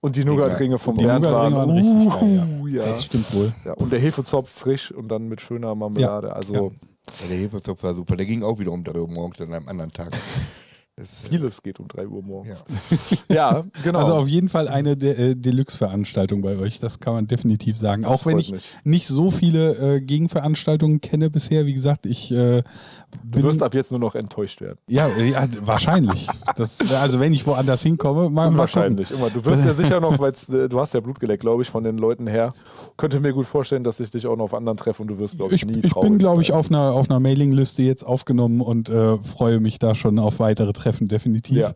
und 0.01 0.17
die 0.17 0.25
Nougat-Ringe 0.25 0.79
vom 0.79 0.97
Die 0.97 1.05
Bernd 1.05 1.25
waren, 1.25 1.55
waren 1.55 1.71
richtig 1.71 2.09
geil, 2.21 2.61
uh, 2.61 2.67
ja. 2.67 2.87
Das 2.87 3.05
stimmt 3.05 3.35
wohl. 3.35 3.55
ja. 3.65 3.73
Und 3.75 3.93
der 3.93 3.99
Hefezopf 4.01 4.49
frisch 4.51 4.93
und 4.93 5.09
dann 5.09 5.29
mit 5.29 5.41
schöner 5.41 5.75
Marmelade. 5.75 6.35
Also 6.35 6.73
der 7.29 7.37
Hefezopf 7.37 7.83
war 7.83 7.95
super. 7.95 8.17
Der 8.17 8.27
ging 8.27 8.43
auch 8.43 8.59
wieder 8.59 8.73
um 8.73 8.85
3 8.85 8.99
Uhr 9.01 9.09
morgens 9.09 9.41
an 9.41 9.53
einem 9.53 9.69
anderen 9.69 9.91
Tag. 9.91 10.11
Das, 10.97 11.25
äh, 11.25 11.29
vieles 11.31 11.63
geht 11.63 11.81
um 11.81 11.89
3 11.89 12.07
Uhr 12.07 12.23
morgens. 12.23 12.65
Ja, 13.29 13.65
genau. 13.83 14.01
Also 14.01 14.15
auf 14.15 14.29
jeden 14.29 14.49
Fall 14.51 14.69
eine 14.69 14.97
De 14.97 15.31
äh, 15.31 15.35
Deluxe-Veranstaltung 15.35 16.43
bei 16.43 16.59
euch, 16.59 16.81
das 16.81 17.01
kann 17.01 17.15
man 17.15 17.27
definitiv 17.27 17.77
sagen. 17.79 18.05
Auch 18.05 18.27
wenn 18.27 18.39
ich 18.39 18.53
mich. 18.53 18.75
nicht 18.85 19.07
so 19.07 19.31
viele 19.31 19.97
äh, 19.97 20.01
Gegenveranstaltungen 20.01 21.01
kenne 21.01 21.31
bisher, 21.31 21.65
wie 21.65 21.73
gesagt, 21.73 22.05
ich 22.05 22.31
äh, 22.31 22.63
du 23.25 23.43
wirst 23.43 23.63
ab 23.63 23.75
jetzt 23.75 23.91
nur 23.91 24.01
noch 24.01 24.15
enttäuscht 24.15 24.61
werden. 24.61 24.79
ja, 24.89 25.09
äh, 25.09 25.31
ja, 25.31 25.49
wahrscheinlich. 25.61 26.27
Das, 26.57 26.93
also 26.95 27.21
wenn 27.21 27.33
ich 27.33 27.47
woanders 27.47 27.83
hinkomme, 27.83 28.29
mal. 28.29 28.49
Unwahrscheinlich, 28.49 29.11
immer. 29.13 29.31
Du 29.31 29.45
wirst 29.45 29.65
ja 29.65 29.73
sicher 29.73 30.01
noch, 30.01 30.19
weil 30.19 30.33
äh, 30.33 30.69
du 30.69 30.79
hast 30.79 30.93
ja 30.93 31.01
Blut 31.01 31.19
geleckt, 31.21 31.41
glaube 31.41 31.63
ich, 31.63 31.71
von 31.71 31.85
den 31.85 31.97
Leuten 31.97 32.27
her. 32.27 32.53
Könnte 32.99 33.21
mir 33.21 33.33
gut 33.33 33.47
vorstellen, 33.47 33.85
dass 33.85 33.99
ich 34.01 34.11
dich 34.11 34.27
auch 34.27 34.37
noch 34.37 34.45
auf 34.45 34.55
anderen 34.55 34.77
treffe 34.77 35.03
und 35.03 35.09
du 35.09 35.19
wirst, 35.19 35.39
glaube 35.39 35.55
ich, 35.55 35.63
Ich, 35.63 35.69
nie 35.69 35.81
ich 35.81 35.91
traurig 35.91 36.11
bin, 36.11 36.19
glaube 36.19 36.43
ich, 36.43 36.53
auf 36.53 36.69
einer, 36.71 36.93
auf 36.93 37.09
einer 37.09 37.21
Mailingliste 37.21 37.83
jetzt 37.83 38.03
aufgenommen 38.05 38.61
und 38.61 38.91
freue 38.91 39.61
mich 39.61 39.79
da 39.79 39.95
schon 39.95 40.19
auf 40.19 40.39
weitere 40.39 40.73
Treffen, 40.73 40.82
definitiv. 41.09 41.57
Ja, 41.57 41.73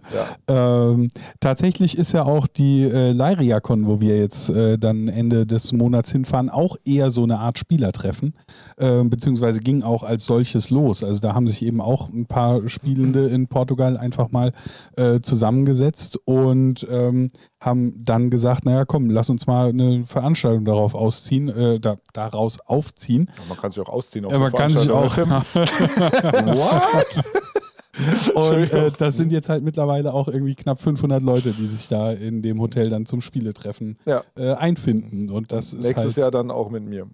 ja. 0.49 0.91
Ähm, 0.91 1.11
tatsächlich 1.41 1.97
ist 1.97 2.13
ja 2.13 2.25
auch 2.25 2.47
die 2.47 2.83
äh, 2.83 3.13
Lyriacon, 3.13 3.87
wo 3.87 4.01
wir 4.01 4.17
jetzt 4.17 4.51
äh, 4.51 4.79
dann 4.79 5.09
Ende 5.09 5.47
des 5.47 5.73
Monats 5.73 6.13
hinfahren, 6.13 6.51
auch 6.51 6.77
eher 6.85 7.11
so 7.11 7.23
eine 7.23 7.39
Art 7.39 7.59
Spielertreffen, 7.59 8.35
äh, 8.77 9.03
beziehungsweise 9.05 9.61
ging 9.61 9.83
auch 9.83 10.03
als 10.03 10.27
solches 10.27 10.71
los. 10.71 11.05
Also 11.05 11.21
da 11.21 11.35
haben 11.35 11.49
sich 11.49 11.63
eben 11.63 11.81
auch 11.81 12.09
ein 12.09 12.27
paar 12.27 12.69
Spielende 12.69 13.27
in 13.29 13.49
Portugal 13.49 13.97
einfach 13.97 14.31
mal 14.31 14.53
äh, 14.97 15.21
zusammengesetzt 15.21 16.19
und 16.25 16.87
ähm, 16.91 17.31
haben 17.61 18.05
dann 18.05 18.31
gesagt, 18.31 18.65
naja 18.65 18.85
komm, 18.85 19.11
lass 19.11 19.31
uns 19.31 19.47
mal 19.47 19.69
eine 19.71 20.05
Veranstaltung 20.05 20.65
darauf 20.65 20.95
ausziehen, 20.95 21.49
äh, 21.49 21.81
da, 21.81 21.97
daraus 22.13 22.61
aufziehen. 22.61 23.31
Man 23.49 23.59
kann 23.59 23.71
sich 23.71 23.81
auch 23.81 23.89
ausziehen 23.89 24.25
auf 24.25 24.33
Ja, 24.33 24.39
man 24.39 24.53
kann 24.53 24.71
sich 24.71 24.91
auch. 24.91 25.13
Veranstaltungen. 25.13 25.57
Und 28.35 28.73
äh, 28.73 28.91
das 28.99 29.17
sind 29.17 29.33
jetzt 29.33 29.49
halt 29.49 29.63
mittlerweile 29.65 30.13
auch 30.13 30.29
irgendwie 30.29 30.55
knapp 30.55 30.81
500 30.81 31.23
Leute, 31.23 31.53
die 31.53 31.67
sich 31.67 31.89
da 31.89 32.13
in 32.13 32.43
dem 32.43 32.61
Hotel 32.61 32.91
dann 32.91 33.07
zum 33.07 33.21
Spieletreffen 33.21 33.99
Ja. 34.05 34.23
äh, 34.37 34.53
einfinden. 34.55 35.31
Und 35.31 35.53
das 35.53 35.73
ist 35.73 35.85
Nächstes 35.85 36.05
halt, 36.05 36.17
Jahr 36.17 36.31
dann 36.31 36.51
auch 36.51 36.71
mit 36.71 36.85
mir. 36.85 37.09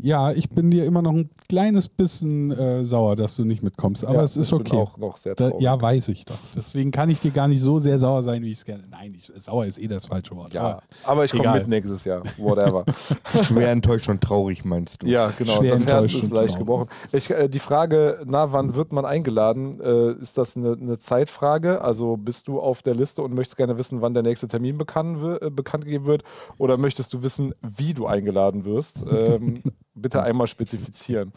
Ja, 0.00 0.32
ich 0.32 0.50
bin 0.50 0.72
dir 0.72 0.84
immer 0.84 1.02
noch 1.02 1.12
ein 1.12 1.30
kleines 1.48 1.88
bisschen 1.88 2.50
äh, 2.50 2.84
sauer, 2.84 3.14
dass 3.14 3.36
du 3.36 3.44
nicht 3.44 3.62
mitkommst. 3.62 4.04
Aber 4.04 4.16
ja, 4.16 4.22
es 4.24 4.36
ist 4.36 4.48
ich 4.48 4.52
okay. 4.52 4.70
Bin 4.70 4.78
auch 4.80 4.98
noch 4.98 5.16
sehr 5.16 5.34
Da, 5.36 5.48
traurig. 5.50 5.62
ja, 5.62 5.80
weiß 5.80 6.08
ich 6.08 6.24
doch. 6.24 6.38
Deswegen 6.54 6.90
kann 6.90 7.10
ich 7.10 7.20
dir 7.20 7.30
gar 7.30 7.46
nicht 7.46 7.62
so 7.62 7.78
sehr 7.78 7.98
sauer 7.98 8.22
sein, 8.24 8.42
wie 8.42 8.50
ich 8.50 8.58
es 8.58 8.64
gerne. 8.64 8.84
Nein, 8.90 9.14
ich, 9.16 9.32
sauer 9.36 9.66
ist 9.66 9.78
eh 9.78 9.86
das 9.86 10.06
falsche 10.06 10.34
Wort. 10.34 10.52
Ja, 10.52 10.62
Aber 10.62 10.82
aber 11.04 11.24
ich 11.24 11.32
komme 11.32 11.52
mit 11.54 11.68
nächstes 11.68 12.04
Jahr. 12.04 12.22
Whatever. 12.38 12.84
schwer 13.44 13.70
enttäuscht 13.70 14.08
und 14.08 14.20
traurig, 14.20 14.64
meinst 14.64 15.02
du? 15.02 15.06
ja, 15.06 15.30
genau. 15.38 15.58
Schwer 15.58 15.70
das 15.70 15.86
Herz 15.86 16.12
ist 16.12 16.32
leicht 16.32 16.58
gebrochen. 16.58 16.88
Ich, 17.12 17.30
äh, 17.30 17.48
die 17.48 17.60
Frage, 17.60 18.20
na, 18.26 18.52
wann 18.52 18.74
wird 18.74 18.92
man 18.92 19.04
eingeladen? 19.04 19.80
Äh, 19.80 20.12
ist 20.20 20.36
das 20.38 20.56
eine, 20.56 20.72
eine 20.72 20.98
Zeitfrage? 20.98 21.82
Also 21.82 22.16
bist 22.16 22.48
du 22.48 22.58
auf 22.60 22.82
der 22.82 22.96
Liste 22.96 23.22
und 23.22 23.32
möchtest 23.32 23.56
gerne 23.56 23.78
wissen, 23.78 24.00
wann 24.02 24.12
der 24.12 24.24
nächste 24.24 24.48
Termin 24.48 24.76
bekannt, 24.76 25.18
äh, 25.40 25.50
bekannt 25.50 25.84
gegeben 25.84 26.06
wird? 26.06 26.24
Oder 26.58 26.78
möchtest 26.78 27.12
du 27.14 27.22
wissen, 27.22 27.54
wie 27.62 27.94
du 27.94 28.06
eingeladen 28.06 28.64
wirst? 28.64 29.04
Ähm, 29.10 29.62
bitte 29.94 30.22
einmal 30.22 30.46
spezifizieren. 30.46 31.32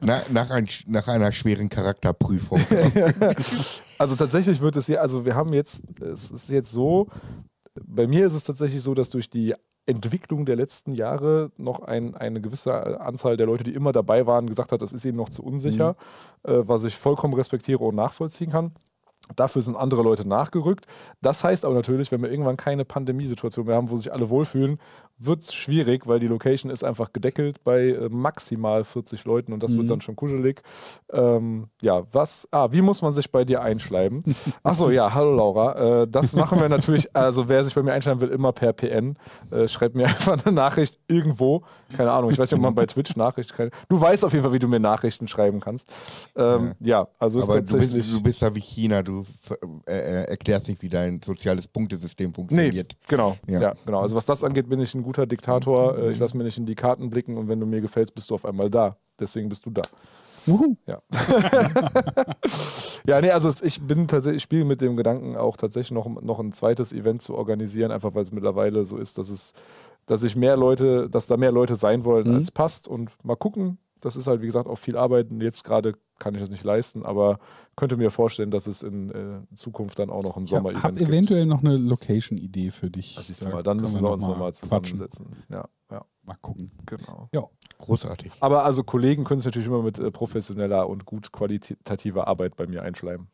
Na, 0.00 0.22
nach, 0.30 0.50
ein, 0.50 0.66
nach 0.86 1.08
einer 1.08 1.32
schweren 1.32 1.68
Charakterprüfung. 1.68 2.60
Also 3.98 4.16
tatsächlich 4.16 4.62
wird 4.62 4.76
es 4.76 4.86
hier, 4.86 5.02
also 5.02 5.26
wir 5.26 5.34
haben 5.34 5.52
jetzt, 5.52 5.84
es 6.00 6.30
ist 6.30 6.48
jetzt 6.48 6.72
so, 6.72 7.08
bei 7.74 8.06
mir 8.06 8.26
ist 8.26 8.32
es 8.32 8.44
tatsächlich 8.44 8.82
so, 8.82 8.94
dass 8.94 9.10
durch 9.10 9.28
die 9.28 9.54
Entwicklung 9.84 10.46
der 10.46 10.56
letzten 10.56 10.94
Jahre 10.94 11.50
noch 11.58 11.80
ein, 11.80 12.14
eine 12.14 12.40
gewisse 12.40 12.98
Anzahl 12.98 13.36
der 13.36 13.46
Leute, 13.46 13.62
die 13.62 13.74
immer 13.74 13.92
dabei 13.92 14.26
waren, 14.26 14.46
gesagt 14.46 14.72
hat, 14.72 14.80
das 14.80 14.94
ist 14.94 15.04
ihnen 15.04 15.18
noch 15.18 15.28
zu 15.28 15.42
unsicher, 15.42 15.96
äh, 16.44 16.60
was 16.62 16.84
ich 16.84 16.96
vollkommen 16.96 17.34
respektiere 17.34 17.84
und 17.84 17.94
nachvollziehen 17.94 18.50
kann. 18.50 18.72
Dafür 19.36 19.62
sind 19.62 19.76
andere 19.76 20.02
Leute 20.02 20.26
nachgerückt. 20.26 20.86
Das 21.20 21.44
heißt 21.44 21.64
aber 21.64 21.74
natürlich, 21.74 22.10
wenn 22.10 22.22
wir 22.22 22.30
irgendwann 22.30 22.56
keine 22.56 22.84
Pandemiesituation 22.84 23.66
mehr 23.66 23.76
haben, 23.76 23.90
wo 23.90 23.96
sich 23.96 24.12
alle 24.12 24.28
wohlfühlen, 24.28 24.78
wird 25.22 25.42
es 25.42 25.52
schwierig, 25.54 26.06
weil 26.06 26.18
die 26.18 26.26
Location 26.26 26.70
ist 26.70 26.82
einfach 26.82 27.12
gedeckelt 27.12 27.62
bei 27.62 27.88
äh, 27.90 28.08
maximal 28.08 28.84
40 28.84 29.24
Leuten 29.26 29.52
und 29.52 29.62
das 29.62 29.72
Mhm. 29.72 29.78
wird 29.78 29.90
dann 29.90 30.00
schon 30.00 30.16
kuschelig. 30.16 30.62
Ähm, 31.12 31.68
ja, 31.82 32.02
was? 32.12 32.48
Ah, 32.50 32.68
wie 32.72 32.80
muss 32.80 33.02
man 33.02 33.12
sich 33.12 33.30
bei 33.30 33.44
dir 33.44 33.60
einschreiben? 33.62 34.24
Achso, 34.62 34.90
ja, 34.90 35.12
hallo 35.12 35.34
Laura. 35.36 36.02
Äh, 36.02 36.08
das 36.08 36.34
machen 36.36 36.58
wir 36.58 36.68
natürlich, 36.68 37.14
also 37.14 37.48
wer 37.48 37.62
sich 37.64 37.74
bei 37.74 37.82
mir 37.82 37.92
einschreiben 37.92 38.20
will, 38.22 38.30
immer 38.30 38.52
per 38.52 38.72
PN. 38.72 39.16
Äh, 39.50 39.68
schreibt 39.68 39.94
mir 39.94 40.06
einfach 40.06 40.44
eine 40.44 40.54
Nachricht 40.54 40.98
irgendwo. 41.06 41.62
Keine 41.96 42.12
Ahnung, 42.12 42.30
ich 42.30 42.38
weiß 42.38 42.50
nicht, 42.50 42.56
ob 42.58 42.62
man 42.62 42.74
bei 42.74 42.86
Twitch 42.86 43.14
Nachrichten 43.16 43.54
kann. 43.54 43.70
Du 43.88 44.00
weißt 44.00 44.24
auf 44.24 44.32
jeden 44.32 44.42
Fall, 44.42 44.52
wie 44.54 44.58
du 44.58 44.68
mir 44.68 44.80
Nachrichten 44.80 45.28
schreiben 45.28 45.60
kannst. 45.60 45.92
Ähm, 46.36 46.74
ja. 46.80 47.06
also 47.18 47.40
ist 47.40 47.44
Aber 47.44 47.56
du 47.56 47.60
bist, 47.62 47.72
tatsächlich. 47.72 48.10
du 48.10 48.22
bist 48.22 48.40
da 48.42 48.54
wie 48.54 48.60
China, 48.60 49.02
du 49.02 49.26
äh, 49.86 49.92
äh, 49.98 50.24
erklärst 50.30 50.68
nicht, 50.68 50.80
wie 50.82 50.88
dein 50.88 51.20
soziales 51.22 51.68
Punktesystem 51.68 52.28
Nee, 52.30 52.34
funktioniert. 52.34 52.96
genau. 53.06 53.36
Ja. 53.46 53.60
Ja. 53.60 53.74
genau. 53.84 54.00
Also 54.00 54.14
was 54.14 54.24
das 54.24 54.42
angeht, 54.44 54.68
bin 54.68 54.80
ich 54.80 54.94
ein 54.94 55.02
guter 55.02 55.09
Diktator. 55.12 55.98
Äh, 55.98 56.12
Ich 56.12 56.18
lasse 56.18 56.36
mir 56.36 56.44
nicht 56.44 56.58
in 56.58 56.66
die 56.66 56.74
Karten 56.74 57.10
blicken 57.10 57.36
und 57.36 57.48
wenn 57.48 57.60
du 57.60 57.66
mir 57.66 57.80
gefällst, 57.80 58.14
bist 58.14 58.30
du 58.30 58.34
auf 58.34 58.44
einmal 58.44 58.70
da. 58.70 58.96
Deswegen 59.18 59.48
bist 59.48 59.66
du 59.66 59.70
da. 59.70 59.82
Wuhu. 60.46 60.74
Ja. 60.86 61.02
ja, 63.06 63.20
nee, 63.20 63.30
also 63.30 63.50
ich 63.62 63.80
bin 63.82 64.06
tatsächlich, 64.08 64.38
ich 64.38 64.42
spiele 64.42 64.64
mit 64.64 64.80
dem 64.80 64.96
Gedanken 64.96 65.36
auch 65.36 65.56
tatsächlich 65.56 65.92
noch, 65.92 66.06
noch 66.22 66.40
ein 66.40 66.52
zweites 66.52 66.92
Event 66.92 67.22
zu 67.22 67.34
organisieren, 67.34 67.90
einfach 67.90 68.14
weil 68.14 68.22
es 68.22 68.32
mittlerweile 68.32 68.84
so 68.84 68.96
ist, 68.96 69.18
dass 69.18 69.28
es, 69.28 69.52
dass 70.06 70.22
ich 70.22 70.36
mehr 70.36 70.56
Leute, 70.56 71.08
dass 71.10 71.26
da 71.26 71.36
mehr 71.36 71.52
Leute 71.52 71.76
sein 71.76 72.04
wollen, 72.04 72.28
Mhm. 72.28 72.36
als 72.36 72.50
passt. 72.50 72.88
Und 72.88 73.10
mal 73.22 73.36
gucken. 73.36 73.78
Das 74.00 74.16
ist 74.16 74.26
halt, 74.26 74.40
wie 74.42 74.46
gesagt, 74.46 74.68
auch 74.68 74.76
viel 74.78 74.96
Arbeit. 74.96 75.30
Und 75.30 75.40
Jetzt 75.42 75.64
gerade 75.64 75.94
kann 76.18 76.34
ich 76.34 76.40
das 76.40 76.50
nicht 76.50 76.64
leisten, 76.64 77.04
aber 77.04 77.38
könnte 77.76 77.96
mir 77.96 78.10
vorstellen, 78.10 78.50
dass 78.50 78.66
es 78.66 78.82
in 78.82 79.10
äh, 79.10 79.40
Zukunft 79.54 79.98
dann 79.98 80.10
auch 80.10 80.22
noch 80.22 80.36
ein 80.36 80.42
Ich 80.44 80.52
habe 80.54 80.68
Sommer-Event 80.72 80.98
gibt. 80.98 81.10
eventuell 81.10 81.46
noch 81.46 81.60
eine 81.60 81.76
Location-Idee 81.78 82.70
für 82.70 82.90
dich. 82.90 83.14
Das 83.16 83.28
siehst 83.28 83.42
du 83.42 83.46
Da 83.46 83.52
mal, 83.54 83.62
dann 83.62 83.78
müssen 83.78 84.02
wir 84.02 84.10
uns 84.10 84.22
noch 84.22 84.30
nochmal 84.30 84.52
quatschen. 84.52 84.68
zusammensetzen. 84.98 85.26
Ja, 85.48 85.68
ja, 85.90 86.04
Mal 86.24 86.36
gucken. 86.42 86.70
genau. 86.84 87.28
Großartig. 87.80 88.32
Aber 88.40 88.64
also 88.64 88.84
Kollegen 88.84 89.24
können 89.24 89.38
es 89.40 89.44
natürlich 89.46 89.66
immer 89.68 89.82
mit 89.82 89.98
äh, 89.98 90.10
professioneller 90.10 90.88
und 90.88 91.06
gut 91.06 91.32
qualitativer 91.32 92.26
Arbeit 92.28 92.54
bei 92.56 92.66
mir 92.66 92.82
einschleimen. 92.82 93.28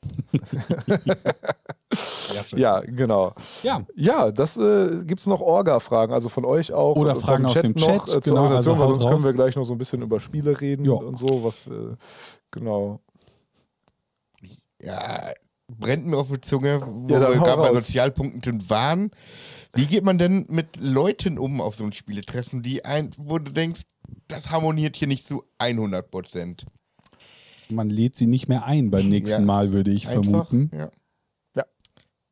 Ja, 2.54 2.80
genau. 2.86 3.34
Ja. 3.62 3.84
Ja, 3.94 4.30
das 4.30 4.56
äh, 4.56 5.02
gibt 5.04 5.20
es 5.20 5.26
noch 5.26 5.40
Orga-Fragen, 5.40 6.12
also 6.12 6.28
von 6.28 6.44
euch 6.44 6.72
auch. 6.72 6.96
Oder 6.96 7.12
äh, 7.12 7.20
Fragen 7.20 7.44
aus 7.46 7.54
dem 7.60 7.72
noch, 7.72 7.86
Chat, 7.86 8.02
äh, 8.16 8.20
zur 8.20 8.34
genau, 8.36 8.46
also 8.54 8.78
weil 8.78 8.88
sonst 8.88 9.02
können 9.04 9.22
wir 9.22 9.26
raus. 9.30 9.34
gleich 9.34 9.56
noch 9.56 9.64
so 9.64 9.72
ein 9.74 9.78
bisschen 9.78 10.02
über 10.02 10.20
Spiele 10.20 10.60
reden 10.60 10.84
Ja. 10.84 10.92
und 10.92 11.16
so, 11.18 11.42
was 11.44 11.66
äh, 11.66 11.96
genau. 12.50 13.00
Ja, 14.80 15.32
brennt 15.68 16.06
mir 16.06 16.16
auf 16.18 16.28
die 16.30 16.40
Zunge, 16.40 16.80
wo 16.86 17.14
Ja, 17.14 17.20
wir 17.20 17.34
gerade 17.40 17.62
bei 17.62 17.68
raus. 17.68 17.78
Sozialpunkten 17.78 18.68
waren. 18.70 19.10
Wie 19.74 19.86
geht 19.86 20.04
man 20.04 20.16
denn 20.16 20.46
mit 20.48 20.76
Leuten 20.78 21.38
um 21.38 21.60
auf 21.60 21.76
so 21.76 21.84
ein 21.84 21.92
Spieletreffen, 21.92 22.62
die 22.62 22.84
ein, 22.86 23.10
wo 23.18 23.38
du 23.38 23.52
denkst, 23.52 23.82
das 24.28 24.50
harmoniert 24.50 24.96
hier 24.96 25.08
nicht 25.08 25.26
zu 25.26 25.44
100 25.58 26.10
Prozent? 26.10 26.66
Man 27.68 27.90
lädt 27.90 28.16
sie 28.16 28.26
nicht 28.26 28.48
mehr 28.48 28.64
ein 28.64 28.90
beim 28.90 29.08
nächsten 29.08 29.42
Ja. 29.42 29.46
Mal, 29.46 29.72
würde 29.72 29.90
ich 29.90 30.08
Einfach? 30.08 30.48
vermuten. 30.48 30.70
Ja. 30.72 30.90
Ja. 31.56 31.64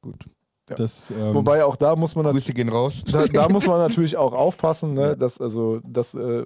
Gut. 0.00 0.28
Ja. 0.68 0.76
Das, 0.76 1.10
ähm, 1.10 1.34
Wobei 1.34 1.64
auch 1.64 1.76
da 1.76 1.96
muss 1.96 2.14
man 2.14 2.24
natürlich. 2.24 2.46
Grüße 2.46 2.54
gehen 2.54 2.68
raus. 2.68 3.02
da, 3.10 3.26
da 3.26 3.48
muss 3.50 3.66
man 3.66 3.78
natürlich 3.78 4.16
auch 4.16 4.32
aufpassen, 4.32 4.94
ne, 4.94 5.16
dass 5.16 5.40
also 5.40 5.80
das 5.84 6.14
äh, 6.14 6.44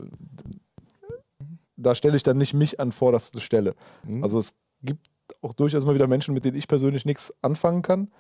da 1.77 1.95
stelle 1.95 2.17
ich 2.17 2.23
dann 2.23 2.39
nicht 2.39 2.55
mich 2.55 2.81
an 2.81 2.93
vorderste 2.93 3.41
Stelle. 3.41 3.75
Hm? 4.05 4.23
Also 4.23 4.39
es 4.39 4.55
gibt 4.83 5.09
auch 5.43 5.55
durchaus 5.55 5.85
mal 5.87 5.95
wieder 5.95 6.07
Menschen, 6.09 6.35
mit 6.35 6.45
denen 6.45 6.57
ich 6.57 6.69
persönlich 6.69 7.05
nichts 7.05 7.33
anfangen 7.43 7.83
kann. 7.83 8.11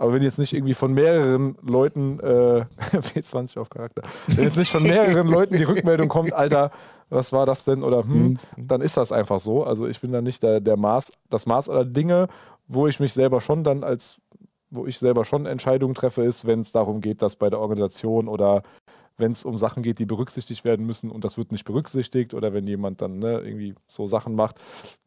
Aber 0.00 0.14
wenn 0.14 0.22
jetzt 0.22 0.38
nicht 0.38 0.54
irgendwie 0.54 0.72
von 0.72 0.94
mehreren 0.94 1.58
Leuten, 1.60 2.20
äh, 2.20 2.64
W20 2.90 3.58
auf 3.60 3.68
Charakter, 3.68 4.00
wenn 4.28 4.44
jetzt 4.44 4.56
nicht 4.56 4.72
von 4.72 4.82
mehreren 4.82 5.28
Leuten 5.28 5.54
die 5.58 5.64
Rückmeldung 5.64 6.08
kommt, 6.08 6.32
Alter, 6.32 6.70
was 7.10 7.34
war 7.34 7.44
das 7.44 7.66
denn? 7.66 7.82
Oder 7.82 8.04
hm, 8.04 8.38
dann 8.56 8.80
ist 8.80 8.96
das 8.96 9.12
einfach 9.12 9.40
so. 9.40 9.62
Also 9.62 9.86
ich 9.86 10.00
bin 10.00 10.10
dann 10.10 10.24
nicht 10.24 10.42
der, 10.42 10.60
der 10.60 10.78
Maß, 10.78 11.12
das 11.28 11.44
Maß 11.44 11.68
aller 11.68 11.84
Dinge, 11.84 12.28
wo 12.66 12.86
ich 12.86 12.98
mich 12.98 13.12
selber 13.12 13.42
schon 13.42 13.62
dann 13.62 13.84
als 13.84 14.22
wo 14.70 14.86
ich 14.86 14.98
selber 14.98 15.24
schon 15.24 15.46
Entscheidungen 15.46 15.94
treffe, 15.94 16.22
ist, 16.22 16.46
wenn 16.46 16.60
es 16.60 16.70
darum 16.70 17.00
geht, 17.00 17.22
dass 17.22 17.34
bei 17.34 17.50
der 17.50 17.58
Organisation 17.58 18.28
oder 18.28 18.62
wenn 19.20 19.32
es 19.32 19.44
um 19.44 19.58
Sachen 19.58 19.82
geht, 19.82 19.98
die 19.98 20.06
berücksichtigt 20.06 20.64
werden 20.64 20.86
müssen 20.86 21.10
und 21.10 21.24
das 21.24 21.38
wird 21.38 21.52
nicht 21.52 21.64
berücksichtigt 21.64 22.34
oder 22.34 22.52
wenn 22.52 22.66
jemand 22.66 23.02
dann 23.02 23.18
ne, 23.18 23.40
irgendwie 23.40 23.74
so 23.86 24.06
Sachen 24.06 24.34
macht. 24.34 24.60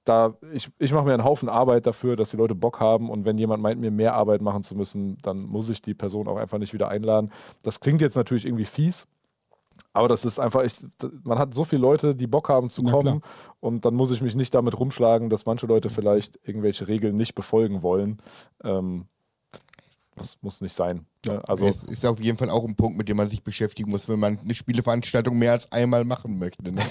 Da, 0.05 0.35
ich, 0.53 0.69
ich 0.79 0.93
mache 0.93 1.05
mir 1.05 1.13
einen 1.13 1.23
Haufen 1.23 1.49
Arbeit 1.49 1.87
dafür, 1.87 2.15
dass 2.15 2.31
die 2.31 2.37
Leute 2.37 2.55
Bock 2.55 2.79
haben 2.79 3.09
und 3.09 3.25
wenn 3.25 3.37
jemand 3.37 3.63
meint, 3.63 3.79
mir 3.79 3.91
mehr 3.91 4.13
Arbeit 4.15 4.41
machen 4.41 4.63
zu 4.63 4.75
müssen, 4.75 5.17
dann 5.21 5.43
muss 5.43 5.69
ich 5.69 5.81
die 5.81 5.93
Person 5.93 6.27
auch 6.27 6.37
einfach 6.37 6.57
nicht 6.57 6.73
wieder 6.73 6.89
einladen. 6.89 7.31
Das 7.63 7.79
klingt 7.79 8.01
jetzt 8.01 8.15
natürlich 8.15 8.45
irgendwie 8.45 8.65
fies, 8.65 9.07
aber 9.93 10.07
das 10.07 10.25
ist 10.25 10.39
einfach, 10.39 10.63
ich, 10.63 10.73
man 11.23 11.37
hat 11.37 11.53
so 11.53 11.63
viele 11.63 11.81
Leute, 11.81 12.15
die 12.15 12.27
Bock 12.27 12.49
haben 12.49 12.69
zu 12.69 12.83
kommen 12.83 13.21
und 13.59 13.85
dann 13.85 13.93
muss 13.93 14.11
ich 14.11 14.21
mich 14.21 14.35
nicht 14.35 14.53
damit 14.53 14.79
rumschlagen, 14.79 15.29
dass 15.29 15.45
manche 15.45 15.67
Leute 15.67 15.89
vielleicht 15.89 16.39
irgendwelche 16.43 16.87
Regeln 16.87 17.15
nicht 17.15 17.35
befolgen 17.35 17.83
wollen. 17.83 18.17
Ähm, 18.63 19.05
das 20.15 20.37
muss 20.41 20.61
nicht 20.61 20.73
sein. 20.73 21.05
Ja, 21.25 21.39
also 21.47 21.65
es 21.65 21.83
ist 21.83 22.05
auf 22.05 22.19
jeden 22.19 22.37
Fall 22.37 22.49
auch 22.49 22.65
ein 22.65 22.75
Punkt, 22.75 22.97
mit 22.97 23.07
dem 23.07 23.17
man 23.17 23.29
sich 23.29 23.43
beschäftigen 23.43 23.89
muss, 23.89 24.09
wenn 24.09 24.19
man 24.19 24.39
eine 24.39 24.53
Spieleveranstaltung 24.53 25.37
mehr 25.37 25.53
als 25.53 25.71
einmal 25.71 26.03
machen 26.03 26.37
möchte. 26.37 26.71
Ne? 26.71 26.81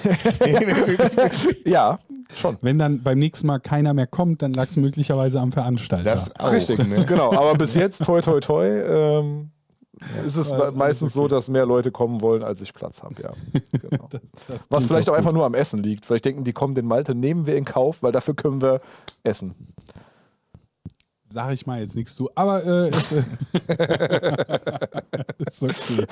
ja, 1.64 1.98
schon. 2.34 2.56
Wenn 2.62 2.78
dann 2.78 3.02
beim 3.02 3.18
nächsten 3.18 3.46
Mal 3.46 3.60
keiner 3.60 3.92
mehr 3.94 4.06
kommt, 4.06 4.42
dann 4.42 4.54
lag 4.54 4.68
es 4.68 4.76
möglicherweise 4.76 5.40
am 5.40 5.52
Veranstalter. 5.52 6.04
Das 6.04 6.36
auch, 6.38 6.52
Richtig, 6.52 6.78
ne? 6.78 7.04
genau. 7.06 7.32
Aber 7.32 7.54
bis 7.54 7.74
jetzt, 7.74 8.04
toi, 8.04 8.20
toi, 8.22 8.40
toi, 8.40 8.66
ähm, 8.66 9.50
ja, 10.00 10.22
ist 10.22 10.36
es 10.36 10.50
meistens 10.74 11.16
okay. 11.16 11.22
so, 11.22 11.28
dass 11.28 11.48
mehr 11.48 11.66
Leute 11.66 11.92
kommen 11.92 12.22
wollen, 12.22 12.42
als 12.42 12.60
ich 12.62 12.72
Platz 12.72 13.02
habe. 13.02 13.14
Ja. 13.22 13.32
Genau. 13.82 14.08
das, 14.10 14.20
das 14.48 14.70
Was 14.70 14.86
vielleicht 14.86 15.08
auch 15.08 15.12
gut. 15.12 15.18
einfach 15.18 15.32
nur 15.32 15.44
am 15.44 15.54
Essen 15.54 15.82
liegt. 15.82 16.06
Vielleicht 16.06 16.24
denken 16.24 16.44
die, 16.44 16.52
kommen 16.52 16.74
den 16.74 16.86
Malte, 16.86 17.14
nehmen 17.14 17.46
wir 17.46 17.56
in 17.56 17.64
Kauf, 17.64 18.02
weil 18.02 18.12
dafür 18.12 18.34
können 18.34 18.62
wir 18.62 18.80
essen. 19.22 19.54
Sage 21.32 21.54
ich 21.54 21.66
mal 21.66 21.80
jetzt 21.80 21.96
nichts 21.96 22.14
zu, 22.14 22.30
aber 22.34 22.64
äh, 22.64 22.90
ist, 22.90 23.12
äh, 23.12 23.22
ist 25.46 25.62
okay. 25.62 26.06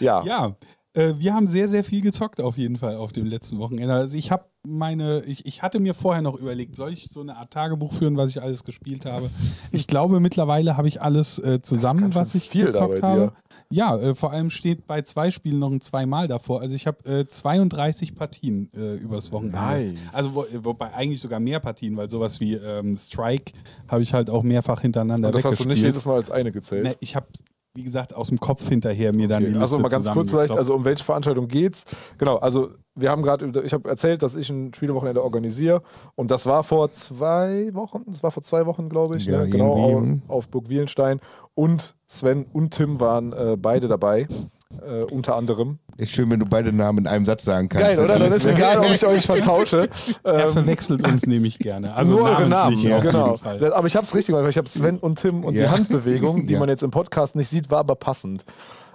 Ja. 0.00 0.22
Ja, 0.24 0.56
äh, 0.94 1.14
wir 1.18 1.34
haben 1.34 1.48
sehr, 1.48 1.68
sehr 1.68 1.84
viel 1.84 2.00
gezockt 2.00 2.40
auf 2.40 2.56
jeden 2.56 2.76
Fall 2.76 2.96
auf 2.96 3.12
dem 3.12 3.26
letzten 3.26 3.58
Wochenende. 3.58 3.94
Also 3.94 4.16
ich 4.16 4.30
habe 4.30 4.44
meine, 4.66 5.22
ich, 5.26 5.44
ich 5.46 5.62
hatte 5.62 5.78
mir 5.78 5.94
vorher 5.94 6.22
noch 6.22 6.36
überlegt, 6.36 6.74
soll 6.74 6.92
ich 6.92 7.08
so 7.10 7.20
eine 7.20 7.36
Art 7.36 7.52
Tagebuch 7.52 7.92
führen, 7.92 8.16
was 8.16 8.30
ich 8.30 8.40
alles 8.40 8.64
gespielt 8.64 9.04
habe? 9.04 9.30
Ich 9.72 9.86
glaube, 9.86 10.20
mittlerweile 10.20 10.76
habe 10.76 10.88
ich 10.88 11.02
alles 11.02 11.38
äh, 11.38 11.60
zusammen, 11.60 12.14
was 12.14 12.34
ich 12.34 12.50
gezockt 12.50 13.02
habe. 13.02 13.32
Ja, 13.70 13.96
äh, 13.96 14.14
vor 14.14 14.32
allem 14.32 14.50
steht 14.50 14.86
bei 14.86 15.02
zwei 15.02 15.30
Spielen 15.30 15.58
noch 15.58 15.70
ein 15.70 15.80
zweimal 15.80 16.28
davor. 16.28 16.60
Also 16.60 16.74
ich 16.76 16.86
habe 16.86 17.04
äh, 17.10 17.26
32 17.26 18.14
Partien 18.14 18.70
äh, 18.74 18.94
übers 18.94 19.32
Wochenende. 19.32 19.58
Nice. 19.58 19.98
Also 20.12 20.34
wo, 20.34 20.44
wobei 20.64 20.94
eigentlich 20.94 21.20
sogar 21.20 21.40
mehr 21.40 21.60
Partien, 21.60 21.96
weil 21.96 22.08
sowas 22.08 22.40
wie 22.40 22.54
ähm, 22.54 22.94
Strike 22.94 23.52
habe 23.88 24.02
ich 24.02 24.14
halt 24.14 24.30
auch 24.30 24.42
mehrfach 24.42 24.80
hintereinander 24.80 25.28
Und 25.28 25.34
das 25.34 25.44
hast 25.44 25.60
du 25.60 25.68
nicht 25.68 25.82
jedes 25.82 26.04
Mal 26.06 26.14
als 26.14 26.30
eine 26.30 26.52
gezählt? 26.52 26.84
Ne, 26.84 26.96
ich 27.00 27.16
habe 27.16 27.26
wie 27.76 27.82
gesagt, 27.82 28.14
aus 28.14 28.28
dem 28.28 28.38
Kopf 28.38 28.68
hinterher 28.68 29.12
mir 29.12 29.26
dann 29.26 29.42
okay. 29.42 29.52
die 29.52 29.58
Liste 29.58 29.76
Also 29.76 29.82
mal 29.82 29.88
ganz 29.88 30.08
kurz 30.10 30.30
vielleicht, 30.30 30.56
also 30.56 30.74
um 30.74 30.84
welche 30.84 31.02
Veranstaltung 31.02 31.48
geht's? 31.48 31.84
Genau, 32.18 32.36
also 32.36 32.70
wir 32.94 33.10
haben 33.10 33.22
gerade, 33.22 33.50
ich 33.64 33.72
habe 33.72 33.88
erzählt, 33.88 34.22
dass 34.22 34.36
ich 34.36 34.48
ein 34.48 34.72
Spielewochenende 34.72 35.24
organisiere 35.24 35.82
und 36.14 36.30
das 36.30 36.46
war 36.46 36.62
vor 36.62 36.92
zwei 36.92 37.74
Wochen, 37.74 38.04
das 38.06 38.22
war 38.22 38.30
vor 38.30 38.44
zwei 38.44 38.66
Wochen, 38.66 38.88
glaube 38.88 39.16
ich, 39.16 39.26
ja, 39.26 39.42
ne? 39.42 39.50
genau 39.50 39.72
auf, 39.72 40.04
auf 40.28 40.48
Burg 40.48 40.68
Wielenstein 40.68 41.18
und 41.54 41.96
Sven 42.06 42.46
und 42.52 42.70
Tim 42.70 43.00
waren 43.00 43.32
äh, 43.32 43.56
beide 43.58 43.88
dabei 43.88 44.28
äh, 44.84 45.02
unter 45.04 45.36
anderem. 45.36 45.78
Ist 45.96 46.12
schön, 46.12 46.30
wenn 46.30 46.40
du 46.40 46.46
beide 46.46 46.72
Namen 46.72 47.00
in 47.00 47.06
einem 47.06 47.26
Satz 47.26 47.44
sagen 47.44 47.68
kannst. 47.68 47.86
Geil, 47.86 47.98
oder? 47.98 48.18
Dann 48.18 48.32
ist 48.32 48.46
egal, 48.50 48.78
ob 48.78 48.90
ich 48.90 49.06
euch 49.06 49.24
vertausche. 49.24 49.88
er 50.22 50.46
ähm, 50.46 50.52
verwechselt 50.52 51.06
uns 51.06 51.26
nämlich 51.26 51.58
gerne. 51.58 51.94
Also 51.94 52.14
nur 52.14 52.22
eure 52.24 52.48
Namen, 52.48 52.78
ja, 52.78 52.98
genau. 53.00 53.38
Aber 53.42 53.86
ich 53.86 53.96
habe 53.96 54.04
es 54.04 54.14
richtig 54.14 54.34
gemacht. 54.34 54.48
Ich 54.50 54.58
habe 54.58 54.68
Sven 54.68 54.98
und 54.98 55.20
Tim 55.20 55.44
und 55.44 55.54
ja. 55.54 55.64
die 55.64 55.68
Handbewegung, 55.70 56.46
die 56.46 56.54
ja. 56.54 56.58
man 56.58 56.68
jetzt 56.68 56.82
im 56.82 56.90
Podcast 56.90 57.36
nicht 57.36 57.48
sieht, 57.48 57.70
war 57.70 57.80
aber 57.80 57.94
passend. 57.94 58.44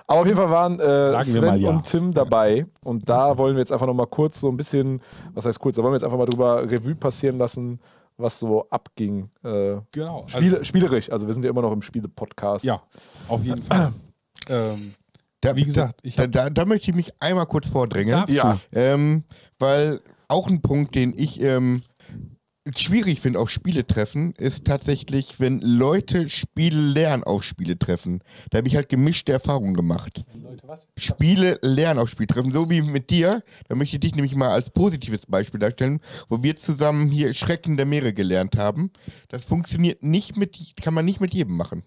Aber 0.07 0.21
auf 0.21 0.25
jeden 0.25 0.37
Fall 0.37 0.49
waren 0.49 0.79
äh, 0.79 1.23
Sven 1.23 1.61
ja. 1.61 1.69
und 1.69 1.85
Tim 1.85 2.13
dabei. 2.13 2.65
Und 2.83 3.07
da 3.07 3.37
wollen 3.37 3.55
wir 3.55 3.59
jetzt 3.59 3.71
einfach 3.71 3.85
nochmal 3.85 4.07
kurz 4.07 4.39
so 4.39 4.49
ein 4.49 4.57
bisschen, 4.57 5.01
was 5.35 5.45
heißt 5.45 5.59
kurz, 5.59 5.75
da 5.75 5.83
wollen 5.83 5.91
wir 5.91 5.97
jetzt 5.97 6.03
einfach 6.03 6.17
mal 6.17 6.25
drüber 6.25 6.63
Revue 6.63 6.95
passieren 6.95 7.37
lassen, 7.37 7.79
was 8.17 8.39
so 8.39 8.67
abging. 8.69 9.29
Äh, 9.43 9.77
genau. 9.91 10.25
Spiele, 10.27 10.57
also, 10.57 10.63
spielerisch. 10.63 11.11
Also 11.11 11.27
wir 11.27 11.33
sind 11.33 11.43
ja 11.43 11.51
immer 11.51 11.61
noch 11.61 11.71
im 11.71 11.83
Spiele-Podcast. 11.83 12.65
Ja, 12.65 12.81
auf 13.27 13.43
jeden 13.43 13.61
Fall. 13.63 13.93
ähm, 14.49 14.95
da, 15.41 15.55
Wie 15.55 15.63
gesagt, 15.63 16.01
da, 16.17 16.27
da, 16.27 16.49
da, 16.49 16.65
möchte 16.65 16.91
ich 16.91 16.95
mich 16.95 17.11
einmal 17.21 17.45
kurz 17.45 17.69
vordrängen. 17.69 18.25
Ja. 18.27 18.59
Ähm, 18.73 19.23
weil 19.57 20.01
auch 20.27 20.47
ein 20.47 20.61
Punkt, 20.61 20.95
den 20.95 21.13
ich 21.17 21.41
ähm, 21.41 21.81
schwierig 22.77 23.21
finde 23.21 23.39
auf 23.39 23.49
Spiele 23.49 23.87
treffen, 23.87 24.33
ist 24.33 24.65
tatsächlich, 24.65 25.39
wenn 25.39 25.61
Leute 25.61 26.29
Spiele 26.29 26.79
lernen 26.81 27.23
auf 27.23 27.43
Spiele 27.43 27.79
treffen. 27.79 28.21
Da 28.49 28.57
habe 28.59 28.67
ich 28.67 28.75
halt 28.75 28.89
gemischte 28.89 29.31
Erfahrungen 29.31 29.73
gemacht. 29.73 30.23
Leute, 30.41 30.67
Spiele 30.97 31.57
lernen 31.61 31.99
auf 31.99 32.09
Spiele 32.09 32.27
treffen, 32.27 32.51
so 32.51 32.69
wie 32.69 32.81
mit 32.81 33.09
dir. 33.09 33.43
Da 33.67 33.75
möchte 33.75 33.95
ich 33.95 34.01
dich 34.01 34.15
nämlich 34.15 34.35
mal 34.35 34.49
als 34.49 34.71
positives 34.71 35.25
Beispiel 35.25 35.59
darstellen, 35.59 35.99
wo 36.27 36.43
wir 36.43 36.55
zusammen 36.55 37.09
hier 37.09 37.33
Schrecken 37.33 37.77
der 37.77 37.85
Meere 37.85 38.13
gelernt 38.13 38.57
haben. 38.57 38.91
Das 39.29 39.45
funktioniert 39.45 40.03
nicht 40.03 40.37
mit, 40.37 40.57
kann 40.81 40.93
man 40.93 41.05
nicht 41.05 41.21
mit 41.21 41.33
jedem 41.33 41.55
machen. 41.55 41.83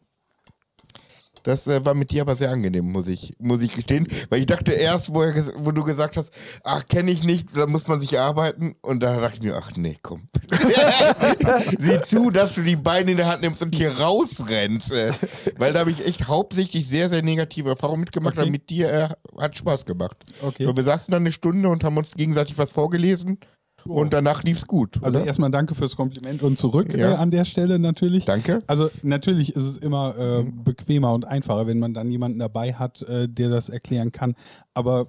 Das 1.42 1.66
äh, 1.66 1.84
war 1.84 1.94
mit 1.94 2.10
dir 2.10 2.22
aber 2.22 2.36
sehr 2.36 2.50
angenehm, 2.50 2.90
muss 2.90 3.08
ich, 3.08 3.34
muss 3.38 3.62
ich 3.62 3.74
gestehen. 3.74 4.06
Weil 4.30 4.40
ich 4.40 4.46
dachte 4.46 4.72
erst, 4.72 5.14
wo, 5.14 5.22
er, 5.22 5.34
wo 5.56 5.72
du 5.72 5.84
gesagt 5.84 6.16
hast, 6.16 6.30
ach, 6.64 6.86
kenne 6.88 7.10
ich 7.10 7.22
nicht, 7.24 7.56
da 7.56 7.66
muss 7.66 7.88
man 7.88 8.00
sich 8.00 8.18
arbeiten. 8.18 8.74
Und 8.82 9.02
da 9.02 9.20
dachte 9.20 9.36
ich 9.36 9.42
mir, 9.42 9.56
ach 9.56 9.70
nee, 9.76 9.96
komm. 10.02 10.28
Sieh 11.78 12.00
zu, 12.02 12.30
dass 12.30 12.54
du 12.54 12.62
die 12.62 12.76
Beine 12.76 13.12
in 13.12 13.16
der 13.16 13.28
Hand 13.28 13.42
nimmst 13.42 13.62
und 13.62 13.74
hier 13.74 13.98
rausrennst. 13.98 14.92
Äh. 14.92 15.12
Weil 15.56 15.72
da 15.72 15.80
habe 15.80 15.90
ich 15.90 16.06
echt 16.06 16.28
hauptsächlich 16.28 16.88
sehr, 16.88 17.10
sehr 17.10 17.22
negative 17.22 17.70
Erfahrungen 17.70 18.00
mitgemacht. 18.00 18.34
Okay. 18.34 18.42
Aber 18.42 18.50
mit 18.50 18.70
dir 18.70 18.90
äh, 18.90 19.08
hat 19.40 19.56
Spaß 19.56 19.84
gemacht. 19.84 20.16
Okay. 20.42 20.64
So, 20.64 20.76
wir 20.76 20.84
saßen 20.84 21.12
dann 21.12 21.22
eine 21.22 21.32
Stunde 21.32 21.68
und 21.68 21.84
haben 21.84 21.96
uns 21.96 22.12
gegenseitig 22.12 22.58
was 22.58 22.72
vorgelesen. 22.72 23.38
Und 23.84 24.12
danach 24.12 24.42
lief 24.42 24.58
es 24.58 24.66
gut. 24.66 24.98
Also 25.02 25.18
oder? 25.18 25.26
erstmal 25.26 25.50
danke 25.50 25.74
fürs 25.74 25.96
Kompliment 25.96 26.42
und 26.42 26.58
zurück 26.58 26.96
ja. 26.96 27.12
äh, 27.12 27.14
an 27.14 27.30
der 27.30 27.44
Stelle 27.44 27.78
natürlich. 27.78 28.24
Danke. 28.24 28.62
Also 28.66 28.90
natürlich 29.02 29.54
ist 29.54 29.64
es 29.64 29.76
immer 29.76 30.16
äh, 30.18 30.44
bequemer 30.44 31.12
und 31.12 31.24
einfacher, 31.26 31.66
wenn 31.66 31.78
man 31.78 31.94
dann 31.94 32.10
jemanden 32.10 32.38
dabei 32.38 32.74
hat, 32.74 33.02
äh, 33.02 33.28
der 33.28 33.48
das 33.48 33.68
erklären 33.68 34.12
kann. 34.12 34.34
Aber 34.74 35.06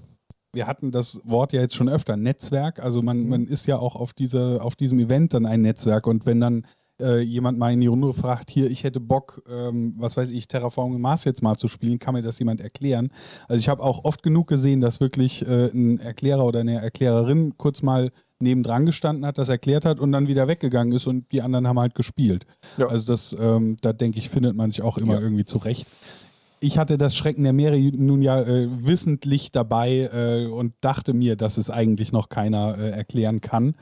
wir 0.53 0.67
hatten 0.67 0.91
das 0.91 1.21
Wort 1.23 1.51
ja 1.51 1.61
jetzt 1.61 1.75
schon 1.75 1.89
öfter, 1.89 2.15
Netzwerk. 2.15 2.79
Also 2.79 3.01
man, 3.01 3.19
mhm. 3.19 3.29
man 3.29 3.45
ist 3.45 3.65
ja 3.65 3.77
auch 3.77 3.95
auf, 3.95 4.13
diese, 4.13 4.59
auf 4.61 4.75
diesem 4.75 4.99
Event 4.99 5.33
dann 5.33 5.45
ein 5.45 5.61
Netzwerk. 5.61 6.07
Und 6.07 6.25
wenn 6.25 6.39
dann 6.39 6.65
äh, 7.01 7.21
jemand 7.21 7.57
mal 7.57 7.73
in 7.73 7.81
die 7.81 7.87
Runde 7.87 8.13
fragt, 8.13 8.51
hier, 8.51 8.69
ich 8.69 8.83
hätte 8.83 8.99
Bock, 8.99 9.41
ähm, 9.49 9.95
was 9.97 10.15
weiß 10.15 10.29
ich, 10.29 10.47
Terraforming 10.47 11.01
Mars 11.01 11.23
jetzt 11.23 11.41
mal 11.41 11.57
zu 11.57 11.67
spielen, 11.67 11.99
kann 11.99 12.13
mir 12.13 12.21
das 12.21 12.39
jemand 12.39 12.61
erklären? 12.61 13.09
Also 13.47 13.59
ich 13.59 13.67
habe 13.67 13.83
auch 13.83 14.05
oft 14.05 14.21
genug 14.23 14.47
gesehen, 14.47 14.79
dass 14.79 14.99
wirklich 14.99 15.45
äh, 15.47 15.71
ein 15.73 15.99
Erklärer 15.99 16.45
oder 16.45 16.59
eine 16.59 16.81
Erklärerin 16.81 17.57
kurz 17.57 17.81
mal 17.81 18.11
nebendran 18.43 18.85
gestanden 18.85 19.25
hat, 19.25 19.37
das 19.37 19.49
erklärt 19.49 19.85
hat 19.85 19.99
und 19.99 20.11
dann 20.11 20.27
wieder 20.27 20.47
weggegangen 20.47 20.93
ist 20.93 21.07
und 21.07 21.31
die 21.31 21.41
anderen 21.41 21.67
haben 21.67 21.79
halt 21.79 21.95
gespielt. 21.95 22.45
Ja. 22.77 22.87
Also 22.87 23.11
das, 23.11 23.35
ähm, 23.39 23.77
da 23.81 23.93
denke 23.93 24.19
ich, 24.19 24.29
findet 24.29 24.55
man 24.55 24.71
sich 24.71 24.81
auch 24.81 24.97
immer 24.97 25.15
ja. 25.15 25.21
irgendwie 25.21 25.45
zurecht. 25.45 25.87
Ich 26.59 26.77
hatte 26.77 26.97
das 26.97 27.17
Schrecken 27.17 27.43
der 27.43 27.51
Meere 27.51 27.77
nun 27.77 28.21
ja 28.21 28.41
äh, 28.41 28.69
wissentlich 28.69 29.51
dabei 29.51 30.09
äh, 30.13 30.45
und 30.47 30.73
dachte 30.81 31.13
mir, 31.13 31.35
dass 31.35 31.57
es 31.57 31.69
eigentlich 31.69 32.13
noch 32.13 32.29
keiner 32.29 32.77
äh, 32.77 32.91
erklären 32.91 33.41
kann. 33.41 33.75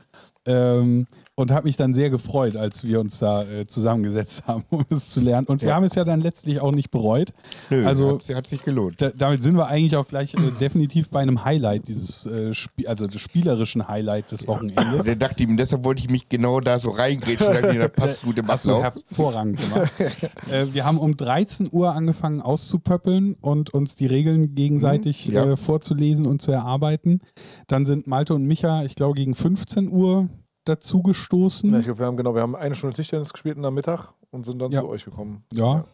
Ähm, 0.46 1.06
und 1.34 1.50
habe 1.50 1.66
mich 1.66 1.76
dann 1.76 1.94
sehr 1.94 2.10
gefreut, 2.10 2.56
als 2.56 2.84
wir 2.84 3.00
uns 3.00 3.18
da 3.18 3.42
äh, 3.44 3.66
zusammengesetzt 3.66 4.44
haben, 4.46 4.64
um 4.70 4.84
es 4.90 5.10
zu 5.10 5.20
lernen. 5.20 5.46
Und 5.46 5.62
wir 5.62 5.70
ja. 5.70 5.74
haben 5.76 5.84
es 5.84 5.94
ja 5.94 6.04
dann 6.04 6.20
letztlich 6.20 6.60
auch 6.60 6.72
nicht 6.72 6.90
bereut. 6.90 7.32
Nö, 7.70 7.86
also 7.86 8.18
hat, 8.18 8.34
hat 8.34 8.46
sich 8.46 8.62
gelohnt. 8.62 9.00
Da, 9.00 9.10
damit 9.10 9.42
sind 9.42 9.56
wir 9.56 9.66
eigentlich 9.66 9.96
auch 9.96 10.06
gleich 10.06 10.34
äh, 10.34 10.50
definitiv 10.60 11.08
bei 11.10 11.20
einem 11.20 11.44
Highlight 11.44 11.88
dieses 11.88 12.26
äh, 12.26 12.50
Sp 12.52 12.84
also 12.86 13.06
des 13.06 13.20
spielerischen 13.20 13.88
Highlight 13.88 14.30
des 14.32 14.46
Wochenendes. 14.46 15.06
Der 15.06 15.16
dachte 15.16 15.42
ihm, 15.42 15.56
deshalb 15.56 15.84
wollte 15.84 16.02
ich 16.02 16.10
mich 16.10 16.28
genau 16.28 16.60
da 16.60 16.78
so 16.78 16.90
reingrätschen, 16.90 17.52
das 17.52 17.92
passt 17.96 18.22
gut 18.22 18.38
im 18.38 18.48
Hast 18.48 18.66
du 18.66 18.82
hervorragend 18.82 19.60
gemacht. 19.60 19.92
Äh, 20.50 20.72
wir 20.72 20.84
haben 20.84 20.98
um 20.98 21.16
13 21.16 21.68
Uhr 21.70 21.94
angefangen 21.94 22.40
auszupöppeln 22.40 23.34
und 23.40 23.72
uns 23.72 23.96
die 23.96 24.06
Regeln 24.06 24.54
gegenseitig 24.54 25.28
mhm, 25.28 25.34
ja. 25.34 25.52
Äh, 25.52 25.56
vorzulesen 25.56 26.26
und 26.26 26.42
zu 26.42 26.52
erarbeiten. 26.52 27.20
Dann 27.68 27.86
sind 27.86 28.06
Malte 28.06 28.34
und 28.34 28.44
Micha, 28.44 28.84
ich 28.84 28.94
glaube, 28.94 29.14
gegen 29.14 29.34
15 29.34 29.90
Uhr 29.90 30.28
dazu 30.64 31.02
gestoßen. 31.02 31.72
Ja, 31.72 31.78
ich 31.78 31.84
glaube, 31.84 32.00
wir 32.00 32.06
haben 32.06 32.16
genau, 32.16 32.34
wir 32.34 32.42
haben 32.42 32.56
eine 32.56 32.74
Stunde 32.74 32.96
Tischtennis 32.96 33.32
gespielt 33.32 33.58
am 33.62 33.74
Mittag 33.74 34.12
und 34.30 34.46
sind 34.46 34.60
dann 34.60 34.70
ja. 34.70 34.80
zu 34.80 34.88
euch 34.88 35.04
gekommen. 35.04 35.44
Ja. 35.52 35.84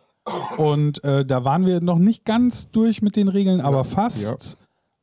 Und 0.56 1.02
äh, 1.04 1.24
da 1.24 1.44
waren 1.44 1.66
wir 1.66 1.80
noch 1.80 1.98
nicht 1.98 2.24
ganz 2.24 2.70
durch 2.70 3.02
mit 3.02 3.16
den 3.16 3.28
Regeln, 3.28 3.60
aber 3.60 3.84
fast. 3.84 4.58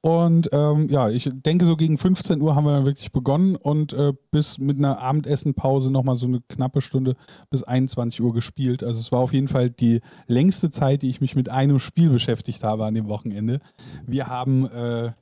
Und 0.05 0.49
ähm, 0.51 0.87
ja, 0.87 1.09
ich 1.09 1.27
denke, 1.33 1.65
so 1.65 1.75
gegen 1.75 1.97
15 1.97 2.39
Uhr 2.39 2.55
haben 2.55 2.65
wir 2.65 2.73
dann 2.73 2.85
wirklich 2.85 3.11
begonnen 3.11 3.55
und 3.55 3.91
äh, 3.93 4.13
bis 4.29 4.59
mit 4.59 4.77
einer 4.77 5.01
Abendessenpause 5.01 5.91
nochmal 5.91 6.15
so 6.15 6.27
eine 6.27 6.41
knappe 6.47 6.81
Stunde 6.81 7.15
bis 7.49 7.63
21 7.63 8.21
Uhr 8.21 8.31
gespielt. 8.31 8.83
Also 8.83 8.99
es 8.99 9.11
war 9.11 9.17
auf 9.17 9.33
jeden 9.33 9.47
Fall 9.47 9.71
die 9.71 10.01
längste 10.27 10.69
Zeit, 10.69 11.01
die 11.01 11.09
ich 11.09 11.21
mich 11.21 11.35
mit 11.35 11.49
einem 11.49 11.79
Spiel 11.79 12.11
beschäftigt 12.11 12.63
habe 12.63 12.85
an 12.85 12.93
dem 12.93 13.07
Wochenende. 13.07 13.61
Wir 14.05 14.27
haben 14.27 14.69
äh, 14.69 15.13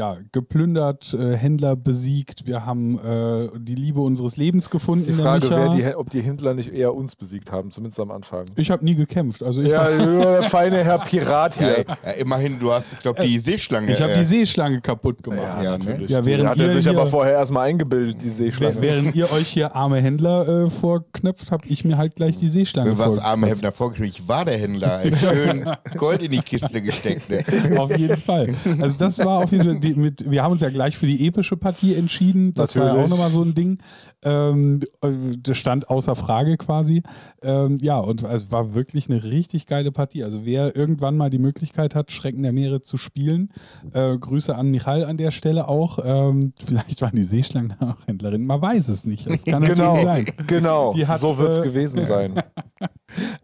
ja, 0.00 0.16
geplündert, 0.32 1.12
äh, 1.12 1.36
Händler 1.36 1.76
besiegt. 1.76 2.46
Wir 2.46 2.64
haben 2.64 2.98
äh, 2.98 3.48
die 3.58 3.74
Liebe 3.74 4.00
unseres 4.00 4.38
Lebens 4.38 4.70
gefunden. 4.70 5.00
ist 5.00 5.08
die 5.10 5.12
Frage, 5.12 5.44
Micha. 5.46 5.58
wer 5.58 5.90
die, 5.90 5.94
ob 5.94 6.08
die 6.08 6.22
Händler 6.22 6.54
nicht 6.54 6.72
eher 6.72 6.94
uns 6.94 7.14
besiegt 7.14 7.52
haben, 7.52 7.70
zumindest 7.70 8.00
am 8.00 8.10
Anfang. 8.10 8.46
ich 8.56 8.70
habe 8.70 8.82
nie 8.82 8.94
gekämpft. 8.94 9.42
Also 9.42 9.60
ich, 9.60 9.68
Ja, 9.68 9.88
der 9.90 10.42
feine 10.44 10.82
Herr 10.84 11.00
Pirat 11.00 11.60
Ja, 11.60 11.66
hier. 11.66 11.84
ja, 11.86 12.10
immerhin, 12.12 12.58
du 12.58 12.72
hast, 12.72 12.94
ich 12.94 13.00
glaube, 13.00 13.22
die 13.22 13.38
Seeschlange. 13.38 13.92
ich 13.92 14.00
habe 14.00 14.12
äh, 14.12 14.18
die 14.18 14.24
Seeschlange 14.24 14.80
kaputt 14.80 15.22
gemacht. 15.22 15.62
Ja, 15.62 15.76
ne? 15.76 15.84
natürlich. 15.84 16.10
Ja, 16.10 16.24
während 16.24 16.44
die 16.44 16.48
hat 16.48 16.58
er 16.60 16.66
ihr 16.68 16.72
sich 16.72 16.88
hier- 16.88 16.98
aber 16.98 17.06
vorher 17.06 17.34
erstmal 17.34 17.68
eingebildet, 17.68 18.16
die 18.22 18.30
Seeschlange. 18.30 18.76
Wäh- 18.76 18.82
Während 18.82 19.14
ihr 19.14 19.30
euch 19.32 19.48
hier 19.48 19.76
arme 19.76 19.98
Händler 20.00 20.64
äh, 20.64 20.70
vorknöpft, 20.70 21.50
habe 21.52 21.66
ich 21.68 21.84
mir 21.84 21.98
halt 21.98 22.16
gleich 22.16 22.38
die 22.38 22.48
Seeschlange 22.48 22.92
was 22.92 22.96
vorgeknöpft. 22.98 23.26
arme 23.30 23.46
Händler 23.48 23.72
vorgeschrieben. 23.72 24.10
Ich 24.14 24.26
war 24.28 24.44
der 24.46 24.56
Händler. 24.58 25.02
Schön 25.16 25.68
Gold 25.98 26.22
in 26.22 26.30
die 26.30 26.38
Kiste 26.40 26.80
gesteckt. 26.80 27.28
Ne? 27.28 27.44
Auf 27.78 27.96
jeden 27.98 28.18
Fall. 28.20 28.48
Also 28.80 28.96
das 28.98 29.18
war 29.18 29.44
auf 29.44 29.52
jeden 29.52 29.64
Fall, 29.64 29.80
die, 29.94 30.00
mit, 30.00 30.30
wir 30.30 30.42
haben 30.42 30.52
uns 30.52 30.62
ja 30.62 30.70
gleich 30.70 30.96
für 30.96 31.06
die 31.06 31.26
epische 31.26 31.56
Partie 31.56 31.94
entschieden. 31.94 32.54
Das 32.54 32.76
war 32.76 32.84
ja 32.84 32.92
auch 32.92 32.96
Natürlich. 32.96 33.10
nochmal 33.10 33.30
so 33.30 33.42
ein 33.42 33.54
Ding. 33.54 33.78
Ähm, 34.22 34.80
äh, 35.02 35.10
das 35.38 35.56
stand 35.56 35.88
außer 35.88 36.16
Frage 36.16 36.56
quasi. 36.56 37.02
Ähm, 37.42 37.78
ja, 37.80 37.98
und 37.98 38.22
es 38.22 38.50
war 38.50 38.74
wirklich 38.74 39.08
eine 39.08 39.24
richtig 39.24 39.66
geile 39.66 39.92
Partie. 39.92 40.24
Also 40.24 40.44
wer 40.44 40.76
irgendwann 40.76 41.16
mal 41.16 41.30
die 41.30 41.38
Möglichkeit 41.38 41.94
hat, 41.94 42.12
Schrecken 42.12 42.42
der 42.42 42.52
Meere 42.52 42.82
zu 42.82 42.96
spielen, 42.96 43.50
äh, 43.92 44.16
Grüße 44.16 44.54
an 44.54 44.70
Michal 44.70 45.04
an 45.04 45.16
der 45.16 45.30
Stelle 45.30 45.68
auch. 45.68 45.98
Ähm, 46.04 46.52
vielleicht 46.64 47.02
waren 47.02 47.16
die 47.16 47.24
Seeschlangen 47.24 47.74
auch 47.80 48.06
Händlerin. 48.06 48.46
Man 48.46 48.60
weiß 48.60 48.88
es 48.88 49.04
nicht. 49.04 49.26
Das 49.26 49.44
kann 49.44 49.62
Genau, 49.70 49.94
natürlich 49.94 50.02
sein. 50.02 50.46
genau. 50.46 50.94
Hat, 51.06 51.20
so 51.20 51.38
wird 51.38 51.52
es 51.52 51.58
äh, 51.58 51.62
gewesen 51.62 52.04
sein. 52.04 52.42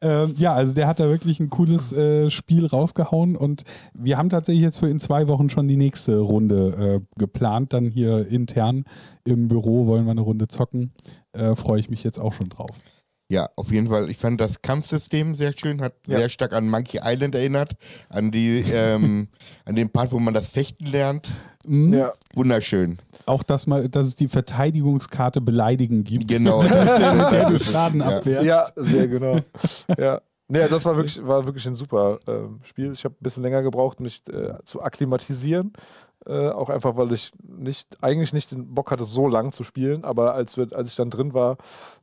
Ähm, 0.01 0.35
ja, 0.37 0.53
also 0.53 0.75
der 0.75 0.87
hat 0.87 1.01
da 1.01 1.09
wirklich 1.09 1.41
ein 1.41 1.51
cooles 1.51 1.93
äh, 1.93 2.31
Spiel 2.31 2.67
rausgehauen 2.67 3.37
und 3.37 3.65
wir 3.95 4.17
haben 4.17 4.31
tatsächlich 4.31 4.63
jetzt 4.63 4.79
für 4.79 4.89
in 4.89 5.01
zwei 5.01 5.29
Wochen 5.29 5.51
schon 5.51 5.69
die 5.69 5.77
nächste 5.77 6.21
Runde 6.27 7.01
äh, 7.03 7.19
geplant. 7.19 7.73
Dann 7.73 7.87
hier 7.89 8.27
intern 8.29 8.85
im 9.25 9.49
Büro 9.49 9.87
wollen 9.87 10.05
wir 10.05 10.11
eine 10.13 10.21
Runde 10.21 10.49
zocken. 10.49 10.93
Äh, 11.33 11.55
Freue 11.55 11.81
ich 11.81 11.89
mich 11.91 12.05
jetzt 12.05 12.19
auch 12.19 12.33
schon 12.33 12.49
drauf. 12.51 12.71
Ja, 13.29 13.49
auf 13.57 13.73
jeden 13.73 13.89
Fall. 13.89 14.09
Ich 14.09 14.19
fand 14.19 14.41
das 14.41 14.63
Kampfsystem 14.63 15.35
sehr 15.35 15.53
schön, 15.53 15.81
hat 15.81 15.95
Ja. 16.07 16.19
sehr 16.19 16.29
stark 16.29 16.53
an 16.53 16.69
Monkey 16.69 17.01
Island 17.03 17.35
erinnert, 17.35 17.73
an 18.09 18.31
die, 18.31 18.65
ähm, 18.73 19.27
an 19.65 19.75
den 19.75 19.91
Part, 19.91 20.13
wo 20.13 20.21
man 20.21 20.33
das 20.33 20.51
Fechten 20.51 20.87
lernt. 20.87 21.33
Mhm. 21.67 21.93
Ja, 21.93 22.13
Wunderschön. 22.37 22.99
Auch, 23.25 23.43
dass, 23.43 23.67
mal, 23.67 23.89
dass 23.89 24.07
es 24.07 24.15
die 24.15 24.29
Verteidigungskarte 24.29 25.41
Beleidigen 25.41 26.05
gibt. 26.05 26.29
Genau. 26.29 26.63
mit 26.63 26.71
der, 26.71 27.51
du 27.51 27.59
Schaden 27.65 27.99
Ja. 28.01 28.19
abwehrst. 28.19 28.47
ja 28.47 28.65
sehr 28.77 29.09
genau. 29.09 29.41
Ja. 29.99 30.21
Nee, 30.49 30.61
das 30.71 30.85
war 30.85 30.97
wirklich, 30.97 31.27
war 31.27 31.45
wirklich 31.45 31.67
ein 31.67 31.75
super 31.75 32.21
ähm, 32.29 32.61
Spiel. 32.63 32.93
Ich 32.93 33.05
habe 33.05 33.17
ein 33.17 33.23
bisschen 33.25 33.43
länger 33.43 33.63
gebraucht, 33.63 33.99
mich 33.99 34.23
äh, 34.33 34.53
zu 34.63 34.81
akklimatisieren. 34.81 35.73
Äh, 36.27 36.49
auch 36.49 36.71
einfach, 36.71 36.97
weil 36.97 37.13
ich 37.13 37.31
nicht, 37.43 38.03
eigentlich 38.03 38.33
nicht 38.33 38.51
den 38.51 38.75
Bock 38.75 38.91
hatte, 38.91 39.05
so 39.05 39.29
lang 39.29 39.53
zu 39.53 39.63
spielen. 39.63 40.05
Aber 40.05 40.35
als, 40.35 40.57
wir, 40.57 40.69
als 40.75 40.91
ich 40.91 40.97
dann 40.97 41.11
drin 41.11 41.35
war, 41.35 41.57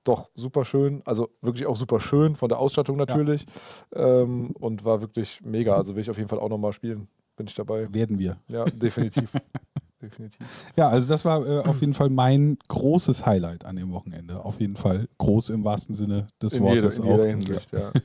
doch 0.04 0.30
super 0.34 0.64
schön. 0.64 1.02
Also 1.06 1.30
wirklich 1.42 1.66
auch 1.66 1.76
super 1.76 2.00
schön 2.00 2.36
von 2.36 2.50
der 2.50 2.60
Ausstattung 2.60 2.98
natürlich. 2.98 3.46
Ähm, 3.94 4.52
und 4.60 4.86
war 4.86 5.02
wirklich 5.02 5.42
mega. 5.44 5.76
Also 5.76 5.96
will 5.96 6.02
ich 6.02 6.10
auf 6.10 6.18
jeden 6.18 6.30
Fall 6.30 6.40
auch 6.40 6.50
nochmal 6.50 6.72
spielen. 6.72 7.08
Bin 7.36 7.48
ich 7.48 7.54
dabei. 7.56 7.94
Werden 7.94 8.18
wir. 8.18 8.38
Ja, 8.48 8.64
definitiv. 8.66 9.32
definitiv. 10.02 10.40
Ja, 10.78 10.88
also 10.88 11.08
das 11.10 11.26
war 11.26 11.46
äh, 11.46 11.60
auf 11.60 11.82
jeden 11.82 11.94
Fall 11.94 12.10
mein 12.10 12.58
großes 12.70 13.26
Highlight 13.26 13.66
an 13.66 13.76
dem 13.76 13.92
Wochenende. 13.92 14.46
Auf 14.46 14.62
jeden 14.62 14.78
Fall 14.78 15.08
groß 15.18 15.50
im 15.50 15.66
wahrsten 15.66 15.96
Sinne 15.96 16.28
des 16.42 16.54
In, 16.54 16.64
jeder, 16.64 16.76
Wortes 16.76 17.00
in 17.00 17.06
auch. 17.06 17.12
jeder 17.12 17.26
Hinsicht, 17.26 17.72
ja. 17.74 17.92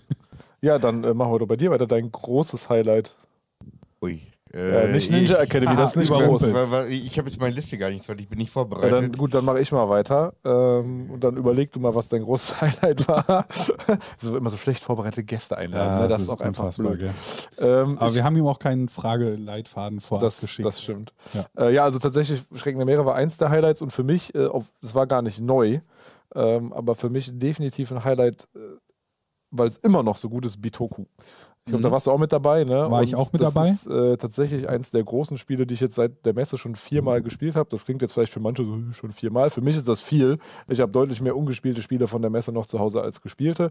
Ja, 0.60 0.78
dann 0.80 1.04
äh, 1.04 1.14
machen 1.14 1.32
wir 1.32 1.38
doch 1.38 1.46
bei 1.46 1.56
dir 1.56 1.70
weiter 1.70 1.86
dein 1.86 2.10
großes 2.10 2.68
Highlight. 2.68 3.14
Ui. 4.02 4.20
Äh, 4.54 4.92
nicht 4.92 5.10
Ninja 5.10 5.36
ich- 5.36 5.42
Academy, 5.42 5.76
das 5.76 5.90
ist 5.90 5.96
nicht 5.96 6.10
groß. 6.12 6.42
Ich 6.90 7.18
habe 7.18 7.28
jetzt 7.28 7.40
meine 7.40 7.54
Liste 7.54 7.76
gar 7.78 7.90
nicht, 7.90 8.08
weil 8.08 8.18
ich 8.20 8.28
bin 8.28 8.38
nicht 8.38 8.54
Ja, 8.54 8.64
dann, 8.64 8.70
vorbereitet. 8.80 9.18
gut, 9.18 9.34
dann 9.34 9.44
mache 9.44 9.60
ich 9.60 9.70
mal 9.72 9.88
weiter. 9.88 10.32
Ähm, 10.44 11.10
und 11.10 11.22
dann 11.22 11.36
überleg 11.36 11.70
du 11.72 11.80
mal, 11.80 11.94
was 11.94 12.08
dein 12.08 12.22
großes 12.22 12.60
Highlight 12.60 13.06
war. 13.08 13.46
so 14.16 14.36
immer 14.36 14.50
so 14.50 14.56
schlecht 14.56 14.82
vorbereitete 14.84 15.24
Gäste 15.24 15.56
einladen. 15.58 16.02
ne? 16.02 16.08
Das, 16.08 16.22
ist 16.22 16.28
auch 16.30 16.40
einfach 16.40 16.74
blöd. 16.76 17.10
Ähm, 17.58 17.98
Aber 17.98 18.08
ich, 18.08 18.14
wir 18.14 18.24
haben 18.24 18.36
ihm 18.36 18.46
auch 18.46 18.58
keinen 18.58 18.88
Frageleitfaden 18.88 20.00
vorab 20.00 20.22
das, 20.22 20.40
geschickt. 20.40 20.66
das 20.66 20.82
stimmt. 20.82 21.12
Ja. 21.34 21.44
Ja. 21.58 21.66
Äh, 21.68 21.74
ja, 21.74 21.84
also 21.84 21.98
tatsächlich, 21.98 22.42
Schrecken 22.54 22.78
der 22.78 22.86
Meere 22.86 23.04
war 23.04 23.14
eins 23.14 23.36
der 23.36 23.50
Highlights 23.50 23.82
und 23.82 23.92
für 23.92 24.04
mich, 24.04 24.34
äh, 24.34 24.48
es 24.82 24.94
war 24.94 25.06
gar 25.06 25.22
nicht 25.22 25.40
neu, 25.40 25.80
ähm, 26.34 26.72
aber 26.72 26.94
für 26.94 27.10
mich 27.10 27.30
definitiv 27.38 27.90
ein 27.92 28.04
Highlight, 28.04 28.48
äh, 28.54 28.58
weil 29.50 29.66
es 29.68 29.76
immer 29.78 30.02
noch 30.02 30.16
so 30.16 30.28
gut 30.28 30.44
ist, 30.44 30.60
Bitoku. 30.60 31.06
Ich 31.68 31.72
glaube, 31.72 31.82
da 31.82 31.92
warst 31.92 32.06
du 32.06 32.10
auch 32.10 32.18
mit 32.18 32.32
dabei, 32.32 32.64
ne? 32.64 32.90
War 32.90 33.02
ich 33.02 33.14
auch 33.14 33.30
mit 33.30 33.42
das 33.42 33.52
dabei? 33.52 33.68
ist 33.68 33.86
äh, 33.86 34.16
tatsächlich 34.16 34.70
eins 34.70 34.90
der 34.90 35.04
großen 35.04 35.36
Spiele, 35.36 35.66
die 35.66 35.74
ich 35.74 35.80
jetzt 35.80 35.96
seit 35.96 36.24
der 36.24 36.32
Messe 36.32 36.56
schon 36.56 36.76
viermal 36.76 37.20
gespielt 37.20 37.56
habe. 37.56 37.68
Das 37.68 37.84
klingt 37.84 38.00
jetzt 38.00 38.14
vielleicht 38.14 38.32
für 38.32 38.40
manche 38.40 38.64
so 38.64 38.72
"Hm, 38.72 38.94
schon 38.94 39.12
viermal. 39.12 39.50
Für 39.50 39.60
mich 39.60 39.76
ist 39.76 39.86
das 39.86 40.00
viel. 40.00 40.38
Ich 40.66 40.80
habe 40.80 40.90
deutlich 40.90 41.20
mehr 41.20 41.36
ungespielte 41.36 41.82
Spiele 41.82 42.06
von 42.06 42.22
der 42.22 42.30
Messe 42.30 42.52
noch 42.52 42.64
zu 42.64 42.78
Hause 42.78 43.02
als 43.02 43.20
gespielte. 43.20 43.70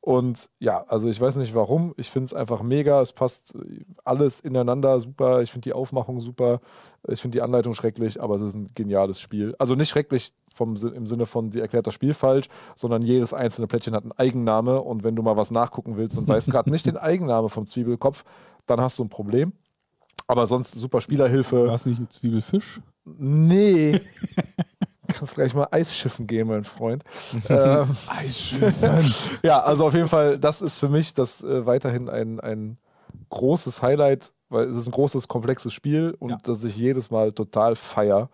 Und 0.00 0.50
ja, 0.58 0.84
also 0.88 1.08
ich 1.08 1.20
weiß 1.20 1.36
nicht 1.36 1.54
warum. 1.54 1.94
Ich 1.96 2.10
finde 2.10 2.24
es 2.24 2.34
einfach 2.34 2.62
mega. 2.62 3.00
Es 3.00 3.12
passt 3.12 3.54
äh, 3.54 3.84
alles 4.04 4.40
ineinander 4.40 4.98
super. 4.98 5.40
Ich 5.42 5.52
finde 5.52 5.66
die 5.68 5.72
Aufmachung 5.72 6.18
super. 6.18 6.60
Ich 7.06 7.20
finde 7.20 7.36
die 7.36 7.42
Anleitung 7.42 7.74
schrecklich, 7.74 8.20
aber 8.20 8.34
es 8.34 8.42
ist 8.42 8.56
ein 8.56 8.70
geniales 8.74 9.20
Spiel. 9.20 9.54
Also 9.60 9.76
nicht 9.76 9.88
schrecklich 9.88 10.32
vom, 10.56 10.74
im 10.74 11.06
Sinne 11.06 11.26
von, 11.26 11.52
sie 11.52 11.60
erklärt 11.60 11.86
das 11.86 11.94
Spiel 11.94 12.14
falsch, 12.14 12.46
sondern 12.74 13.02
jedes 13.02 13.34
einzelne 13.34 13.66
Plättchen 13.66 13.94
hat 13.94 14.04
einen 14.04 14.12
Eigenname 14.12 14.80
und 14.80 15.04
wenn 15.04 15.14
du 15.14 15.22
mal 15.22 15.36
was 15.36 15.50
nachgucken 15.50 15.96
willst 15.96 16.16
und 16.18 16.26
weißt 16.26 16.50
gerade 16.50 16.70
nicht 16.70 16.86
den 16.86 16.96
Eigenname 17.36 17.48
vom 17.48 17.66
Zwiebelkopf, 17.66 18.24
dann 18.66 18.80
hast 18.80 18.98
du 18.98 19.04
ein 19.04 19.08
Problem. 19.08 19.52
Aber 20.26 20.46
sonst 20.46 20.74
super 20.74 21.00
Spielerhilfe. 21.00 21.66
War 21.68 21.74
es 21.74 21.86
nicht 21.86 22.00
ein 22.00 22.10
Zwiebelfisch? 22.10 22.80
Nee. 23.04 24.00
Kannst 25.08 25.34
gleich 25.34 25.54
mal 25.54 25.68
Eisschiffen 25.70 26.26
gehen, 26.26 26.48
mein 26.48 26.64
Freund. 26.64 27.04
ähm, 27.48 27.96
Eisschiffen. 28.08 29.04
ja, 29.44 29.60
also 29.62 29.86
auf 29.86 29.94
jeden 29.94 30.08
Fall, 30.08 30.36
das 30.38 30.62
ist 30.62 30.78
für 30.78 30.88
mich 30.88 31.14
das 31.14 31.44
äh, 31.44 31.64
weiterhin 31.64 32.08
ein, 32.08 32.40
ein 32.40 32.78
großes 33.30 33.82
Highlight, 33.82 34.32
weil 34.48 34.64
es 34.68 34.76
ist 34.76 34.86
ein 34.88 34.92
großes, 34.92 35.28
komplexes 35.28 35.72
Spiel 35.72 36.16
und 36.18 36.30
Ja. 36.30 36.38
das 36.42 36.64
ich 36.64 36.76
jedes 36.76 37.10
Mal 37.10 37.30
total 37.32 37.76
feier 37.76 38.28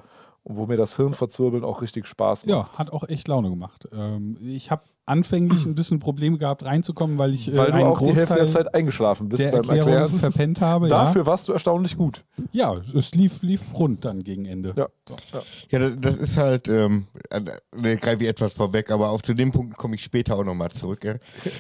und 0.45 0.57
wo 0.57 0.65
mir 0.67 0.79
das 0.79 0.97
Hirnverzwirbeln 0.97 1.63
auch 1.63 1.83
richtig 1.83 2.07
Spaß 2.07 2.47
macht. 2.47 2.51
Ja, 2.73 2.79
hat 2.79 2.91
auch 2.91 3.07
echt 3.07 3.29
Laune 3.29 3.51
gemacht. 3.51 3.87
Ähm, 3.93 4.39
ich 4.41 4.71
habe 4.71 4.83
anfänglich 5.07 5.67
ein 5.67 5.75
bisschen 5.75 5.99
Probleme 5.99 6.39
gehabt, 6.39 6.65
reinzukommen, 6.65 7.19
weil 7.19 7.35
ich 7.35 7.53
äh, 7.53 7.57
Weil 7.57 7.67
du 7.67 7.73
einen 7.75 7.85
auch 7.87 7.99
die 7.99 8.07
Hälfte 8.07 8.21
Großteil 8.27 8.39
der 8.39 8.49
Zeit 8.49 8.75
eingeschlafen 8.75 9.29
bist 9.29 9.43
der 9.43 9.51
beim 9.51 9.61
Erklärung 9.63 9.93
Erklären. 9.93 10.19
verpennt 10.21 10.61
habe. 10.61 10.89
Dafür 10.91 11.27
warst 11.27 11.49
du 11.49 11.53
erstaunlich 11.53 11.97
gut. 11.97 12.25
Ja. 12.53 12.75
ja, 12.75 12.81
es 12.95 13.13
lief, 13.13 13.43
lief 13.43 13.75
rund 13.75 14.05
dann 14.05 14.23
gegen 14.23 14.45
Ende. 14.47 14.75
Ja. 14.77 14.89
ja. 15.33 15.43
Ja, 15.71 15.79
das, 15.79 15.93
das 16.01 16.17
ist 16.17 16.37
halt, 16.37 16.69
ähm, 16.69 17.07
äh, 17.31 17.41
ne, 17.77 17.97
greife 17.97 18.23
ich 18.23 18.29
etwas 18.29 18.53
vorweg, 18.53 18.91
aber 18.91 19.11
auch 19.11 19.23
zu 19.23 19.35
dem 19.35 19.51
Punkt 19.51 19.77
komme 19.77 19.97
ich 19.97 20.05
später 20.05 20.37
auch 20.37 20.45
nochmal 20.45 20.71
zurück. 20.71 21.05
Ja. 21.05 21.15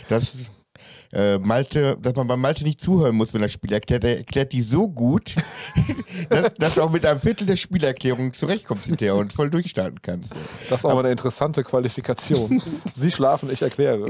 Das, 0.09 0.36
äh, 1.13 1.39
Malte, 1.39 1.97
dass 2.01 2.15
man 2.15 2.27
bei 2.27 2.37
Malte 2.37 2.65
nicht 2.65 2.81
zuhören 2.81 3.15
muss, 3.15 3.35
wenn 3.35 3.43
er 3.43 3.49
Spiel 3.49 3.73
erklärt. 3.73 4.05
Er 4.05 4.19
erklärt 4.19 4.53
die 4.53 4.63
so 4.63 4.89
gut, 4.89 5.35
dass, 6.31 6.55
dass 6.55 6.75
du 6.75 6.83
auch 6.83 6.91
mit 6.91 7.05
einem 7.05 7.21
Viertel 7.21 7.47
der 7.47 7.57
Spielerklärung 7.57 8.33
zurechtkommst 8.33 8.87
hinterher 8.87 9.17
und 9.17 9.33
voll 9.33 9.51
durchstarten 9.51 10.01
kannst. 10.03 10.31
Das 10.71 10.81
ist 10.81 10.85
auch 10.85 10.95
mal 10.95 11.01
eine 11.01 11.11
interessante 11.11 11.63
Qualifikation. 11.63 12.63
Sie 12.95 13.11
schlafen, 13.11 13.51
ich 13.51 13.63
erkläre. 13.63 14.07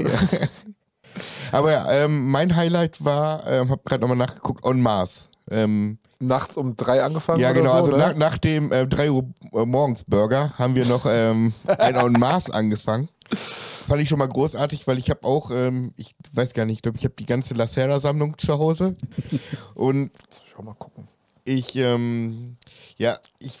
Aber 1.51 1.71
ja, 1.71 1.91
ähm, 1.91 2.31
mein 2.31 2.55
Highlight 2.55 3.03
war, 3.03 3.45
ähm, 3.47 3.69
habe 3.69 3.81
gerade 3.83 4.01
nochmal 4.01 4.17
nachgeguckt, 4.17 4.63
On 4.63 4.81
Mars. 4.81 5.29
Ähm, 5.51 5.99
Nachts 6.19 6.55
um 6.55 6.77
drei 6.77 7.03
angefangen 7.03 7.41
ja, 7.41 7.51
genau. 7.51 7.71
so, 7.71 7.77
also 7.93 7.97
nach, 7.97 8.15
nach 8.15 8.37
dem 8.37 8.71
äh, 8.71 8.87
3 8.87 9.11
Uhr 9.11 9.25
äh, 9.53 9.65
morgens 9.65 10.05
Burger 10.05 10.53
haben 10.57 10.75
wir 10.75 10.85
noch 10.85 11.05
ähm, 11.05 11.53
ein 11.67 11.97
On 11.97 12.13
Mars 12.13 12.49
angefangen. 12.49 13.09
Fand 13.35 14.01
ich 14.01 14.09
schon 14.09 14.19
mal 14.19 14.27
großartig, 14.27 14.87
weil 14.87 14.97
ich 14.97 15.09
habe 15.09 15.23
auch, 15.25 15.51
ähm, 15.51 15.93
ich 15.97 16.15
weiß 16.33 16.53
gar 16.53 16.65
nicht, 16.65 16.77
ich 16.77 16.81
glaube, 16.81 16.97
ich 16.97 17.03
habe 17.05 17.15
die 17.17 17.25
ganze 17.25 17.53
Lacerda-Sammlung 17.53 18.37
zu 18.37 18.53
Hause. 18.57 18.95
Und 19.75 20.11
Schau 20.51 20.63
mal 20.63 20.73
gucken. 20.75 21.07
ich, 21.45 21.75
ähm, 21.75 22.55
ja, 22.97 23.17
ich 23.39 23.59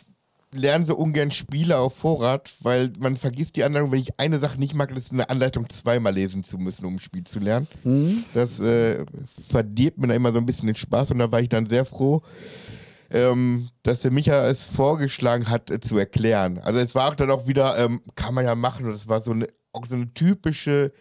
lerne 0.55 0.85
so 0.85 0.95
ungern 0.95 1.31
Spiele 1.31 1.79
auf 1.79 1.95
Vorrat, 1.95 2.51
weil 2.61 2.93
man 2.99 3.15
vergisst 3.15 3.55
die 3.55 3.63
Anleitung. 3.63 3.91
Wenn 3.91 3.99
ich 4.01 4.19
eine 4.19 4.39
Sache 4.39 4.59
nicht 4.59 4.75
mag, 4.75 4.93
das 4.93 5.05
ist 5.05 5.11
eine 5.11 5.27
Anleitung 5.29 5.67
zweimal 5.69 6.13
lesen 6.13 6.43
zu 6.43 6.59
müssen, 6.59 6.85
um 6.85 6.95
ein 6.95 6.99
Spiel 6.99 7.23
zu 7.23 7.39
lernen. 7.39 7.67
Das 8.35 8.59
äh, 8.59 9.03
verdirbt 9.49 9.97
mir 9.97 10.07
da 10.07 10.13
immer 10.13 10.31
so 10.31 10.37
ein 10.37 10.45
bisschen 10.45 10.67
den 10.67 10.75
Spaß 10.75 11.09
und 11.11 11.17
da 11.19 11.31
war 11.31 11.41
ich 11.41 11.49
dann 11.49 11.67
sehr 11.67 11.85
froh, 11.85 12.21
ähm, 13.13 13.69
dass 13.83 14.01
der 14.01 14.11
Micha 14.11 14.47
es 14.47 14.65
vorgeschlagen 14.65 15.49
hat, 15.49 15.69
äh, 15.69 15.79
zu 15.79 15.97
erklären. 15.97 16.57
Also 16.57 16.79
es 16.79 16.95
war 16.95 17.09
auch 17.09 17.15
dann 17.15 17.31
auch 17.31 17.47
wieder, 17.47 17.77
ähm, 17.77 18.01
kann 18.15 18.33
man 18.33 18.43
ja 18.43 18.55
machen 18.55 18.87
und 18.87 18.95
es 18.95 19.07
war 19.07 19.21
so 19.21 19.31
eine, 19.31 19.47
auch 19.71 19.85
so 19.85 19.95
eine 19.95 20.11
typische 20.13 20.91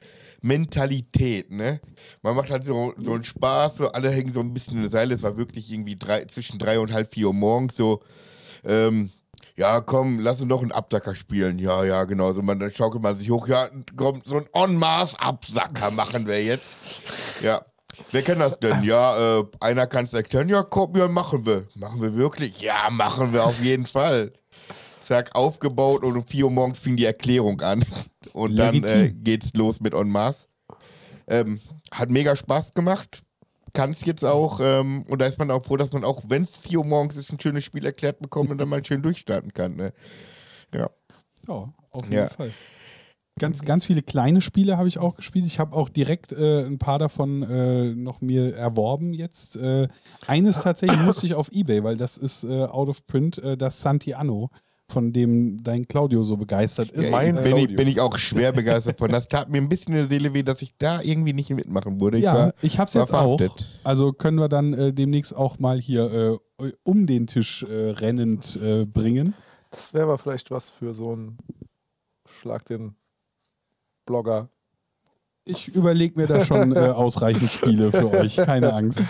Mentalität, 0.43 1.51
ne? 1.51 1.81
Man 2.21 2.37
macht 2.37 2.51
halt 2.51 2.65
so, 2.65 2.93
so 2.99 3.15
einen 3.15 3.25
Spaß, 3.25 3.77
so 3.79 3.89
alle 3.93 4.11
hängen 4.11 4.33
so 4.33 4.41
ein 4.41 4.53
bisschen 4.53 4.77
in 4.77 4.83
der 4.83 4.91
Seile. 4.91 5.15
Es 5.15 5.23
war 5.23 5.37
wirklich 5.37 5.73
irgendwie 5.73 5.97
drei, 5.97 6.25
zwischen 6.27 6.59
drei 6.59 6.79
und 6.79 6.93
halb 6.93 7.15
vier 7.15 7.29
Uhr 7.29 7.35
morgens 7.35 7.77
so, 7.77 8.03
ähm, 8.65 9.11
ja, 9.57 9.81
komm, 9.81 10.21
lass 10.21 10.41
uns 10.41 10.49
noch 10.49 10.63
einen 10.63 10.73
Absacker 10.73 11.15
spielen. 11.15 11.59
Ja, 11.59 11.85
ja, 11.85 12.05
genau. 12.05 12.33
So, 12.33 12.43
man, 12.43 12.59
dann 12.59 12.71
schaukelt 12.71 13.03
man 13.03 13.17
sich 13.17 13.31
hoch. 13.31 13.49
Ja, 13.49 13.69
komm, 13.97 14.21
so 14.25 14.37
einen 14.37 14.49
En-Masse-Absacker 14.53 15.91
machen 15.91 16.27
wir 16.27 16.43
jetzt. 16.43 16.69
Ja. 17.43 17.65
Wer 18.11 18.23
kann 18.23 18.39
das 18.39 18.59
denn? 18.59 18.83
Ja, 18.83 19.41
äh, 19.41 19.45
einer 19.61 19.87
kann 19.87 20.05
es 20.05 20.13
erklären. 20.13 20.49
Ja, 20.49 20.63
komm, 20.63 20.97
ja, 20.97 21.09
machen 21.09 21.45
wir. 21.47 21.67
Machen 21.75 22.01
wir 22.01 22.15
wirklich? 22.15 22.61
Ja, 22.61 22.89
machen 22.91 23.33
wir 23.33 23.45
auf 23.45 23.61
jeden 23.63 23.87
Fall. 23.87 24.33
Zack, 25.07 25.35
aufgebaut 25.35 26.05
und 26.05 26.17
um 26.17 26.27
4 26.27 26.45
Uhr 26.45 26.51
morgens 26.51 26.79
fing 26.79 26.97
die 26.97 27.05
Erklärung 27.05 27.61
an. 27.61 27.85
Und 28.33 28.57
dann 28.57 28.83
äh, 28.85 29.13
geht's 29.13 29.53
los 29.55 29.81
mit 29.81 29.95
En 29.95 30.09
masse. 30.09 30.47
Ähm, 31.27 31.61
hat 31.91 32.09
mega 32.11 32.35
Spaß 32.37 32.73
gemacht. 32.73 33.23
Kann 33.75 33.91
es 33.91 34.05
jetzt 34.05 34.25
auch. 34.25 34.61
Ähm, 34.63 35.03
und 35.09 35.21
da 35.21 35.27
ist 35.27 35.39
man 35.39 35.51
auch 35.51 35.65
froh, 35.65 35.77
dass 35.77 35.93
man 35.93 36.05
auch, 36.05 36.23
wenn 36.29 36.45
es 36.45 36.55
4 36.55 36.79
Uhr 36.79 36.85
morgens 36.85 37.17
ist, 37.17 37.33
ein 37.33 37.41
schönes 37.41 37.65
Spiel 37.65 37.85
erklärt 37.85 38.21
bekommt 38.21 38.51
und 38.51 38.59
dann 38.59 38.69
mal 38.69 38.85
schön 38.85 39.03
durchstarten 39.03 39.53
kann. 39.53 39.77
Ne? 39.77 39.93
Ja. 40.75 40.89
Ja, 41.49 41.55
auf 41.91 42.03
jeden 42.03 42.13
Ja. 42.13 42.29
Fall. 42.29 42.53
Ganz, 43.43 43.63
ganz 43.63 43.85
viele 43.85 44.03
kleine 44.03 44.41
Spiele 44.41 44.79
habe 44.79 44.87
ich 44.87 44.99
auch 44.99 45.17
gespielt. 45.17 45.47
Ich 45.47 45.59
habe 45.59 45.75
auch 45.75 45.89
direkt 45.89 46.31
äh, 46.31 46.65
ein 46.65 46.79
paar 46.79 47.01
davon 47.01 47.43
äh, 47.43 47.93
noch 47.93 48.21
mir 48.21 48.55
erworben 48.55 49.15
jetzt. 49.15 49.57
Äh, 49.57 49.89
eines 50.29 50.61
tatsächlich 50.61 51.03
musste 51.05 51.27
ich 51.27 51.35
auf 51.35 51.51
Ebay, 51.51 51.83
weil 51.83 51.97
das 51.97 52.17
ist 52.19 52.45
äh, 52.45 52.67
out 52.67 52.89
of 52.89 53.05
print, 53.05 53.39
äh, 53.39 53.57
das 53.57 53.83
Santi 53.83 54.15
Anno, 54.15 54.51
von 54.89 55.13
dem 55.13 55.61
dein 55.65 55.89
Claudio 55.89 56.23
so 56.23 56.37
begeistert 56.37 56.93
ist. 56.93 57.11
Mein 57.11 57.35
bin, 57.35 57.57
ich, 57.57 57.75
bin 57.75 57.89
ich 57.89 58.01
auch 58.01 58.17
schwer 58.17 58.53
begeistert 58.53 58.99
von. 58.99 59.11
Das 59.11 59.27
tat 59.27 59.51
mir 59.51 59.59
ein 59.59 59.69
bisschen 59.69 59.95
in 59.95 60.03
der 60.03 60.09
Seele 60.09 60.35
weh, 60.35 60.45
dass 60.45 60.63
ich 60.63 60.77
da 60.79 61.03
irgendwie 61.03 61.33
nicht 61.33 61.51
mitmachen 61.51 62.01
wurde. 62.01 62.19
Ich 62.19 62.25
ja, 62.25 62.35
war, 62.35 62.55
ich 62.63 62.79
habe 62.79 62.87
es 62.87 62.95
jetzt 62.95 63.13
auch. 63.13 63.39
verhaftet. 63.41 63.81
Also 63.83 64.13
können 64.13 64.39
wir 64.39 64.49
dann 64.49 64.73
äh, 64.73 64.93
demnächst 64.93 65.35
auch 65.35 65.59
mal 65.59 65.81
hier 65.81 66.39
äh, 66.61 66.73
um 66.85 67.09
den 67.09 67.27
Tisch 67.27 67.65
äh, 67.65 67.91
rennend 67.91 68.57
äh, 68.63 68.87
bringen. 68.87 69.35
Das 69.73 69.95
wäre 69.95 70.05
aber 70.05 70.19
vielleicht 70.19 70.53
was 70.53 70.71
für 70.71 70.95
so 70.95 71.11
einen 71.11 71.39
Schlag 72.29 72.67
den 72.67 72.95
Blogger. 74.07 74.49
Ich 75.45 75.67
überlege 75.69 76.21
mir 76.21 76.29
da 76.29 76.45
schon 76.45 76.75
äh, 76.75 76.79
ausreichend 76.95 77.51
Spiele 77.51 77.91
für 77.91 78.09
euch, 78.13 78.37
keine 78.37 78.73
Angst. 78.73 79.03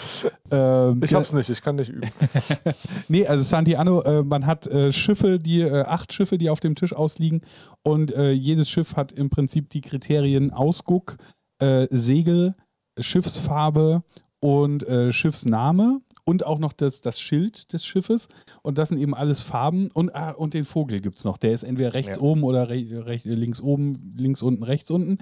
Ähm, 0.50 1.02
Ich 1.04 1.12
hab's 1.12 1.34
nicht, 1.34 1.50
ich 1.50 1.60
kann 1.60 1.76
nicht 1.76 1.90
üben. 1.90 2.10
Nee, 3.08 3.26
also 3.26 3.44
Santiano, 3.44 4.00
äh, 4.02 4.22
man 4.22 4.46
hat 4.46 4.66
äh, 4.66 4.92
Schiffe, 4.92 5.38
die 5.38 5.60
äh, 5.60 5.82
acht 5.82 6.12
Schiffe, 6.14 6.38
die 6.38 6.48
auf 6.48 6.60
dem 6.60 6.74
Tisch 6.74 6.94
ausliegen 6.94 7.42
und 7.82 8.12
äh, 8.12 8.30
jedes 8.30 8.70
Schiff 8.70 8.96
hat 8.96 9.12
im 9.12 9.28
Prinzip 9.28 9.68
die 9.68 9.82
Kriterien 9.82 10.50
Ausguck, 10.52 11.16
äh, 11.58 11.86
Segel, 11.90 12.54
Schiffsfarbe 12.98 14.02
und 14.40 14.84
Schiffsname 15.10 16.00
und 16.24 16.46
auch 16.46 16.58
noch 16.58 16.72
das, 16.72 17.00
das 17.00 17.20
Schild 17.20 17.72
des 17.72 17.84
Schiffes. 17.84 18.28
Und 18.62 18.78
das 18.78 18.90
sind 18.90 18.98
eben 18.98 19.14
alles 19.14 19.42
Farben. 19.42 19.90
Und, 19.92 20.14
ah, 20.14 20.30
und 20.30 20.54
den 20.54 20.64
Vogel 20.64 21.00
gibt 21.00 21.18
es 21.18 21.24
noch, 21.24 21.36
der 21.36 21.52
ist 21.52 21.62
entweder 21.64 21.94
rechts 21.94 22.16
Ja. 22.16 22.22
oben 22.22 22.44
oder 22.44 22.68
re 22.68 23.06
recht, 23.06 23.24
links 23.24 23.60
oben, 23.60 24.12
links 24.16 24.42
unten, 24.42 24.62
rechts 24.62 24.90
unten. 24.90 25.18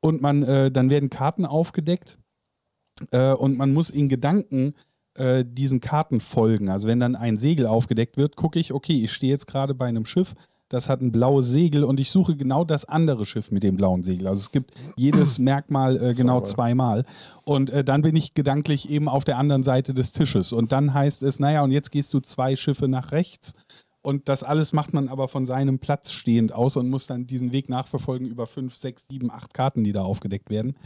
Und 0.00 0.22
man, 0.22 0.42
äh, 0.42 0.70
dann 0.70 0.90
werden 0.90 1.10
Karten 1.10 1.44
aufgedeckt. 1.44 2.18
Äh, 3.10 3.32
und 3.32 3.56
man 3.58 3.72
muss 3.72 3.90
in 3.90 4.08
Gedanken 4.08 4.74
äh, 5.14 5.44
diesen 5.46 5.80
Karten 5.80 6.20
folgen. 6.20 6.68
Also 6.68 6.88
wenn 6.88 7.00
dann 7.00 7.16
ein 7.16 7.36
Segel 7.36 7.66
aufgedeckt 7.66 8.16
wird, 8.16 8.36
gucke 8.36 8.58
ich, 8.58 8.72
okay, 8.72 9.04
ich 9.04 9.12
stehe 9.12 9.32
jetzt 9.32 9.46
gerade 9.46 9.74
bei 9.74 9.86
einem 9.86 10.06
Schiff, 10.06 10.34
das 10.68 10.88
hat 10.88 11.00
ein 11.00 11.12
blaues 11.12 11.48
Segel 11.48 11.84
und 11.84 11.98
ich 11.98 12.10
suche 12.10 12.36
genau 12.36 12.64
das 12.64 12.84
andere 12.84 13.24
Schiff 13.24 13.50
mit 13.50 13.62
dem 13.62 13.76
blauen 13.76 14.02
Segel. 14.02 14.26
Also 14.26 14.40
es 14.40 14.52
gibt 14.52 14.72
jedes 14.96 15.38
Merkmal 15.38 16.02
äh, 16.02 16.14
genau 16.14 16.40
zweimal. 16.42 17.04
Und 17.44 17.70
äh, 17.70 17.84
dann 17.84 18.02
bin 18.02 18.16
ich 18.16 18.34
gedanklich 18.34 18.90
eben 18.90 19.08
auf 19.08 19.24
der 19.24 19.38
anderen 19.38 19.62
Seite 19.62 19.94
des 19.94 20.12
Tisches. 20.12 20.52
Und 20.52 20.72
dann 20.72 20.92
heißt 20.92 21.22
es, 21.22 21.40
naja, 21.40 21.62
und 21.62 21.70
jetzt 21.70 21.90
gehst 21.90 22.12
du 22.12 22.20
zwei 22.20 22.56
Schiffe 22.56 22.88
nach 22.88 23.12
rechts. 23.12 23.54
Und 24.02 24.28
das 24.28 24.42
alles 24.42 24.72
macht 24.72 24.92
man 24.92 25.08
aber 25.08 25.28
von 25.28 25.44
seinem 25.44 25.78
Platz 25.78 26.12
stehend 26.12 26.52
aus 26.52 26.76
und 26.76 26.88
muss 26.88 27.06
dann 27.06 27.26
diesen 27.26 27.52
Weg 27.52 27.68
nachverfolgen 27.68 28.28
über 28.28 28.46
fünf, 28.46 28.76
sechs, 28.76 29.06
sieben, 29.08 29.30
acht 29.30 29.52
Karten, 29.54 29.84
die 29.84 29.92
da 29.92 30.02
aufgedeckt 30.02 30.50
werden. 30.50 30.76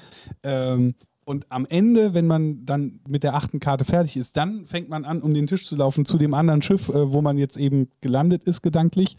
Ähm, 0.43 0.95
und 1.25 1.47
am 1.51 1.67
Ende, 1.67 2.15
wenn 2.15 2.27
man 2.27 2.67
dann 2.67 3.01
mit 3.07 3.23
der 3.23 3.35
achten 3.35 3.61
Karte 3.61 3.85
fertig 3.85 4.17
ist, 4.17 4.37
dann 4.37 4.67
fängt 4.67 4.89
man 4.89 5.05
an, 5.05 5.23
um 5.23 5.33
den 5.33 5.47
Tisch 5.47 5.67
zu 5.67 5.77
laufen 5.77 6.05
zu 6.05 6.19
dem 6.19 6.35
anderen 6.35 6.63
Schiff, 6.63 6.89
äh, 6.89 7.13
wo 7.13 7.23
man 7.23 7.39
jetzt 7.39 7.57
eben 7.57 7.89
gelandet 8.01 8.45
ist, 8.45 8.63
gedanklich. 8.63 9.17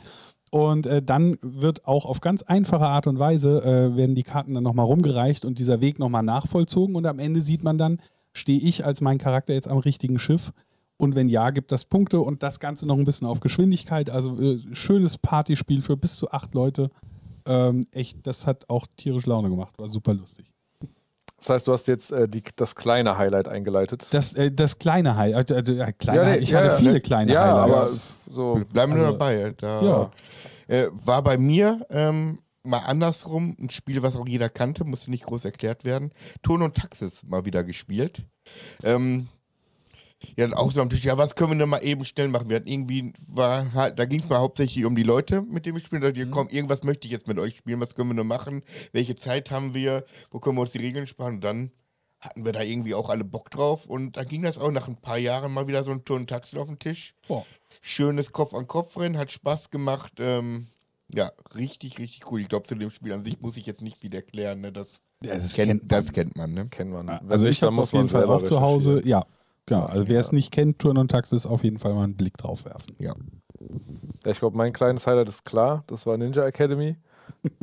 Und 0.53 0.85
äh, 0.85 1.01
dann 1.01 1.39
wird 1.41 1.88
auch 1.88 2.05
auf 2.05 2.21
ganz 2.21 2.43
einfache 2.43 2.85
Art 2.85 3.07
und 3.07 3.17
Weise, 3.17 3.63
äh, 3.63 3.97
werden 3.97 4.13
die 4.13 4.21
Karten 4.21 4.53
dann 4.53 4.63
nochmal 4.63 4.85
rumgereicht 4.85 5.45
und 5.45 5.57
dieser 5.57 5.81
Weg 5.81 5.97
nochmal 5.97 6.21
nachvollzogen. 6.21 6.95
Und 6.95 7.07
am 7.07 7.17
Ende 7.17 7.41
sieht 7.41 7.63
man 7.63 7.80
dann, 7.80 7.97
stehe 8.34 8.59
ich 8.59 8.85
als 8.85 9.01
mein 9.01 9.17
Charakter 9.17 9.55
jetzt 9.55 9.67
am 9.67 9.80
richtigen 9.80 10.19
Schiff? 10.19 10.51
Und 10.97 11.15
wenn 11.15 11.27
ja, 11.27 11.49
gibt 11.49 11.71
das 11.71 11.85
Punkte 11.85 12.19
und 12.19 12.43
das 12.43 12.59
Ganze 12.59 12.85
noch 12.85 12.99
ein 12.99 13.03
bisschen 13.03 13.25
auf 13.25 13.39
Geschwindigkeit. 13.39 14.11
Also 14.11 14.39
äh, 14.39 14.59
schönes 14.73 15.17
Partyspiel 15.17 15.81
für 15.81 15.97
bis 15.97 16.17
zu 16.17 16.30
acht 16.30 16.53
Leute. 16.53 16.91
Ähm, 17.47 17.88
echt, 17.91 18.19
das 18.27 18.45
hat 18.45 18.69
auch 18.69 18.85
tierisch 18.95 19.25
Laune 19.25 19.49
gemacht. 19.49 19.73
War 19.80 19.88
super 19.88 20.13
lustig. 20.13 20.45
Das 21.39 21.49
heißt, 21.49 21.67
du 21.67 21.71
hast 21.71 21.88
jetzt 21.88 22.11
äh, 22.11 22.30
die, 22.30 22.43
das 22.55 22.75
kleine 22.75 23.17
Highlight 23.17 23.47
eingeleitet. 23.47 24.07
Das, 24.11 24.34
äh, 24.35 24.51
das 24.51 24.77
kleine 24.77 25.17
Highlight, 25.17 25.51
also, 25.51 25.73
äh, 25.73 25.91
kleine, 25.93 26.21
Ja, 26.21 26.30
nee, 26.30 26.38
ich 26.38 26.51
ja, 26.51 26.59
hatte 26.59 26.67
ja, 26.69 26.75
viele 26.77 26.93
ne, 26.93 27.01
kleine 27.01 27.34
ja, 27.34 27.43
aber 27.43 27.73
Highlights. 27.73 28.15
so. 28.30 28.61
Bleiben 28.71 28.93
wir 28.93 28.97
nur 28.99 29.07
Also, 29.07 29.17
dabei. 29.17 29.53
Da, 29.57 29.81
ja. 29.84 30.11
Äh, 30.74 30.90
war 30.91 31.22
bei 31.22 31.38
mir 31.38 31.86
ähm, 31.91 32.40
mal 32.64 32.80
andersrum 32.80 33.56
ein 33.60 33.70
Spiel, 33.70 34.02
was 34.02 34.16
auch 34.16 34.28
jeder 34.28 34.50
kannte, 34.50 34.86
musste 34.86 35.12
nicht 35.12 35.26
groß 35.26 35.45
erklärt 35.45 35.86
werden. 35.86 36.12
Ton 36.41 36.64
und 36.64 36.76
Taxis 36.76 37.24
mal 37.24 37.45
wieder 37.45 37.64
gespielt. 37.64 38.26
Ähm, 38.84 39.28
ja, 40.36 40.48
dann 40.48 40.54
auch 40.54 40.72
so 40.72 40.82
am 40.82 40.90
Tisch, 40.90 41.04
ja, 41.04 41.18
was 41.18 41.36
können 41.36 41.52
wir 41.52 41.58
denn 41.60 41.70
mal 41.70 41.84
eben 41.84 42.06
schnell 42.06 42.30
machen? 42.30 42.50
Wir 42.50 42.56
hatten 42.56 42.68
irgendwie, 42.68 43.14
war 43.28 43.74
halt, 43.74 44.00
da 44.00 44.06
ging 44.06 44.22
es 44.22 44.30
mal 44.30 44.40
hauptsächlich 44.40 44.86
um 44.86 44.95
die 44.95 45.04
Leute, 45.04 45.41
mit 45.41 45.66
denen 45.66 45.76
wir 45.76 45.84
spielen. 45.84 46.02
Da 46.02 46.08
dachte 46.08 46.22
ich, 46.22 46.32
komm, 46.32 46.48
irgendwas 46.48 46.84
möchte 46.84 47.06
ich 47.06 47.12
jetzt 47.12 47.28
mit 47.28 47.38
euch 47.38 47.58
spielen, 47.58 47.80
was 47.80 47.94
können 47.94 48.10
wir 48.10 48.16
denn 48.16 48.28
machen? 48.28 48.64
Welche 48.94 49.16
Zeit 49.16 49.52
haben 49.52 49.76
wir? 49.76 50.06
Wo 50.32 50.40
können 50.40 50.58
wir 50.58 50.62
uns 50.62 50.72
die 50.72 50.80
Regeln 50.80 51.06
sparen? 51.06 51.36
Und 51.36 51.44
dann 51.44 51.72
hatten 52.24 52.45
wir 52.45 52.52
da 52.54 52.62
irgendwie 52.62 52.95
auch 52.95 53.10
alle 53.10 53.24
Bock 53.24 53.50
drauf. 53.52 53.86
Und 53.86 54.18
dann 54.18 54.26
ging 54.28 54.44
das 54.44 54.58
auch 54.58 54.72
nach 54.72 54.88
ein 54.88 54.95
paar 54.98 55.18
Jahren 55.18 55.54
mal 55.54 55.68
wieder 55.68 55.84
so 55.84 55.91
ein 55.91 56.02
und 56.10 56.30
Taxi 56.30 56.58
auf 56.58 56.68
den 56.68 56.80
Tisch 56.80 57.14
Boah. 57.28 57.45
schönes 57.82 58.32
Kopf 58.32 58.54
an 58.54 58.66
Kopf 58.68 58.98
rennen, 58.98 59.18
hat 59.18 59.32
Spaß 59.32 59.70
gemacht. 59.70 60.14
Ähm, 60.20 60.68
ja, 61.14 61.32
richtig, 61.56 62.00
richtig 62.00 62.32
cool. 62.32 62.41
Ich 62.41 62.48
glaube, 62.48 62.64
zu 62.68 62.76
dem 62.76 62.90
Spiel 62.91 63.14
an 63.14 63.24
sich 63.24 63.40
muss 63.41 63.58
ich 63.58 63.66
jetzt 63.66 63.82
nicht 63.82 63.98
viel 63.98 64.14
erklären. 64.16 64.62
Ne? 64.62 64.72
Das, 64.72 64.88
Ja, 65.24 65.36
das 65.36 65.54
kennt, 65.54 65.68
kennt 65.68 65.82
man. 65.82 65.88
das 65.90 66.12
kennt 66.14 66.38
man. 66.38 66.54
Ne? 66.54 66.68
Kennt 66.70 66.91
man. 66.91 67.10
Also 67.10 67.44
nicht, 67.44 67.54
ich 67.54 67.60
dann 67.60 67.72
habe 67.72 67.82
auf 67.82 67.91
jeden 67.91 68.06
man 68.06 68.10
Fall 68.10 68.26
auch 68.26 68.41
zu 68.44 68.62
Hause. 68.62 69.02
Ja, 69.06 69.26
genau. 69.66 69.86
Also 69.86 70.08
wer 70.08 70.20
es 70.20 70.32
Ja. 70.32 70.36
nicht 70.36 70.52
kennt, 70.52 70.80
Turn 70.80 70.98
und 70.98 71.12
Taxis, 71.12 71.45
auf 71.45 71.64
jeden 71.64 71.78
Fall 71.78 71.94
mal 71.94 72.06
einen 72.06 72.16
Blick 72.16 72.38
drauf 72.38 72.66
werfen. 72.66 72.95
Ja. 73.00 73.14
Ja, 74.26 74.32
ich 74.32 74.40
glaube, 74.40 74.58
mein 74.58 74.72
kleines 74.74 75.06
Highlight 75.06 75.28
ist 75.30 75.44
klar. 75.44 75.84
Das 75.88 76.06
war 76.06 76.18
Ninja 76.18 76.45
Academy. 76.45 76.95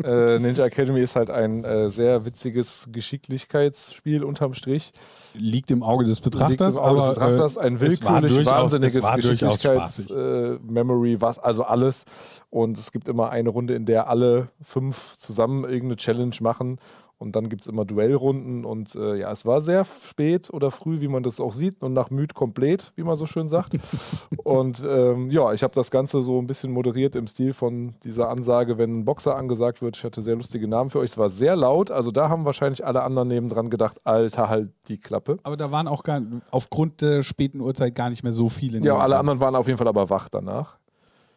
Äh, 0.02 0.38
Ninja 0.38 0.64
Academy 0.64 1.00
ist 1.00 1.16
halt 1.16 1.30
ein 1.30 1.64
äh, 1.64 1.90
sehr 1.90 2.24
witziges 2.24 2.88
Geschicklichkeitsspiel 2.92 4.24
unterm 4.24 4.54
Strich. 4.54 4.92
Liegt 5.34 5.70
im 5.70 5.82
Auge 5.82 6.04
des 6.04 6.20
Betrachters. 6.20 6.74
Liegt 6.74 6.78
im 6.78 6.84
Auge 6.84 7.00
des 7.00 7.08
Betrachters 7.14 7.56
äh, 7.56 7.60
ein 7.60 7.80
war 7.80 7.88
willkürlich 7.88 8.32
durchaus- 8.34 8.52
wahnsinniges 8.52 9.10
Geschicklichkeits-Memory, 9.14 11.20
was 11.20 11.38
also 11.38 11.64
alles. 11.64 12.04
Und 12.50 12.78
es 12.78 12.92
gibt 12.92 13.08
immer 13.08 13.30
eine 13.30 13.48
Runde, 13.48 13.74
in 13.74 13.86
der 13.86 14.08
alle 14.08 14.48
fünf 14.62 15.16
zusammen 15.16 15.64
irgendeine 15.64 15.96
Challenge 15.96 16.34
machen. 16.40 16.78
Und 17.20 17.36
dann 17.36 17.50
gibt 17.50 17.60
es 17.60 17.68
immer 17.68 17.84
Duellrunden. 17.84 18.64
Und 18.64 18.94
äh, 18.94 19.16
ja, 19.16 19.30
es 19.30 19.44
war 19.44 19.60
sehr 19.60 19.84
spät 19.84 20.48
oder 20.50 20.70
früh, 20.70 21.02
wie 21.02 21.08
man 21.08 21.22
das 21.22 21.38
auch 21.38 21.52
sieht, 21.52 21.82
und 21.82 21.92
nach 21.92 22.08
müd 22.08 22.32
komplett, 22.32 22.92
wie 22.96 23.02
man 23.02 23.14
so 23.14 23.26
schön 23.26 23.46
sagt. 23.46 23.76
und 24.42 24.82
ähm, 24.82 25.30
ja, 25.30 25.52
ich 25.52 25.62
habe 25.62 25.74
das 25.74 25.90
Ganze 25.90 26.22
so 26.22 26.40
ein 26.40 26.46
bisschen 26.46 26.72
moderiert 26.72 27.14
im 27.16 27.26
Stil 27.26 27.52
von 27.52 27.94
dieser 28.04 28.30
Ansage, 28.30 28.78
wenn 28.78 29.00
ein 29.00 29.04
Boxer 29.04 29.36
angesagt 29.36 29.82
wird. 29.82 29.98
Ich 29.98 30.04
hatte 30.04 30.22
sehr 30.22 30.34
lustige 30.34 30.66
Namen 30.66 30.88
für 30.88 31.00
euch. 31.00 31.10
Es 31.10 31.18
war 31.18 31.28
sehr 31.28 31.56
laut. 31.56 31.90
Also 31.90 32.10
da 32.10 32.30
haben 32.30 32.46
wahrscheinlich 32.46 32.86
alle 32.86 33.02
anderen 33.02 33.28
nebendran 33.28 33.68
gedacht, 33.68 33.98
Alter, 34.04 34.48
halt 34.48 34.70
die 34.88 34.96
Klappe. 34.96 35.36
aber 35.42 35.58
da 35.58 35.70
waren 35.70 35.88
auch 35.88 36.02
gar, 36.02 36.22
aufgrund 36.50 37.02
der 37.02 37.22
späten 37.22 37.60
Uhrzeit 37.60 37.94
gar 37.94 38.08
nicht 38.08 38.22
mehr 38.22 38.32
so 38.32 38.48
viele. 38.48 38.78
Ja, 38.78 38.96
alle 38.96 39.18
anderen 39.18 39.40
waren 39.40 39.56
auf 39.56 39.66
jeden 39.66 39.76
Fall 39.76 39.88
aber 39.88 40.08
wach 40.08 40.30
danach. 40.30 40.78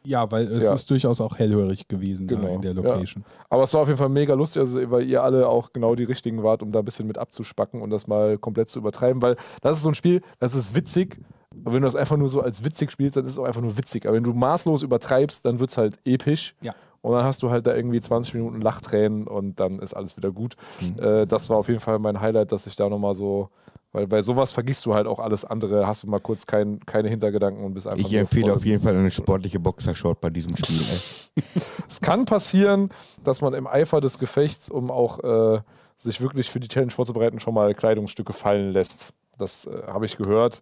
Ja, 0.05 0.29
weil 0.31 0.47
es 0.47 0.65
Ja. 0.65 0.73
ist 0.73 0.89
durchaus 0.89 1.21
auch 1.21 1.37
hellhörig 1.37 1.87
gewesen 1.87 2.27
da 2.27 2.35
Genau, 2.35 2.55
in 2.55 2.61
der 2.61 2.73
ja. 2.73 2.81
Location. 2.81 3.23
Aber 3.49 3.63
es 3.63 3.73
war 3.73 3.81
auf 3.81 3.87
jeden 3.87 3.97
Fall 3.97 4.09
mega 4.09 4.33
lustig, 4.33 4.59
also, 4.59 4.91
weil 4.91 5.03
ihr 5.09 5.23
alle 5.23 5.47
auch 5.47 5.71
genau 5.73 5.95
die 5.95 6.03
richtigen 6.03 6.43
wart, 6.43 6.61
um 6.61 6.71
da 6.71 6.79
ein 6.79 6.85
bisschen 6.85 7.07
mit 7.07 7.17
abzuspacken 7.17 7.81
und 7.81 7.89
das 7.89 8.07
mal 8.07 8.37
komplett 8.37 8.69
zu 8.69 8.79
übertreiben. 8.79 9.21
Weil 9.21 9.37
das 9.61 9.77
ist 9.77 9.83
so 9.83 9.89
ein 9.89 9.95
Spiel, 9.95 10.21
das 10.39 10.55
ist 10.55 10.75
witzig. 10.75 11.19
Aber 11.63 11.73
wenn 11.75 11.81
du 11.81 11.87
das 11.87 11.95
einfach 11.95 12.17
nur 12.17 12.29
so 12.29 12.41
als 12.41 12.63
witzig 12.65 12.91
spielst, 12.91 13.15
dann 13.15 13.25
ist 13.25 13.33
es 13.33 13.37
auch 13.37 13.43
einfach 13.45 13.61
nur 13.61 13.77
witzig. 13.77 14.05
Aber 14.05 14.15
wenn 14.15 14.23
du 14.23 14.33
maßlos 14.33 14.81
übertreibst, 14.81 15.45
dann 15.45 15.59
wird 15.59 15.69
es 15.69 15.77
halt 15.77 15.97
episch. 16.03 16.55
Ja. 16.61 16.73
Und 17.03 17.11
dann 17.11 17.25
hast 17.25 17.43
du 17.43 17.51
halt 17.51 17.67
da 17.67 17.75
irgendwie 17.75 17.99
20 17.99 18.33
Minuten 18.33 18.61
Lachtränen 18.61 19.27
und 19.27 19.59
dann 19.59 19.79
ist 19.79 19.93
alles 19.93 20.15
wieder 20.15 20.31
gut. 20.31 20.55
Äh, 20.97 21.27
das 21.27 21.49
war 21.49 21.57
auf 21.57 21.67
jeden 21.67 21.81
Fall 21.81 21.99
mein 21.99 22.21
Highlight, 22.21 22.53
dass 22.53 22.65
ich 22.65 22.77
da 22.77 22.87
nochmal 22.87 23.13
so, 23.13 23.49
weil 23.91 24.07
bei 24.07 24.21
sowas 24.21 24.53
vergisst 24.53 24.85
du 24.85 24.95
halt 24.95 25.05
auch 25.05 25.19
alles 25.19 25.43
andere, 25.43 25.85
hast 25.85 26.03
du 26.03 26.07
mal 26.07 26.21
kurz 26.21 26.47
kein, 26.47 26.79
keine 26.85 27.09
Hintergedanken 27.09 27.61
und 27.65 27.73
bist 27.73 27.87
einfach 27.87 28.05
Ich 28.07 28.13
empfehle 28.13 28.53
auf 28.53 28.63
jeden 28.65 28.81
Fall 28.81 28.95
eine 28.95 29.11
sportliche 29.11 29.59
Boxershort 29.59 30.21
bei 30.21 30.29
diesem 30.29 30.55
Spiel. 30.55 30.81
Es 31.89 31.99
kann 31.99 32.25
passieren, 32.25 32.89
dass 33.23 33.41
man 33.41 33.53
im 33.53 33.67
Eifer 33.67 33.99
des 34.01 34.17
Gefechts, 34.17 34.69
um 34.69 34.89
auch 34.89 35.19
äh, 35.19 35.61
sich 35.97 36.21
wirklich 36.21 36.49
für 36.49 36.59
die 36.59 36.67
Challenge 36.67 36.91
vorzubereiten, 36.91 37.39
schon 37.39 37.53
mal 37.53 37.73
Kleidungsstücke 37.73 38.33
fallen 38.33 38.71
lässt. 38.71 39.13
Das 39.37 39.65
äh, 39.65 39.83
habe 39.87 40.05
ich 40.05 40.17
gehört. 40.17 40.61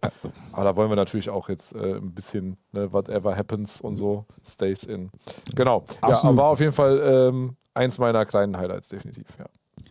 Aber 0.52 0.64
da 0.64 0.76
wollen 0.76 0.90
wir 0.90 0.96
natürlich 0.96 1.30
auch 1.30 1.48
jetzt 1.48 1.74
äh, 1.74 1.96
ein 1.96 2.14
bisschen, 2.14 2.56
ne, 2.72 2.92
whatever 2.92 3.36
happens 3.36 3.80
und 3.80 3.94
so, 3.94 4.26
stays 4.44 4.84
in. 4.84 5.10
Genau. 5.54 5.84
Ja, 6.02 6.08
Absolut. 6.08 6.36
war 6.36 6.46
auf 6.46 6.60
jeden 6.60 6.72
Fall 6.72 7.00
ähm, 7.04 7.56
eins 7.74 7.98
meiner 7.98 8.24
kleinen 8.24 8.56
Highlights, 8.56 8.88
definitiv. 8.88 9.26
Ja. 9.38 9.46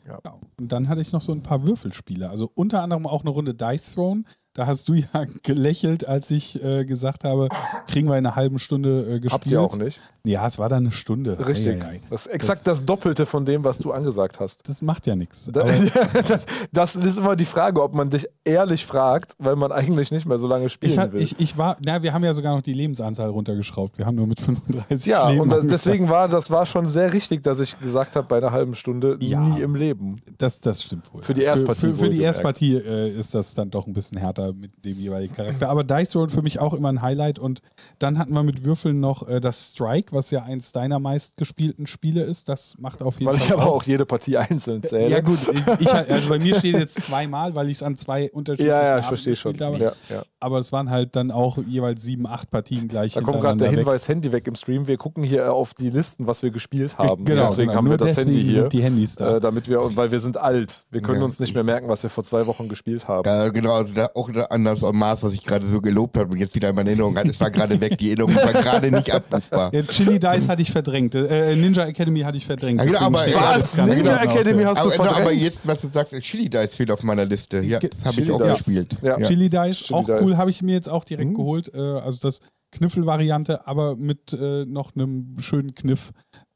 Ja. 0.07 0.19
Und 0.57 0.71
dann 0.71 0.87
hatte 0.87 1.01
ich 1.01 1.11
noch 1.11 1.21
so 1.21 1.31
ein 1.31 1.43
paar 1.43 1.65
Würfelspiele. 1.65 2.29
Also 2.29 2.51
unter 2.53 2.81
anderem 2.81 3.05
auch 3.07 3.21
eine 3.21 3.29
Runde 3.29 3.53
Dice 3.53 3.93
Throne. 3.93 4.23
Da 4.53 4.67
hast 4.67 4.89
du 4.89 4.93
ja 4.95 5.07
gelächelt, 5.43 6.07
als 6.07 6.29
ich 6.31 6.61
äh, 6.63 6.83
gesagt 6.85 7.23
habe, 7.23 7.47
kriegen 7.87 8.07
wir 8.09 8.17
in 8.17 8.25
einer 8.25 8.35
halben 8.35 8.59
Stunde 8.59 9.01
äh, 9.03 9.19
gespielt. 9.19 9.31
Habt 9.33 9.51
ihr 9.51 9.61
auch 9.61 9.77
nicht? 9.77 9.99
Ja, 10.23 10.45
es 10.45 10.59
war 10.59 10.69
dann 10.69 10.83
eine 10.83 10.91
Stunde. 10.91 11.37
Richtig. 11.47 11.81
Ei, 11.81 11.85
ei, 11.85 11.89
ei. 11.93 12.01
Das 12.09 12.25
ist 12.27 12.33
exakt 12.33 12.67
das, 12.67 12.85
Doppelte 12.85 13.25
von 13.25 13.45
dem, 13.45 13.63
was 13.63 13.79
du 13.79 13.91
angesagt 13.91 14.39
hast. 14.39 14.67
Das 14.69 14.81
macht 14.81 15.07
ja 15.07 15.15
nichts. 15.15 15.49
Da- 15.51 15.65
Das, 16.27 16.45
das 16.71 16.95
ist 16.95 17.17
immer 17.17 17.35
die 17.35 17.45
Frage, 17.45 17.81
ob 17.81 17.95
man 17.95 18.09
dich 18.09 18.27
ehrlich 18.43 18.85
fragt, 18.85 19.33
weil 19.39 19.55
man 19.55 19.71
eigentlich 19.71 20.11
nicht 20.11 20.25
mehr 20.25 20.37
so 20.37 20.47
lange 20.47 20.69
spielen 20.69 20.91
Ich, 20.93 20.97
hat, 20.99 21.13
will. 21.13 21.21
ich, 21.21 21.39
ich 21.39 21.57
war, 21.57 21.77
na, 21.83 22.03
wir 22.03 22.13
haben 22.13 22.23
ja 22.23 22.33
sogar 22.33 22.55
noch 22.55 22.61
die 22.61 22.73
Lebensanzahl 22.73 23.29
runtergeschraubt. 23.29 23.97
Wir 23.97 24.05
haben 24.05 24.15
nur 24.15 24.27
mit 24.27 24.39
35 24.39 25.05
ja, 25.07 25.29
Leben 25.29 25.41
und 25.41 25.49
das, 25.51 25.65
deswegen 25.67 26.09
war 26.09 26.27
das 26.27 26.51
war 26.51 26.65
schon 26.65 26.87
sehr 26.87 27.13
richtig, 27.13 27.41
dass 27.43 27.59
ich 27.59 27.79
gesagt 27.79 28.15
habe, 28.15 28.27
bei 28.27 28.37
einer 28.37 28.51
halben 28.51 28.75
Stunde 28.75 29.17
Ja. 29.21 29.39
nie 29.39 29.61
im 29.61 29.75
Leben. 29.75 30.21
Das, 30.37 30.59
das 30.59 30.83
stimmt 30.83 31.11
wohl. 31.13 31.21
Für 31.23 31.33
die 31.33 31.43
Erstpartie 31.43 31.81
Für, 31.81 31.93
für, 31.93 32.03
für 32.03 32.09
die. 32.09 32.21
Erstpartie 32.21 32.75
äh, 32.75 33.09
ist 33.17 33.33
das 33.33 33.55
dann 33.55 33.71
doch 33.71 33.87
ein 33.87 33.93
bisschen 33.93 34.17
härter 34.19 34.40
mit 34.53 34.83
dem 34.85 34.97
jeweiligen 34.99 35.33
Charakter. 35.35 35.69
Aber 35.69 35.83
Dice 35.83 36.09
Throne 36.09 36.29
für 36.29 36.41
mich 36.41 36.59
auch 36.59 36.73
immer 36.73 36.89
ein 36.89 37.01
Highlight. 37.01 37.39
Und 37.39 37.61
dann 37.99 38.17
hatten 38.17 38.33
wir 38.33 38.43
mit 38.43 38.65
Würfeln 38.65 38.99
noch 38.99 39.27
äh, 39.27 39.39
das 39.39 39.71
Strike, 39.71 40.11
was 40.13 40.31
ja 40.31 40.43
eins 40.43 40.71
deiner 40.71 40.99
meistgespielten 40.99 41.87
Spiele 41.87 42.23
ist. 42.23 42.49
Das 42.49 42.77
macht 42.79 43.01
auf 43.01 43.19
jeden 43.19 43.31
Weil 43.31 43.37
Fall. 43.37 43.47
ich 43.47 43.53
aber 43.61 43.71
auch 43.71 43.83
jede 43.83 44.05
Partie 44.05 44.37
einzeln 44.37 44.83
zähle. 44.83 45.09
ja, 45.09 45.19
gut. 45.21 45.37
Ich, 45.79 45.93
also 45.93 46.29
bei 46.29 46.39
mir 46.39 46.55
steht 46.55 46.75
jetzt 46.77 47.01
zweimal, 47.03 47.55
weil 47.55 47.67
ich 47.69 47.77
es 47.77 47.83
an 47.83 47.95
zwei 47.97 48.31
unterschiedlichen 48.31 48.71
Ja, 48.75 48.83
ja, 48.83 48.99
ich 48.99 49.05
verstehe 49.05 49.35
schon. 49.35 49.55
Ja, 49.55 49.71
ja. 50.09 50.23
Aber 50.39 50.57
es 50.57 50.71
waren 50.71 50.89
halt 50.89 51.15
dann 51.15 51.31
auch 51.31 51.57
jeweils 51.67 52.01
sieben, 52.03 52.25
acht 52.27 52.49
Partien 52.49 52.87
gleich. 52.87 53.13
Da 53.13 53.21
kommt 53.21 53.41
gerade 53.41 53.57
der 53.57 53.67
hintereinander 53.69 53.77
weg. 53.77 53.85
Hinweis 53.85 54.07
Handy 54.07 54.31
weg 54.31 54.47
im 54.47 54.55
Stream. 54.55 54.87
Wir 54.87 54.97
gucken 54.97 55.23
hier 55.23 55.53
auf 55.53 55.73
die 55.73 55.89
Listen, 55.89 56.27
was 56.27 56.41
wir 56.43 56.51
gespielt 56.51 56.97
haben. 56.97 57.25
Genau, 57.25 57.41
deswegen 57.43 57.67
genau. 57.67 57.77
haben 57.77 57.85
Nur 57.87 57.93
wir 57.99 58.05
das 58.05 58.17
Handy 58.17 58.41
hier. 58.43 58.53
sind 58.53 58.73
die 58.73 58.81
Handys 58.83 59.15
da. 59.15 59.37
Äh, 59.37 59.39
damit 59.41 59.67
wir, 59.67 59.95
weil 59.95 60.11
wir 60.11 60.19
sind 60.19 60.37
alt. 60.37 60.83
Wir 60.89 61.01
können 61.01 61.19
Ja. 61.19 61.25
uns 61.25 61.39
nicht 61.39 61.53
mehr 61.53 61.63
merken, 61.63 61.87
was 61.89 62.03
wir 62.03 62.09
vor 62.09 62.23
zwei 62.23 62.47
Wochen 62.47 62.69
gespielt 62.69 63.07
haben. 63.07 63.27
Ja, 63.27 63.49
genau, 63.49 63.73
also 63.73 63.93
da, 63.93 64.09
auch 64.15 64.30
da 64.30 64.30
an 64.37 64.63
das 64.65 64.81
Maß, 64.81 65.23
was 65.23 65.33
ich 65.33 65.43
gerade 65.43 65.65
so 65.65 65.81
gelobt 65.81 66.17
habe 66.17 66.31
und 66.31 66.37
jetzt 66.39 66.55
wieder 66.55 66.69
in 66.69 66.75
meiner 66.75 66.89
Erinnerung 66.89 67.15
hatte. 67.17 67.29
Es 67.29 67.39
war 67.39 67.51
gerade 67.51 67.79
weg, 67.81 67.97
die 67.97 68.07
Erinnerung 68.09 68.35
war 68.35 68.53
gerade 68.53 68.91
nicht 68.91 69.11
abrufbar. 69.13 69.73
Ja, 69.73 69.83
Chili 69.83 70.19
Dice 70.19 70.47
hatte 70.49 70.61
ich 70.61 70.71
verdrängt. 70.71 71.15
Äh, 71.15 71.55
Ninja 71.55 71.85
Academy 71.85 72.21
hatte 72.21 72.37
ich 72.37 72.45
verdrängt. 72.45 72.79
Ja, 72.79 72.85
genau, 72.85 72.99
aber- 73.01 73.19
Was? 73.19 73.77
Ninja 73.77 73.95
genau. 73.95 74.11
Academy 74.15 74.63
hast 74.63 74.83
du 74.85 74.91
Aber, 74.91 74.99
aber 75.03 75.13
verdrängt? 75.15 75.41
jetzt, 75.41 75.67
was 75.67 75.81
du 75.81 75.89
sagst, 75.93 76.13
Chili 76.21 76.49
Dice 76.49 76.75
fehlt 76.75 76.91
auf 76.91 77.03
meiner 77.03 77.25
Liste. 77.25 77.61
Ja, 77.61 77.79
das 77.79 78.03
habe 78.05 78.21
ich 78.21 78.31
auch 78.31 78.37
Dice. 78.41 78.57
gespielt. 78.57 78.95
Ja. 79.01 79.17
Chili 79.21 79.49
Dice, 79.49 79.83
Chili 79.83 79.99
auch 79.99 80.05
Dice. 80.05 80.19
cool, 80.21 80.37
habe 80.37 80.49
ich 80.49 80.61
mir 80.61 80.73
jetzt 80.73 80.89
auch 80.89 81.03
direkt 81.03 81.31
Mhm. 81.31 81.35
geholt. 81.35 81.73
Äh, 81.73 81.77
also 81.79 82.19
das 82.21 82.39
Kniffel-Variante, 82.71 83.67
aber 83.67 83.95
mit 83.95 84.33
äh, 84.33 84.65
noch 84.65 84.95
einem 84.95 85.35
schönen 85.39 85.75
Kniff, 85.75 86.11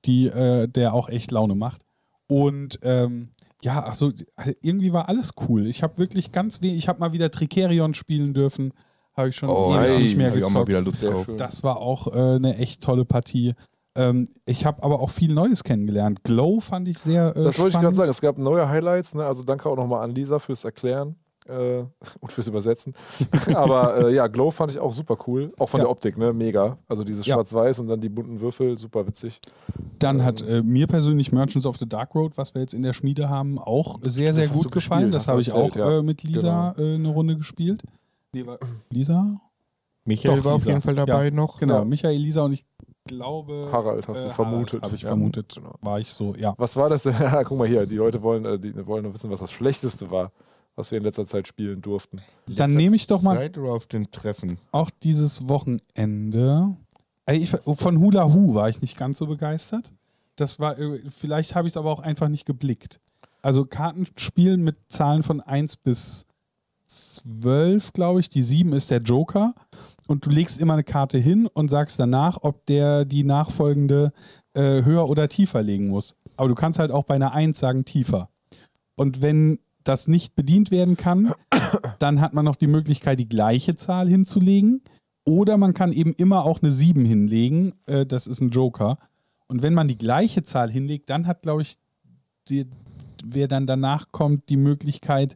die, 0.05 0.27
äh, 0.27 0.67
der 0.67 0.93
auch 0.93 1.09
echt 1.09 1.31
Laune 1.31 1.55
macht. 1.55 1.81
Und 2.27 2.79
ähm, 2.81 3.29
ja, 3.65 3.83
also 3.83 4.11
irgendwie 4.61 4.93
war 4.93 5.09
alles 5.09 5.31
cool. 5.49 5.65
Ich 5.67 5.81
habe 5.81 5.97
wirklich 5.97 6.31
ganz 6.31 6.61
wenig, 6.61 6.77
ich 6.77 6.87
habe 6.87 6.99
mal 6.99 7.13
wieder 7.13 7.31
Tricerion 7.31 7.95
spielen 7.95 8.33
dürfen. 8.33 8.73
Habe 9.17 9.29
ich 9.29 9.35
schon 9.35 9.49
Oh, 9.49 9.73
ewig 9.75 9.89
hey, 9.89 10.01
nicht 10.03 10.17
mehr 10.17 10.29
gezockt. 10.29 11.25
schön. 11.25 11.37
Das 11.37 11.63
war 11.63 11.77
auch 11.77 12.07
äh, 12.13 12.35
eine 12.35 12.57
echt 12.57 12.83
tolle 12.83 13.05
Partie. 13.05 13.53
Ähm, 13.95 14.27
ich 14.45 14.65
habe 14.65 14.83
aber 14.83 14.99
auch 14.99 15.09
viel 15.09 15.33
Neues 15.33 15.63
kennengelernt. 15.63 16.23
Glow 16.23 16.59
fand 16.59 16.87
ich 16.87 16.99
sehr 16.99 17.35
äh, 17.35 17.43
Das 17.43 17.57
wollte 17.57 17.77
ich 17.77 17.81
gerade 17.81 17.95
sagen. 17.95 18.11
Es 18.11 18.21
gab 18.21 18.37
neue 18.37 18.69
Highlights. 18.69 19.15
Ne? 19.15 19.25
Also 19.25 19.43
danke 19.43 19.67
auch 19.69 19.77
nochmal 19.77 20.03
an 20.03 20.11
Lisa 20.11 20.37
fürs 20.37 20.63
Erklären 20.63 21.15
äh, 21.47 21.83
und 22.19 22.31
fürs 22.31 22.47
Übersetzen. 22.47 22.93
Aber 23.53 24.07
äh, 24.09 24.13
ja, 24.13 24.27
Glow 24.27 24.51
fand 24.51 24.71
ich 24.71 24.79
auch 24.79 24.93
super 24.93 25.17
cool. 25.27 25.51
Auch 25.57 25.69
von 25.69 25.79
Ja. 25.79 25.85
der 25.85 25.91
Optik, 25.91 26.17
ne? 26.17 26.33
Mega. 26.33 26.77
Also 26.87 27.03
dieses 27.03 27.25
Ja. 27.25 27.35
Schwarz-Weiß 27.35 27.79
und 27.79 27.87
dann 27.87 28.01
die 28.01 28.09
bunten 28.09 28.39
Würfel, 28.41 28.77
super 28.77 29.05
witzig. 29.07 29.39
Dann 29.99 30.23
hat 30.23 30.41
äh, 30.41 30.61
mir 30.61 30.87
persönlich 30.87 31.31
Merchants 31.31 31.65
of 31.65 31.77
the 31.77 31.87
Dark 31.87 32.13
Road, 32.15 32.33
was 32.37 32.53
wir 32.53 32.61
jetzt 32.61 32.73
in 32.73 32.83
der 32.83 32.93
Schmiede 32.93 33.29
haben, 33.29 33.57
auch 33.59 33.97
sehr, 34.01 34.33
sehr 34.33 34.47
gut 34.47 34.71
gefallen. 34.71 35.11
gespielt, 35.11 35.13
Das 35.15 35.27
habe 35.27 35.41
ich 35.41 35.51
auch 35.53 35.75
ja. 35.75 35.99
äh, 35.99 36.01
mit 36.01 36.23
Lisa 36.23 36.75
äh, 36.77 36.95
eine 36.95 37.09
Runde 37.09 37.35
gespielt. 37.37 37.83
Nee, 38.33 38.45
war 38.45 38.57
Lisa? 38.89 39.39
Michael 40.03 40.37
Doch, 40.37 40.45
war 40.45 40.53
auf 40.53 40.59
Lisa. 40.61 40.69
jeden 40.71 40.81
Fall 40.81 40.95
dabei 40.95 41.25
Ja, 41.25 41.31
noch. 41.31 41.57
Genau, 41.59 41.79
Ja. 41.79 41.85
Michael, 41.85 42.17
Lisa 42.17 42.43
und 42.43 42.53
ich 42.53 42.65
glaube. 43.07 43.69
Harald 43.71 44.07
hast 44.07 44.23
du 44.23 44.27
äh, 44.27 44.31
vermutet. 44.31 44.83
Habe 44.83 44.95
ich 44.95 45.01
Ja, 45.03 45.09
vermutet. 45.09 45.53
genau. 45.55 45.73
War 45.81 45.99
ich 45.99 46.11
so, 46.11 46.33
ja. 46.37 46.53
Was 46.57 46.75
war 46.75 46.89
das 46.89 47.03
denn? 47.03 47.15
Guck 47.45 47.57
mal 47.57 47.67
hier, 47.67 47.85
die 47.85 47.95
Leute 47.97 48.21
wollen, 48.21 48.45
äh, 48.45 48.59
die 48.59 48.85
wollen 48.87 49.11
wissen, 49.13 49.29
was 49.31 49.39
das 49.39 49.51
Schlechteste 49.51 50.09
war, 50.11 50.31
was 50.75 50.91
wir 50.91 50.97
in 50.97 51.03
letzter 51.03 51.25
Zeit 51.25 51.47
spielen 51.47 51.81
durften. 51.81 52.21
Dann 52.47 52.73
nehme 52.73 52.95
ich 52.95 53.07
doch 53.07 53.21
mal 53.21 53.37
Zeit 53.37 53.57
oder 53.57 53.71
auf 53.73 53.87
den 53.87 54.11
Treffen? 54.11 54.57
auch 54.71 54.89
dieses 54.89 55.47
Wochenende. 55.47 56.75
Ey, 57.25 57.37
Ich, 57.37 57.49
von 57.49 57.99
Hula 57.99 58.31
Hu 58.31 58.53
war 58.53 58.69
ich 58.69 58.81
nicht 58.81 58.97
ganz 58.97 59.17
so 59.17 59.27
begeistert. 59.27 59.91
Das 60.35 60.59
war, 60.59 60.77
äh, 60.77 61.01
vielleicht 61.09 61.55
habe 61.55 61.67
ich 61.67 61.73
es 61.73 61.77
aber 61.77 61.91
auch 61.91 62.01
einfach 62.01 62.27
nicht 62.27 62.45
geblickt. 62.45 62.99
Also 63.41 63.65
Kartenspielen 63.65 64.63
mit 64.63 64.75
Zahlen 64.89 65.23
von 65.23 65.39
1 65.39 65.77
bis 65.77 66.25
12, 66.87 67.93
glaube 67.93 68.19
ich. 68.19 68.29
Die 68.29 68.41
7 68.41 68.73
ist 68.73 68.91
der 68.91 69.01
Joker. 69.01 69.53
Und 70.07 70.25
du 70.25 70.29
legst 70.29 70.59
immer 70.59 70.73
eine 70.73 70.83
Karte 70.83 71.17
hin 71.17 71.47
und 71.47 71.69
sagst 71.69 71.99
danach, 71.99 72.37
ob 72.41 72.65
der 72.67 73.05
die 73.05 73.23
nachfolgende 73.23 74.13
äh, 74.53 74.83
höher 74.83 75.09
oder 75.09 75.29
tiefer 75.29 75.63
legen 75.63 75.87
muss. 75.87 76.15
Aber 76.37 76.47
du 76.47 76.55
kannst 76.55 76.77
halt 76.79 76.91
auch 76.91 77.05
bei 77.05 77.15
einer 77.15 77.33
1 77.33 77.57
sagen 77.57 77.85
tiefer. 77.85 78.29
Und 78.95 79.21
wenn 79.21 79.59
das 79.85 80.07
nicht 80.07 80.35
bedient 80.35 80.71
werden 80.71 80.97
kann, 80.97 81.33
dann 81.99 82.19
hat 82.19 82.33
man 82.33 82.43
noch 82.43 82.57
die 82.57 82.67
Möglichkeit, 82.67 83.19
die 83.19 83.29
gleiche 83.29 83.75
Zahl 83.75 84.09
hinzulegen. 84.09 84.81
Oder 85.23 85.57
man 85.57 85.73
kann 85.73 85.91
eben 85.91 86.13
immer 86.13 86.43
auch 86.43 86.61
eine 86.61 86.71
7 86.71 87.05
hinlegen. 87.05 87.73
Äh, 87.85 88.05
das 88.05 88.27
ist 88.27 88.41
ein 88.41 88.51
Joker. 88.51 88.99
Und 89.47 89.61
wenn 89.61 89.73
man 89.73 89.87
die 89.87 89.97
gleiche 89.97 90.43
Zahl 90.43 90.71
hinlegt, 90.71 91.09
dann 91.09 91.27
hat, 91.27 91.41
glaube 91.43 91.61
ich, 91.61 91.77
die, 92.49 92.67
wer 93.23 93.47
dann 93.47 93.65
danach 93.65 94.11
kommt, 94.11 94.49
die 94.49 94.57
Möglichkeit, 94.57 95.35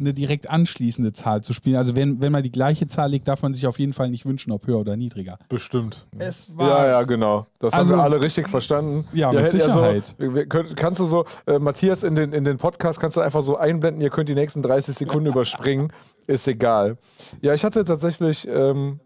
eine 0.00 0.12
direkt 0.14 0.50
anschließende 0.50 1.12
Zahl 1.12 1.42
zu 1.42 1.52
spielen. 1.52 1.76
Also 1.76 1.94
wenn, 1.94 2.20
wenn 2.20 2.32
man 2.32 2.42
die 2.42 2.50
gleiche 2.50 2.86
Zahl 2.88 3.10
legt, 3.10 3.28
darf 3.28 3.42
man 3.42 3.54
sich 3.54 3.66
auf 3.66 3.78
jeden 3.78 3.92
Fall 3.92 4.10
nicht 4.10 4.26
wünschen, 4.26 4.50
ob 4.52 4.66
höher 4.66 4.78
oder 4.78 4.96
niedriger. 4.96 5.38
Bestimmt. 5.48 6.06
Es 6.18 6.52
Ja, 6.58 6.86
ja, 6.86 7.02
genau. 7.02 7.46
Das 7.60 7.74
Also- 7.74 7.92
haben 7.92 7.98
wir 8.00 8.04
alle 8.04 8.22
richtig 8.22 8.48
verstanden. 8.48 9.06
Ja, 9.12 9.30
mit 9.32 9.42
hätte 9.42 9.60
Sicherheit. 9.60 10.14
so, 10.18 10.30
können, 10.48 10.74
kannst 10.74 11.00
du 11.00 11.04
so, 11.04 11.24
äh, 11.46 11.58
Matthias, 11.58 12.02
in 12.02 12.16
den, 12.16 12.32
in 12.32 12.44
den 12.44 12.56
Podcast 12.56 12.98
kannst 13.00 13.16
du 13.16 13.20
einfach 13.20 13.42
so 13.42 13.56
einblenden, 13.56 14.00
ihr 14.02 14.10
könnt 14.10 14.28
die 14.28 14.34
nächsten 14.34 14.62
30 14.62 14.96
Sekunden 14.96 15.26
überspringen. 15.30 15.92
Ist 16.26 16.46
egal. 16.48 16.96
Ja, 17.40 17.54
ich 17.54 17.64
hatte 17.64 17.84
tatsächlich 17.84 18.46
ähm, 18.48 19.00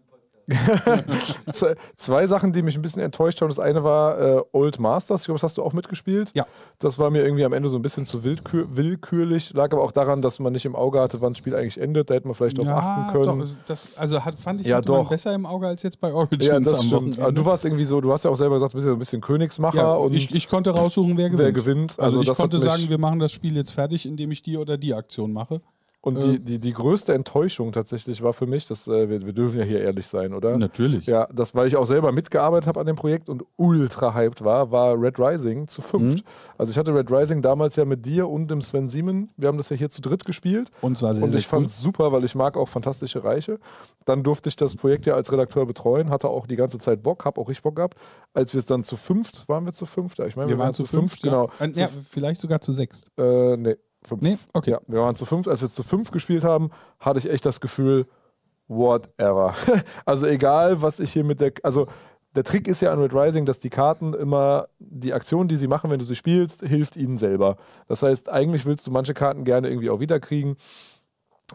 zwei 1.95 2.27
Sachen, 2.27 2.53
die 2.53 2.61
mich 2.61 2.75
ein 2.75 2.81
bisschen 2.81 3.01
enttäuscht 3.01 3.41
haben. 3.41 3.49
Das 3.49 3.59
eine 3.59 3.83
war 3.83 4.19
äh, 4.19 4.41
Old 4.51 4.79
Masters. 4.79 5.21
Ich 5.21 5.25
glaube, 5.25 5.37
das 5.37 5.43
hast 5.43 5.57
du 5.57 5.63
auch 5.63 5.73
mitgespielt. 5.73 6.31
Ja. 6.33 6.45
Das 6.79 6.99
war 6.99 7.09
mir 7.09 7.23
irgendwie 7.23 7.45
am 7.45 7.53
Ende 7.53 7.69
so 7.69 7.77
ein 7.77 7.81
bisschen 7.81 8.05
zu 8.05 8.23
willkür 8.23 8.67
willkürlich. 8.75 9.53
Lag 9.53 9.71
aber 9.73 9.83
auch 9.83 9.91
daran, 9.91 10.21
dass 10.21 10.39
man 10.39 10.53
nicht 10.53 10.65
im 10.65 10.75
Auge 10.75 10.99
hatte, 10.99 11.21
wann 11.21 11.33
das 11.33 11.39
Spiel 11.39 11.55
eigentlich 11.55 11.79
endet. 11.79 12.09
Da 12.09 12.15
hätte 12.15 12.27
man 12.27 12.35
vielleicht 12.35 12.57
drauf 12.57 12.67
achten 12.67 13.11
können. 13.11 13.39
Doch, 13.39 13.47
das, 13.65 13.89
also 13.95 14.23
hat, 14.23 14.39
fand 14.39 14.61
ich 14.61 14.67
Ja, 14.67 14.81
doch. 14.81 15.09
besser 15.09 15.33
im 15.33 15.45
Auge 15.45 15.67
als 15.67 15.83
jetzt 15.83 15.99
bei 15.99 16.13
Origins 16.13 16.45
Ja, 16.45 16.59
das 16.59 16.83
stimmt. 16.85 17.17
Wochenende. 17.17 17.33
Du 17.33 17.45
warst 17.45 17.65
irgendwie 17.65 17.85
so, 17.85 18.01
du 18.01 18.11
hast 18.11 18.25
ja 18.25 18.31
auch 18.31 18.35
selber 18.35 18.55
gesagt, 18.55 18.73
du 18.73 18.77
bist 18.77 18.87
ja 18.87 18.93
ein 18.93 18.99
bisschen 18.99 19.21
Königsmacher 19.21 19.77
ja, 19.77 19.93
und 19.93 20.13
ich, 20.13 20.33
ich 20.33 20.47
konnte 20.47 20.71
raussuchen, 20.71 21.17
wer 21.17 21.29
gewinnt. 21.29 21.45
wer 21.45 21.51
gewinnt. 21.51 21.99
Also, 21.99 22.21
ich 22.21 22.27
das 22.27 22.39
hat 22.39 22.51
konnte 22.51 22.59
sagen, 22.59 22.89
wir 22.89 22.97
machen 22.97 23.19
das 23.19 23.31
Spiel 23.31 23.55
jetzt 23.55 23.71
fertig, 23.71 24.05
indem 24.05 24.31
ich 24.31 24.41
die 24.41 24.57
oder 24.57 24.77
die 24.77 24.93
Aktion 24.93 25.33
mache. 25.33 25.61
Und 26.05 26.23
die, 26.23 26.39
die, 26.39 26.59
die 26.59 26.71
größte 26.71 27.13
Enttäuschung 27.15 27.71
tatsächlich 27.71 28.21
war 28.21 28.31
für 28.31 28.45
mich, 28.45 28.65
dass 28.67 28.87
äh, 28.87 29.09
wir, 29.09 29.25
wir 29.25 29.33
dürfen 29.33 29.57
ja 29.57 29.65
hier 29.65 29.81
ehrlich 29.81 30.05
sein, 30.05 30.35
oder? 30.35 30.55
Natürlich. 30.55 31.07
Ja, 31.07 31.27
das, 31.33 31.55
weil 31.55 31.67
ich 31.67 31.75
auch 31.77 31.87
selber 31.87 32.11
mitgearbeitet 32.11 32.67
habe 32.67 32.79
an 32.79 32.85
dem 32.85 32.95
Projekt 32.95 33.27
und 33.27 33.43
ultra 33.57 34.13
hyped 34.13 34.43
war, 34.43 34.69
war 34.71 35.01
Red 35.01 35.17
Rising 35.19 35.67
zu 35.67 35.81
fünft. 35.81 36.19
Mhm. 36.23 36.29
Also 36.59 36.71
ich 36.71 36.77
hatte 36.77 36.93
Red 36.93 37.11
Rising 37.11 37.41
damals 37.41 37.75
ja 37.75 37.85
mit 37.85 38.05
dir 38.05 38.29
und 38.29 38.51
dem 38.51 38.61
Sven 38.61 38.87
Siemen. 38.87 39.31
Wir 39.35 39.47
haben 39.47 39.57
das 39.57 39.69
ja 39.69 39.75
hier 39.77 39.89
zu 39.89 39.99
dritt 40.03 40.25
gespielt. 40.25 40.69
Und 40.81 40.95
zwar 40.95 41.15
sehr, 41.15 41.23
und 41.23 41.33
ich 41.33 41.47
fand 41.47 41.65
es 41.65 41.81
super, 41.81 42.11
weil 42.11 42.23
ich 42.23 42.35
mag 42.35 42.55
auch 42.55 42.67
fantastische 42.69 43.23
Reiche. 43.23 43.57
Dann 44.05 44.21
durfte 44.21 44.49
ich 44.49 44.55
das 44.55 44.75
Projekt 44.75 45.07
ja 45.07 45.15
als 45.15 45.31
Redakteur 45.31 45.65
betreuen, 45.65 46.11
hatte 46.11 46.29
auch 46.29 46.45
die 46.45 46.55
ganze 46.55 46.77
Zeit 46.77 47.01
Bock, 47.01 47.25
habe 47.25 47.41
auch 47.41 47.49
richtig 47.49 47.63
Bock 47.63 47.77
gehabt. 47.77 47.97
Als 48.35 48.53
wir 48.53 48.59
es 48.59 48.67
dann 48.67 48.83
zu 48.83 48.95
fünft, 48.95 49.49
waren 49.49 49.65
wir 49.65 49.73
zu 49.73 49.87
fünft? 49.87 50.19
Ja, 50.19 50.27
ich 50.27 50.35
meine, 50.35 50.49
Wir 50.49 50.59
waren 50.59 50.75
zu 50.75 50.85
fünf, 50.85 51.19
genau. 51.19 51.49
Ja. 51.59 51.65
Äh, 51.65 51.71
ja, 51.71 51.87
Zu- 51.87 51.93
vielleicht 52.07 52.39
sogar 52.41 52.61
zu 52.61 52.71
sechs. 52.71 53.09
äh, 53.17 53.57
nee, 53.57 53.75
fünf. 54.07 54.21
Nee, 54.21 54.37
okay. 54.53 54.71
Ja, 54.71 54.79
wir 54.87 54.99
waren 54.99 55.15
zu 55.15 55.25
fünf. 55.25 55.47
Als 55.47 55.61
wir 55.61 55.69
zu 55.69 55.83
fünf 55.83 56.11
gespielt 56.11 56.43
haben, 56.43 56.71
hatte 56.99 57.19
ich 57.19 57.29
echt 57.29 57.45
das 57.45 57.61
Gefühl, 57.61 58.05
whatever. 58.67 59.53
also 60.05 60.25
egal, 60.25 60.81
was 60.81 60.99
ich 60.99 61.11
hier 61.13 61.23
mit 61.23 61.41
der, 61.41 61.53
also 61.63 61.87
der 62.35 62.43
Trick 62.43 62.67
ist 62.67 62.81
ja 62.81 62.91
an 62.91 62.99
Red 62.99 63.13
Rising, 63.13 63.45
dass 63.45 63.59
die 63.59 63.69
Karten 63.69 64.13
immer, 64.13 64.67
die 64.79 65.13
Aktion, 65.13 65.47
die 65.47 65.55
sie 65.55 65.67
machen, 65.67 65.89
wenn 65.89 65.99
du 65.99 66.05
sie 66.05 66.15
spielst, 66.15 66.61
hilft 66.61 66.97
ihnen 66.97 67.17
selber. 67.17 67.57
Das 67.87 68.03
heißt, 68.03 68.29
eigentlich 68.29 68.65
willst 68.65 68.85
du 68.85 68.91
manche 68.91 69.13
Karten 69.13 69.45
gerne 69.45 69.69
irgendwie 69.69 69.89
auch 69.89 69.99
wiederkriegen. 69.99 70.57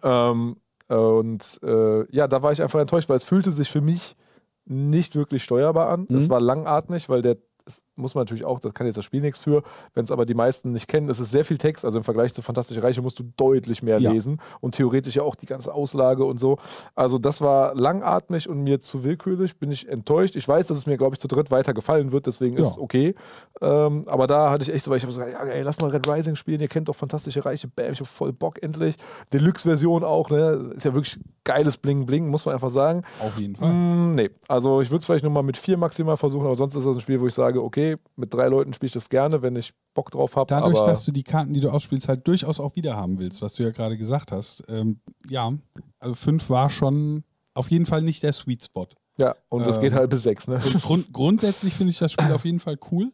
Ähm, 0.02 0.56
und 0.89 1.60
äh, 1.62 2.10
ja, 2.14 2.27
da 2.27 2.43
war 2.43 2.52
ich 2.52 2.62
einfach 2.62 2.81
enttäuscht, 2.81 3.09
weil 3.09 3.16
es 3.16 3.24
fühlte 3.24 3.51
sich 3.51 3.70
für 3.70 3.81
mich 3.81 4.16
nicht 4.64 5.16
wirklich 5.16 5.44
steuerbar 5.44 5.89
an. 5.90 6.06
Mhm. 6.09 6.16
Es 6.16 6.31
war 6.31 6.40
langatmig, 6.40 7.09
weil 7.09 7.22
der 7.22 7.36
es 7.70 7.84
muss 7.97 8.14
man 8.14 8.22
natürlich 8.22 8.44
auch, 8.44 8.60
das 8.60 8.74
kann 8.74 8.86
jetzt 8.86 8.97
das 8.97 9.05
Spiel 9.05 9.20
nichts 9.20 9.40
für, 9.40 9.62
wenn 9.94 10.05
es 10.05 10.10
aber 10.10 10.26
die 10.26 10.34
meisten 10.34 10.72
nicht 10.72 10.88
kennen, 10.88 11.09
es 11.09 11.20
ist 11.20 11.30
sehr 11.30 11.44
viel 11.44 11.59
Text, 11.59 11.84
also 11.84 11.98
im 11.98 12.05
Vergleich 12.05 12.32
zu 12.32 12.42
Fantastische 12.42 12.82
Reiche 12.82 13.02
musst 13.02 13.18
du 13.18 13.24
deutlich 13.36 13.82
mehr 13.82 13.98
Ja. 14.01 14.10
lesen 14.12 14.40
und 14.60 14.74
theoretisch 14.74 15.16
ja 15.16 15.22
auch 15.22 15.34
die 15.34 15.47
ganze 15.47 15.72
Auslage 15.74 16.24
und 16.24 16.38
so. 16.40 16.56
Also 16.94 17.18
das 17.18 17.40
war 17.40 17.74
langatmig 17.74 18.48
und 18.48 18.62
mir 18.62 18.80
zu 18.80 19.05
willkürlich, 19.05 19.59
bin 19.59 19.70
ich 19.72 19.88
enttäuscht. 19.88 20.36
Ich 20.36 20.47
weiß, 20.47 20.66
dass 20.66 20.78
es 20.78 20.86
mir, 20.86 20.97
glaube 20.97 21.14
ich, 21.14 21.20
zu 21.20 21.28
dritt 21.28 21.51
weiter 21.51 21.72
gefallen 21.74 22.12
wird, 22.12 22.26
deswegen 22.26 22.56
ist 22.56 22.66
Ja. 22.66 22.72
es 22.72 22.78
okay. 22.78 23.14
Ähm, 23.60 24.05
aber 24.09 24.26
da 24.26 24.51
hatte 24.51 24.62
ich 24.64 24.72
echt 24.74 24.84
so, 24.84 24.90
weil 24.90 24.98
ich 24.98 25.02
habe 25.05 25.12
so 25.12 25.20
gesagt, 25.20 25.36
ja, 25.38 25.48
ey, 25.51 25.62
lass 25.62 25.78
mal 25.80 25.90
Red 25.90 26.06
Rising 26.09 26.36
spielen, 26.36 26.60
ihr 26.60 26.68
kennt 26.68 26.88
doch 26.88 26.97
Fantastische 26.97 27.44
Reiche, 27.44 27.68
bam, 27.68 27.92
ich 27.92 28.01
habe 28.01 28.09
voll 28.09 28.32
Bock 28.32 28.62
endlich. 28.62 28.97
Deluxe-Version 29.32 30.05
auch, 30.05 30.30
ne, 30.30 30.72
ist 30.74 30.84
ja 30.84 30.94
wirklich 30.94 31.18
geiles 31.44 31.76
Bling-Bling, 31.78 32.28
muss 32.28 32.44
man 32.47 32.55
einfach 32.55 32.70
sagen. 32.70 33.02
Auf 33.20 33.38
jeden 33.38 33.56
Fall. 33.56 33.72
Mm, 33.72 34.14
nee, 34.14 34.30
also 34.48 34.80
ich 34.80 34.90
würde 34.90 34.98
es 34.98 35.06
vielleicht 35.06 35.24
nur 35.24 35.32
mal 35.32 35.42
mit 35.42 35.56
vier 35.56 35.76
maximal 35.76 36.16
versuchen, 36.16 36.47
aber 36.47 36.55
sonst 36.55 36.74
ist 36.74 36.86
das 36.86 36.97
ein 36.97 37.01
Spiel, 37.01 37.20
wo 37.20 37.26
ich 37.26 37.34
sage, 37.34 37.60
okay, 37.62 37.97
mit 38.16 38.32
drei 38.32 38.49
Leuten 38.49 38.73
spiele 38.73 38.89
ich 38.89 38.93
das 38.93 39.09
gerne, 39.09 39.43
wenn 39.43 39.57
ich 39.57 39.73
Bock 39.95 40.11
drauf 40.11 40.37
habe. 40.37 40.47
Dadurch, 40.49 40.78
dass 40.85 41.05
du 41.05 41.12
die 41.12 41.23
Karten, 41.23 41.53
die 41.55 41.61
du 41.61 41.70
ausspielst, 41.70 42.09
halt 42.09 42.27
durchaus 42.27 42.61
auch 42.61 42.74
wieder 42.77 42.97
haben 42.97 43.19
willst, 43.19 43.43
was 43.43 43.55
du 43.55 43.62
ja 43.62 43.70
gerade 43.70 43.97
gesagt 43.99 44.32
hast. 44.32 44.62
Ähm, 44.69 45.01
ja, 45.28 45.53
also 45.99 46.15
fünf 46.15 46.49
war 46.51 46.70
schon 46.70 47.24
auf 47.55 47.70
jeden 47.70 47.87
Fall 47.87 48.03
nicht 48.03 48.23
der 48.23 48.32
Sweet 48.32 48.65
Spot. 48.65 48.87
ja, 49.19 49.35
und 49.49 49.66
das 49.66 49.77
Ähm, 49.77 49.82
geht 49.82 49.93
halt 49.93 50.11
bis 50.11 50.23
sechs, 50.23 50.47
ne? 50.49 50.59
Grund, 50.82 51.12
grundsätzlich 51.12 51.74
finde 51.74 51.91
ich 51.91 51.99
das 51.99 52.12
Spiel 52.12 52.32
auf 52.32 52.45
jeden 52.45 52.61
Fall 52.61 52.78
cool. 52.91 53.12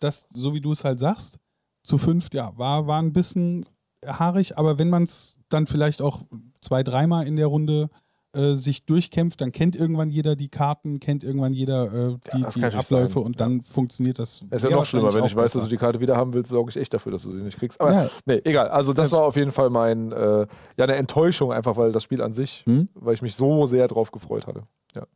Das, 0.00 0.26
so 0.34 0.52
wie 0.54 0.60
du 0.60 0.72
es 0.72 0.84
halt 0.84 0.98
sagst, 0.98 1.38
zu 1.82 1.96
fünft, 1.98 2.34
ja, 2.34 2.52
war, 2.58 2.86
war 2.86 3.00
ein 3.00 3.12
bisschen 3.12 3.64
haarig, 4.04 4.56
aber 4.58 4.78
wenn 4.78 4.88
man 4.90 5.04
es 5.04 5.38
dann 5.48 5.66
vielleicht 5.66 6.02
auch 6.02 6.22
zwei, 6.60 6.82
dreimal 6.82 7.26
in 7.26 7.36
der 7.36 7.46
Runde 7.46 7.90
äh, 8.34 8.54
sich 8.54 8.84
durchkämpft, 8.86 9.40
dann 9.40 9.52
kennt 9.52 9.74
irgendwann 9.76 10.10
jeder 10.10 10.36
die 10.36 10.48
Karten, 10.48 11.00
kennt 11.00 11.24
irgendwann 11.24 11.52
jeder 11.52 11.92
äh, 11.92 12.16
die, 12.34 12.42
das 12.42 12.54
die 12.54 12.64
Abläufe 12.64 13.08
sein, 13.14 13.22
und 13.22 13.40
dann 13.40 13.60
funktioniert 13.62 14.18
das. 14.18 14.42
Es 14.50 14.62
ist 14.64 14.70
ja 14.70 14.76
noch 14.76 14.84
schlimmer, 14.86 15.12
wenn 15.12 15.24
ich 15.24 15.34
weiß, 15.34 15.52
dass 15.54 15.64
du 15.64 15.68
die 15.68 15.76
Karte 15.76 16.00
wieder 16.00 16.16
haben 16.16 16.32
willst, 16.32 16.50
sorge 16.50 16.70
ich 16.70 16.76
echt 16.76 16.94
dafür, 16.94 17.12
dass 17.12 17.22
du 17.22 17.32
sie 17.32 17.40
nicht 17.42 17.58
kriegst. 17.58 17.80
Aber 17.80 17.92
Ja. 17.92 18.08
nee, 18.26 18.40
egal. 18.44 18.68
Also 18.68 18.92
das 18.92 19.10
Das- 19.10 19.18
war 19.18 19.26
auf 19.26 19.36
jeden 19.36 19.52
Fall 19.52 19.70
mein, 19.70 20.12
äh, 20.12 20.46
ja, 20.76 20.84
eine 20.84 20.94
Enttäuschung 20.96 21.52
einfach, 21.52 21.76
weil 21.76 21.92
das 21.92 22.02
Spiel 22.02 22.22
an 22.22 22.32
sich, 22.32 22.62
Hm? 22.66 22.88
weil 22.94 23.14
ich 23.14 23.22
mich 23.22 23.34
so 23.34 23.66
sehr 23.66 23.88
drauf 23.88 24.10
gefreut 24.12 24.46
hatte. 24.46 24.62
Ja. 24.94 25.06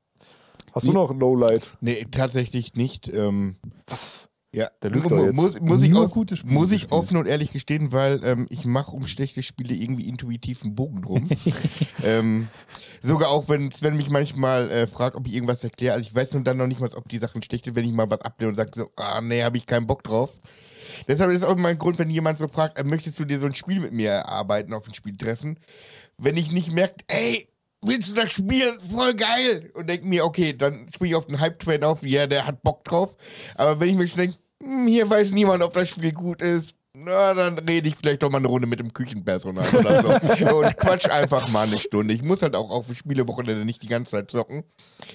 Hast 0.73 0.87
du 0.87 0.91
Nee. 0.91 0.97
noch 0.97 1.11
ein 1.11 1.21
Lowlight? 1.21 1.77
Nee, 1.81 2.07
tatsächlich 2.11 2.75
nicht. 2.75 3.09
Ähm, 3.09 3.57
Was? 3.87 4.29
Ja, 4.55 4.69
Der 4.83 4.91
mu- 4.93 5.33
muss, 5.33 5.61
muss, 5.61 5.83
ich, 5.83 5.95
auf, 5.95 6.15
muss 6.45 6.71
ich 6.73 6.93
offen 6.93 7.17
und 7.17 7.27
ehrlich 7.27 7.53
gestehen, 7.53 7.93
weil 7.93 8.21
ähm, 8.25 8.47
ich 8.51 8.65
mache 8.65 8.93
um 8.93 9.07
schlechte 9.07 9.43
Spiele 9.43 9.75
irgendwie 9.75 10.09
intuitiv 10.09 10.63
einen 10.63 10.75
Bogen 10.75 11.03
drum. 11.03 11.29
ähm, 12.05 12.49
sogar 13.03 13.31
auch, 13.31 13.49
wenn 13.49 13.71
Sven 13.71 13.97
mich 13.97 14.11
manchmal 14.11 14.71
äh, 14.71 14.87
fragt, 14.87 15.17
ob 15.17 15.27
ich 15.27 15.35
irgendwas 15.35 15.65
erkläre. 15.65 15.95
Also 15.95 16.09
ich 16.09 16.15
weiß 16.15 16.33
nun 16.35 16.45
dann 16.45 16.57
noch 16.57 16.67
nicht 16.67 16.81
mal, 16.81 16.93
ob 16.95 17.09
die 17.09 17.19
Sachen 17.19 17.43
schlecht 17.43 17.65
sind, 17.65 17.77
wenn 17.77 17.85
ich 17.87 17.93
mal 17.93 18.11
was 18.11 18.21
ablehne 18.21 18.51
und 18.51 18.57
sage 18.57 18.71
so, 18.75 18.91
ah 18.97 19.21
nee, 19.21 19.43
habe 19.43 19.57
ich 19.57 19.67
keinen 19.67 19.87
Bock 19.87 20.03
drauf. 20.05 20.33
Deshalb 21.09 21.33
ist 21.33 21.45
auch 21.45 21.57
mein 21.57 21.79
Grund, 21.79 21.99
wenn 21.99 22.11
jemand 22.11 22.39
so 22.39 22.49
fragt, 22.49 22.79
äh, 22.79 22.85
möchtest 22.85 23.19
du 23.19 23.25
dir 23.25 23.41
so 23.41 23.47
ein 23.47 23.55
Spiel 23.55 23.81
mit 23.81 23.93
mir 23.93 24.11
erarbeiten, 24.11 24.73
auf 24.73 24.87
ein 24.87 24.95
Spiel 24.95 25.17
treffen? 25.17 25.59
Wenn 26.17 26.37
ich 26.37 26.53
nicht 26.53 26.71
merke, 26.73 27.05
ey, 27.09 27.49
willst 27.83 28.11
du 28.11 28.15
das 28.15 28.31
spielen? 28.33 28.79
Voll 28.81 29.15
geil! 29.15 29.71
Und 29.75 29.89
denke 29.89 30.07
mir, 30.07 30.25
okay, 30.25 30.57
dann 30.57 30.89
springe 30.95 31.11
ich 31.11 31.17
auf 31.17 31.27
den 31.27 31.41
Hype-Train 31.41 31.83
auf, 31.85 32.05
ja, 32.05 32.27
der 32.27 32.47
hat 32.47 32.63
Bock 32.63 32.85
drauf. 32.85 33.17
Aber 33.57 33.81
wenn 33.81 33.91
ich 33.91 33.97
mir 33.97 34.07
schon 34.07 34.21
denke, 34.21 34.37
hier 34.87 35.09
weiß 35.09 35.33
niemand, 35.33 35.63
ob 35.63 35.75
das 35.75 35.91
Spiel 35.91 36.13
gut 36.13 36.43
ist, 36.43 36.75
na, 36.97 37.35
dann 37.35 37.59
rede 37.59 37.89
ich 37.89 37.97
vielleicht 37.97 38.23
doch 38.23 38.31
mal 38.31 38.39
eine 38.39 38.47
Runde 38.47 38.69
mit 38.69 38.79
dem 38.79 38.93
Küchenpersonal 38.93 39.67
oder 39.75 40.01
so. 40.01 40.11
und 40.59 40.77
quatsch 40.77 41.11
einfach 41.11 41.49
mal 41.49 41.67
eine 41.67 41.77
Stunde. 41.77 42.15
Ich 42.15 42.23
muss 42.23 42.41
halt 42.41 42.55
auch 42.55 42.71
auf 42.71 42.87
Spielewochenende 42.95 43.65
nicht 43.65 43.83
die 43.83 43.89
ganze 43.89 44.13
Zeit 44.13 44.31
zocken. 44.31 44.63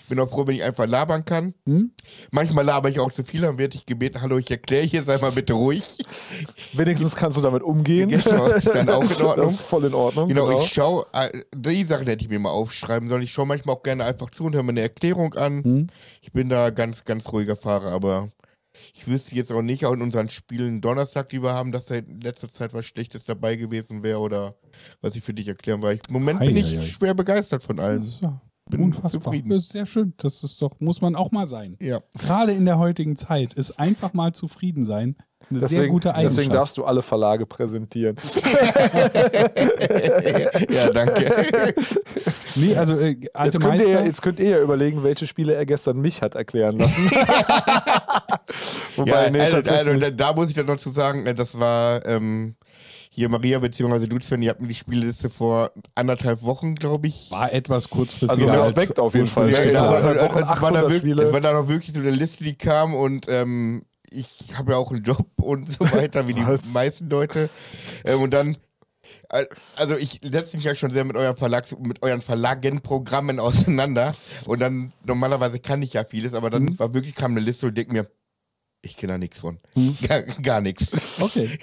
Bin 0.09 0.19
auch 0.19 0.29
froh, 0.29 0.45
wenn 0.45 0.55
ich 0.55 0.63
einfach 0.63 0.87
labern 0.87 1.23
kann. 1.23 1.53
Hm? 1.65 1.91
Manchmal 2.31 2.65
laber 2.65 2.89
ich 2.89 2.99
auch 2.99 3.13
zu 3.13 3.23
viel, 3.23 3.41
dann 3.41 3.57
werde 3.57 3.77
ich 3.77 3.85
gebeten, 3.85 4.21
hallo, 4.21 4.37
ich 4.37 4.51
erkläre 4.51 4.85
hier, 4.85 5.03
sei 5.03 5.19
mal 5.19 5.31
bitte 5.31 5.53
ruhig. 5.53 5.83
Wenigstens 6.73 7.15
kannst 7.15 7.37
du 7.37 7.41
damit 7.41 7.63
umgehen. 7.63 8.09
Genau, 8.09 8.47
ist 8.47 8.67
dann 8.67 8.89
auch 8.89 9.01
in 9.01 9.07
Das 9.07 9.21
Ordnung. 9.21 9.47
ist 9.47 9.61
voll 9.61 9.85
in 9.85 9.93
Ordnung. 9.93 10.27
Genau, 10.27 10.59
ich 10.59 10.67
schaue, 10.67 11.05
äh, 11.13 11.29
die 11.55 11.85
Sachen 11.85 12.07
hätte 12.07 12.25
ich 12.25 12.29
mir 12.29 12.39
mal 12.39 12.51
aufschreiben 12.51 13.07
sollen. 13.07 13.21
Ich 13.21 13.31
schaue 13.31 13.45
manchmal 13.45 13.77
auch 13.77 13.83
gerne 13.83 14.03
einfach 14.03 14.31
zu 14.31 14.43
und 14.43 14.53
höre 14.53 14.63
mir 14.63 14.71
eine 14.71 14.81
Erklärung 14.81 15.33
an. 15.35 15.63
Hm? 15.63 15.87
Ich 16.21 16.33
bin 16.33 16.49
da 16.49 16.71
ganz, 16.71 17.05
ganz 17.05 17.31
ruhiger 17.31 17.55
Fahrer, 17.55 17.93
aber 17.93 18.27
ich 19.09 19.13
wüsste 19.13 19.35
jetzt 19.35 19.51
auch 19.51 19.61
nicht, 19.63 19.85
auch 19.85 19.93
in 19.93 20.01
unseren 20.03 20.29
Spielen 20.29 20.81
Donnerstag, 20.81 21.29
die 21.29 21.41
wir 21.41 21.53
haben, 21.53 21.71
dass 21.71 21.87
da 21.87 21.95
in 21.95 22.21
letzter 22.21 22.47
Zeit 22.47 22.73
was 22.73 22.85
Schlechtes 22.85 23.25
dabei 23.25 23.55
gewesen 23.55 24.03
wäre 24.03 24.19
oder 24.19 24.55
was 25.01 25.15
ich 25.15 25.23
für 25.23 25.33
dich 25.33 25.47
erklären 25.47 25.81
war. 25.81 25.93
Ich, 25.93 26.01
Im 26.07 26.13
Moment 26.13 26.39
bin 26.39 26.55
Ei, 26.55 26.59
ich 26.59 26.91
schwer 26.91 27.15
begeistert 27.15 27.63
von 27.63 27.79
allem. 27.79 28.07
ja 28.21 28.39
Bin 28.69 28.81
unfassbar. 28.81 29.21
zufrieden. 29.21 29.49
Das 29.49 29.63
ist 29.63 29.71
sehr 29.71 29.87
schön. 29.87 30.13
Das 30.17 30.43
ist 30.43 30.61
doch, 30.61 30.79
muss 30.79 31.01
man 31.01 31.15
auch 31.15 31.31
mal 31.31 31.47
sein. 31.47 31.75
Ja. 31.81 32.01
Gerade 32.19 32.51
in 32.51 32.65
der 32.65 32.77
heutigen 32.77 33.15
Zeit 33.15 33.53
ist 33.55 33.79
einfach 33.79 34.13
mal 34.13 34.33
zufrieden 34.33 34.85
sein 34.85 35.15
eine 35.49 35.59
sehr 35.61 35.69
Deswegen, 35.69 35.93
gute 35.93 36.13
Eigenschaft. 36.13 36.37
deswegen 36.37 36.53
darfst 36.53 36.77
du 36.77 36.83
alle 36.83 37.01
Verlage 37.01 37.45
präsentieren. 37.45 38.17
ja, 40.69 40.89
danke. 40.91 41.45
nee, 42.55 42.75
also 42.75 42.95
äh, 42.95 43.15
alte 43.33 43.57
Jetzt 43.57 43.61
könnt, 43.61 43.79
ihr, 43.81 43.87
Meister. 43.87 44.05
jetzt 44.05 44.21
könnt 44.21 44.39
ihr 44.39 44.49
ja 44.49 44.61
überlegen, 44.61 45.03
welche 45.03 45.25
Spiele 45.25 45.53
er 45.53 45.65
gestern 45.65 45.99
mich 46.01 46.21
hat 46.21 46.35
erklären 46.35 46.77
lassen. 46.77 47.09
Wobei, 48.95 49.25
ja, 49.25 49.29
nee, 49.29 49.39
also, 49.39 49.57
also, 49.57 49.97
da, 49.97 50.09
da 50.09 50.33
muss 50.33 50.49
ich 50.49 50.55
dann 50.55 50.65
noch 50.65 50.79
zu 50.79 50.91
sagen, 50.91 51.25
äh, 51.25 51.33
das 51.33 51.59
war 51.59 52.05
ähm, 52.05 52.55
hier 53.09 53.29
Maria 53.29 53.59
bzw. 53.59 54.07
du, 54.07 54.19
Sven, 54.19 54.41
ihr 54.41 54.51
habt 54.51 54.61
mir 54.61 54.67
die 54.67 54.75
Spielliste 54.75 55.29
vor 55.29 55.71
anderthalb 55.95 56.41
Wochen, 56.41 56.75
glaube 56.75 57.07
ich, 57.07 57.29
war 57.31 57.51
etwas 57.51 57.89
kurzfristig. 57.89 58.47
Also 58.47 58.59
Respekt 58.59 58.99
auf 58.99 59.13
jeden 59.13 59.25
Fall. 59.25 59.49
Ja, 59.51 59.59
Ja, 59.59 59.65
genau. 59.65 59.95
Und, 59.95 60.03
und, 60.03 60.17
und 60.17 60.41
es, 60.41 60.47
war 60.47 60.51
800 60.51 60.83
da 60.83 60.89
wirklich, 60.89 61.17
es 61.17 61.33
war 61.33 61.41
da 61.41 61.53
noch 61.53 61.67
wirklich 61.67 61.93
so 61.93 62.01
eine 62.01 62.11
Liste, 62.11 62.43
die 62.43 62.55
kam 62.55 62.93
und 62.93 63.25
ähm, 63.27 63.83
ich 64.11 64.27
habe 64.55 64.71
ja 64.71 64.77
auch 64.77 64.91
einen 64.91 65.03
Job 65.03 65.27
und 65.37 65.71
so 65.71 65.79
weiter, 65.91 66.27
wie 66.27 66.33
die 66.33 66.45
meisten 66.73 67.09
Leute. 67.09 67.49
Ähm, 68.05 68.21
und 68.21 68.33
dann, 68.33 68.57
also 69.75 69.97
ich 69.97 70.19
setze 70.23 70.57
mich 70.57 70.65
ja 70.65 70.75
schon 70.75 70.91
sehr 70.91 71.05
mit 71.05 71.15
euren 71.15 71.35
Verlags, 71.37 71.75
mit 71.79 72.01
euren 72.03 72.21
Verlagenprogrammen 72.21 73.39
auseinander. 73.39 74.15
Und 74.45 74.59
dann, 74.59 74.91
normalerweise 75.05 75.59
kann 75.59 75.81
ich 75.81 75.93
ja 75.93 76.03
vieles, 76.03 76.33
aber 76.33 76.49
dann 76.49 76.63
Mhm. 76.63 76.79
war 76.79 76.93
wirklich, 76.93 77.15
kam 77.15 77.31
eine 77.31 77.39
Liste 77.41 77.67
und 77.67 77.77
denke 77.77 77.93
mir, 77.93 78.09
ich 78.81 78.97
kenne 78.97 79.13
da 79.13 79.17
nichts 79.17 79.39
von. 79.39 79.59
Mhm. 79.75 79.97
Gar, 80.07 80.21
gar 80.23 80.61
nichts. 80.61 80.91
Okay. 81.21 81.57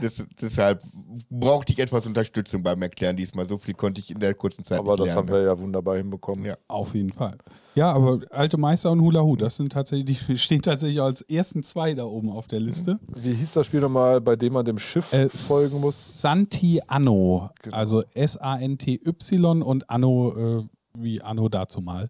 Das, 0.00 0.22
deshalb 0.40 0.82
brauchte 1.30 1.72
ich 1.72 1.78
etwas 1.78 2.06
Unterstützung 2.06 2.62
beim 2.62 2.80
Erklären 2.82 3.16
diesmal. 3.16 3.46
So 3.46 3.58
viel 3.58 3.74
konnte 3.74 4.00
ich 4.00 4.10
in 4.10 4.18
der 4.20 4.34
kurzen 4.34 4.62
Zeit 4.64 4.78
Aber 4.78 4.92
nicht 4.92 5.00
das 5.00 5.06
lernen. 5.14 5.18
haben 5.28 5.34
wir 5.34 5.42
ja 5.42 5.58
wunderbar 5.58 5.96
hinbekommen. 5.96 6.44
Ja. 6.44 6.56
Auf 6.68 6.94
jeden 6.94 7.10
Fall. 7.10 7.36
Ja, 7.74 7.92
aber 7.92 8.20
alte 8.30 8.56
Meister 8.58 8.90
und 8.90 9.00
Hula 9.00 9.22
Hu, 9.22 9.36
das 9.36 9.56
sind 9.56 9.72
tatsächlich, 9.72 10.24
die 10.26 10.36
stehen 10.38 10.62
tatsächlich 10.62 11.00
als 11.00 11.22
ersten 11.22 11.62
zwei 11.62 11.94
da 11.94 12.04
oben 12.04 12.30
auf 12.30 12.46
der 12.46 12.60
Liste. 12.60 12.98
Wie 13.20 13.32
hieß 13.34 13.52
das 13.52 13.66
Spiel 13.66 13.80
nochmal, 13.80 14.20
bei 14.20 14.36
dem 14.36 14.52
man 14.52 14.64
dem 14.64 14.78
Schiff 14.78 15.12
Äh, 15.12 15.28
folgen 15.28 15.80
muss? 15.80 16.20
Santi 16.20 16.80
Anno. 16.86 17.50
Genau. 17.62 17.76
Also 17.76 18.02
S-A-N-T-Y 18.14 19.62
und 19.62 19.88
Anno 19.90 20.58
äh, 20.60 20.64
wie 20.98 21.22
Anno 21.22 21.48
dazu 21.48 21.80
mal. 21.80 22.08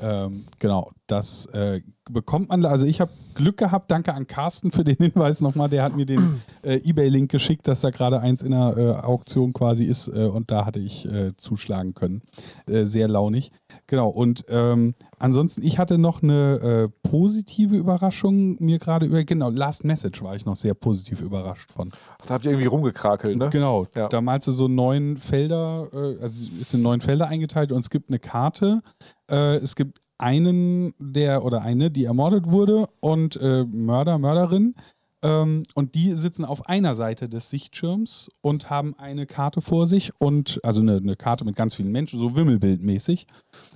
Ähm, 0.00 0.44
genau, 0.58 0.90
das 1.06 1.46
äh, 1.46 1.80
bekommt 2.10 2.48
man. 2.48 2.64
Also 2.64 2.86
ich 2.86 3.00
habe 3.00 3.12
Glück 3.34 3.56
gehabt. 3.58 3.90
Danke 3.90 4.14
an 4.14 4.26
Carsten 4.26 4.70
für 4.70 4.84
den 4.84 4.96
Hinweis 4.96 5.40
nochmal. 5.40 5.68
Der 5.68 5.82
hat 5.82 5.96
mir 5.96 6.06
den 6.06 6.40
äh, 6.62 6.76
eBay-Link 6.88 7.30
geschickt, 7.30 7.66
dass 7.68 7.80
da 7.80 7.90
gerade 7.90 8.20
eins 8.20 8.42
in 8.42 8.50
der 8.52 8.76
äh, 8.76 8.90
Auktion 9.04 9.52
quasi 9.52 9.84
ist 9.84 10.08
äh, 10.08 10.26
und 10.26 10.50
da 10.50 10.66
hatte 10.66 10.80
ich 10.80 11.06
äh, 11.06 11.36
zuschlagen 11.36 11.94
können. 11.94 12.22
Äh, 12.66 12.84
sehr 12.86 13.08
launig. 13.08 13.50
Genau. 13.86 14.08
Und 14.08 14.44
ähm, 14.48 14.94
ansonsten, 15.18 15.62
ich 15.64 15.78
hatte 15.78 15.98
noch 15.98 16.22
eine 16.22 16.90
positive 17.02 17.76
Überraschung 17.76 18.56
mir 18.62 18.78
gerade 18.78 19.06
über. 19.06 19.22
Genau, 19.24 19.48
Last 19.50 19.84
Message 19.84 20.22
war 20.22 20.36
ich 20.36 20.44
noch 20.44 20.56
sehr 20.56 20.74
positiv 20.74 21.20
überrascht 21.20 21.70
von. 21.70 21.90
Da 22.26 22.34
habt 22.34 22.44
ihr 22.44 22.52
irgendwie 22.52 22.68
rumgekrakelt, 22.68 23.36
ne? 23.36 23.50
Genau, 23.50 23.86
Ja. 23.96 24.08
da 24.08 24.20
malst 24.20 24.48
du 24.48 24.52
so 24.52 24.68
neun 24.68 25.16
Felder, 25.16 25.88
also 25.92 26.24
es 26.24 26.48
ist 26.60 26.74
in 26.74 26.82
neun 26.82 27.00
Felder 27.00 27.26
eingeteilt 27.28 27.72
und 27.72 27.80
es 27.80 27.90
gibt 27.90 28.10
eine 28.10 28.18
Karte. 28.18 28.80
Äh, 29.30 29.56
es 29.56 29.76
gibt 29.76 30.00
einen, 30.18 30.94
der 30.98 31.44
oder 31.44 31.62
eine, 31.62 31.90
die 31.90 32.04
ermordet 32.04 32.50
wurde 32.50 32.88
und 33.00 33.36
äh, 33.36 33.64
Mörder, 33.64 34.18
Mörderin. 34.18 34.74
Ähm, 35.22 35.62
und 35.74 35.94
die 35.94 36.12
sitzen 36.14 36.44
auf 36.44 36.66
einer 36.68 36.94
Seite 36.94 37.28
des 37.28 37.50
Sichtschirms 37.50 38.30
und 38.40 38.70
haben 38.70 38.94
eine 38.98 39.26
Karte 39.26 39.60
vor 39.60 39.86
sich 39.86 40.12
und 40.18 40.60
also 40.62 40.80
eine, 40.80 40.96
eine 40.96 41.16
Karte 41.16 41.44
mit 41.44 41.56
ganz 41.56 41.74
vielen 41.74 41.92
Menschen, 41.92 42.20
so 42.20 42.36
Wimmelbildmäßig. 42.36 43.26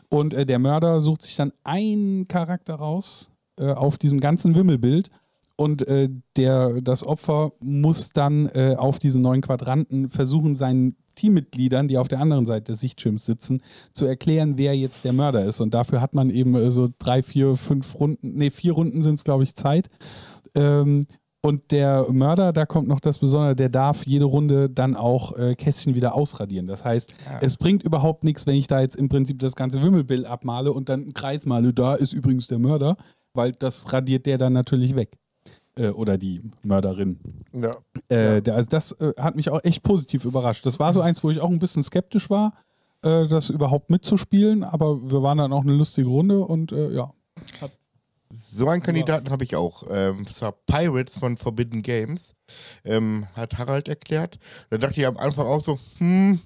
Und 0.08 0.34
äh, 0.34 0.46
der 0.46 0.58
Mörder 0.58 1.00
sucht 1.00 1.22
sich 1.22 1.36
dann 1.36 1.52
einen 1.64 2.28
Charakter 2.28 2.74
raus 2.74 3.30
äh, 3.58 3.72
auf 3.72 3.98
diesem 3.98 4.20
ganzen 4.20 4.54
Wimmelbild 4.54 5.10
und 5.56 5.86
äh, 5.86 6.08
der, 6.36 6.80
das 6.80 7.04
Opfer 7.04 7.52
muss 7.60 8.10
dann 8.10 8.46
äh, 8.48 8.74
auf 8.76 8.98
diesen 8.98 9.22
neuen 9.22 9.40
Quadranten 9.40 10.08
versuchen, 10.08 10.56
seinen 10.56 10.96
Teammitgliedern, 11.14 11.88
die 11.88 11.98
auf 11.98 12.08
der 12.08 12.20
anderen 12.20 12.46
Seite 12.46 12.72
des 12.72 12.80
Sichtschirms 12.80 13.24
sitzen, 13.26 13.60
zu 13.92 14.06
erklären, 14.06 14.58
wer 14.58 14.76
jetzt 14.76 15.04
der 15.04 15.12
Mörder 15.12 15.44
ist. 15.44 15.60
Und 15.60 15.74
dafür 15.74 16.00
hat 16.00 16.14
man 16.14 16.30
eben 16.30 16.54
äh, 16.54 16.70
so 16.70 16.88
drei, 16.98 17.22
vier, 17.22 17.56
fünf 17.56 17.98
Runden, 17.98 18.34
nee, 18.34 18.50
vier 18.50 18.72
Runden 18.72 19.02
sind 19.02 19.14
es, 19.14 19.24
glaube 19.24 19.44
ich, 19.44 19.54
Zeit. 19.54 19.88
Ähm, 20.54 21.04
und 21.42 21.72
der 21.72 22.06
Mörder, 22.10 22.54
da 22.54 22.64
kommt 22.64 22.88
noch 22.88 23.00
das 23.00 23.18
Besondere, 23.18 23.54
der 23.54 23.68
darf 23.68 24.06
jede 24.06 24.24
Runde 24.24 24.70
dann 24.70 24.96
auch 24.96 25.36
äh, 25.36 25.54
Kästchen 25.54 25.94
wieder 25.94 26.14
ausradieren. 26.14 26.66
Das 26.66 26.86
heißt, 26.86 27.12
es 27.42 27.58
bringt 27.58 27.82
überhaupt 27.82 28.24
nichts, 28.24 28.46
wenn 28.46 28.56
ich 28.56 28.66
da 28.66 28.80
jetzt 28.80 28.96
im 28.96 29.10
Prinzip 29.10 29.40
das 29.40 29.54
ganze 29.54 29.82
Wimmelbild 29.82 30.24
abmale 30.24 30.72
und 30.72 30.88
dann 30.88 31.02
einen 31.02 31.12
Kreis 31.12 31.44
male, 31.44 31.74
da 31.74 31.94
ist 31.96 32.14
übrigens 32.14 32.46
der 32.46 32.58
Mörder. 32.58 32.96
weil 33.34 33.52
das 33.52 33.92
radiert 33.92 34.26
der 34.26 34.38
dann 34.38 34.52
natürlich 34.52 34.94
weg. 34.94 35.18
Äh, 35.76 35.88
oder 35.88 36.18
die 36.18 36.40
Mörderin. 36.62 37.18
Ja. 37.52 37.70
Äh, 38.08 38.42
der, 38.42 38.54
also 38.54 38.68
das 38.68 38.92
äh, 38.92 39.12
hat 39.18 39.34
mich 39.34 39.50
auch 39.50 39.62
echt 39.64 39.82
positiv 39.82 40.24
überrascht. 40.24 40.64
Das 40.66 40.78
war 40.78 40.92
so 40.92 41.00
eins, 41.00 41.24
wo 41.24 41.30
ich 41.30 41.40
auch 41.40 41.50
ein 41.50 41.58
bisschen 41.58 41.82
skeptisch 41.82 42.30
war, 42.30 42.52
äh, 43.02 43.26
das 43.26 43.50
überhaupt 43.50 43.90
mitzuspielen, 43.90 44.62
aber 44.62 45.10
wir 45.10 45.22
waren 45.22 45.38
dann 45.38 45.52
auch 45.52 45.62
eine 45.62 45.72
lustige 45.72 46.08
Runde 46.08 46.40
und 46.40 46.72
äh, 46.72 46.90
ja. 46.90 47.12
So 48.30 48.68
einen 48.68 48.82
Kandidaten 48.82 49.30
habe 49.30 49.44
ich 49.44 49.54
auch. 49.56 49.84
Ähm, 49.90 50.24
das 50.26 50.42
war 50.42 50.52
Pirates 50.52 51.18
von 51.18 51.36
Forbidden 51.36 51.82
Games. 51.82 52.34
Ähm, 52.84 53.26
hat 53.34 53.58
Harald 53.58 53.88
erklärt. 53.88 54.38
Da 54.70 54.78
dachte 54.78 55.00
ich 55.00 55.06
am 55.06 55.16
Anfang 55.16 55.46
auch 55.46 55.62
so, 55.62 55.78
hm. 55.98 56.40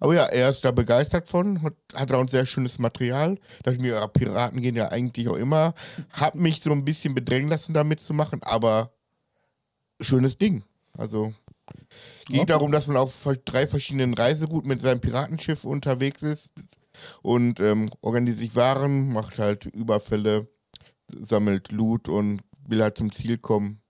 Aber 0.00 0.14
ja, 0.14 0.24
er 0.26 0.48
ist 0.50 0.64
da 0.64 0.70
begeistert 0.70 1.28
von, 1.28 1.62
hat, 1.62 1.74
hat 1.94 2.12
auch 2.12 2.20
ein 2.20 2.28
sehr 2.28 2.46
schönes 2.46 2.78
Material. 2.78 3.34
Da 3.34 3.42
dachte 3.64 3.76
ich 3.76 3.82
mir, 3.82 3.94
ja, 3.94 4.06
Piraten 4.06 4.60
gehen 4.60 4.74
ja 4.74 4.88
eigentlich 4.88 5.28
auch 5.28 5.36
immer. 5.36 5.74
Hab 6.12 6.34
mich 6.34 6.62
so 6.62 6.70
ein 6.72 6.84
bisschen 6.84 7.14
bedrängen 7.14 7.48
lassen, 7.48 7.74
da 7.74 7.84
mitzumachen, 7.84 8.42
aber 8.42 8.92
schönes 10.00 10.38
Ding. 10.38 10.64
Also 10.96 11.32
geht 12.26 12.40
Okay. 12.40 12.46
darum, 12.46 12.72
dass 12.72 12.86
man 12.86 12.96
auf 12.96 13.28
drei 13.44 13.66
verschiedenen 13.66 14.14
Reiserouten 14.14 14.68
mit 14.68 14.82
seinem 14.82 15.00
Piratenschiff 15.00 15.64
unterwegs 15.64 16.22
ist 16.22 16.50
und 17.22 17.60
ähm, 17.60 17.90
organisiert 18.00 18.50
sich 18.50 18.56
Waren, 18.56 19.12
macht 19.12 19.38
halt 19.38 19.66
Überfälle, 19.66 20.48
sammelt 21.18 21.72
Loot 21.72 22.08
und 22.08 22.42
will 22.66 22.82
halt 22.82 22.98
zum 22.98 23.12
Ziel 23.12 23.38
kommen. 23.38 23.80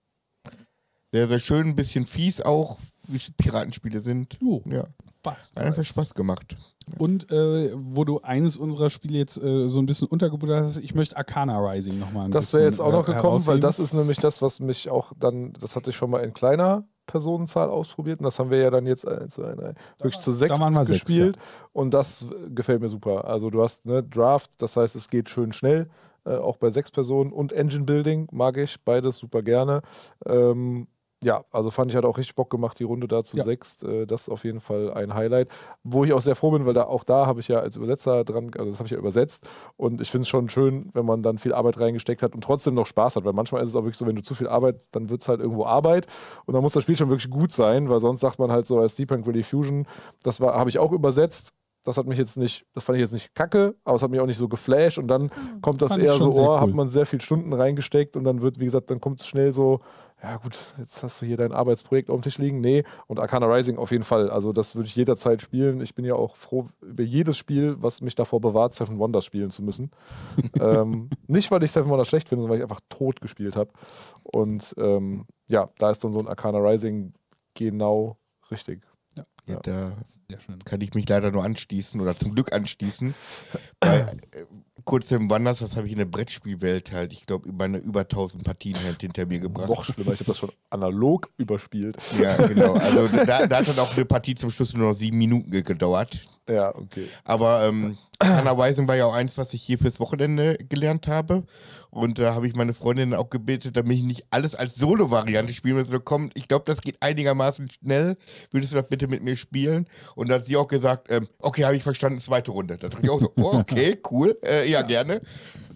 Sehr, 1.11 1.27
sehr 1.27 1.39
schön, 1.39 1.67
ein 1.67 1.75
bisschen 1.75 2.05
fies 2.05 2.41
auch, 2.41 2.77
wie 3.07 3.17
es 3.17 3.31
Piratenspiele 3.31 3.99
sind. 4.01 4.37
Jo, 4.41 4.61
Ja, 4.65 4.87
passt. 5.21 5.55
hat 5.55 5.65
einfach 5.65 5.83
Spaß 5.83 6.13
gemacht. 6.13 6.55
Und 6.97 7.31
äh, 7.31 7.71
wo 7.75 8.03
du 8.03 8.21
eines 8.21 8.57
unserer 8.57 8.89
Spiele 8.89 9.17
jetzt 9.17 9.37
äh, 9.41 9.67
so 9.67 9.79
ein 9.79 9.85
bisschen 9.85 10.07
untergebuttert 10.07 10.63
hast, 10.63 10.77
ich 10.77 10.95
möchte 10.95 11.17
Arcana 11.17 11.59
Rising 11.59 11.99
nochmal 11.99 12.25
ein 12.25 12.31
Das 12.31 12.53
wäre 12.53 12.63
jetzt 12.63 12.79
auch 12.79 12.91
noch 12.91 13.07
äh, 13.07 13.13
gekommen, 13.13 13.45
weil 13.45 13.59
das 13.59 13.79
ist 13.79 13.93
nämlich 13.93 14.17
das, 14.17 14.41
was 14.41 14.59
mich 14.59 14.89
auch 14.89 15.11
dann, 15.19 15.53
das 15.53 15.75
hatte 15.75 15.91
ich 15.91 15.95
schon 15.95 16.09
mal 16.09 16.23
in 16.23 16.33
kleiner 16.33 16.87
Personenzahl 17.05 17.69
ausprobiert 17.69 18.19
und 18.19 18.25
das 18.25 18.37
haben 18.39 18.51
wir 18.51 18.59
ja 18.59 18.69
dann 18.69 18.85
jetzt 18.85 19.07
eins, 19.07 19.33
zwei, 19.35 19.53
drei, 19.55 19.73
wirklich 19.97 20.19
zu 20.19 20.31
sechs 20.31 20.59
wir 20.59 20.85
sechs, 20.85 21.05
gespielt 21.05 21.37
und 21.73 21.93
das 21.93 22.27
gefällt 22.49 22.81
mir 22.81 22.89
super. 22.89 23.25
Also 23.25 23.49
du 23.49 23.61
hast 23.63 23.85
ne 23.85 24.03
Draft, 24.03 24.61
das 24.61 24.77
heißt, 24.77 24.95
es 24.95 25.09
geht 25.09 25.29
schön 25.29 25.51
schnell, 25.51 25.89
äh, 26.25 26.35
auch 26.35 26.57
bei 26.57 26.69
sechs 26.69 26.91
Personen 26.91 27.31
und 27.31 27.51
Engine 27.51 27.83
Building 27.83 28.27
mag 28.31 28.57
ich, 28.57 28.83
beides 28.83 29.17
super 29.17 29.41
gerne. 29.41 29.81
Ähm, 30.25 30.87
ja, 31.21 31.43
also 31.51 31.69
fand 31.69 31.91
ich 31.91 31.97
hat 31.97 32.05
auch 32.05 32.17
richtig 32.17 32.35
Bock 32.35 32.49
gemacht, 32.49 32.79
die 32.79 32.85
Runde 32.85 33.07
da 33.07 33.23
zu 33.23 33.35
Ja. 33.37 33.43
sechst. 33.43 33.83
Äh, 33.83 34.05
das 34.07 34.21
ist 34.21 34.29
auf 34.29 34.45
jeden 34.45 34.61
Fall 34.61 34.93
ein 34.93 35.13
Highlight. 35.13 35.49
Wo 35.83 36.05
ich 36.05 36.13
auch 36.13 36.21
sehr 36.21 36.35
froh 36.35 36.51
bin, 36.51 36.65
weil 36.65 36.73
da 36.73 36.83
auch 36.83 37.03
da 37.03 37.25
habe 37.25 37.41
ich 37.41 37.49
ja 37.49 37.59
als 37.59 37.75
Übersetzer 37.75 38.23
dran, 38.23 38.51
also 38.57 38.69
das 38.69 38.79
habe 38.79 38.87
ich 38.87 38.91
ja 38.91 38.97
übersetzt. 38.97 39.45
Und 39.75 39.99
ich 39.99 40.09
finde 40.11 40.23
es 40.23 40.29
schon 40.29 40.47
schön, 40.49 40.89
wenn 40.93 41.05
man 41.05 41.21
dann 41.21 41.37
viel 41.37 41.53
Arbeit 41.53 41.79
reingesteckt 41.79 42.23
hat 42.23 42.35
und 42.35 42.43
trotzdem 42.43 42.73
noch 42.73 42.85
Spaß 42.87 43.17
hat. 43.17 43.25
Weil 43.25 43.33
manchmal 43.33 43.61
ist 43.63 43.69
es 43.69 43.75
auch 43.75 43.83
wirklich 43.83 43.97
so, 43.97 44.07
wenn 44.07 44.15
du 44.15 44.23
zu 44.23 44.33
viel 44.33 44.47
Arbeit, 44.47 44.87
dann 44.91 45.09
wird 45.09 45.21
es 45.21 45.27
halt 45.27 45.41
irgendwo 45.41 45.65
Arbeit. 45.65 46.07
Und 46.45 46.53
dann 46.53 46.63
muss 46.63 46.73
das 46.73 46.83
Spiel 46.83 46.95
schon 46.95 47.09
wirklich 47.09 47.29
gut 47.29 47.51
sein, 47.51 47.89
weil 47.89 47.99
sonst 47.99 48.21
sagt 48.21 48.39
man 48.39 48.51
halt 48.51 48.65
so 48.65 48.79
als 48.79 48.93
Steampunk 48.93 49.27
Rally 49.27 49.43
Fusion, 49.43 49.87
das 50.23 50.39
war, 50.39 50.53
habe 50.55 50.69
ich 50.69 50.79
auch 50.79 50.91
übersetzt. 50.93 51.51
Das 51.85 51.97
hat 51.97 52.07
mich 52.07 52.17
jetzt 52.17 52.37
nicht, 52.37 52.65
das 52.73 52.83
fand 52.83 52.97
ich 52.97 53.01
jetzt 53.01 53.13
nicht 53.13 53.33
kacke, 53.33 53.75
aber 53.85 53.95
es 53.95 54.03
hat 54.03 54.11
mich 54.11 54.19
auch 54.19 54.25
nicht 54.25 54.37
so 54.37 54.49
geflasht. 54.49 54.97
Und 54.97 55.07
dann 55.07 55.31
kommt 55.61 55.81
das 55.81 55.93
Fand 55.93 56.03
eher 56.03 56.13
so, 56.13 56.29
oh, 56.29 56.47
cool. 56.53 56.59
hat 56.59 56.73
man 56.73 56.89
sehr 56.89 57.05
viel 57.05 57.21
Stunden 57.21 57.53
reingesteckt 57.53 58.15
und 58.17 58.25
dann 58.25 58.41
wird, 58.41 58.59
wie 58.59 58.65
gesagt, 58.65 58.89
dann 58.91 58.99
kommt 58.99 59.21
es 59.21 59.27
schnell 59.27 59.53
so, 59.53 59.79
ja 60.21 60.37
gut, 60.37 60.75
jetzt 60.77 61.01
hast 61.01 61.21
du 61.21 61.25
hier 61.25 61.37
dein 61.37 61.53
Arbeitsprojekt 61.53 62.09
auf 62.09 62.19
dem 62.19 62.23
Tisch 62.23 62.37
liegen. 62.37 62.59
Nee, 62.59 62.83
und 63.07 63.19
Arcana 63.19 63.45
Rising 63.45 63.77
auf 63.77 63.91
jeden 63.91 64.03
Fall. 64.03 64.29
Also 64.29 64.51
das 64.51 64.75
würde 64.75 64.87
ich 64.87 64.95
jederzeit 64.95 65.41
spielen. 65.41 65.79
Ich 65.81 65.95
bin 65.95 66.03
ja 66.03 66.15
auch 66.15 66.35
froh 66.35 66.67
über 66.81 67.03
jedes 67.03 67.37
Spiel, 67.37 67.75
was 67.79 68.01
mich 68.01 68.15
davor 68.15 68.41
bewahrt, 68.41 68.73
Seven 68.73 68.99
Wonders 68.99 69.23
spielen 69.25 69.49
zu 69.49 69.63
müssen. 69.63 69.91
ähm, 70.59 71.09
nicht, 71.27 71.49
weil 71.51 71.63
ich 71.63 71.71
Seven 71.71 71.89
Wonders 71.89 72.09
schlecht 72.09 72.27
finde, 72.27 72.41
sondern 72.41 72.51
weil 72.51 72.63
ich 72.65 72.69
einfach 72.69 72.81
tot 72.89 73.21
gespielt 73.21 73.55
habe. 73.55 73.71
Und 74.23 74.73
ähm, 74.77 75.25
ja, 75.47 75.69
da 75.77 75.89
ist 75.89 76.03
dann 76.03 76.11
so 76.11 76.19
ein 76.19 76.27
Arcana 76.27 76.59
Rising 76.59 77.13
genau 77.53 78.17
richtig. 78.51 78.81
Ja, 79.17 79.23
Ja. 79.45 79.59
Da 79.61 79.97
Sehr 80.29 80.39
schön. 80.41 80.59
kann 80.65 80.81
ich 80.81 80.93
mich 80.93 81.07
leider 81.07 81.31
nur 81.31 81.43
anschließen 81.43 81.99
oder 81.99 82.15
zum 82.15 82.33
Glück 82.35 82.53
anschließen. 82.53 83.15
Bei, 83.79 83.87
äh, 84.31 84.45
kurz 84.85 85.11
im 85.11 85.29
Wanders, 85.29 85.59
das 85.59 85.75
habe 85.75 85.85
ich 85.87 85.91
in 85.93 85.97
der 85.99 86.05
Brettspielwelt 86.05 86.91
halt, 86.91 87.13
ich 87.13 87.25
glaube, 87.25 87.47
über, 87.49 87.65
eine- 87.65 87.77
über 87.77 88.01
1000 88.01 88.43
Partien 88.43 88.75
halt 88.83 89.01
hinter 89.01 89.25
mir 89.25 89.39
gebracht. 89.39 89.69
Noch 89.69 89.83
schlimmer, 89.83 90.13
ich 90.13 90.19
habe 90.19 90.27
das 90.27 90.37
schon 90.37 90.51
analog 90.69 91.29
überspielt. 91.37 91.97
Ja, 92.19 92.35
genau. 92.47 92.73
Also 92.73 93.07
da, 93.07 93.47
da 93.47 93.57
hat 93.59 93.67
dann 93.67 93.79
auch 93.79 93.95
eine 93.95 94.05
Partie 94.05 94.35
zum 94.35 94.51
Schluss 94.51 94.73
nur 94.73 94.89
noch 94.89 94.95
sieben 94.97 95.17
Minuten 95.17 95.49
ge- 95.51 95.61
gedauert. 95.63 96.21
Ja, 96.49 96.75
okay. 96.75 97.07
Aber 97.23 97.63
ähm, 97.67 97.95
Hannah 98.21 98.57
Weising 98.57 98.87
war 98.87 98.95
ja 98.95 99.05
auch 99.05 99.13
eins, 99.13 99.37
was 99.37 99.53
ich 99.53 99.61
hier 99.61 99.77
fürs 99.77 99.99
Wochenende 99.99 100.57
gelernt 100.57 101.07
habe. 101.07 101.43
Und 101.91 102.19
da 102.19 102.35
habe 102.35 102.47
ich 102.47 102.55
meine 102.55 102.73
Freundin 102.73 103.13
auch 103.13 103.29
gebetet, 103.29 103.77
damit 103.77 103.97
ich 103.97 104.03
nicht 104.03 104.25
alles 104.31 104.55
als 104.55 104.75
Solo-Variante 104.75 105.53
spielen 105.53 105.77
muss. 105.77 105.87
Komm, 106.03 106.29
ich 106.33 106.47
glaube, 106.47 106.65
das 106.65 106.81
geht 106.81 106.97
einigermaßen 107.01 107.69
schnell. 107.69 108.17
Würdest 108.51 108.73
du 108.73 108.77
das 108.77 108.87
bitte 108.87 109.07
mit 109.07 109.23
mir 109.23 109.35
spielen? 109.35 109.87
Und 110.15 110.29
da 110.29 110.35
hat 110.35 110.45
sie 110.45 110.57
auch 110.57 110.67
gesagt, 110.67 111.11
ähm, 111.11 111.27
okay, 111.39 111.65
habe 111.65 111.75
ich 111.75 111.83
verstanden, 111.83 112.19
zweite 112.19 112.51
Runde. 112.51 112.77
Da 112.77 112.89
dachte 112.89 113.03
ich 113.03 113.09
auch 113.09 113.19
so, 113.19 113.31
oh, 113.37 113.53
okay, 113.59 113.99
cool, 114.11 114.37
äh, 114.43 114.69
ja, 114.69 114.81
gerne. 114.81 115.21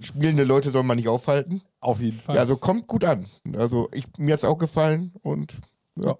Spielende 0.01 0.43
Leute 0.43 0.71
soll 0.71 0.83
man 0.83 0.97
nicht 0.97 1.07
aufhalten. 1.07 1.61
Auf 1.79 1.99
jeden 1.99 2.19
Fall. 2.19 2.35
Ja, 2.35 2.41
also 2.41 2.57
kommt 2.57 2.87
gut 2.87 3.03
an. 3.03 3.27
Also 3.57 3.89
ich, 3.93 4.05
mir 4.17 4.33
hat 4.33 4.39
es 4.39 4.45
auch 4.45 4.57
gefallen 4.57 5.13
und 5.21 5.57
ja. 5.95 6.15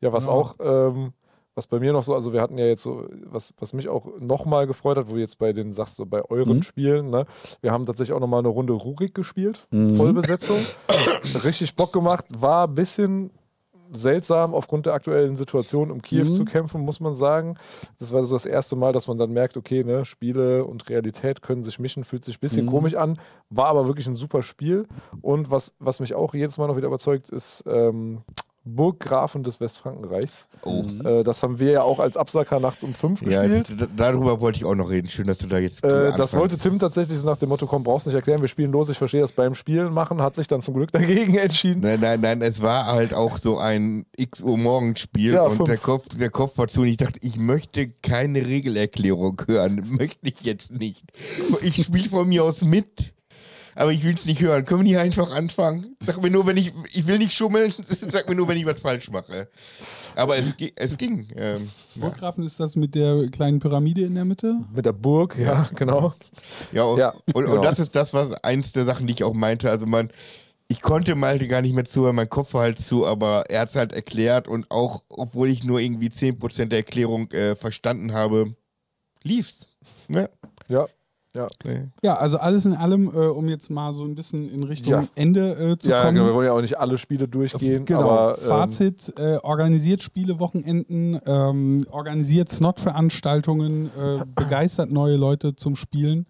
Ja, 0.00 0.12
was 0.12 0.26
Ja. 0.26 0.32
auch, 0.32 0.56
ähm, 0.60 1.12
was 1.56 1.66
bei 1.66 1.80
mir 1.80 1.92
noch 1.92 2.02
so, 2.02 2.14
also 2.14 2.32
wir 2.34 2.42
hatten 2.42 2.58
ja 2.58 2.66
jetzt 2.66 2.82
so, 2.82 3.08
was, 3.24 3.54
was 3.58 3.72
mich 3.72 3.88
auch 3.88 4.06
nochmal 4.20 4.66
gefreut 4.66 4.98
hat, 4.98 5.08
wo 5.08 5.14
du 5.14 5.20
jetzt 5.20 5.38
bei 5.38 5.52
den, 5.54 5.72
sagst 5.72 5.98
du, 5.98 6.04
bei 6.06 6.22
euren 6.30 6.58
Mhm. 6.58 6.62
Spielen, 6.62 7.10
ne? 7.10 7.24
Wir 7.62 7.72
haben 7.72 7.86
tatsächlich 7.86 8.14
auch 8.14 8.20
nochmal 8.20 8.40
eine 8.40 8.48
Runde 8.48 8.74
Rurik 8.74 9.14
gespielt, 9.14 9.66
Mhm. 9.70 9.96
Vollbesetzung. 9.96 10.58
Richtig 11.42 11.74
Bock 11.74 11.92
gemacht, 11.92 12.26
war 12.38 12.68
ein 12.68 12.74
bisschen 12.74 13.30
seltsam 13.92 14.52
aufgrund 14.52 14.84
der 14.86 14.94
aktuellen 14.94 15.36
Situation, 15.36 15.90
um 15.92 16.02
Kiew 16.02 16.24
Mhm. 16.24 16.32
zu 16.32 16.44
kämpfen, 16.44 16.80
muss 16.82 16.98
man 17.00 17.14
sagen. 17.14 17.56
Das 18.00 18.12
war 18.12 18.22
so 18.24 18.34
das 18.34 18.44
erste 18.44 18.74
Mal, 18.76 18.92
dass 18.92 19.06
man 19.06 19.16
dann 19.16 19.30
merkt, 19.30 19.56
okay, 19.56 19.84
ne, 19.84 20.04
Spiele 20.04 20.64
und 20.64 20.88
Realität 20.90 21.40
können 21.40 21.62
sich 21.62 21.78
mischen, 21.78 22.02
fühlt 22.04 22.24
sich 22.24 22.36
ein 22.36 22.40
bisschen 22.40 22.66
Mhm. 22.66 22.70
komisch 22.70 22.94
an, 22.96 23.18
war 23.48 23.66
aber 23.66 23.86
wirklich 23.86 24.08
ein 24.08 24.16
super 24.16 24.42
Spiel. 24.42 24.86
Und 25.22 25.50
was, 25.52 25.74
was 25.78 26.00
mich 26.00 26.14
auch 26.14 26.34
jedes 26.34 26.58
Mal 26.58 26.66
noch 26.66 26.76
wieder 26.76 26.88
überzeugt, 26.88 27.30
ist 27.30 27.64
ähm, 27.66 28.22
Burggrafen 28.66 29.42
des 29.44 29.60
Westfrankenreichs. 29.60 30.48
Oh. 30.64 30.84
Äh, 31.04 31.22
das 31.22 31.42
haben 31.42 31.58
wir 31.58 31.70
ja 31.70 31.82
auch 31.82 32.00
als 32.00 32.16
Absacker 32.16 32.58
nachts 32.60 32.82
um 32.82 32.92
fünf 32.94 33.22
Ja, 33.22 33.46
gespielt. 33.46 33.80
d- 33.80 33.86
darüber 33.96 34.40
wollte 34.40 34.58
ich 34.58 34.64
auch 34.64 34.74
noch 34.74 34.90
reden. 34.90 35.08
Schön, 35.08 35.26
dass 35.28 35.38
du 35.38 35.46
da 35.46 35.58
jetzt. 35.58 35.84
Äh, 35.84 36.12
das 36.16 36.34
wollte 36.36 36.58
Tim 36.58 36.78
tatsächlich 36.78 37.18
so 37.18 37.26
nach 37.26 37.36
dem 37.36 37.48
Motto, 37.48 37.66
komm, 37.66 37.84
brauchst 37.84 38.06
nicht 38.06 38.16
erklären, 38.16 38.40
wir 38.40 38.48
spielen 38.48 38.72
los, 38.72 38.88
ich 38.88 38.98
verstehe 38.98 39.20
das 39.20 39.32
beim 39.32 39.54
Spielen 39.54 39.92
machen, 39.92 40.20
hat 40.20 40.34
sich 40.34 40.48
dann 40.48 40.62
zum 40.62 40.74
Glück 40.74 40.90
dagegen 40.92 41.34
entschieden. 41.38 41.80
Nein, 41.80 42.00
nein, 42.00 42.20
nein, 42.20 42.42
es 42.42 42.60
war 42.60 42.86
halt 42.86 43.14
auch 43.14 43.38
so 43.38 43.58
ein 43.58 44.04
X 44.16 44.40
Uhr 44.40 44.58
morgens 44.58 45.00
Spiel 45.00 45.34
Ja, 45.34 45.42
und 45.44 45.56
fünf. 45.56 45.68
der 45.68 45.78
Kopf, 45.78 46.08
der 46.18 46.30
Kopf 46.30 46.58
war 46.58 46.66
zu 46.68 46.80
und 46.80 46.88
ich 46.88 46.96
dachte, 46.96 47.18
ich 47.22 47.38
möchte 47.38 47.88
keine 48.02 48.44
Regelerklärung 48.46 49.40
hören. 49.46 49.84
Möchte 49.96 50.18
ich 50.28 50.40
jetzt 50.42 50.72
nicht. 50.72 51.04
Ich 51.62 51.82
spiele 51.84 52.08
von 52.08 52.28
mir 52.28 52.44
aus 52.44 52.62
mit. 52.62 53.14
Aber 53.76 53.92
ich 53.92 54.02
will 54.02 54.14
es 54.14 54.24
nicht 54.24 54.40
hören. 54.40 54.64
Können 54.64 54.80
wir 54.80 54.90
nicht 54.90 54.98
einfach 54.98 55.30
anfangen? 55.30 55.96
Sag 56.00 56.22
mir 56.22 56.30
nur, 56.30 56.46
wenn 56.46 56.56
ich. 56.56 56.72
Ich 56.92 57.06
will 57.06 57.18
nicht 57.18 57.34
schummeln. 57.34 57.74
Sag 58.08 58.26
mir 58.28 58.34
nur, 58.34 58.48
wenn 58.48 58.56
ich 58.56 58.64
was 58.64 58.80
falsch 58.80 59.10
mache. 59.10 59.48
Aber 60.16 60.38
es, 60.38 60.54
es 60.76 60.96
ging. 60.96 61.28
Ähm, 61.36 61.70
ja. 61.94 62.00
Burggrafen 62.00 62.42
ist 62.42 62.58
das 62.58 62.74
mit 62.74 62.94
der 62.94 63.28
kleinen 63.28 63.58
Pyramide 63.58 64.02
in 64.02 64.14
der 64.14 64.24
Mitte? 64.24 64.56
Mit 64.74 64.86
der 64.86 64.92
Burg, 64.92 65.36
ja, 65.38 65.68
genau. 65.74 66.14
Ja, 66.72 66.84
und, 66.84 66.98
Ja, 66.98 67.10
und, 67.34 67.34
genau. 67.34 67.56
und 67.56 67.64
das 67.64 67.78
ist 67.78 67.94
das, 67.94 68.14
was 68.14 68.32
eins 68.42 68.72
der 68.72 68.86
Sachen, 68.86 69.06
die 69.06 69.12
ich 69.12 69.24
auch 69.24 69.34
meinte. 69.34 69.70
Also 69.70 69.84
man, 69.84 70.10
ich 70.68 70.80
konnte 70.80 71.14
Malte 71.14 71.46
gar 71.46 71.60
nicht 71.60 71.74
mehr 71.74 71.84
zuhören, 71.84 72.16
mein 72.16 72.30
Kopf 72.30 72.54
war 72.54 72.62
halt 72.62 72.78
zu, 72.78 73.06
aber 73.06 73.44
er 73.50 73.60
hat 73.60 73.68
es 73.68 73.76
halt 73.76 73.92
erklärt 73.92 74.48
und 74.48 74.70
auch, 74.70 75.02
obwohl 75.10 75.50
ich 75.50 75.64
nur 75.64 75.80
irgendwie 75.80 76.08
10% 76.08 76.66
der 76.66 76.78
Erklärung 76.78 77.30
äh, 77.32 77.54
verstanden 77.54 78.14
habe, 78.14 78.54
lief's. 79.22 79.68
Ne? 80.08 80.30
Ja, 80.68 80.86
ja. 81.36 81.46
Nee. 81.64 81.88
Ja, 82.02 82.14
also 82.16 82.38
alles 82.38 82.64
in 82.66 82.74
allem, 82.74 83.08
äh, 83.14 83.18
um 83.28 83.48
jetzt 83.48 83.70
mal 83.70 83.92
so 83.92 84.04
ein 84.04 84.14
bisschen 84.14 84.48
in 84.50 84.62
Richtung 84.64 84.92
Ja. 84.92 85.04
Ende 85.14 85.50
äh, 85.72 85.78
zu 85.78 85.90
ja 85.90 86.02
kommen. 86.02 86.14
genau, 86.16 86.26
wir 86.26 86.34
wollen 86.34 86.46
ja 86.46 86.52
auch 86.52 86.60
nicht 86.60 86.78
alle 86.78 86.96
Spiele 86.98 87.28
durchgehen, 87.28 87.84
Genau. 87.84 88.00
aber 88.10 88.38
ähm, 88.40 88.48
Fazit: 88.48 89.12
äh, 89.18 89.36
organisiert 89.42 90.02
Spielewochenenden, 90.02 91.20
ähm, 91.26 91.86
organisiert 91.90 92.48
Snot-Veranstaltungen, 92.50 93.86
äh, 93.96 94.24
begeistert 94.34 94.90
neue 94.90 95.16
Leute 95.16 95.54
zum 95.56 95.76
Spielen. 95.76 96.26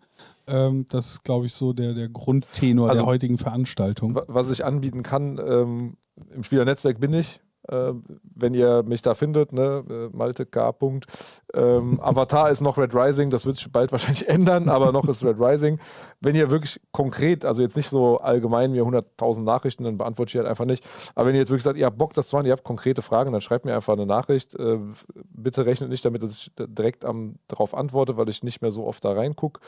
Ähm, 0.49 0.87
das 0.91 1.09
ist, 1.11 1.25
glaube 1.25 1.47
ich, 1.47 1.55
so 1.55 1.73
der, 1.73 1.93
der 1.95 2.09
Grundtenor 2.09 2.89
Also- 2.89 3.03
der 3.03 3.07
heutigen 3.07 3.39
Veranstaltung. 3.39 4.15
wa- 4.15 4.25
was 4.29 4.51
ich 4.51 4.65
anbieten 4.65 5.03
kann, 5.03 5.41
ähm, 5.45 5.97
im 6.35 6.43
Spielernetzwerk 6.45 7.01
bin 7.01 7.13
ich. 7.13 7.41
Äh, 7.69 7.93
wenn 8.35 8.55
ihr 8.55 8.83
mich 8.83 9.03
da 9.03 9.15
findet, 9.15 9.53
ne, 9.53 9.85
äh, 9.89 10.17
Malte 10.17 10.47
K. 10.47 10.73
Punkt. 10.73 11.07
Ähm, 11.55 12.01
Avatar 12.03 12.51
ist 12.51 12.61
noch 12.61 12.79
Red 12.79 12.95
Rising, 12.95 13.31
das 13.31 13.47
wird 13.47 13.57
sich 13.57 13.71
bald 13.71 13.93
wahrscheinlich 13.93 14.29
ändern, 14.29 14.69
aber 14.69 14.93
noch 14.93 15.09
ist 15.09 15.25
Red 15.25 15.39
Rising. 15.39 15.79
Wenn 16.21 16.35
ihr 16.35 16.51
wirklich 16.51 16.81
konkret, 16.93 17.45
also 17.45 17.63
jetzt 17.63 17.77
nicht 17.77 17.89
so 17.89 18.19
allgemein 18.19 18.73
mir 18.73 18.85
100.000 18.85 19.43
Nachrichten, 19.43 19.85
dann 19.85 19.99
beantworte 19.99 20.31
ich 20.31 20.37
halt 20.37 20.49
einfach 20.49 20.65
nicht. 20.65 20.85
Aber 21.15 21.29
wenn 21.29 21.35
ihr 21.35 21.41
jetzt 21.41 21.51
wirklich 21.51 21.65
sagt, 21.65 21.79
ihr 21.79 21.87
habt 21.87 21.99
Bock, 21.99 22.13
das 22.15 22.29
zu 22.29 22.37
machen, 22.37 22.47
ihr 22.47 22.53
habt 22.53 22.65
konkrete 22.65 23.03
Fragen, 23.03 23.33
dann 23.33 23.41
schreibt 23.41 23.65
mir 23.65 23.75
einfach 23.75 23.95
eine 23.95 24.07
Nachricht. 24.07 24.55
Äh, 24.55 24.79
bitte 25.31 25.67
rechnet 25.67 25.91
nicht 25.91 26.05
damit, 26.05 26.23
dass 26.23 26.35
ich 26.35 26.53
direkt 26.57 27.05
am, 27.05 27.37
darauf 27.49 27.75
antworte, 27.75 28.17
weil 28.17 28.29
ich 28.29 28.43
nicht 28.43 28.63
mehr 28.63 28.71
so 28.71 28.87
oft 28.87 29.05
da 29.05 29.13
reingucke. 29.13 29.61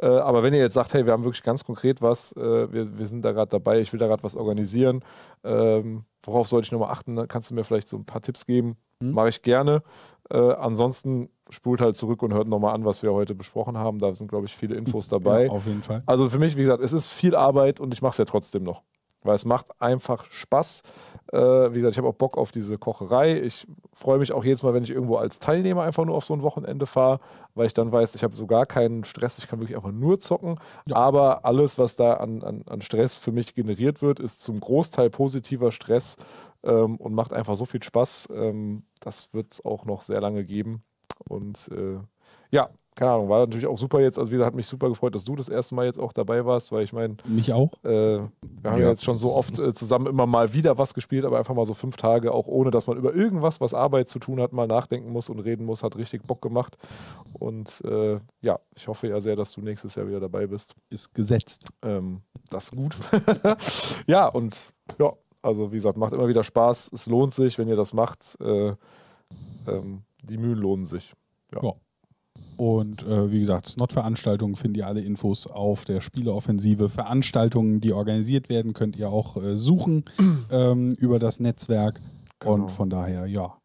Äh, 0.00 0.06
aber 0.06 0.42
wenn 0.42 0.54
ihr 0.54 0.60
jetzt 0.60 0.74
sagt, 0.74 0.94
hey, 0.94 1.06
wir 1.06 1.12
haben 1.12 1.24
wirklich 1.24 1.42
ganz 1.42 1.64
konkret 1.64 2.02
was, 2.02 2.32
äh, 2.36 2.72
wir, 2.72 2.98
wir 2.98 3.06
sind 3.06 3.24
da 3.24 3.32
gerade 3.32 3.50
dabei, 3.50 3.80
ich 3.80 3.92
will 3.92 4.00
da 4.00 4.06
gerade 4.06 4.22
was 4.22 4.36
organisieren, 4.36 5.04
ähm, 5.44 6.04
worauf 6.22 6.48
sollte 6.48 6.66
ich 6.66 6.72
nochmal 6.72 6.90
achten? 6.90 7.16
Dann 7.16 7.28
kannst 7.28 7.50
du 7.50 7.54
mir 7.54 7.64
vielleicht 7.64 7.88
so 7.88 7.96
ein 7.96 8.04
paar 8.04 8.20
Tipps 8.20 8.46
geben. 8.46 8.76
Mhm. 9.00 9.12
Mache 9.12 9.28
ich 9.28 9.42
gerne. 9.42 9.82
Äh, 10.30 10.36
ansonsten 10.36 11.28
spult 11.50 11.80
halt 11.80 11.96
zurück 11.96 12.22
und 12.22 12.32
hört 12.32 12.48
nochmal 12.48 12.74
an, 12.74 12.84
was 12.84 13.02
wir 13.02 13.12
heute 13.12 13.34
besprochen 13.34 13.76
haben. 13.76 13.98
Da 13.98 14.14
sind, 14.14 14.28
glaube 14.28 14.46
ich, 14.46 14.54
viele 14.54 14.74
Infos 14.76 15.08
dabei. 15.08 15.46
Ja, 15.46 15.50
auf 15.50 15.66
jeden 15.66 15.82
Fall. 15.82 16.02
Also 16.06 16.28
für 16.28 16.38
mich, 16.38 16.56
wie 16.56 16.62
gesagt, 16.62 16.82
es 16.82 16.92
ist 16.92 17.08
viel 17.08 17.34
Arbeit 17.36 17.80
und 17.80 17.92
ich 17.92 18.02
mache 18.02 18.12
es 18.12 18.18
ja 18.18 18.24
trotzdem 18.24 18.62
noch. 18.62 18.82
Weil 19.22 19.34
es 19.34 19.44
macht 19.44 19.80
einfach 19.80 20.24
Spaß. 20.30 20.82
Äh, 21.32 21.38
wie 21.38 21.74
gesagt, 21.76 21.92
ich 21.92 21.98
habe 21.98 22.08
auch 22.08 22.14
Bock 22.14 22.36
auf 22.36 22.52
diese 22.52 22.78
Kocherei. 22.78 23.40
Ich 23.40 23.66
freue 23.92 24.18
mich 24.18 24.32
auch 24.32 24.44
jedes 24.44 24.62
Mal, 24.62 24.74
wenn 24.74 24.82
ich 24.82 24.90
irgendwo 24.90 25.16
als 25.16 25.38
Teilnehmer 25.38 25.82
einfach 25.82 26.04
nur 26.04 26.16
auf 26.16 26.24
so 26.24 26.34
ein 26.34 26.42
Wochenende 26.42 26.86
fahre, 26.86 27.20
weil 27.54 27.66
ich 27.66 27.74
dann 27.74 27.92
weiß, 27.92 28.14
ich 28.14 28.24
habe 28.24 28.34
so 28.34 28.46
gar 28.46 28.66
keinen 28.66 29.04
Stress, 29.04 29.38
ich 29.38 29.48
kann 29.48 29.60
wirklich 29.60 29.76
einfach 29.76 29.92
nur 29.92 30.18
zocken. 30.18 30.58
Ja. 30.86 30.96
Aber 30.96 31.44
alles, 31.44 31.78
was 31.78 31.96
da 31.96 32.14
an, 32.14 32.42
an, 32.42 32.64
an 32.68 32.82
Stress 32.82 33.18
für 33.18 33.32
mich 33.32 33.54
generiert 33.54 34.02
wird, 34.02 34.20
ist 34.20 34.42
zum 34.42 34.58
Großteil 34.58 35.10
positiver 35.10 35.72
Stress 35.72 36.16
ähm, 36.64 36.96
und 36.96 37.14
macht 37.14 37.32
einfach 37.32 37.56
so 37.56 37.64
viel 37.64 37.82
Spaß. 37.82 38.28
Ähm, 38.34 38.84
das 39.00 39.32
wird 39.32 39.52
es 39.52 39.64
auch 39.64 39.84
noch 39.84 40.02
sehr 40.02 40.20
lange 40.20 40.44
geben. 40.44 40.82
Und 41.28 41.70
äh, 41.72 41.98
ja, 42.50 42.70
keine 42.94 43.12
Ahnung, 43.12 43.28
war 43.28 43.40
natürlich 43.40 43.66
auch 43.66 43.78
super 43.78 44.00
jetzt. 44.00 44.18
Also 44.18 44.30
wieder 44.30 44.44
hat 44.44 44.54
mich 44.54 44.66
super 44.66 44.88
gefreut, 44.88 45.14
dass 45.14 45.24
du 45.24 45.34
das 45.34 45.48
erste 45.48 45.74
Mal 45.74 45.86
jetzt 45.86 45.98
auch 45.98 46.12
dabei 46.12 46.44
warst, 46.44 46.72
weil 46.72 46.84
ich 46.84 46.92
meine, 46.92 47.16
Mich 47.24 47.52
auch. 47.52 47.72
äh, 47.84 47.88
wir 47.88 48.70
haben 48.70 48.78
ja. 48.78 48.78
Ja. 48.78 48.88
jetzt 48.90 49.04
schon 49.04 49.16
so 49.16 49.32
oft 49.32 49.58
äh, 49.58 49.72
zusammen 49.72 50.06
immer 50.06 50.26
mal 50.26 50.52
wieder 50.52 50.76
was 50.76 50.92
gespielt, 50.92 51.24
aber 51.24 51.38
einfach 51.38 51.54
mal 51.54 51.64
so 51.64 51.74
fünf 51.74 51.96
Tage, 51.96 52.32
auch 52.32 52.46
ohne 52.46 52.70
dass 52.70 52.86
man 52.86 52.98
über 52.98 53.14
irgendwas, 53.14 53.60
was 53.60 53.72
Arbeit 53.72 54.08
zu 54.08 54.18
tun 54.18 54.40
hat, 54.40 54.52
mal 54.52 54.66
nachdenken 54.66 55.10
muss 55.10 55.30
und 55.30 55.40
reden 55.40 55.64
muss, 55.64 55.82
hat 55.82 55.96
richtig 55.96 56.26
Bock 56.26 56.42
gemacht. 56.42 56.76
Und 57.32 57.82
äh, 57.86 58.18
ja, 58.42 58.60
ich 58.76 58.86
hoffe 58.88 59.08
ja 59.08 59.20
sehr, 59.20 59.36
dass 59.36 59.52
du 59.52 59.62
nächstes 59.62 59.94
Jahr 59.94 60.06
wieder 60.06 60.20
dabei 60.20 60.46
bist. 60.46 60.74
Ist 60.90 61.14
gesetzt. 61.14 61.64
Ähm, 61.82 62.20
das 62.50 62.64
ist 62.64 62.76
gut. 62.76 62.96
ja, 64.06 64.26
und 64.28 64.72
ja, 64.98 65.12
also 65.40 65.72
wie 65.72 65.76
gesagt, 65.76 65.96
macht 65.96 66.12
immer 66.12 66.28
wieder 66.28 66.44
Spaß. 66.44 66.90
Es 66.92 67.06
lohnt 67.06 67.32
sich, 67.32 67.58
wenn 67.58 67.68
ihr 67.68 67.76
das 67.76 67.94
macht. 67.94 68.36
Äh, 68.40 68.74
ähm, 69.66 70.02
die 70.22 70.36
Mühen 70.36 70.58
lohnen 70.58 70.84
sich. 70.84 71.14
Ja. 71.54 71.72
Und 72.56 73.02
äh, 73.02 73.32
wie 73.32 73.40
gesagt, 73.40 73.66
Snot-Veranstaltungen 73.66 74.56
findet 74.56 74.82
ihr 74.82 74.86
alle 74.86 75.00
Infos 75.00 75.46
auf 75.46 75.84
der 75.84 76.00
Spieleoffensive. 76.00 76.88
Veranstaltungen, 76.88 77.80
die 77.80 77.92
organisiert 77.92 78.48
werden, 78.48 78.72
könnt 78.72 78.96
ihr 78.96 79.10
auch 79.10 79.36
äh, 79.36 79.56
suchen 79.56 80.04
ähm, 80.50 80.92
über 80.92 81.18
das 81.18 81.40
Netzwerk. 81.40 82.00
Genau. 82.38 82.54
Und 82.54 82.70
von 82.70 82.90
daher, 82.90 83.26
ja. 83.26 83.58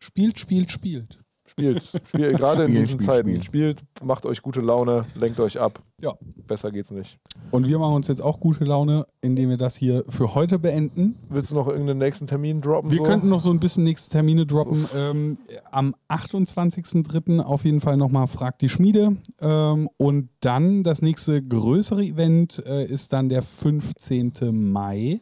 Spielt, 0.00 0.38
spielt, 0.38 0.70
spielt. 0.70 1.20
Spielt, 1.58 1.82
spielt 2.06 2.36
gerade 2.36 2.64
in 2.64 2.72
diesen 2.72 2.86
spielen, 2.86 3.00
Zeiten. 3.00 3.28
spielen. 3.28 3.42
Spielt, 3.42 3.84
macht 4.02 4.26
euch 4.26 4.42
gute 4.42 4.60
Laune, 4.60 5.06
lenkt 5.16 5.40
euch 5.40 5.58
ab. 5.58 5.82
Ja. 6.00 6.14
Besser 6.46 6.70
geht's 6.70 6.92
nicht. 6.92 7.18
Und 7.50 7.66
wir 7.66 7.78
machen 7.80 7.94
uns 7.94 8.06
jetzt 8.06 8.22
auch 8.22 8.38
gute 8.38 8.64
Laune, 8.64 9.06
indem 9.20 9.50
wir 9.50 9.56
das 9.56 9.74
hier 9.74 10.04
für 10.08 10.34
heute 10.36 10.60
beenden. 10.60 11.16
Willst 11.28 11.50
du 11.50 11.56
noch 11.56 11.66
irgendeinen 11.66 11.98
nächsten 11.98 12.28
Termin 12.28 12.60
droppen? 12.60 12.90
Wir 12.90 12.98
so? 12.98 13.02
könnten 13.02 13.28
noch 13.28 13.40
so 13.40 13.50
ein 13.50 13.58
bisschen 13.58 13.82
nächste 13.82 14.10
Termine 14.10 14.46
droppen. 14.46 14.88
Ähm, 14.94 15.38
am 15.72 15.96
28.03. 16.08 17.40
auf 17.40 17.64
jeden 17.64 17.80
Fall 17.80 17.96
nochmal 17.96 18.28
Frag 18.28 18.60
die 18.60 18.68
Schmiede. 18.68 19.16
Ähm, 19.40 19.88
und 19.96 20.28
dann 20.40 20.84
das 20.84 21.02
nächste 21.02 21.42
größere 21.42 22.04
Event 22.04 22.62
äh, 22.64 22.84
ist 22.84 23.12
dann 23.12 23.28
der 23.28 23.42
15. 23.42 24.32
Mai. 24.52 25.20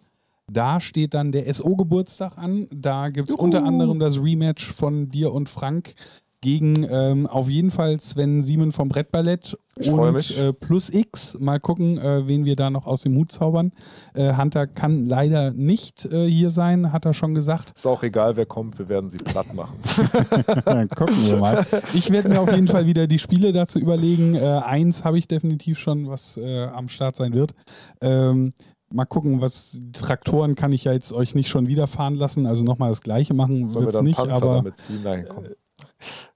Da 0.53 0.81
steht 0.81 1.15
dann 1.15 1.33
der 1.33 1.53
SO-Geburtstag 1.53 2.39
an. 2.39 2.69
Da 2.71 3.09
gibt 3.09 3.31
es 3.31 3.37
unter 3.37 3.65
anderem 3.65 3.99
das 3.99 4.23
Rematch 4.23 4.73
von 4.73 5.09
dir 5.09 5.33
und 5.33 5.49
Frank 5.49 5.95
gegen 6.41 6.87
ähm, 6.89 7.27
auf 7.27 7.49
jeden 7.49 7.71
Fall 7.71 7.99
Sven 8.01 8.43
Siemen 8.43 8.73
vom 8.73 8.89
Brettballett 8.89 9.59
Ich 9.77 9.91
und 9.91 10.39
äh, 10.39 10.53
Plus 10.53 10.91
X. 10.91 11.37
Mal 11.41 11.61
gucken, 11.61 11.99
äh, 11.99 12.27
wen 12.27 12.45
wir 12.45 12.57
da 12.57 12.71
noch 12.71 12.87
aus 12.87 13.03
dem 13.03 13.17
Hut 13.17 13.33
zaubern. 13.33 13.73
Äh, 14.15 14.37
Hunter 14.37 14.67
kann 14.67 15.07
leider 15.07 15.53
nicht 15.53 16.05
äh, 16.07 16.29
hier 16.29 16.51
sein, 16.51 16.93
hat 16.93 17.05
er 17.05 17.15
schon 17.15 17.35
gesagt. 17.35 17.73
Ist 17.75 17.87
auch 17.87 18.03
egal, 18.03 18.37
wer 18.37 18.47
kommt, 18.47 18.79
wir 18.79 18.89
werden 18.89 19.11
sie 19.11 19.19
platt 19.19 19.55
machen. 19.55 19.79
Dann 20.65 20.89
gucken 20.89 21.27
wir 21.27 21.37
mal. 21.39 21.67
Ich 21.95 22.11
werde 22.11 22.29
mir 22.29 22.41
auf 22.41 22.53
jeden 22.53 22.69
Fall 22.69 22.87
wieder 22.87 23.07
die 23.07 23.19
Spiele 23.19 23.53
dazu 23.53 23.79
überlegen. 23.79 24.35
Äh, 24.35 24.61
eins 24.65 25.05
habe 25.05 25.19
ich 25.19 25.29
definitiv 25.29 25.79
schon, 25.79 26.09
was 26.09 26.37
äh, 26.37 26.65
am 26.65 26.89
Start 26.89 27.17
sein 27.17 27.33
wird. 27.33 27.55
Ähm, 28.01 28.53
mal 28.91 29.05
gucken, 29.05 29.41
was 29.41 29.81
Traktoren 29.93 30.55
kann 30.55 30.73
ich 30.73 30.85
ja 30.85 30.93
jetzt 30.93 31.13
euch 31.13 31.35
nicht 31.35 31.49
schon 31.49 31.67
wieder 31.67 31.87
fahren 31.87 32.15
lassen. 32.15 32.47
Also 32.47 32.65
nochmal 32.65 32.91
das 32.91 33.01
gleiche 33.01 33.35
machen 33.35 33.73
wird 33.75 33.95
es 33.95 34.01
nicht, 34.01 34.17
Panzer 34.17 34.37
aber 34.37 34.55
damit 34.57 34.79
ziehen? 34.79 35.01
Nein, 35.03 35.27
komm. 35.29 35.45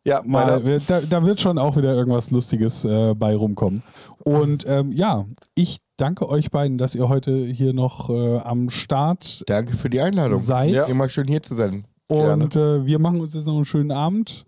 Ja, 0.04 0.22
mal, 0.24 0.60
meine, 0.60 0.80
da, 0.80 1.00
da 1.02 1.22
wird 1.22 1.40
schon 1.40 1.58
auch 1.58 1.76
wieder 1.76 1.94
irgendwas 1.94 2.30
Lustiges 2.30 2.84
äh, 2.84 3.14
bei 3.14 3.36
rumkommen. 3.36 3.82
Und 4.24 4.64
ähm, 4.66 4.92
ja, 4.92 5.26
ich 5.54 5.78
danke 5.96 6.28
euch 6.28 6.50
beiden, 6.50 6.78
dass 6.78 6.94
ihr 6.94 7.08
heute 7.08 7.44
hier 7.44 7.74
noch 7.74 8.08
äh, 8.08 8.38
am 8.38 8.70
Start 8.70 9.44
Danke 9.46 9.76
für 9.76 9.90
die 9.90 10.00
Einladung. 10.00 10.40
seid. 10.40 10.70
Ja. 10.70 10.84
Immer 10.84 11.08
schön 11.08 11.28
hier 11.28 11.42
zu 11.42 11.54
sein. 11.54 11.84
Und 12.08 12.56
äh, 12.56 12.86
wir 12.86 12.98
machen 12.98 13.20
uns 13.20 13.34
jetzt 13.34 13.46
noch 13.46 13.54
einen 13.54 13.64
schönen 13.64 13.92
Abend 13.92 14.44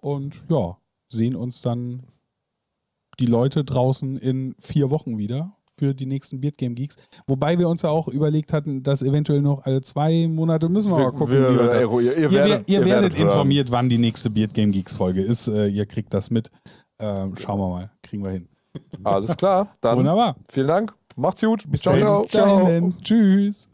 und 0.00 0.36
ja, 0.48 0.76
sehen 1.08 1.36
uns 1.36 1.62
dann 1.62 2.02
die 3.18 3.26
Leute 3.26 3.64
draußen 3.64 4.18
in 4.18 4.54
vier 4.58 4.90
Wochen 4.90 5.16
wieder 5.16 5.55
für 5.78 5.94
die 5.94 6.06
nächsten 6.06 6.40
Beard 6.40 6.56
Game 6.58 6.74
Geeks. 6.74 6.96
Wobei 7.26 7.58
wir 7.58 7.68
uns 7.68 7.82
ja 7.82 7.90
auch 7.90 8.08
überlegt 8.08 8.52
hatten, 8.52 8.82
dass 8.82 9.02
eventuell 9.02 9.40
noch 9.42 9.64
alle 9.64 9.80
zwei 9.82 10.26
Monate 10.28 10.68
müssen 10.68 10.90
wir, 10.92 10.98
mal 10.98 11.12
gucken, 11.12 11.34
wir, 11.34 11.50
wie 11.50 11.54
wir 11.54 11.64
wir, 11.64 11.80
das. 11.80 11.82
ihr, 11.92 12.00
ihr, 12.00 12.16
Ihr, 12.16 12.30
werdet, 12.32 12.68
ihr, 12.68 12.84
werdet 12.84 13.18
hören. 13.18 13.28
informiert, 13.28 13.70
wann 13.70 13.88
die 13.88 13.98
nächste 13.98 14.30
Beard 14.30 14.54
Game 14.54 14.72
Geeks 14.72 14.96
Folge 14.96 15.22
ist. 15.22 15.48
Äh, 15.48 15.68
ihr 15.68 15.86
kriegt 15.86 16.12
das 16.14 16.30
mit. 16.30 16.50
Ähm, 16.98 17.34
schauen 17.36 17.58
wir 17.60 17.68
mal. 17.68 17.90
Kriegen 18.02 18.24
wir 18.24 18.30
hin. 18.30 18.48
Alles 19.04 19.36
klar, 19.36 19.74
dann 19.80 19.98
Wunderbar. 19.98 20.36
vielen 20.50 20.68
Dank. 20.68 20.94
Macht's 21.16 21.42
gut. 21.42 21.64
Bis 21.70 21.80
ciao, 21.82 22.26
ciao. 22.26 22.92
Tschüss. 23.02 23.70